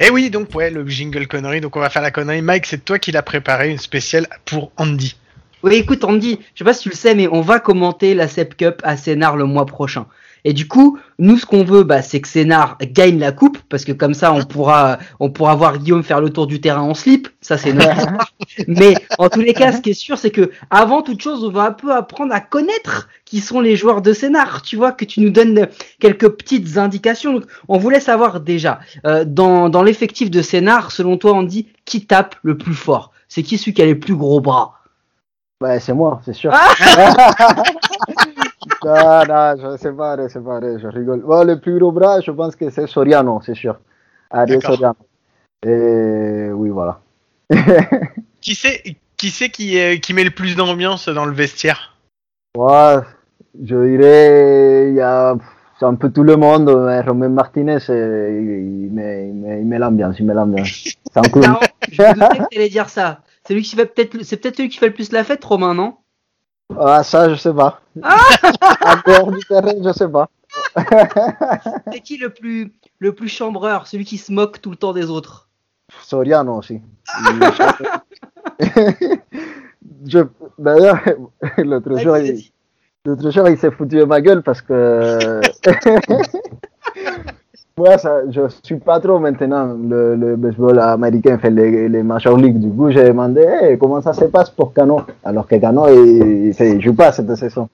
Eh 0.00 0.10
oui, 0.10 0.30
donc 0.30 0.52
ouais, 0.54 0.70
le 0.70 0.84
jingle 0.88 1.28
connerie, 1.28 1.60
donc 1.60 1.76
on 1.76 1.80
va 1.80 1.90
faire 1.90 2.02
la 2.02 2.10
connerie. 2.10 2.42
Mike, 2.42 2.66
c'est 2.66 2.84
toi 2.84 2.98
qui 2.98 3.12
l'as 3.12 3.22
préparé, 3.22 3.70
une 3.70 3.78
spéciale 3.78 4.26
pour 4.44 4.72
Andy. 4.76 5.14
Oui, 5.62 5.76
écoute, 5.76 6.02
Andy, 6.02 6.40
je 6.54 6.58
sais 6.58 6.64
pas 6.64 6.72
si 6.72 6.84
tu 6.84 6.88
le 6.88 6.96
sais, 6.96 7.14
mais 7.14 7.28
on 7.28 7.42
va 7.42 7.60
commenter 7.60 8.14
la 8.14 8.26
Sep 8.26 8.56
Cup 8.56 8.80
à 8.82 8.96
Sénard 8.96 9.36
le 9.36 9.44
mois 9.44 9.66
prochain. 9.66 10.06
Et 10.44 10.52
du 10.52 10.66
coup, 10.66 10.98
nous, 11.18 11.36
ce 11.36 11.46
qu'on 11.46 11.64
veut, 11.64 11.82
bah, 11.82 12.02
c'est 12.02 12.20
que 12.20 12.28
Sénard 12.28 12.78
gagne 12.80 13.18
la 13.18 13.32
coupe, 13.32 13.58
parce 13.68 13.84
que 13.84 13.92
comme 13.92 14.14
ça, 14.14 14.32
on 14.32 14.44
pourra, 14.44 14.98
on 15.18 15.30
pourra 15.30 15.54
voir 15.54 15.78
Guillaume 15.78 16.02
faire 16.02 16.20
le 16.20 16.30
tour 16.30 16.46
du 16.46 16.60
terrain 16.60 16.82
en 16.82 16.94
slip. 16.94 17.28
Ça, 17.40 17.58
c'est 17.58 17.72
notre 17.72 17.90
histoire. 17.96 18.26
Mais 18.66 18.94
en 19.18 19.28
tous 19.28 19.40
les 19.40 19.54
cas, 19.54 19.72
ce 19.72 19.80
qui 19.80 19.90
est 19.90 19.94
sûr, 19.94 20.18
c'est 20.18 20.30
que 20.30 20.50
avant 20.70 21.02
toute 21.02 21.22
chose, 21.22 21.44
on 21.44 21.50
va 21.50 21.64
un 21.64 21.72
peu 21.72 21.92
apprendre 21.92 22.34
à 22.34 22.40
connaître 22.40 23.08
qui 23.24 23.40
sont 23.40 23.60
les 23.60 23.76
joueurs 23.76 24.02
de 24.02 24.12
Sénard. 24.12 24.62
Tu 24.62 24.76
vois, 24.76 24.92
que 24.92 25.04
tu 25.04 25.20
nous 25.20 25.30
donnes 25.30 25.68
quelques 26.00 26.28
petites 26.28 26.78
indications. 26.78 27.34
Donc, 27.34 27.44
on 27.68 27.78
voulait 27.78 28.00
savoir 28.00 28.40
déjà, 28.40 28.80
euh, 29.06 29.24
dans, 29.26 29.68
dans 29.68 29.82
l'effectif 29.82 30.30
de 30.30 30.42
Sénard, 30.42 30.92
selon 30.92 31.16
toi, 31.16 31.34
Andy, 31.34 31.68
qui 31.84 32.06
tape 32.06 32.36
le 32.42 32.56
plus 32.56 32.74
fort? 32.74 33.12
C'est 33.28 33.42
qui 33.42 33.58
celui 33.58 33.74
qui 33.74 33.82
a 33.82 33.86
les 33.86 33.94
plus 33.94 34.16
gros 34.16 34.40
bras? 34.40 34.74
Bah, 35.60 35.78
c'est 35.78 35.92
moi, 35.92 36.20
c'est 36.24 36.32
sûr. 36.32 36.50
Ah 36.54 36.72
non, 38.84 39.24
non, 39.28 39.54
je 39.72 39.76
sais 39.78 39.92
pas, 39.92 40.16
je 40.22 40.28
sais 40.28 40.40
pas, 40.40 40.60
je 40.78 40.86
rigole. 40.86 41.20
Bon, 41.20 41.44
le 41.46 41.58
plus 41.58 41.78
gros 41.78 41.92
bras, 41.92 42.20
je 42.20 42.30
pense 42.30 42.56
que 42.56 42.68
c'est 42.70 42.86
Soriano, 42.86 43.40
c'est 43.44 43.54
sûr. 43.54 43.78
Ariel. 44.30 44.60
Soriano. 44.62 44.96
Et 45.64 46.50
oui, 46.52 46.68
voilà. 46.70 47.00
Qui 48.40 48.54
c'est 48.54 48.82
qui, 49.16 49.28
c'est 49.30 49.50
qui, 49.50 49.76
est- 49.76 50.00
qui 50.00 50.14
met 50.14 50.24
le 50.24 50.30
plus 50.30 50.56
d'ambiance 50.56 51.08
dans 51.08 51.26
le 51.26 51.32
vestiaire? 51.32 51.96
Ouais, 52.56 52.96
je 53.62 53.74
dirais, 53.76 54.88
il 54.88 54.94
y 54.94 55.00
a 55.02 55.36
c'est 55.78 55.84
un 55.86 55.94
peu 55.94 56.10
tout 56.10 56.22
le 56.22 56.36
monde, 56.36 56.70
mais 56.86 57.00
Romain 57.02 57.28
Martinez, 57.30 57.78
euh, 57.90 58.28
il, 58.30 58.84
il 58.86 58.92
met, 58.92 59.28
il 59.28 59.34
met, 59.34 59.60
il 59.60 59.66
met 59.66 59.78
l'ambiance, 59.78 60.16
il 60.18 60.26
met 60.26 60.34
l'ambiance. 60.34 60.68
C'est 60.84 61.16
un 61.18 61.22
clown. 61.22 61.44
Non, 61.54 61.58
je 61.90 62.02
me 62.02 62.14
doutais 62.14 62.38
que 62.38 62.44
t'allais 62.54 62.68
dire 62.68 62.88
ça. 62.88 63.20
C'est 63.46 63.54
lui 63.54 63.62
qui 63.62 63.76
fait 63.76 63.86
peut-être, 63.86 64.22
c'est 64.22 64.36
peut-être 64.38 64.58
lui 64.58 64.68
qui 64.68 64.78
fait 64.78 64.88
le 64.88 64.94
plus 64.94 65.10
la 65.12 65.24
fête, 65.24 65.44
Romain, 65.44 65.74
non? 65.74 65.96
Ah, 66.78 67.02
ça, 67.02 67.28
je 67.30 67.36
sais 67.36 67.52
pas. 67.52 67.80
dehors 67.94 69.32
du 69.32 69.40
terrain, 69.40 69.72
je 69.82 69.92
sais 69.92 70.08
pas. 70.08 70.28
C'est 71.92 72.00
qui 72.00 72.16
le 72.16 72.30
plus, 72.30 72.72
le 72.98 73.14
plus 73.14 73.28
chambreur, 73.28 73.86
celui 73.86 74.04
qui 74.04 74.18
se 74.18 74.32
moque 74.32 74.60
tout 74.60 74.70
le 74.70 74.76
temps 74.76 74.92
des 74.92 75.10
autres 75.10 75.48
Soriano 76.02 76.58
aussi. 76.58 76.80
Je, 80.06 80.20
d'ailleurs, 80.58 81.00
l'autre 81.58 81.98
jour, 81.98 82.16
il, 82.18 82.44
jour, 83.04 83.48
il 83.48 83.58
s'est 83.58 83.70
foutu 83.70 83.96
de 83.96 84.04
ma 84.04 84.20
gueule 84.20 84.42
parce 84.42 84.62
que. 84.62 85.40
Moi, 87.80 87.96
ça, 87.96 88.20
je 88.30 88.42
suis 88.62 88.76
pas 88.76 89.00
trop 89.00 89.18
maintenant 89.18 89.74
le, 89.74 90.14
le 90.14 90.36
baseball 90.36 90.78
américain, 90.80 91.38
fait 91.38 91.48
les, 91.50 91.88
les 91.88 92.02
Major 92.02 92.36
League. 92.36 92.58
Du 92.60 92.68
coup, 92.76 92.90
j'ai 92.90 93.04
demandé 93.04 93.40
Hey, 93.40 93.78
comment 93.78 94.02
ça 94.02 94.12
se 94.12 94.26
passe 94.26 94.50
pour 94.50 94.74
Cano? 94.74 95.00
Alors 95.24 95.46
que 95.48 95.54
Cano, 95.56 95.88
il, 95.88 96.48
il, 96.48 96.54
il 96.74 96.82
joue 96.82 96.92
pas 96.92 97.10
cette 97.12 97.34
saison. 97.36 97.70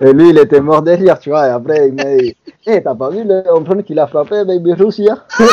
Et 0.00 0.14
lui, 0.14 0.30
il 0.30 0.38
était 0.38 0.62
mort 0.62 0.80
de 0.82 0.92
rire, 0.92 1.18
tu 1.18 1.28
vois. 1.28 1.46
Et 1.46 1.50
après, 1.50 1.88
il 1.88 1.94
m'a 1.94 2.04
dit 2.16 2.34
Hey, 2.66 2.82
t'as 2.82 2.94
pas 2.94 3.10
vu 3.10 3.22
le 3.22 3.42
home 3.50 3.82
qu'il 3.82 3.98
a 3.98 4.06
frappé, 4.06 4.44
Baby 4.46 4.72
Russia 4.72 5.26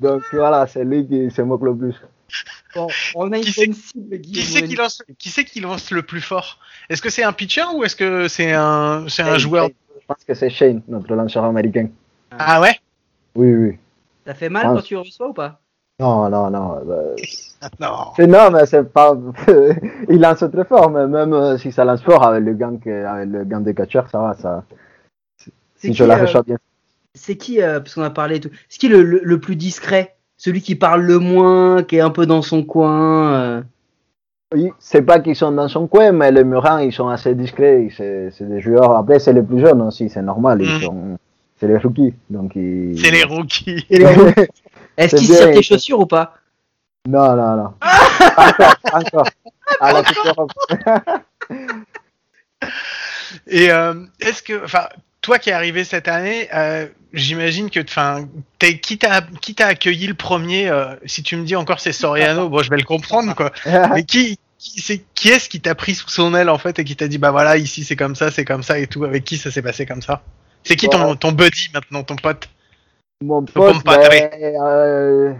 Donc 0.00 0.22
voilà, 0.32 0.66
c'est 0.66 0.84
lui 0.84 1.06
qui 1.06 1.30
se 1.30 1.42
moque 1.42 1.62
le 1.62 1.76
plus. 1.76 1.94
Bon, 2.74 2.86
on 3.14 3.32
a 3.32 3.38
une 3.38 3.44
Qui 3.44 3.52
c'est- 3.52 3.66
bonne 3.66 3.74
cible, 3.74 4.20
Qui 4.20 4.42
c'est 4.42 4.62
qui 4.62 4.76
lance 4.76 5.02
qui 5.18 5.28
c'est 5.30 5.44
qui 5.44 5.60
lance 5.60 5.90
le 5.90 6.02
plus 6.02 6.20
fort? 6.20 6.58
Est-ce 6.88 7.02
que 7.02 7.10
c'est 7.10 7.22
un 7.22 7.32
pitcher 7.32 7.62
ou 7.74 7.84
est-ce 7.84 7.96
que 7.96 8.28
c'est 8.28 8.52
un 8.52 9.04
c'est 9.08 9.22
un 9.22 9.38
joueur 9.38 9.68
pense 10.08 10.24
que 10.24 10.34
c'est 10.34 10.50
Shane, 10.50 10.82
notre 10.88 11.14
lanceur 11.14 11.44
américain. 11.44 11.88
Ah 12.30 12.60
ouais? 12.60 12.74
Oui, 13.34 13.54
oui. 13.54 13.78
Ça 14.26 14.34
fait 14.34 14.48
mal 14.48 14.66
quand 14.66 14.82
tu 14.82 14.96
reçois 14.96 15.28
ou 15.28 15.32
pas? 15.34 15.60
Non, 16.00 16.28
non, 16.28 16.50
non. 16.50 16.80
euh, 16.88 17.14
Non. 17.80 18.12
c'est- 18.16 18.26
non, 18.26 18.50
mais 18.50 18.66
c'est 18.66 18.84
pas. 18.84 19.16
il 20.08 20.20
lance 20.20 20.44
très 20.52 20.64
fort, 20.64 20.90
mais 20.90 21.06
même 21.06 21.32
euh, 21.32 21.58
si 21.58 21.72
ça 21.72 21.84
lance 21.84 22.02
fort 22.02 22.24
avec 22.24 22.44
le 22.44 22.54
que- 22.54 23.04
avec 23.04 23.28
le 23.28 23.44
gant 23.44 23.60
de 23.60 23.72
catcher, 23.72 24.02
ça 24.10 24.18
va. 24.18 24.34
Ça, 24.34 24.64
C'est 25.36 25.52
si 25.76 25.90
qui, 25.90 25.94
je 25.94 26.04
la 26.04 26.16
euh, 26.16 26.22
reçois 26.22 26.42
bien. 26.42 26.56
c'est 27.14 27.36
qui, 27.36 27.60
euh, 27.62 27.80
parce 27.80 27.94
qu'on 27.94 28.02
a 28.02 28.10
parlé 28.10 28.36
et 28.36 28.40
tout, 28.40 28.50
c'est 28.68 28.78
qui 28.78 28.88
le, 28.88 29.02
le, 29.02 29.20
le 29.22 29.40
plus 29.40 29.56
discret? 29.56 30.16
Celui 30.36 30.62
qui 30.62 30.76
parle 30.76 31.02
le 31.02 31.18
moins, 31.18 31.82
qui 31.82 31.96
est 31.96 32.00
un 32.00 32.10
peu 32.10 32.26
dans 32.26 32.42
son 32.42 32.62
coin 32.62 33.32
euh. 33.34 33.62
C'est 34.78 35.02
pas 35.02 35.20
qu'ils 35.20 35.36
sont 35.36 35.52
dans 35.52 35.68
son 35.68 35.86
coin, 35.86 36.12
mais 36.12 36.30
les 36.32 36.44
Murins, 36.44 36.80
ils 36.82 36.92
sont 36.92 37.08
assez 37.08 37.34
discrets. 37.34 37.88
C'est 37.96 38.30
des 38.48 38.60
joueurs. 38.60 38.92
Après, 38.96 39.18
c'est 39.18 39.32
les 39.32 39.42
plus 39.42 39.60
jeunes 39.60 39.82
aussi, 39.82 40.08
c'est 40.08 40.22
normal. 40.22 40.60
Ils 40.62 40.78
Mm. 40.78 40.80
sont. 40.82 41.18
C'est 41.60 41.66
les 41.66 41.76
rookies. 41.78 42.14
Donc 42.30 42.52
ils... 42.54 42.98
C'est 42.98 43.10
les 43.10 43.24
rookies. 43.24 43.84
Est-ce 43.90 45.16
C'est 45.16 45.16
qu'il 45.16 45.28
bien, 45.28 45.36
tire 45.46 45.50
tes 45.54 45.62
chaussures 45.62 46.00
ou 46.00 46.06
pas 46.06 46.34
Non, 47.06 47.34
non, 47.36 47.56
non. 47.56 47.72
encore, 48.36 48.74
encore. 48.92 49.28
À 49.80 49.92
la 49.92 50.02
Coupe 50.02 50.24
d'Europe. 50.24 50.50
Et 53.46 53.70
euh, 53.70 53.94
est-ce 54.20 54.42
que, 54.42 54.64
enfin, 54.64 54.86
toi 55.28 55.38
qui 55.38 55.50
es 55.50 55.52
arrivé 55.52 55.84
cette 55.84 56.08
année, 56.08 56.48
euh, 56.54 56.86
j'imagine 57.12 57.68
que, 57.68 57.80
enfin, 57.80 58.26
qui 58.58 58.96
t'a 58.96 59.20
qui 59.42 59.54
t'a 59.54 59.66
accueilli 59.66 60.06
le 60.06 60.14
premier 60.14 60.70
euh, 60.70 60.94
Si 61.04 61.22
tu 61.22 61.36
me 61.36 61.44
dis 61.44 61.54
encore 61.54 61.80
c'est 61.80 61.92
Soriano, 61.92 62.48
bon, 62.52 62.62
je 62.62 62.70
vais 62.70 62.78
le 62.78 62.82
comprendre 62.82 63.34
quoi. 63.34 63.52
Mais 63.94 64.04
qui 64.04 64.38
qui 64.58 64.80
c'est 64.80 65.04
qui 65.14 65.28
est-ce 65.28 65.50
qui 65.50 65.60
t'a 65.60 65.74
pris 65.74 65.94
sous 65.94 66.08
son 66.08 66.34
aile 66.34 66.48
en 66.48 66.56
fait 66.56 66.78
et 66.78 66.84
qui 66.84 66.96
t'a 66.96 67.08
dit 67.08 67.18
bah 67.18 67.30
voilà 67.30 67.58
ici 67.58 67.84
c'est 67.84 67.94
comme 67.94 68.14
ça, 68.14 68.30
c'est 68.30 68.46
comme 68.46 68.62
ça 68.62 68.78
et 68.78 68.86
tout. 68.86 69.04
Avec 69.04 69.24
qui 69.24 69.36
ça 69.36 69.50
s'est 69.50 69.60
passé 69.60 69.84
comme 69.84 70.00
ça? 70.00 70.22
C'est 70.64 70.76
qui 70.76 70.88
ton 70.88 71.14
ton 71.14 71.32
buddy 71.32 71.68
maintenant, 71.74 72.04
ton 72.04 72.16
pote? 72.16 72.48
Mon 73.22 73.44
pote, 73.44 73.84
ben, 73.84 74.30
euh, 74.62 75.34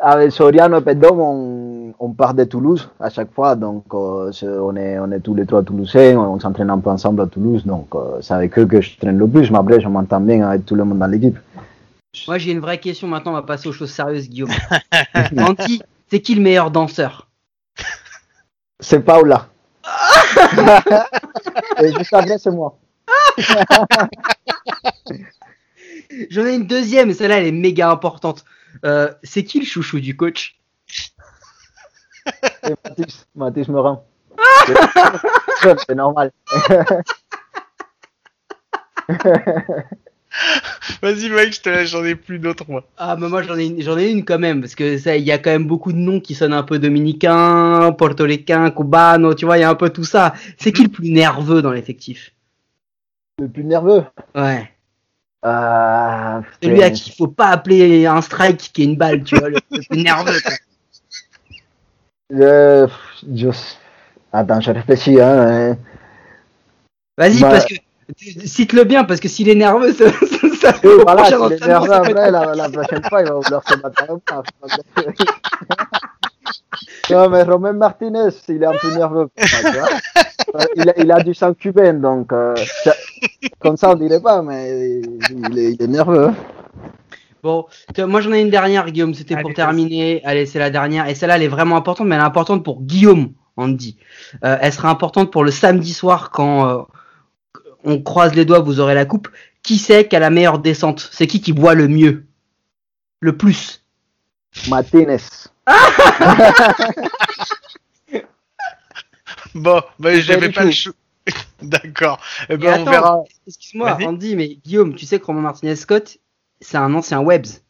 avec 0.00 0.32
Soriano 0.32 0.78
et 0.78 0.82
Pedom, 0.82 1.18
on, 1.20 1.94
on 1.98 2.12
part 2.12 2.34
de 2.34 2.44
Toulouse 2.44 2.88
à 3.00 3.10
chaque 3.10 3.32
fois. 3.32 3.54
Donc, 3.56 3.84
euh, 3.92 4.32
c'est- 4.32 4.46
on, 4.48 4.74
est, 4.76 4.98
on 4.98 5.10
est 5.12 5.20
tous 5.20 5.34
les 5.34 5.46
trois 5.46 5.62
Toulousains. 5.62 6.16
On, 6.16 6.34
on 6.34 6.40
s'entraîne 6.40 6.70
un 6.70 6.78
peu 6.78 6.90
ensemble 6.90 7.22
à 7.22 7.26
Toulouse. 7.26 7.64
Donc, 7.66 7.88
euh, 7.94 8.18
c'est 8.20 8.34
avec 8.34 8.58
eux 8.58 8.66
que 8.66 8.80
je 8.80 8.96
traîne 8.98 9.18
le 9.18 9.26
plus. 9.28 9.50
Mais 9.50 9.58
après, 9.58 9.80
je 9.80 9.88
m'entends 9.88 10.20
bien 10.20 10.48
avec 10.48 10.64
tout 10.66 10.74
le 10.74 10.84
monde 10.84 10.98
dans 10.98 11.06
l'équipe. 11.06 11.38
Moi, 12.26 12.38
j'ai 12.38 12.52
une 12.52 12.60
vraie 12.60 12.78
question 12.78 13.06
maintenant. 13.08 13.32
On 13.32 13.34
va 13.34 13.42
passer 13.42 13.68
aux 13.68 13.72
choses 13.72 13.90
sérieuses, 13.90 14.28
Guillaume. 14.28 14.50
Anti, 15.38 15.82
c'est 16.10 16.20
qui 16.20 16.34
le 16.34 16.40
meilleur 16.42 16.70
danseur? 16.70 17.28
C'est 18.80 19.00
Paula. 19.00 19.46
et 21.82 21.92
juste 21.92 22.12
après, 22.12 22.38
c'est 22.38 22.50
moi. 22.50 22.76
J'en 26.30 26.44
ai 26.46 26.54
une 26.54 26.66
deuxième, 26.66 27.12
celle-là, 27.12 27.38
elle 27.38 27.46
est 27.46 27.52
méga 27.52 27.90
importante. 27.90 28.44
Euh, 28.84 29.12
c'est 29.22 29.44
qui 29.44 29.60
le 29.60 29.66
chouchou 29.66 30.00
du 30.00 30.16
coach? 30.16 30.58
C'est 32.62 32.76
Mathis. 32.84 33.26
Mathis 33.34 33.68
Morin. 33.68 34.02
c'est 35.86 35.94
normal. 35.94 36.32
Vas-y 41.02 41.28
Mike, 41.28 41.54
je 41.54 41.60
te 41.60 41.68
laisse, 41.68 41.90
j'en 41.90 42.04
ai 42.04 42.14
plus 42.14 42.38
d'autres 42.38 42.64
moi. 42.68 42.84
Ah, 42.96 43.16
mais 43.18 43.28
moi, 43.28 43.42
j'en 43.42 43.58
ai, 43.58 43.66
une- 43.66 43.82
j'en 43.82 43.98
ai 43.98 44.10
une 44.10 44.24
quand 44.24 44.38
même, 44.38 44.60
parce 44.60 44.74
que 44.76 44.96
ça, 44.96 45.16
il 45.16 45.24
y 45.24 45.32
a 45.32 45.38
quand 45.38 45.50
même 45.50 45.66
beaucoup 45.66 45.92
de 45.92 45.98
noms 45.98 46.20
qui 46.20 46.34
sonnent 46.36 46.52
un 46.52 46.62
peu 46.62 46.78
dominicains, 46.78 47.92
portoricains, 47.92 48.70
cubanos, 48.70 49.34
tu 49.34 49.44
vois, 49.44 49.58
il 49.58 49.62
y 49.62 49.64
a 49.64 49.70
un 49.70 49.74
peu 49.74 49.90
tout 49.90 50.04
ça. 50.04 50.34
C'est 50.58 50.72
qui 50.72 50.84
le 50.84 50.88
plus 50.88 51.10
nerveux 51.10 51.62
dans 51.62 51.72
l'effectif? 51.72 52.32
Le 53.40 53.48
plus 53.48 53.64
nerveux? 53.64 54.04
Ouais. 54.34 54.70
Euh, 55.44 56.40
Celui 56.62 56.82
à 56.82 56.90
qui 56.90 57.10
il 57.10 57.14
faut 57.16 57.28
pas 57.28 57.48
appeler 57.48 58.06
un 58.06 58.20
strike 58.20 58.70
qui 58.74 58.82
est 58.82 58.84
une 58.84 58.96
balle, 58.96 59.22
tu 59.24 59.36
vois, 59.38 59.48
le, 59.48 59.56
le 59.70 59.80
plus 59.88 60.02
nerveux. 60.02 60.38
Je, 62.30 62.86
je... 63.34 63.48
Attends, 64.32 64.60
je 64.60 64.70
réfléchis. 64.70 65.20
Hein. 65.20 65.76
Vas-y, 67.16 67.40
Bah- 67.40 67.50
parce 67.50 67.64
que 67.66 67.74
cite-le 68.44 68.84
bien, 68.84 69.04
parce 69.04 69.20
que 69.20 69.28
s'il 69.28 69.48
est 69.48 69.54
nerveux, 69.54 69.92
ça, 69.92 70.10
ça, 70.12 70.72
ça 70.72 70.74
Oui, 70.84 70.90
voilà, 71.02 71.24
s'il 71.24 71.34
est 71.54 71.66
nerveux 71.66 71.92
après, 71.92 72.30
la, 72.30 72.54
la 72.54 72.68
prochaine 72.68 73.02
fois, 73.08 73.22
il 73.22 73.28
va 73.28 73.34
vouloir 73.34 73.62
se 73.68 73.76
battre. 73.76 74.04
Non, 77.10 77.28
mais 77.28 77.42
Romain 77.42 77.72
Martinez, 77.72 78.28
il 78.48 78.62
est 78.62 78.66
un 78.66 78.72
peu 78.80 78.94
nerveux. 78.94 79.26
pour 79.26 79.44
Euh, 80.54 80.64
il, 80.76 80.88
a, 80.88 80.92
il 80.98 81.12
a 81.12 81.20
du 81.22 81.34
sang 81.34 81.54
cubain, 81.54 81.94
donc 81.94 82.32
euh, 82.32 82.54
ça- 82.84 82.94
comme 83.58 83.76
ça 83.76 83.90
on 83.90 83.94
dirait 83.94 84.20
pas, 84.20 84.42
mais 84.42 85.00
il 85.00 85.58
est, 85.58 85.72
il 85.74 85.82
est 85.82 85.86
nerveux. 85.86 86.30
Bon, 87.42 87.66
moi 87.98 88.20
j'en 88.20 88.32
ai 88.32 88.40
une 88.42 88.50
dernière, 88.50 88.90
Guillaume, 88.90 89.14
c'était 89.14 89.36
pour 89.40 89.54
terminer. 89.54 90.20
Allez, 90.24 90.44
c'est 90.46 90.58
la 90.58 90.70
dernière. 90.70 91.08
Et 91.08 91.14
celle-là, 91.14 91.36
elle 91.36 91.42
est 91.42 91.48
vraiment 91.48 91.76
importante, 91.76 92.06
mais 92.06 92.14
elle 92.16 92.20
est 92.20 92.24
importante 92.24 92.62
pour 92.64 92.82
Guillaume, 92.82 93.32
Andy. 93.56 93.96
Euh, 94.44 94.58
elle 94.60 94.72
sera 94.72 94.90
importante 94.90 95.32
pour 95.32 95.42
le 95.44 95.50
samedi 95.50 95.92
soir 95.94 96.30
quand 96.30 96.68
euh, 96.68 96.82
on 97.84 98.02
croise 98.02 98.34
les 98.34 98.44
doigts, 98.44 98.58
vous 98.60 98.78
aurez 98.80 98.94
la 98.94 99.06
coupe. 99.06 99.28
Qui 99.62 99.78
c'est 99.78 100.06
qui 100.08 100.16
a 100.16 100.18
la 100.18 100.30
meilleure 100.30 100.58
descente? 100.58 101.08
C'est 101.12 101.26
qui 101.26 101.40
qui 101.40 101.52
boit 101.52 101.74
le 101.74 101.88
mieux? 101.88 102.26
Le 103.20 103.36
plus? 103.36 103.82
Martinez. 104.68 105.16
Bon, 109.54 109.80
bah, 109.98 110.10
Pas 110.12 110.20
j'avais 110.20 110.48
du 110.48 110.54
pas 110.54 110.64
le 110.64 110.70
choix. 110.70 110.92
D'accord. 111.62 112.20
Eh 112.48 112.56
ben, 112.56 112.68
on 112.68 112.82
attends, 112.82 112.90
verra. 112.90 113.22
Excuse-moi. 113.46 113.98
Andy, 114.02 114.36
mais 114.36 114.56
Guillaume, 114.64 114.94
tu 114.94 115.06
sais 115.06 115.20
que 115.20 115.24
Romain 115.26 115.40
Martinez 115.42 115.76
Scott, 115.76 116.18
c'est 116.60 116.78
un 116.78 116.94
ancien 116.94 117.20
Webs. 117.20 117.62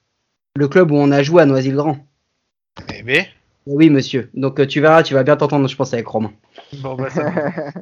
Le 0.57 0.68
club 0.68 0.91
où 0.91 0.97
on 0.97 1.11
a 1.11 1.22
joué 1.22 1.43
à 1.43 1.47
Noisy-le-Grand. 1.47 1.99
Eh 2.95 3.03
ben, 3.03 3.24
Oui, 3.66 3.91
monsieur. 3.91 4.31
Donc 4.35 4.61
euh, 4.61 4.66
tu 4.66 4.81
verras, 4.81 5.03
tu 5.03 5.14
vas 5.14 5.22
bien 5.22 5.37
t'entendre, 5.37 5.68
je 5.68 5.76
pense, 5.76 5.93
avec 5.93 6.07
Romain. 6.07 6.33
bon, 6.74 6.95
bah, 6.95 7.11
ça 7.11 7.24
va. 7.31 7.51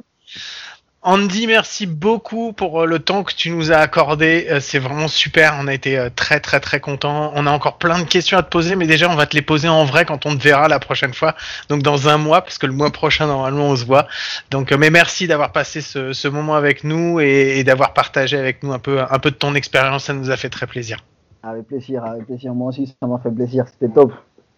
Andy, 1.01 1.47
merci 1.47 1.85
beaucoup 1.85 2.51
pour 2.51 2.81
euh, 2.81 2.85
le 2.85 2.99
temps 2.99 3.23
que 3.23 3.33
tu 3.33 3.51
nous 3.51 3.71
as 3.71 3.77
accordé. 3.77 4.47
Euh, 4.49 4.59
C'est 4.59 4.79
vraiment 4.79 5.07
super. 5.07 5.55
On 5.57 5.67
a 5.67 5.73
été 5.73 5.97
euh, 5.97 6.09
très 6.13 6.41
très 6.41 6.59
très 6.59 6.81
contents. 6.81 7.31
On 7.35 7.47
a 7.47 7.51
encore 7.51 7.77
plein 7.77 7.99
de 7.99 8.03
questions 8.03 8.37
à 8.37 8.43
te 8.43 8.49
poser, 8.49 8.75
mais 8.75 8.85
déjà 8.85 9.09
on 9.09 9.15
va 9.15 9.25
te 9.25 9.33
les 9.33 9.41
poser 9.41 9.69
en 9.69 9.85
vrai 9.85 10.03
quand 10.03 10.25
on 10.25 10.35
te 10.35 10.43
verra 10.43 10.67
la 10.67 10.79
prochaine 10.79 11.13
fois. 11.13 11.35
Donc 11.69 11.83
dans 11.83 12.09
un 12.09 12.17
mois, 12.17 12.41
parce 12.41 12.57
que 12.57 12.65
le 12.65 12.73
mois 12.73 12.91
prochain 12.91 13.27
normalement 13.27 13.67
on 13.67 13.77
se 13.77 13.85
voit. 13.85 14.07
Donc, 14.51 14.73
mais 14.73 14.89
merci 14.89 15.25
d'avoir 15.25 15.53
passé 15.53 15.79
ce, 15.79 16.11
ce 16.11 16.27
moment 16.27 16.55
avec 16.55 16.83
nous 16.83 17.21
et, 17.21 17.59
et 17.59 17.63
d'avoir 17.63 17.93
partagé 17.93 18.37
avec 18.37 18.61
nous 18.61 18.73
un 18.73 18.79
peu 18.79 18.99
un 19.01 19.19
peu 19.19 19.31
de 19.31 19.37
ton 19.37 19.55
expérience. 19.55 20.03
Ça 20.05 20.13
nous 20.13 20.31
a 20.31 20.35
fait 20.35 20.49
très 20.49 20.67
plaisir. 20.67 20.97
Avec 21.43 21.65
plaisir, 21.67 22.03
avec 22.03 22.25
plaisir. 22.25 22.53
Moi 22.53 22.67
aussi, 22.69 22.93
ça 23.01 23.07
m'a 23.07 23.19
fait 23.19 23.31
plaisir. 23.31 23.63
C'était 23.71 23.93
top. 23.93 24.11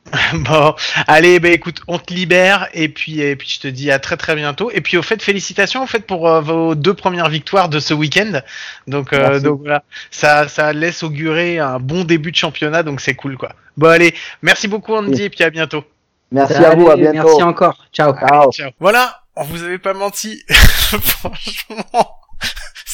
Bon, 0.34 0.76
allez, 1.08 1.39
bah 1.39 1.49
écoute, 1.49 1.82
on 1.88 1.97
te 1.97 2.14
libère 2.14 2.68
et 2.74 2.89
puis 2.89 3.22
et 3.22 3.36
puis 3.36 3.49
je 3.49 3.60
te 3.60 3.68
dis 3.68 3.91
à 3.91 3.99
très 3.99 4.18
très 4.18 4.36
bientôt. 4.36 4.72
Et 4.72 4.82
puis 4.82 4.97
au 4.97 5.02
fait, 5.02 5.22
félicitations 5.22 5.84
au 5.84 5.88
fait 5.88 6.06
pour 6.06 6.28
euh, 6.28 6.41
vos 6.41 6.76
deux 6.76 6.93
premières 6.93 7.30
victoires 7.30 7.70
de 7.70 7.80
ce 7.80 7.93
week-end. 7.93 8.41
Donc 8.88 9.14
euh, 9.14 9.39
donc 9.39 9.62
voilà, 9.62 9.84
ça 10.10 10.47
ça 10.47 10.74
laisse 10.74 11.04
augurer 11.04 11.60
un 11.60 11.80
bon 11.80 12.04
début 12.04 12.32
de 12.32 12.38
championnat, 12.38 12.84
donc 12.84 13.02
c'est 13.02 13.16
cool 13.16 13.38
quoi. 13.38 13.54
Bon 13.78 13.88
allez, 13.88 14.14
merci 14.41 14.68
beaucoup 14.68 14.93
Andy 14.93 15.12
Oui. 15.12 15.22
et 15.24 15.30
puis 15.30 15.43
à 15.43 15.49
bientôt. 15.49 15.84
Merci 16.32 16.64
à 16.64 16.76
vous, 16.76 16.89
à 16.89 16.95
bientôt. 16.95 17.24
Merci 17.28 17.43
encore. 17.43 17.86
Ciao. 17.91 18.14
Ciao. 18.18 18.52
Ciao. 18.52 18.72
Voilà, 18.80 19.22
on 19.36 19.43
vous 19.43 19.64
avait 19.64 19.80
pas 19.80 19.93
menti. 19.93 20.41
Franchement, 20.49 22.16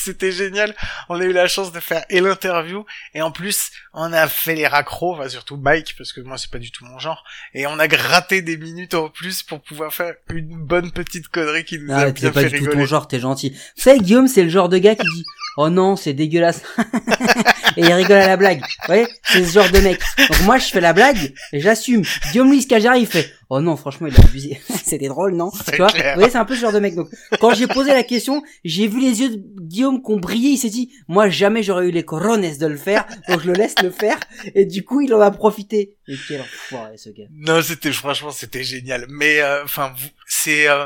c'était 0.07 0.31
génial. 0.31 0.75
On 1.09 1.19
a 1.19 1.23
eu 1.23 1.33
la 1.33 1.47
chance 1.47 1.71
de 1.71 1.79
faire 1.79 2.05
et 2.09 2.19
l'interview 2.21 2.85
et 3.13 3.21
en 3.21 3.31
plus 3.31 3.71
on 3.93 4.11
a 4.13 4.27
fait 4.27 4.55
les 4.55 4.67
raccros, 4.67 5.13
enfin 5.15 5.29
surtout 5.29 5.57
Mike 5.57 5.95
parce 5.97 6.13
que 6.13 6.21
moi 6.21 6.37
c'est 6.37 6.49
pas 6.51 6.59
du 6.59 6.71
tout 6.71 6.85
mon 6.85 6.99
genre 6.99 7.23
et 7.53 7.67
on 7.67 7.77
a 7.79 7.87
gratté 7.87 8.41
des 8.41 8.57
minutes 8.57 8.93
en 8.93 9.09
plus 9.09 9.43
pour 9.43 9.61
pouvoir 9.61 9.93
faire 9.93 10.13
une 10.29 10.57
bonne 10.57 10.91
petite 10.91 11.27
connerie 11.27 11.65
qui 11.65 11.79
nous 11.79 11.91
a 11.91 11.97
Ah, 11.97 12.11
bien 12.11 12.13
t'es 12.13 12.31
pas 12.31 12.41
fait 12.41 12.59
du 12.59 12.65
tout 12.65 12.71
ton 12.71 12.85
genre, 12.85 13.07
t'es 13.07 13.19
gentil. 13.19 13.49
Vous 13.75 13.81
savez, 13.83 13.99
Guillaume, 13.99 14.27
c'est 14.27 14.43
le 14.43 14.49
genre 14.49 14.69
de 14.69 14.77
gars 14.77 14.95
qui 14.95 15.07
dit 15.13 15.25
Oh 15.57 15.69
non, 15.69 15.95
c'est 15.95 16.13
dégueulasse. 16.13 16.61
et 17.77 17.81
il 17.81 17.93
rigole 17.93 18.17
à 18.17 18.27
la 18.27 18.37
blague. 18.37 18.59
Vous 18.59 18.87
voyez 18.87 19.07
C'est 19.23 19.45
ce 19.45 19.53
genre 19.53 19.69
de 19.71 19.79
mec. 19.79 19.99
Donc 20.17 20.41
moi, 20.41 20.57
je 20.57 20.65
fais 20.65 20.81
la 20.81 20.93
blague 20.93 21.33
et 21.53 21.59
j'assume. 21.59 22.03
Guillaume 22.31 22.49
Louis 22.49 22.65
Cagera, 22.65 22.97
il 22.97 23.07
fait 23.07 23.31
Oh 23.49 23.61
non, 23.61 23.77
franchement, 23.77 24.07
il 24.07 24.15
a 24.15 24.19
abusé. 24.19 24.59
C'était 24.83 25.07
drôle, 25.07 25.35
non? 25.35 25.51
Tu 25.71 25.77
vois 25.77 25.87
clair. 25.87 26.15
Vous 26.15 26.19
voyez, 26.19 26.31
c'est 26.31 26.37
un 26.37 26.43
peu 26.43 26.55
ce 26.55 26.61
genre 26.61 26.73
de 26.73 26.79
mec. 26.79 26.95
Donc, 26.95 27.07
quand 27.39 27.53
j'ai 27.53 27.67
posé 27.67 27.93
la 27.93 28.03
question, 28.03 28.43
j'ai 28.65 28.87
vu 28.87 28.99
les 28.99 29.21
yeux 29.21 29.29
de 29.29 29.41
Guillaume 29.61 30.03
qui 30.03 30.11
ont 30.11 30.17
brillé. 30.17 30.49
Il 30.49 30.57
s'est 30.57 30.69
dit 30.69 30.91
Moi, 31.07 31.29
jamais 31.29 31.63
j'aurais 31.63 31.87
eu 31.87 31.91
les 31.91 32.03
corones 32.03 32.41
de 32.41 32.67
le 32.67 32.77
faire. 32.77 33.05
Donc, 33.29 33.41
je 33.41 33.47
le 33.47 33.53
laisse 33.53 33.75
le 33.81 33.89
faire. 33.89 34.19
Et 34.53 34.65
du 34.65 34.83
coup, 34.83 34.99
il 34.99 35.13
en 35.13 35.21
a 35.21 35.31
profité. 35.31 35.95
Et 36.09 36.15
quel 36.27 36.41
enfoiré, 36.41 36.97
ce 36.97 37.09
gars. 37.09 37.25
Non, 37.31 37.61
c'était 37.61 37.91
franchement 37.91 38.31
c'était 38.31 38.63
génial. 38.63 39.05
Mais 39.09 39.41
euh, 39.41 39.63
enfin 39.63 39.93
c'est 40.25 40.69
euh, 40.69 40.85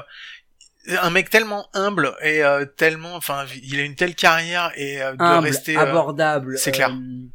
un 0.88 1.10
mec 1.12 1.30
tellement 1.30 1.68
humble 1.74 2.14
et 2.24 2.44
euh, 2.44 2.66
tellement 2.66 3.16
enfin 3.16 3.46
il 3.64 3.80
a 3.80 3.84
une 3.84 3.96
telle 3.96 4.16
carrière 4.16 4.72
et 4.76 5.02
euh, 5.02 5.14
de 5.16 5.42
rester 5.42 5.78
euh, 5.78 5.82
abordable, 5.82 6.58
c'est 6.58 6.72
clair. 6.72 6.90
euh, 6.92 7.28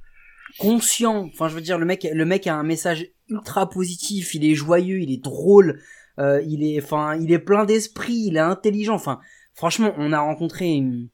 conscient. 0.58 1.28
Enfin, 1.32 1.48
je 1.48 1.54
veux 1.54 1.60
dire, 1.60 1.78
le 1.78 1.84
mec, 1.84 2.06
le 2.10 2.24
mec 2.24 2.46
a 2.46 2.54
un 2.54 2.62
message 2.62 3.06
ultra 3.28 3.68
positif. 3.68 4.34
Il 4.34 4.44
est 4.44 4.54
joyeux, 4.54 5.00
il 5.00 5.12
est 5.12 5.22
drôle, 5.22 5.80
euh, 6.18 6.42
il 6.46 6.64
est, 6.64 6.82
enfin, 6.82 7.16
il 7.16 7.30
est 7.32 7.38
plein 7.38 7.64
d'esprit, 7.64 8.24
il 8.28 8.36
est 8.36 8.40
intelligent. 8.40 8.94
Enfin, 8.94 9.20
franchement, 9.54 9.92
on 9.98 10.12
a 10.12 10.20
rencontré 10.20 10.66
une, 10.72 11.08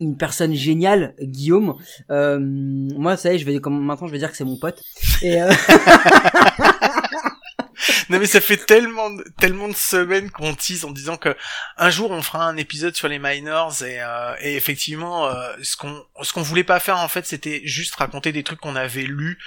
une 0.00 0.16
personne 0.16 0.52
géniale, 0.54 1.14
Guillaume. 1.20 1.74
Euh, 2.10 2.38
moi, 2.40 3.16
ça 3.16 3.32
y 3.32 3.36
est, 3.36 3.38
je 3.38 3.46
vais 3.46 3.58
comme 3.58 3.82
maintenant, 3.84 4.06
je 4.06 4.12
vais 4.12 4.18
dire 4.18 4.30
que 4.30 4.36
c'est 4.36 4.44
mon 4.44 4.58
pote. 4.58 4.80
Et 5.22 5.40
euh, 5.40 5.50
Non 8.08 8.18
mais 8.18 8.26
ça 8.26 8.40
fait 8.40 8.56
tellement 8.56 9.10
tellement 9.38 9.68
de 9.68 9.74
semaines 9.74 10.30
qu'on 10.30 10.54
tease 10.54 10.84
en 10.84 10.90
disant 10.90 11.16
que 11.16 11.36
un 11.76 11.90
jour 11.90 12.10
on 12.10 12.22
fera 12.22 12.44
un 12.44 12.56
épisode 12.56 12.94
sur 12.94 13.08
les 13.08 13.18
minors 13.18 13.82
et, 13.82 14.00
euh, 14.00 14.34
effectivement 14.40 15.26
euh, 15.26 15.52
ce 15.62 15.76
qu'on 15.76 16.04
ce 16.22 16.32
qu'on 16.32 16.42
voulait 16.42 16.64
pas 16.64 16.80
faire 16.80 16.98
en 16.98 17.08
fait 17.08 17.26
c'était 17.26 17.62
juste 17.64 17.94
raconter 17.96 18.32
des 18.32 18.42
trucs 18.42 18.60
qu'on 18.60 18.76
avait 18.76 19.02
lus. 19.02 19.38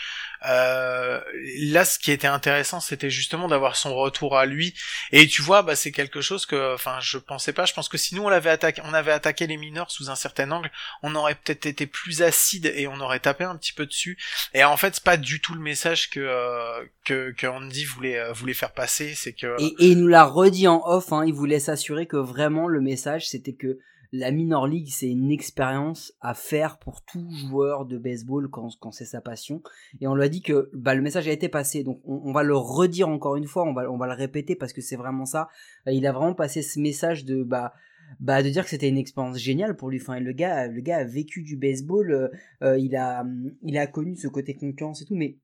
Euh, 0.45 1.19
là 1.59 1.83
ce 1.85 1.97
qui 1.97 2.11
était 2.11 2.27
intéressant 2.27 2.79
c'était 2.79 3.09
justement 3.09 3.47
d'avoir 3.47 3.75
son 3.75 3.95
retour 3.95 4.37
à 4.37 4.45
lui. 4.45 4.73
Et 5.11 5.27
tu 5.27 5.41
vois 5.41 5.61
bah 5.63 5.75
c'est 5.75 5.91
quelque 5.91 6.21
chose 6.21 6.45
que 6.45 6.73
enfin 6.73 6.99
je 7.01 7.17
pensais 7.17 7.53
pas. 7.53 7.65
Je 7.65 7.73
pense 7.73 7.89
que 7.89 7.97
si 7.97 8.15
nous 8.15 8.23
on 8.23 8.29
l'avait 8.29 8.49
attaqué 8.49 8.81
on 8.85 8.93
avait 8.93 9.11
attaqué 9.11 9.47
les 9.47 9.57
mineurs 9.57 9.91
sous 9.91 10.09
un 10.09 10.15
certain 10.15 10.51
angle 10.51 10.71
on 11.01 11.15
aurait 11.15 11.35
peut-être 11.35 11.65
été 11.65 11.87
plus 11.87 12.21
acide 12.21 12.71
et 12.75 12.87
on 12.87 12.99
aurait 12.99 13.19
tapé 13.19 13.43
un 13.43 13.55
petit 13.55 13.73
peu 13.73 13.85
dessus. 13.85 14.17
Et 14.53 14.63
en 14.63 14.77
fait 14.77 14.95
c'est 14.95 15.03
pas 15.03 15.17
du 15.17 15.41
tout 15.41 15.53
le 15.53 15.61
message 15.61 16.09
que 16.09 16.19
euh, 16.19 16.83
que, 17.05 17.31
que 17.31 17.47
Andy 17.47 17.85
voulait 17.85 18.19
euh, 18.19 18.33
voulait 18.33 18.53
faire 18.53 18.73
passer. 18.73 19.15
C'est 19.15 19.33
que 19.33 19.55
Et, 19.59 19.73
et 19.79 19.87
il 19.87 19.99
nous 19.99 20.07
l'a 20.07 20.25
redit 20.25 20.67
en 20.67 20.81
off, 20.85 21.11
hein, 21.11 21.23
il 21.25 21.33
voulait 21.33 21.59
s'assurer 21.59 22.05
que 22.05 22.17
vraiment 22.17 22.67
le 22.67 22.81
message 22.81 23.27
c'était 23.27 23.53
que 23.53 23.79
la 24.11 24.31
minor 24.31 24.67
league 24.67 24.89
c'est 24.89 25.09
une 25.09 25.31
expérience 25.31 26.13
à 26.21 26.33
faire 26.33 26.79
pour 26.79 27.03
tout 27.03 27.29
joueur 27.31 27.85
de 27.85 27.97
baseball 27.97 28.49
quand, 28.49 28.91
c'est 28.91 29.05
sa 29.05 29.21
passion. 29.21 29.61
Et 30.01 30.07
on 30.07 30.15
lui 30.15 30.23
a 30.23 30.29
dit 30.29 30.41
que 30.41 30.69
bah, 30.73 30.95
le 30.95 31.01
message 31.01 31.27
a 31.27 31.31
été 31.31 31.49
passé, 31.49 31.83
donc 31.83 32.01
on, 32.05 32.31
va 32.31 32.43
le 32.43 32.55
redire 32.55 33.09
encore 33.09 33.35
une 33.35 33.47
fois, 33.47 33.63
on 33.63 33.73
va, 33.73 33.91
on 33.91 33.97
va 33.97 34.07
le 34.07 34.13
répéter 34.13 34.55
parce 34.55 34.73
que 34.73 34.81
c'est 34.81 34.95
vraiment 34.95 35.25
ça. 35.25 35.49
Euh, 35.87 35.91
Il 35.91 36.05
a 36.07 36.11
vraiment 36.11 36.35
passé 36.35 36.61
ce 36.61 36.79
message 36.79 37.25
de 37.25 37.43
bah 37.43 37.73
bah 38.19 38.41
de 38.41 38.49
dire 38.49 38.63
que 38.63 38.69
c'était 38.69 38.89
une 38.89 38.97
expérience 38.97 39.37
géniale 39.37 39.75
pour 39.75 39.89
lui. 39.89 39.99
Enfin, 40.01 40.19
le 40.19 40.31
gars, 40.31 40.67
le 40.67 40.81
gars 40.81 40.97
a 40.97 41.03
vécu 41.03 41.41
du 41.41 41.57
baseball, 41.57 42.11
euh, 42.11 42.27
euh, 42.63 42.77
il 42.77 42.95
a, 42.95 43.25
il 43.63 43.77
a 43.77 43.87
connu 43.87 44.15
ce 44.15 44.27
côté 44.27 44.55
concurrence 44.55 45.01
et 45.01 45.05
tout, 45.05 45.15
mais 45.15 45.37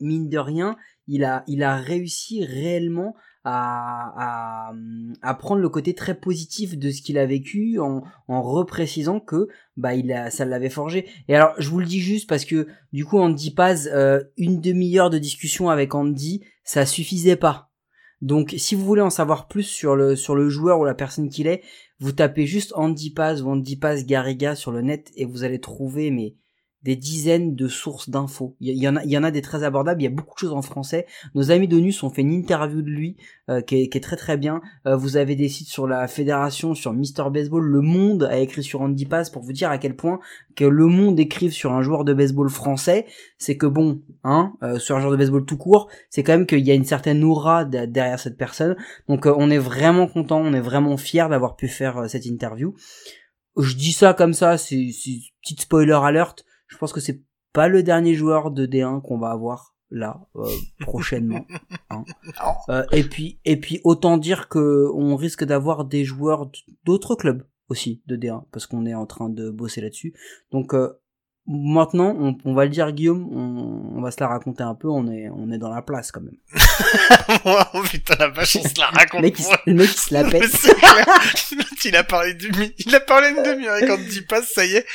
mine 0.00 0.28
de 0.28 0.38
rien, 0.38 0.76
il 1.06 1.24
a, 1.24 1.44
il 1.46 1.62
a 1.62 1.76
réussi 1.76 2.44
réellement 2.44 3.14
à, 3.44 4.70
à, 4.70 4.72
à 5.22 5.34
prendre 5.34 5.60
le 5.60 5.68
côté 5.68 5.94
très 5.94 6.18
positif 6.18 6.78
de 6.78 6.90
ce 6.90 7.02
qu'il 7.02 7.18
a 7.18 7.26
vécu 7.26 7.78
en, 7.78 8.02
en 8.26 8.42
reprécisant 8.42 9.20
que 9.20 9.48
bah 9.76 9.94
il 9.94 10.10
a, 10.12 10.30
ça 10.30 10.46
l'avait 10.46 10.70
forgé. 10.70 11.06
Et 11.28 11.36
alors 11.36 11.52
je 11.58 11.68
vous 11.68 11.80
le 11.80 11.86
dis 11.86 12.00
juste 12.00 12.28
parce 12.28 12.46
que 12.46 12.66
du 12.92 13.04
coup 13.04 13.18
Andy 13.18 13.50
Paz, 13.52 13.90
euh, 13.92 14.22
une 14.38 14.60
demi-heure 14.60 15.10
de 15.10 15.18
discussion 15.18 15.68
avec 15.68 15.94
Andy, 15.94 16.42
ça 16.64 16.86
suffisait 16.86 17.36
pas. 17.36 17.70
Donc 18.22 18.54
si 18.56 18.74
vous 18.74 18.84
voulez 18.84 19.02
en 19.02 19.10
savoir 19.10 19.46
plus 19.46 19.64
sur 19.64 19.94
le 19.94 20.16
sur 20.16 20.34
le 20.34 20.48
joueur 20.48 20.80
ou 20.80 20.84
la 20.86 20.94
personne 20.94 21.28
qu'il 21.28 21.46
est, 21.46 21.62
vous 21.98 22.12
tapez 22.12 22.46
juste 22.46 22.72
Andy 22.74 23.10
Paz 23.10 23.42
ou 23.42 23.50
Andy 23.50 23.76
Paz 23.76 24.06
Garriga 24.06 24.54
sur 24.54 24.72
le 24.72 24.80
net 24.80 25.12
et 25.16 25.26
vous 25.26 25.44
allez 25.44 25.60
trouver 25.60 26.10
mais 26.10 26.34
des 26.84 26.96
dizaines 26.96 27.54
de 27.54 27.66
sources 27.66 28.10
d'infos. 28.10 28.56
Il 28.60 28.76
y, 28.76 28.86
en 28.86 28.96
a, 28.96 29.04
il 29.04 29.10
y 29.10 29.16
en 29.16 29.24
a 29.24 29.30
des 29.30 29.40
très 29.40 29.64
abordables. 29.64 30.02
Il 30.02 30.04
y 30.04 30.08
a 30.08 30.10
beaucoup 30.10 30.34
de 30.34 30.40
choses 30.40 30.52
en 30.52 30.60
français. 30.60 31.06
Nos 31.34 31.50
amis 31.50 31.66
d'ONUS 31.66 32.02
ont 32.02 32.10
fait 32.10 32.20
une 32.20 32.32
interview 32.32 32.82
de 32.82 32.90
lui 32.90 33.16
euh, 33.48 33.62
qui, 33.62 33.76
est, 33.76 34.02
très 34.02 34.16
très 34.16 34.36
bien. 34.36 34.60
Euh, 34.86 34.94
vous 34.94 35.16
avez 35.16 35.34
des 35.34 35.48
sites 35.48 35.68
sur 35.68 35.86
la 35.86 36.06
fédération, 36.08 36.74
sur 36.74 36.92
Mister 36.92 37.24
Baseball. 37.32 37.64
Le 37.64 37.80
Monde 37.80 38.24
a 38.24 38.38
écrit 38.38 38.62
sur 38.62 38.82
Andy 38.82 39.06
Pass 39.06 39.30
pour 39.30 39.42
vous 39.42 39.54
dire 39.54 39.70
à 39.70 39.78
quel 39.78 39.96
point 39.96 40.20
que 40.56 40.64
Le 40.66 40.86
Monde 40.86 41.18
écrive 41.18 41.52
sur 41.52 41.72
un 41.72 41.80
joueur 41.80 42.04
de 42.04 42.12
baseball 42.12 42.50
français, 42.50 43.06
c'est 43.38 43.56
que 43.56 43.66
bon, 43.66 44.02
hein, 44.22 44.52
euh, 44.62 44.78
sur 44.78 44.94
un 44.94 45.00
joueur 45.00 45.12
de 45.12 45.16
baseball 45.16 45.46
tout 45.46 45.56
court, 45.56 45.88
c'est 46.10 46.22
quand 46.22 46.32
même 46.32 46.46
qu'il 46.46 46.60
y 46.60 46.70
a 46.70 46.74
une 46.74 46.84
certaine 46.84 47.24
aura 47.24 47.64
derrière 47.64 48.20
cette 48.20 48.36
personne. 48.36 48.76
Donc 49.08 49.24
on 49.24 49.50
est 49.50 49.58
vraiment 49.58 50.06
content, 50.06 50.40
on 50.40 50.52
est 50.52 50.60
vraiment 50.60 50.98
fier 50.98 51.30
d'avoir 51.30 51.56
pu 51.56 51.66
faire 51.66 52.10
cette 52.10 52.26
interview. 52.26 52.74
Je 53.56 53.74
dis 53.74 53.92
ça 53.92 54.12
comme 54.12 54.34
ça, 54.34 54.58
c'est 54.58 54.90
petite 55.42 55.62
spoiler 55.62 55.98
alerte 56.02 56.44
je 56.74 56.78
pense 56.78 56.92
que 56.92 57.00
c'est 57.00 57.22
pas 57.52 57.68
le 57.68 57.82
dernier 57.84 58.14
joueur 58.14 58.50
de 58.50 58.66
D1 58.66 59.00
qu'on 59.00 59.16
va 59.16 59.30
avoir 59.30 59.76
là 59.90 60.26
euh, 60.36 60.44
prochainement. 60.80 61.46
Hein. 61.90 62.04
Euh, 62.70 62.84
et 62.90 63.04
puis 63.04 63.38
et 63.44 63.60
puis 63.60 63.80
autant 63.84 64.16
dire 64.16 64.48
que 64.48 64.88
on 64.94 65.14
risque 65.16 65.44
d'avoir 65.44 65.84
des 65.84 66.02
joueurs 66.04 66.50
d'autres 66.84 67.14
clubs 67.14 67.46
aussi 67.68 68.02
de 68.06 68.16
D1 68.16 68.44
parce 68.50 68.66
qu'on 68.66 68.86
est 68.86 68.94
en 68.94 69.06
train 69.06 69.28
de 69.28 69.50
bosser 69.50 69.80
là-dessus. 69.80 70.14
Donc 70.50 70.74
euh, 70.74 70.98
maintenant, 71.46 72.16
on, 72.18 72.36
on, 72.44 72.54
va 72.54 72.64
le 72.64 72.70
dire 72.70 72.90
Guillaume, 72.92 73.28
on, 73.30 73.98
on, 73.98 74.00
va 74.00 74.10
se 74.10 74.20
la 74.20 74.28
raconter 74.28 74.62
un 74.62 74.74
peu. 74.74 74.88
On 74.88 75.10
est 75.10 75.28
on 75.28 75.50
est 75.50 75.58
dans 75.58 75.70
la 75.70 75.82
place 75.82 76.10
quand 76.10 76.22
même. 76.22 76.36
oh 77.44 77.82
putain 77.82 78.14
la 78.18 78.28
vache, 78.28 78.56
on 78.56 78.62
se 78.62 78.80
la 78.80 78.86
raconte. 78.86 79.20
le, 79.20 79.26
mec, 79.26 79.38
il, 79.38 79.44
le 79.66 79.74
mec 79.74 79.90
il 79.90 79.98
se 79.98 80.14
la 80.14 80.24
pète. 80.24 80.52
il 81.84 81.96
a 81.96 82.04
parlé 82.04 82.34
du 82.34 82.50
il 82.78 82.94
a 82.94 83.00
parlé 83.00 83.28
une 83.28 83.42
demi-heure 83.42 83.76
et 83.76 83.86
quand 83.86 83.98
il 83.98 84.26
passe, 84.26 84.52
ça 84.54 84.64
y 84.64 84.74
est, 84.76 84.86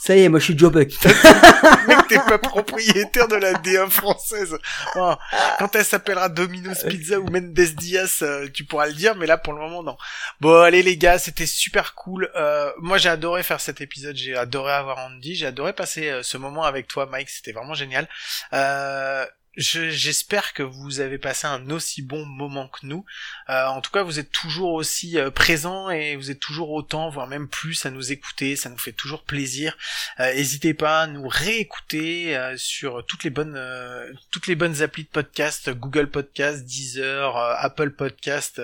Ça 0.00 0.16
y 0.16 0.20
est, 0.20 0.28
moi 0.28 0.38
je 0.38 0.44
suis 0.46 0.58
Joe 0.58 0.70
Buck. 0.70 0.92
Mec, 1.88 1.98
t'es 2.08 2.16
pas 2.16 2.38
propriétaire 2.38 3.28
de 3.28 3.36
la 3.36 3.54
D1 3.54 3.90
française. 3.90 4.56
Oh, 4.96 5.14
quand 5.58 5.74
elle 5.74 5.84
s'appellera 5.84 6.28
Domino's 6.28 6.84
Pizza 6.84 7.18
ou 7.18 7.24
Mendes 7.30 7.52
Diaz, 7.52 8.18
euh, 8.22 8.48
tu 8.52 8.64
pourras 8.64 8.86
le 8.86 8.94
dire, 8.94 9.16
mais 9.16 9.26
là 9.26 9.38
pour 9.38 9.52
le 9.52 9.60
moment 9.60 9.82
non. 9.82 9.96
Bon, 10.40 10.60
allez 10.60 10.82
les 10.82 10.96
gars, 10.96 11.18
c'était 11.18 11.46
super 11.46 11.94
cool. 11.94 12.30
Euh, 12.36 12.70
moi 12.78 12.98
j'ai 12.98 13.08
adoré 13.08 13.42
faire 13.42 13.60
cet 13.60 13.80
épisode, 13.80 14.16
j'ai 14.16 14.36
adoré 14.36 14.72
avoir 14.72 14.98
Andy, 14.98 15.34
j'ai 15.48 15.52
adoré 15.52 15.72
passer 15.72 16.10
euh, 16.10 16.22
ce 16.22 16.36
moment 16.36 16.64
avec 16.64 16.88
toi, 16.88 17.06
Mike, 17.06 17.30
c'était 17.30 17.52
vraiment 17.52 17.72
génial. 17.74 18.06
Euh, 18.52 19.24
je- 19.58 19.90
J'espère 19.90 20.54
que 20.54 20.62
vous 20.62 21.00
avez 21.00 21.18
passé 21.18 21.46
un 21.46 21.68
aussi 21.70 22.00
bon 22.00 22.24
moment 22.24 22.68
que 22.68 22.86
nous. 22.86 23.04
Euh, 23.50 23.66
en 23.66 23.80
tout 23.82 23.90
cas, 23.90 24.02
vous 24.02 24.18
êtes 24.18 24.30
toujours 24.32 24.72
aussi 24.72 25.18
euh, 25.18 25.30
présents 25.30 25.90
et 25.90 26.16
vous 26.16 26.30
êtes 26.30 26.40
toujours 26.40 26.70
autant, 26.70 27.10
voire 27.10 27.26
même 27.26 27.48
plus, 27.48 27.84
à 27.84 27.90
nous 27.90 28.10
écouter. 28.12 28.56
Ça 28.56 28.70
nous 28.70 28.78
fait 28.78 28.92
toujours 28.92 29.24
plaisir. 29.24 29.76
Euh, 30.20 30.32
N'hésitez 30.34 30.72
pas 30.72 31.02
à 31.02 31.06
nous 31.08 31.26
réécouter 31.28 32.36
euh, 32.36 32.56
sur 32.56 33.04
toutes 33.06 33.24
les 33.24 33.30
bonnes, 33.30 33.56
euh, 33.56 34.10
toutes 34.30 34.46
les 34.46 34.54
bonnes 34.54 34.80
applis 34.80 35.02
de 35.04 35.08
podcast, 35.08 35.68
Google 35.70 36.08
Podcast, 36.08 36.64
Deezer, 36.64 37.36
Apple 37.36 37.90
Podcast, 37.90 38.62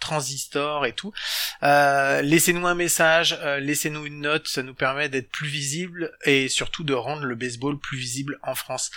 Transistor 0.00 0.86
et 0.86 0.92
tout. 0.94 1.12
Laissez-nous 1.62 2.66
un 2.66 2.74
message, 2.74 3.38
laissez-nous 3.60 4.06
une 4.06 4.20
note. 4.20 4.48
Ça 4.48 4.62
nous 4.62 4.74
permet 4.74 5.08
d'être 5.08 5.30
plus 5.30 5.48
visible 5.48 6.12
et 6.24 6.48
surtout 6.48 6.84
de 6.84 6.94
rendre 6.94 7.24
le 7.24 7.34
baseball 7.34 7.78
plus 7.78 7.98
visible 7.98 8.38
en 8.42 8.54
France. 8.54 8.90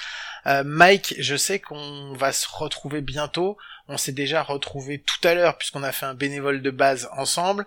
Euh, 0.47 0.63
Mike, 0.65 1.15
je 1.19 1.35
sais 1.35 1.59
qu'on 1.59 2.13
va 2.13 2.31
se 2.31 2.47
retrouver 2.51 3.01
bientôt. 3.01 3.57
On 3.87 3.97
s'est 3.97 4.11
déjà 4.11 4.43
retrouvé 4.43 5.01
tout 5.01 5.27
à 5.27 5.33
l'heure 5.33 5.57
puisqu'on 5.57 5.83
a 5.83 5.91
fait 5.91 6.05
un 6.05 6.15
bénévole 6.15 6.61
de 6.61 6.71
base 6.71 7.09
ensemble. 7.17 7.65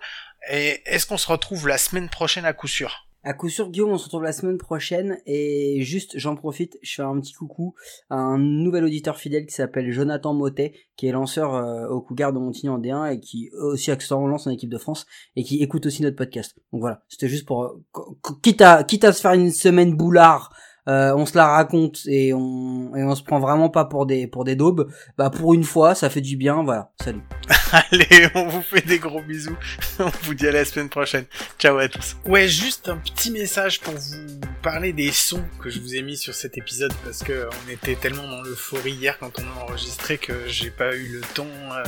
Et 0.51 0.81
est-ce 0.85 1.05
qu'on 1.05 1.17
se 1.17 1.27
retrouve 1.31 1.67
la 1.67 1.77
semaine 1.77 2.09
prochaine 2.09 2.45
à 2.45 2.53
coup 2.53 2.67
sûr? 2.67 3.05
À 3.21 3.33
coup 3.33 3.49
sûr, 3.49 3.69
Guillaume, 3.69 3.91
on 3.91 3.97
se 3.97 4.05
retrouve 4.05 4.23
la 4.23 4.31
semaine 4.31 4.57
prochaine. 4.57 5.17
Et 5.25 5.81
juste, 5.81 6.17
j'en 6.17 6.37
profite, 6.37 6.77
je 6.81 6.93
fais 6.95 7.01
un 7.01 7.19
petit 7.19 7.33
coucou 7.33 7.75
à 8.09 8.15
un 8.15 8.37
nouvel 8.37 8.85
auditeur 8.85 9.17
fidèle 9.17 9.45
qui 9.45 9.53
s'appelle 9.53 9.91
Jonathan 9.91 10.33
Motet, 10.33 10.73
qui 10.95 11.07
est 11.07 11.11
lanceur 11.11 11.53
euh, 11.53 11.85
au 11.89 11.99
Cougar 12.01 12.31
de 12.31 12.39
Montigny 12.39 12.69
en 12.69 12.79
D1 12.79 13.13
et 13.13 13.19
qui 13.19 13.49
aussi 13.59 13.91
accessoirement 13.91 14.27
lance 14.27 14.47
en 14.47 14.51
équipe 14.51 14.69
de 14.69 14.77
France 14.77 15.05
et 15.35 15.43
qui 15.43 15.61
écoute 15.61 15.85
aussi 15.85 16.01
notre 16.01 16.15
podcast. 16.15 16.55
Donc 16.71 16.79
voilà, 16.79 17.03
c'était 17.09 17.27
juste 17.27 17.45
pour... 17.45 17.63
euh, 17.65 17.83
qu- 17.93 18.01
qu- 18.23 18.41
quitte, 18.41 18.61
à, 18.61 18.85
quitte 18.85 19.03
à 19.03 19.11
se 19.11 19.19
faire 19.19 19.33
une 19.33 19.51
semaine 19.51 19.95
boulard, 19.97 20.55
euh, 20.89 21.13
on 21.15 21.25
se 21.25 21.37
la 21.37 21.47
raconte 21.47 21.99
et 22.07 22.33
on, 22.33 22.95
et 22.95 23.03
on 23.03 23.13
se 23.13 23.23
prend 23.23 23.39
vraiment 23.39 23.69
pas 23.69 23.85
pour 23.85 24.05
des, 24.05 24.27
pour 24.27 24.43
des 24.43 24.55
daubes. 24.55 24.89
Bah 25.17 25.29
pour 25.29 25.53
une 25.53 25.63
fois, 25.63 25.93
ça 25.95 26.09
fait 26.09 26.21
du 26.21 26.35
bien, 26.35 26.63
voilà. 26.63 26.91
Salut. 27.01 27.21
Allez, 27.91 28.27
on 28.33 28.47
vous 28.47 28.61
fait 28.61 28.85
des 28.85 28.99
gros 28.99 29.21
bisous. 29.21 29.57
On 29.99 30.11
vous 30.23 30.33
dit 30.33 30.47
à 30.47 30.51
la 30.51 30.65
semaine 30.65 30.89
prochaine. 30.89 31.25
Ciao 31.59 31.77
à 31.77 31.87
tous. 31.87 32.15
Ouais, 32.25 32.47
juste 32.47 32.89
un 32.89 32.97
petit 32.97 33.31
message 33.31 33.79
pour 33.79 33.93
vous 33.93 34.39
parler 34.63 34.91
des 34.91 35.11
sons 35.11 35.43
que 35.61 35.69
je 35.69 35.79
vous 35.79 35.95
ai 35.95 36.01
mis 36.01 36.17
sur 36.17 36.33
cet 36.33 36.57
épisode 36.57 36.93
parce 37.03 37.23
que 37.23 37.47
on 37.47 37.69
était 37.69 37.95
tellement 37.95 38.27
dans 38.27 38.41
l'euphorie 38.41 38.93
hier 38.93 39.17
quand 39.19 39.39
on 39.39 39.43
a 39.43 39.63
enregistré 39.63 40.17
que 40.17 40.47
j'ai 40.47 40.71
pas 40.71 40.95
eu 40.95 41.07
le 41.09 41.21
temps 41.21 41.45
euh, 41.45 41.83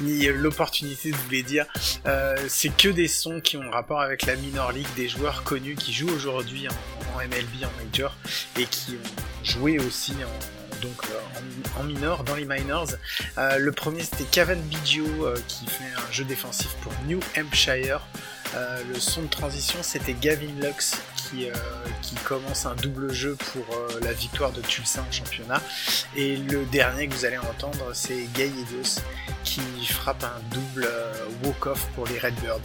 ni 0.00 0.26
l'opportunité 0.28 1.10
de 1.10 1.16
vous 1.16 1.30
les 1.30 1.42
dire. 1.42 1.66
Euh, 2.06 2.36
c'est 2.48 2.74
que 2.74 2.88
des 2.88 3.08
sons 3.08 3.40
qui 3.40 3.56
ont 3.56 3.70
rapport 3.70 4.00
avec 4.00 4.24
la 4.24 4.36
minor 4.36 4.72
league, 4.72 4.86
des 4.96 5.08
joueurs 5.08 5.42
connus 5.44 5.74
qui 5.74 5.92
jouent 5.92 6.14
aujourd'hui 6.14 6.68
en, 6.68 7.16
en 7.16 7.18
MLB, 7.18 7.64
en 7.64 7.84
major 7.84 8.16
et 8.58 8.64
qui 8.64 8.92
ont 8.92 9.44
joué 9.44 9.78
aussi 9.78 10.12
en 10.12 10.61
donc 10.82 11.04
euh, 11.10 11.80
en, 11.80 11.82
en 11.82 12.24
dans 12.24 12.34
les 12.34 12.44
minors. 12.44 12.88
Euh, 13.38 13.58
le 13.58 13.72
premier 13.72 14.02
c'était 14.02 14.24
Cavan 14.24 14.56
Biggio 14.56 15.06
euh, 15.24 15.38
qui 15.48 15.66
fait 15.66 15.84
un 15.96 16.12
jeu 16.12 16.24
défensif 16.24 16.74
pour 16.82 16.92
New 17.06 17.20
Hampshire. 17.38 18.00
Euh, 18.54 18.82
le 18.92 19.00
son 19.00 19.22
de 19.22 19.28
transition 19.28 19.78
c'était 19.82 20.12
Gavin 20.12 20.52
Lux 20.60 21.00
qui, 21.16 21.48
euh, 21.48 21.54
qui 22.02 22.14
commence 22.16 22.66
un 22.66 22.74
double 22.74 23.12
jeu 23.12 23.34
pour 23.36 23.64
euh, 23.74 24.00
la 24.02 24.12
victoire 24.12 24.52
de 24.52 24.60
Tulsa 24.60 25.02
en 25.08 25.10
championnat. 25.10 25.62
Et 26.16 26.36
le 26.36 26.64
dernier 26.66 27.08
que 27.08 27.14
vous 27.14 27.24
allez 27.24 27.38
entendre 27.38 27.92
c'est 27.94 28.26
Gallegos 28.34 29.00
qui 29.44 29.62
frappe 29.86 30.24
un 30.24 30.40
double 30.50 30.88
walk-off 31.44 31.86
pour 31.94 32.06
les 32.06 32.18
Redbirds. 32.18 32.60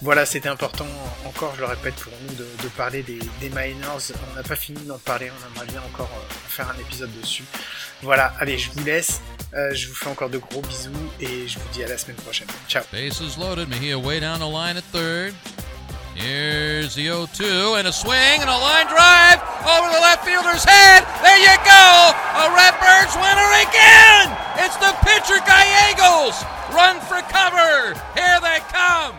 Voilà, 0.00 0.24
c'était 0.26 0.48
important 0.48 0.86
encore, 1.26 1.54
je 1.54 1.60
le 1.60 1.66
répète, 1.66 1.94
pour 1.94 2.12
nous 2.28 2.34
de, 2.34 2.68
parler 2.76 3.02
des, 3.02 3.18
des 3.40 3.48
minors. 3.48 4.00
On 4.30 4.34
n'a 4.34 4.42
pas 4.42 4.56
fini 4.56 4.80
d'en 4.84 4.98
parler, 4.98 5.30
on 5.30 5.54
aimerait 5.54 5.70
bien 5.70 5.82
encore 5.82 6.10
faire 6.48 6.68
un 6.68 6.80
épisode 6.80 7.10
dessus. 7.20 7.44
Voilà, 8.04 8.32
allez, 8.38 8.58
je 8.58 8.70
vous 8.70 8.84
laisse. 8.84 9.20
Euh, 9.54 9.72
je 9.72 9.88
vous 9.88 9.94
fais 9.94 10.10
encore 10.10 10.28
de 10.28 10.38
gros 10.38 10.60
bisous 10.60 10.90
et 11.20 11.48
je 11.48 11.58
vous 11.58 11.68
dis 11.72 11.82
à 11.82 11.88
la 11.88 11.96
semaine 11.96 12.16
prochaine. 12.16 12.48
Ciao. 12.68 12.82
Bases 12.92 13.38
loaded. 13.38 13.68
Mejia 13.68 13.98
way 13.98 14.20
down 14.20 14.40
the 14.40 14.50
line 14.50 14.76
at 14.76 14.84
third. 14.92 15.32
Here's 16.14 16.94
the 16.94 17.06
0 17.06 17.26
2 17.34 17.74
and 17.78 17.88
a 17.88 17.92
swing 17.92 18.38
and 18.42 18.50
a 18.50 18.58
line 18.58 18.86
drive 18.86 19.40
over 19.66 19.88
the 19.90 20.00
left 20.00 20.22
fielder's 20.24 20.64
head. 20.64 21.02
There 21.22 21.40
you 21.40 21.56
go. 21.64 21.84
A 22.38 22.46
Redbirds 22.54 23.14
winner 23.16 23.50
again. 23.66 24.30
It's 24.62 24.76
the 24.76 24.92
pitcher 25.02 25.40
Gallegos. 25.46 26.44
Run 26.74 27.00
for 27.00 27.22
cover. 27.32 27.98
Here 28.14 28.38
they 28.42 28.60
come. 28.70 29.14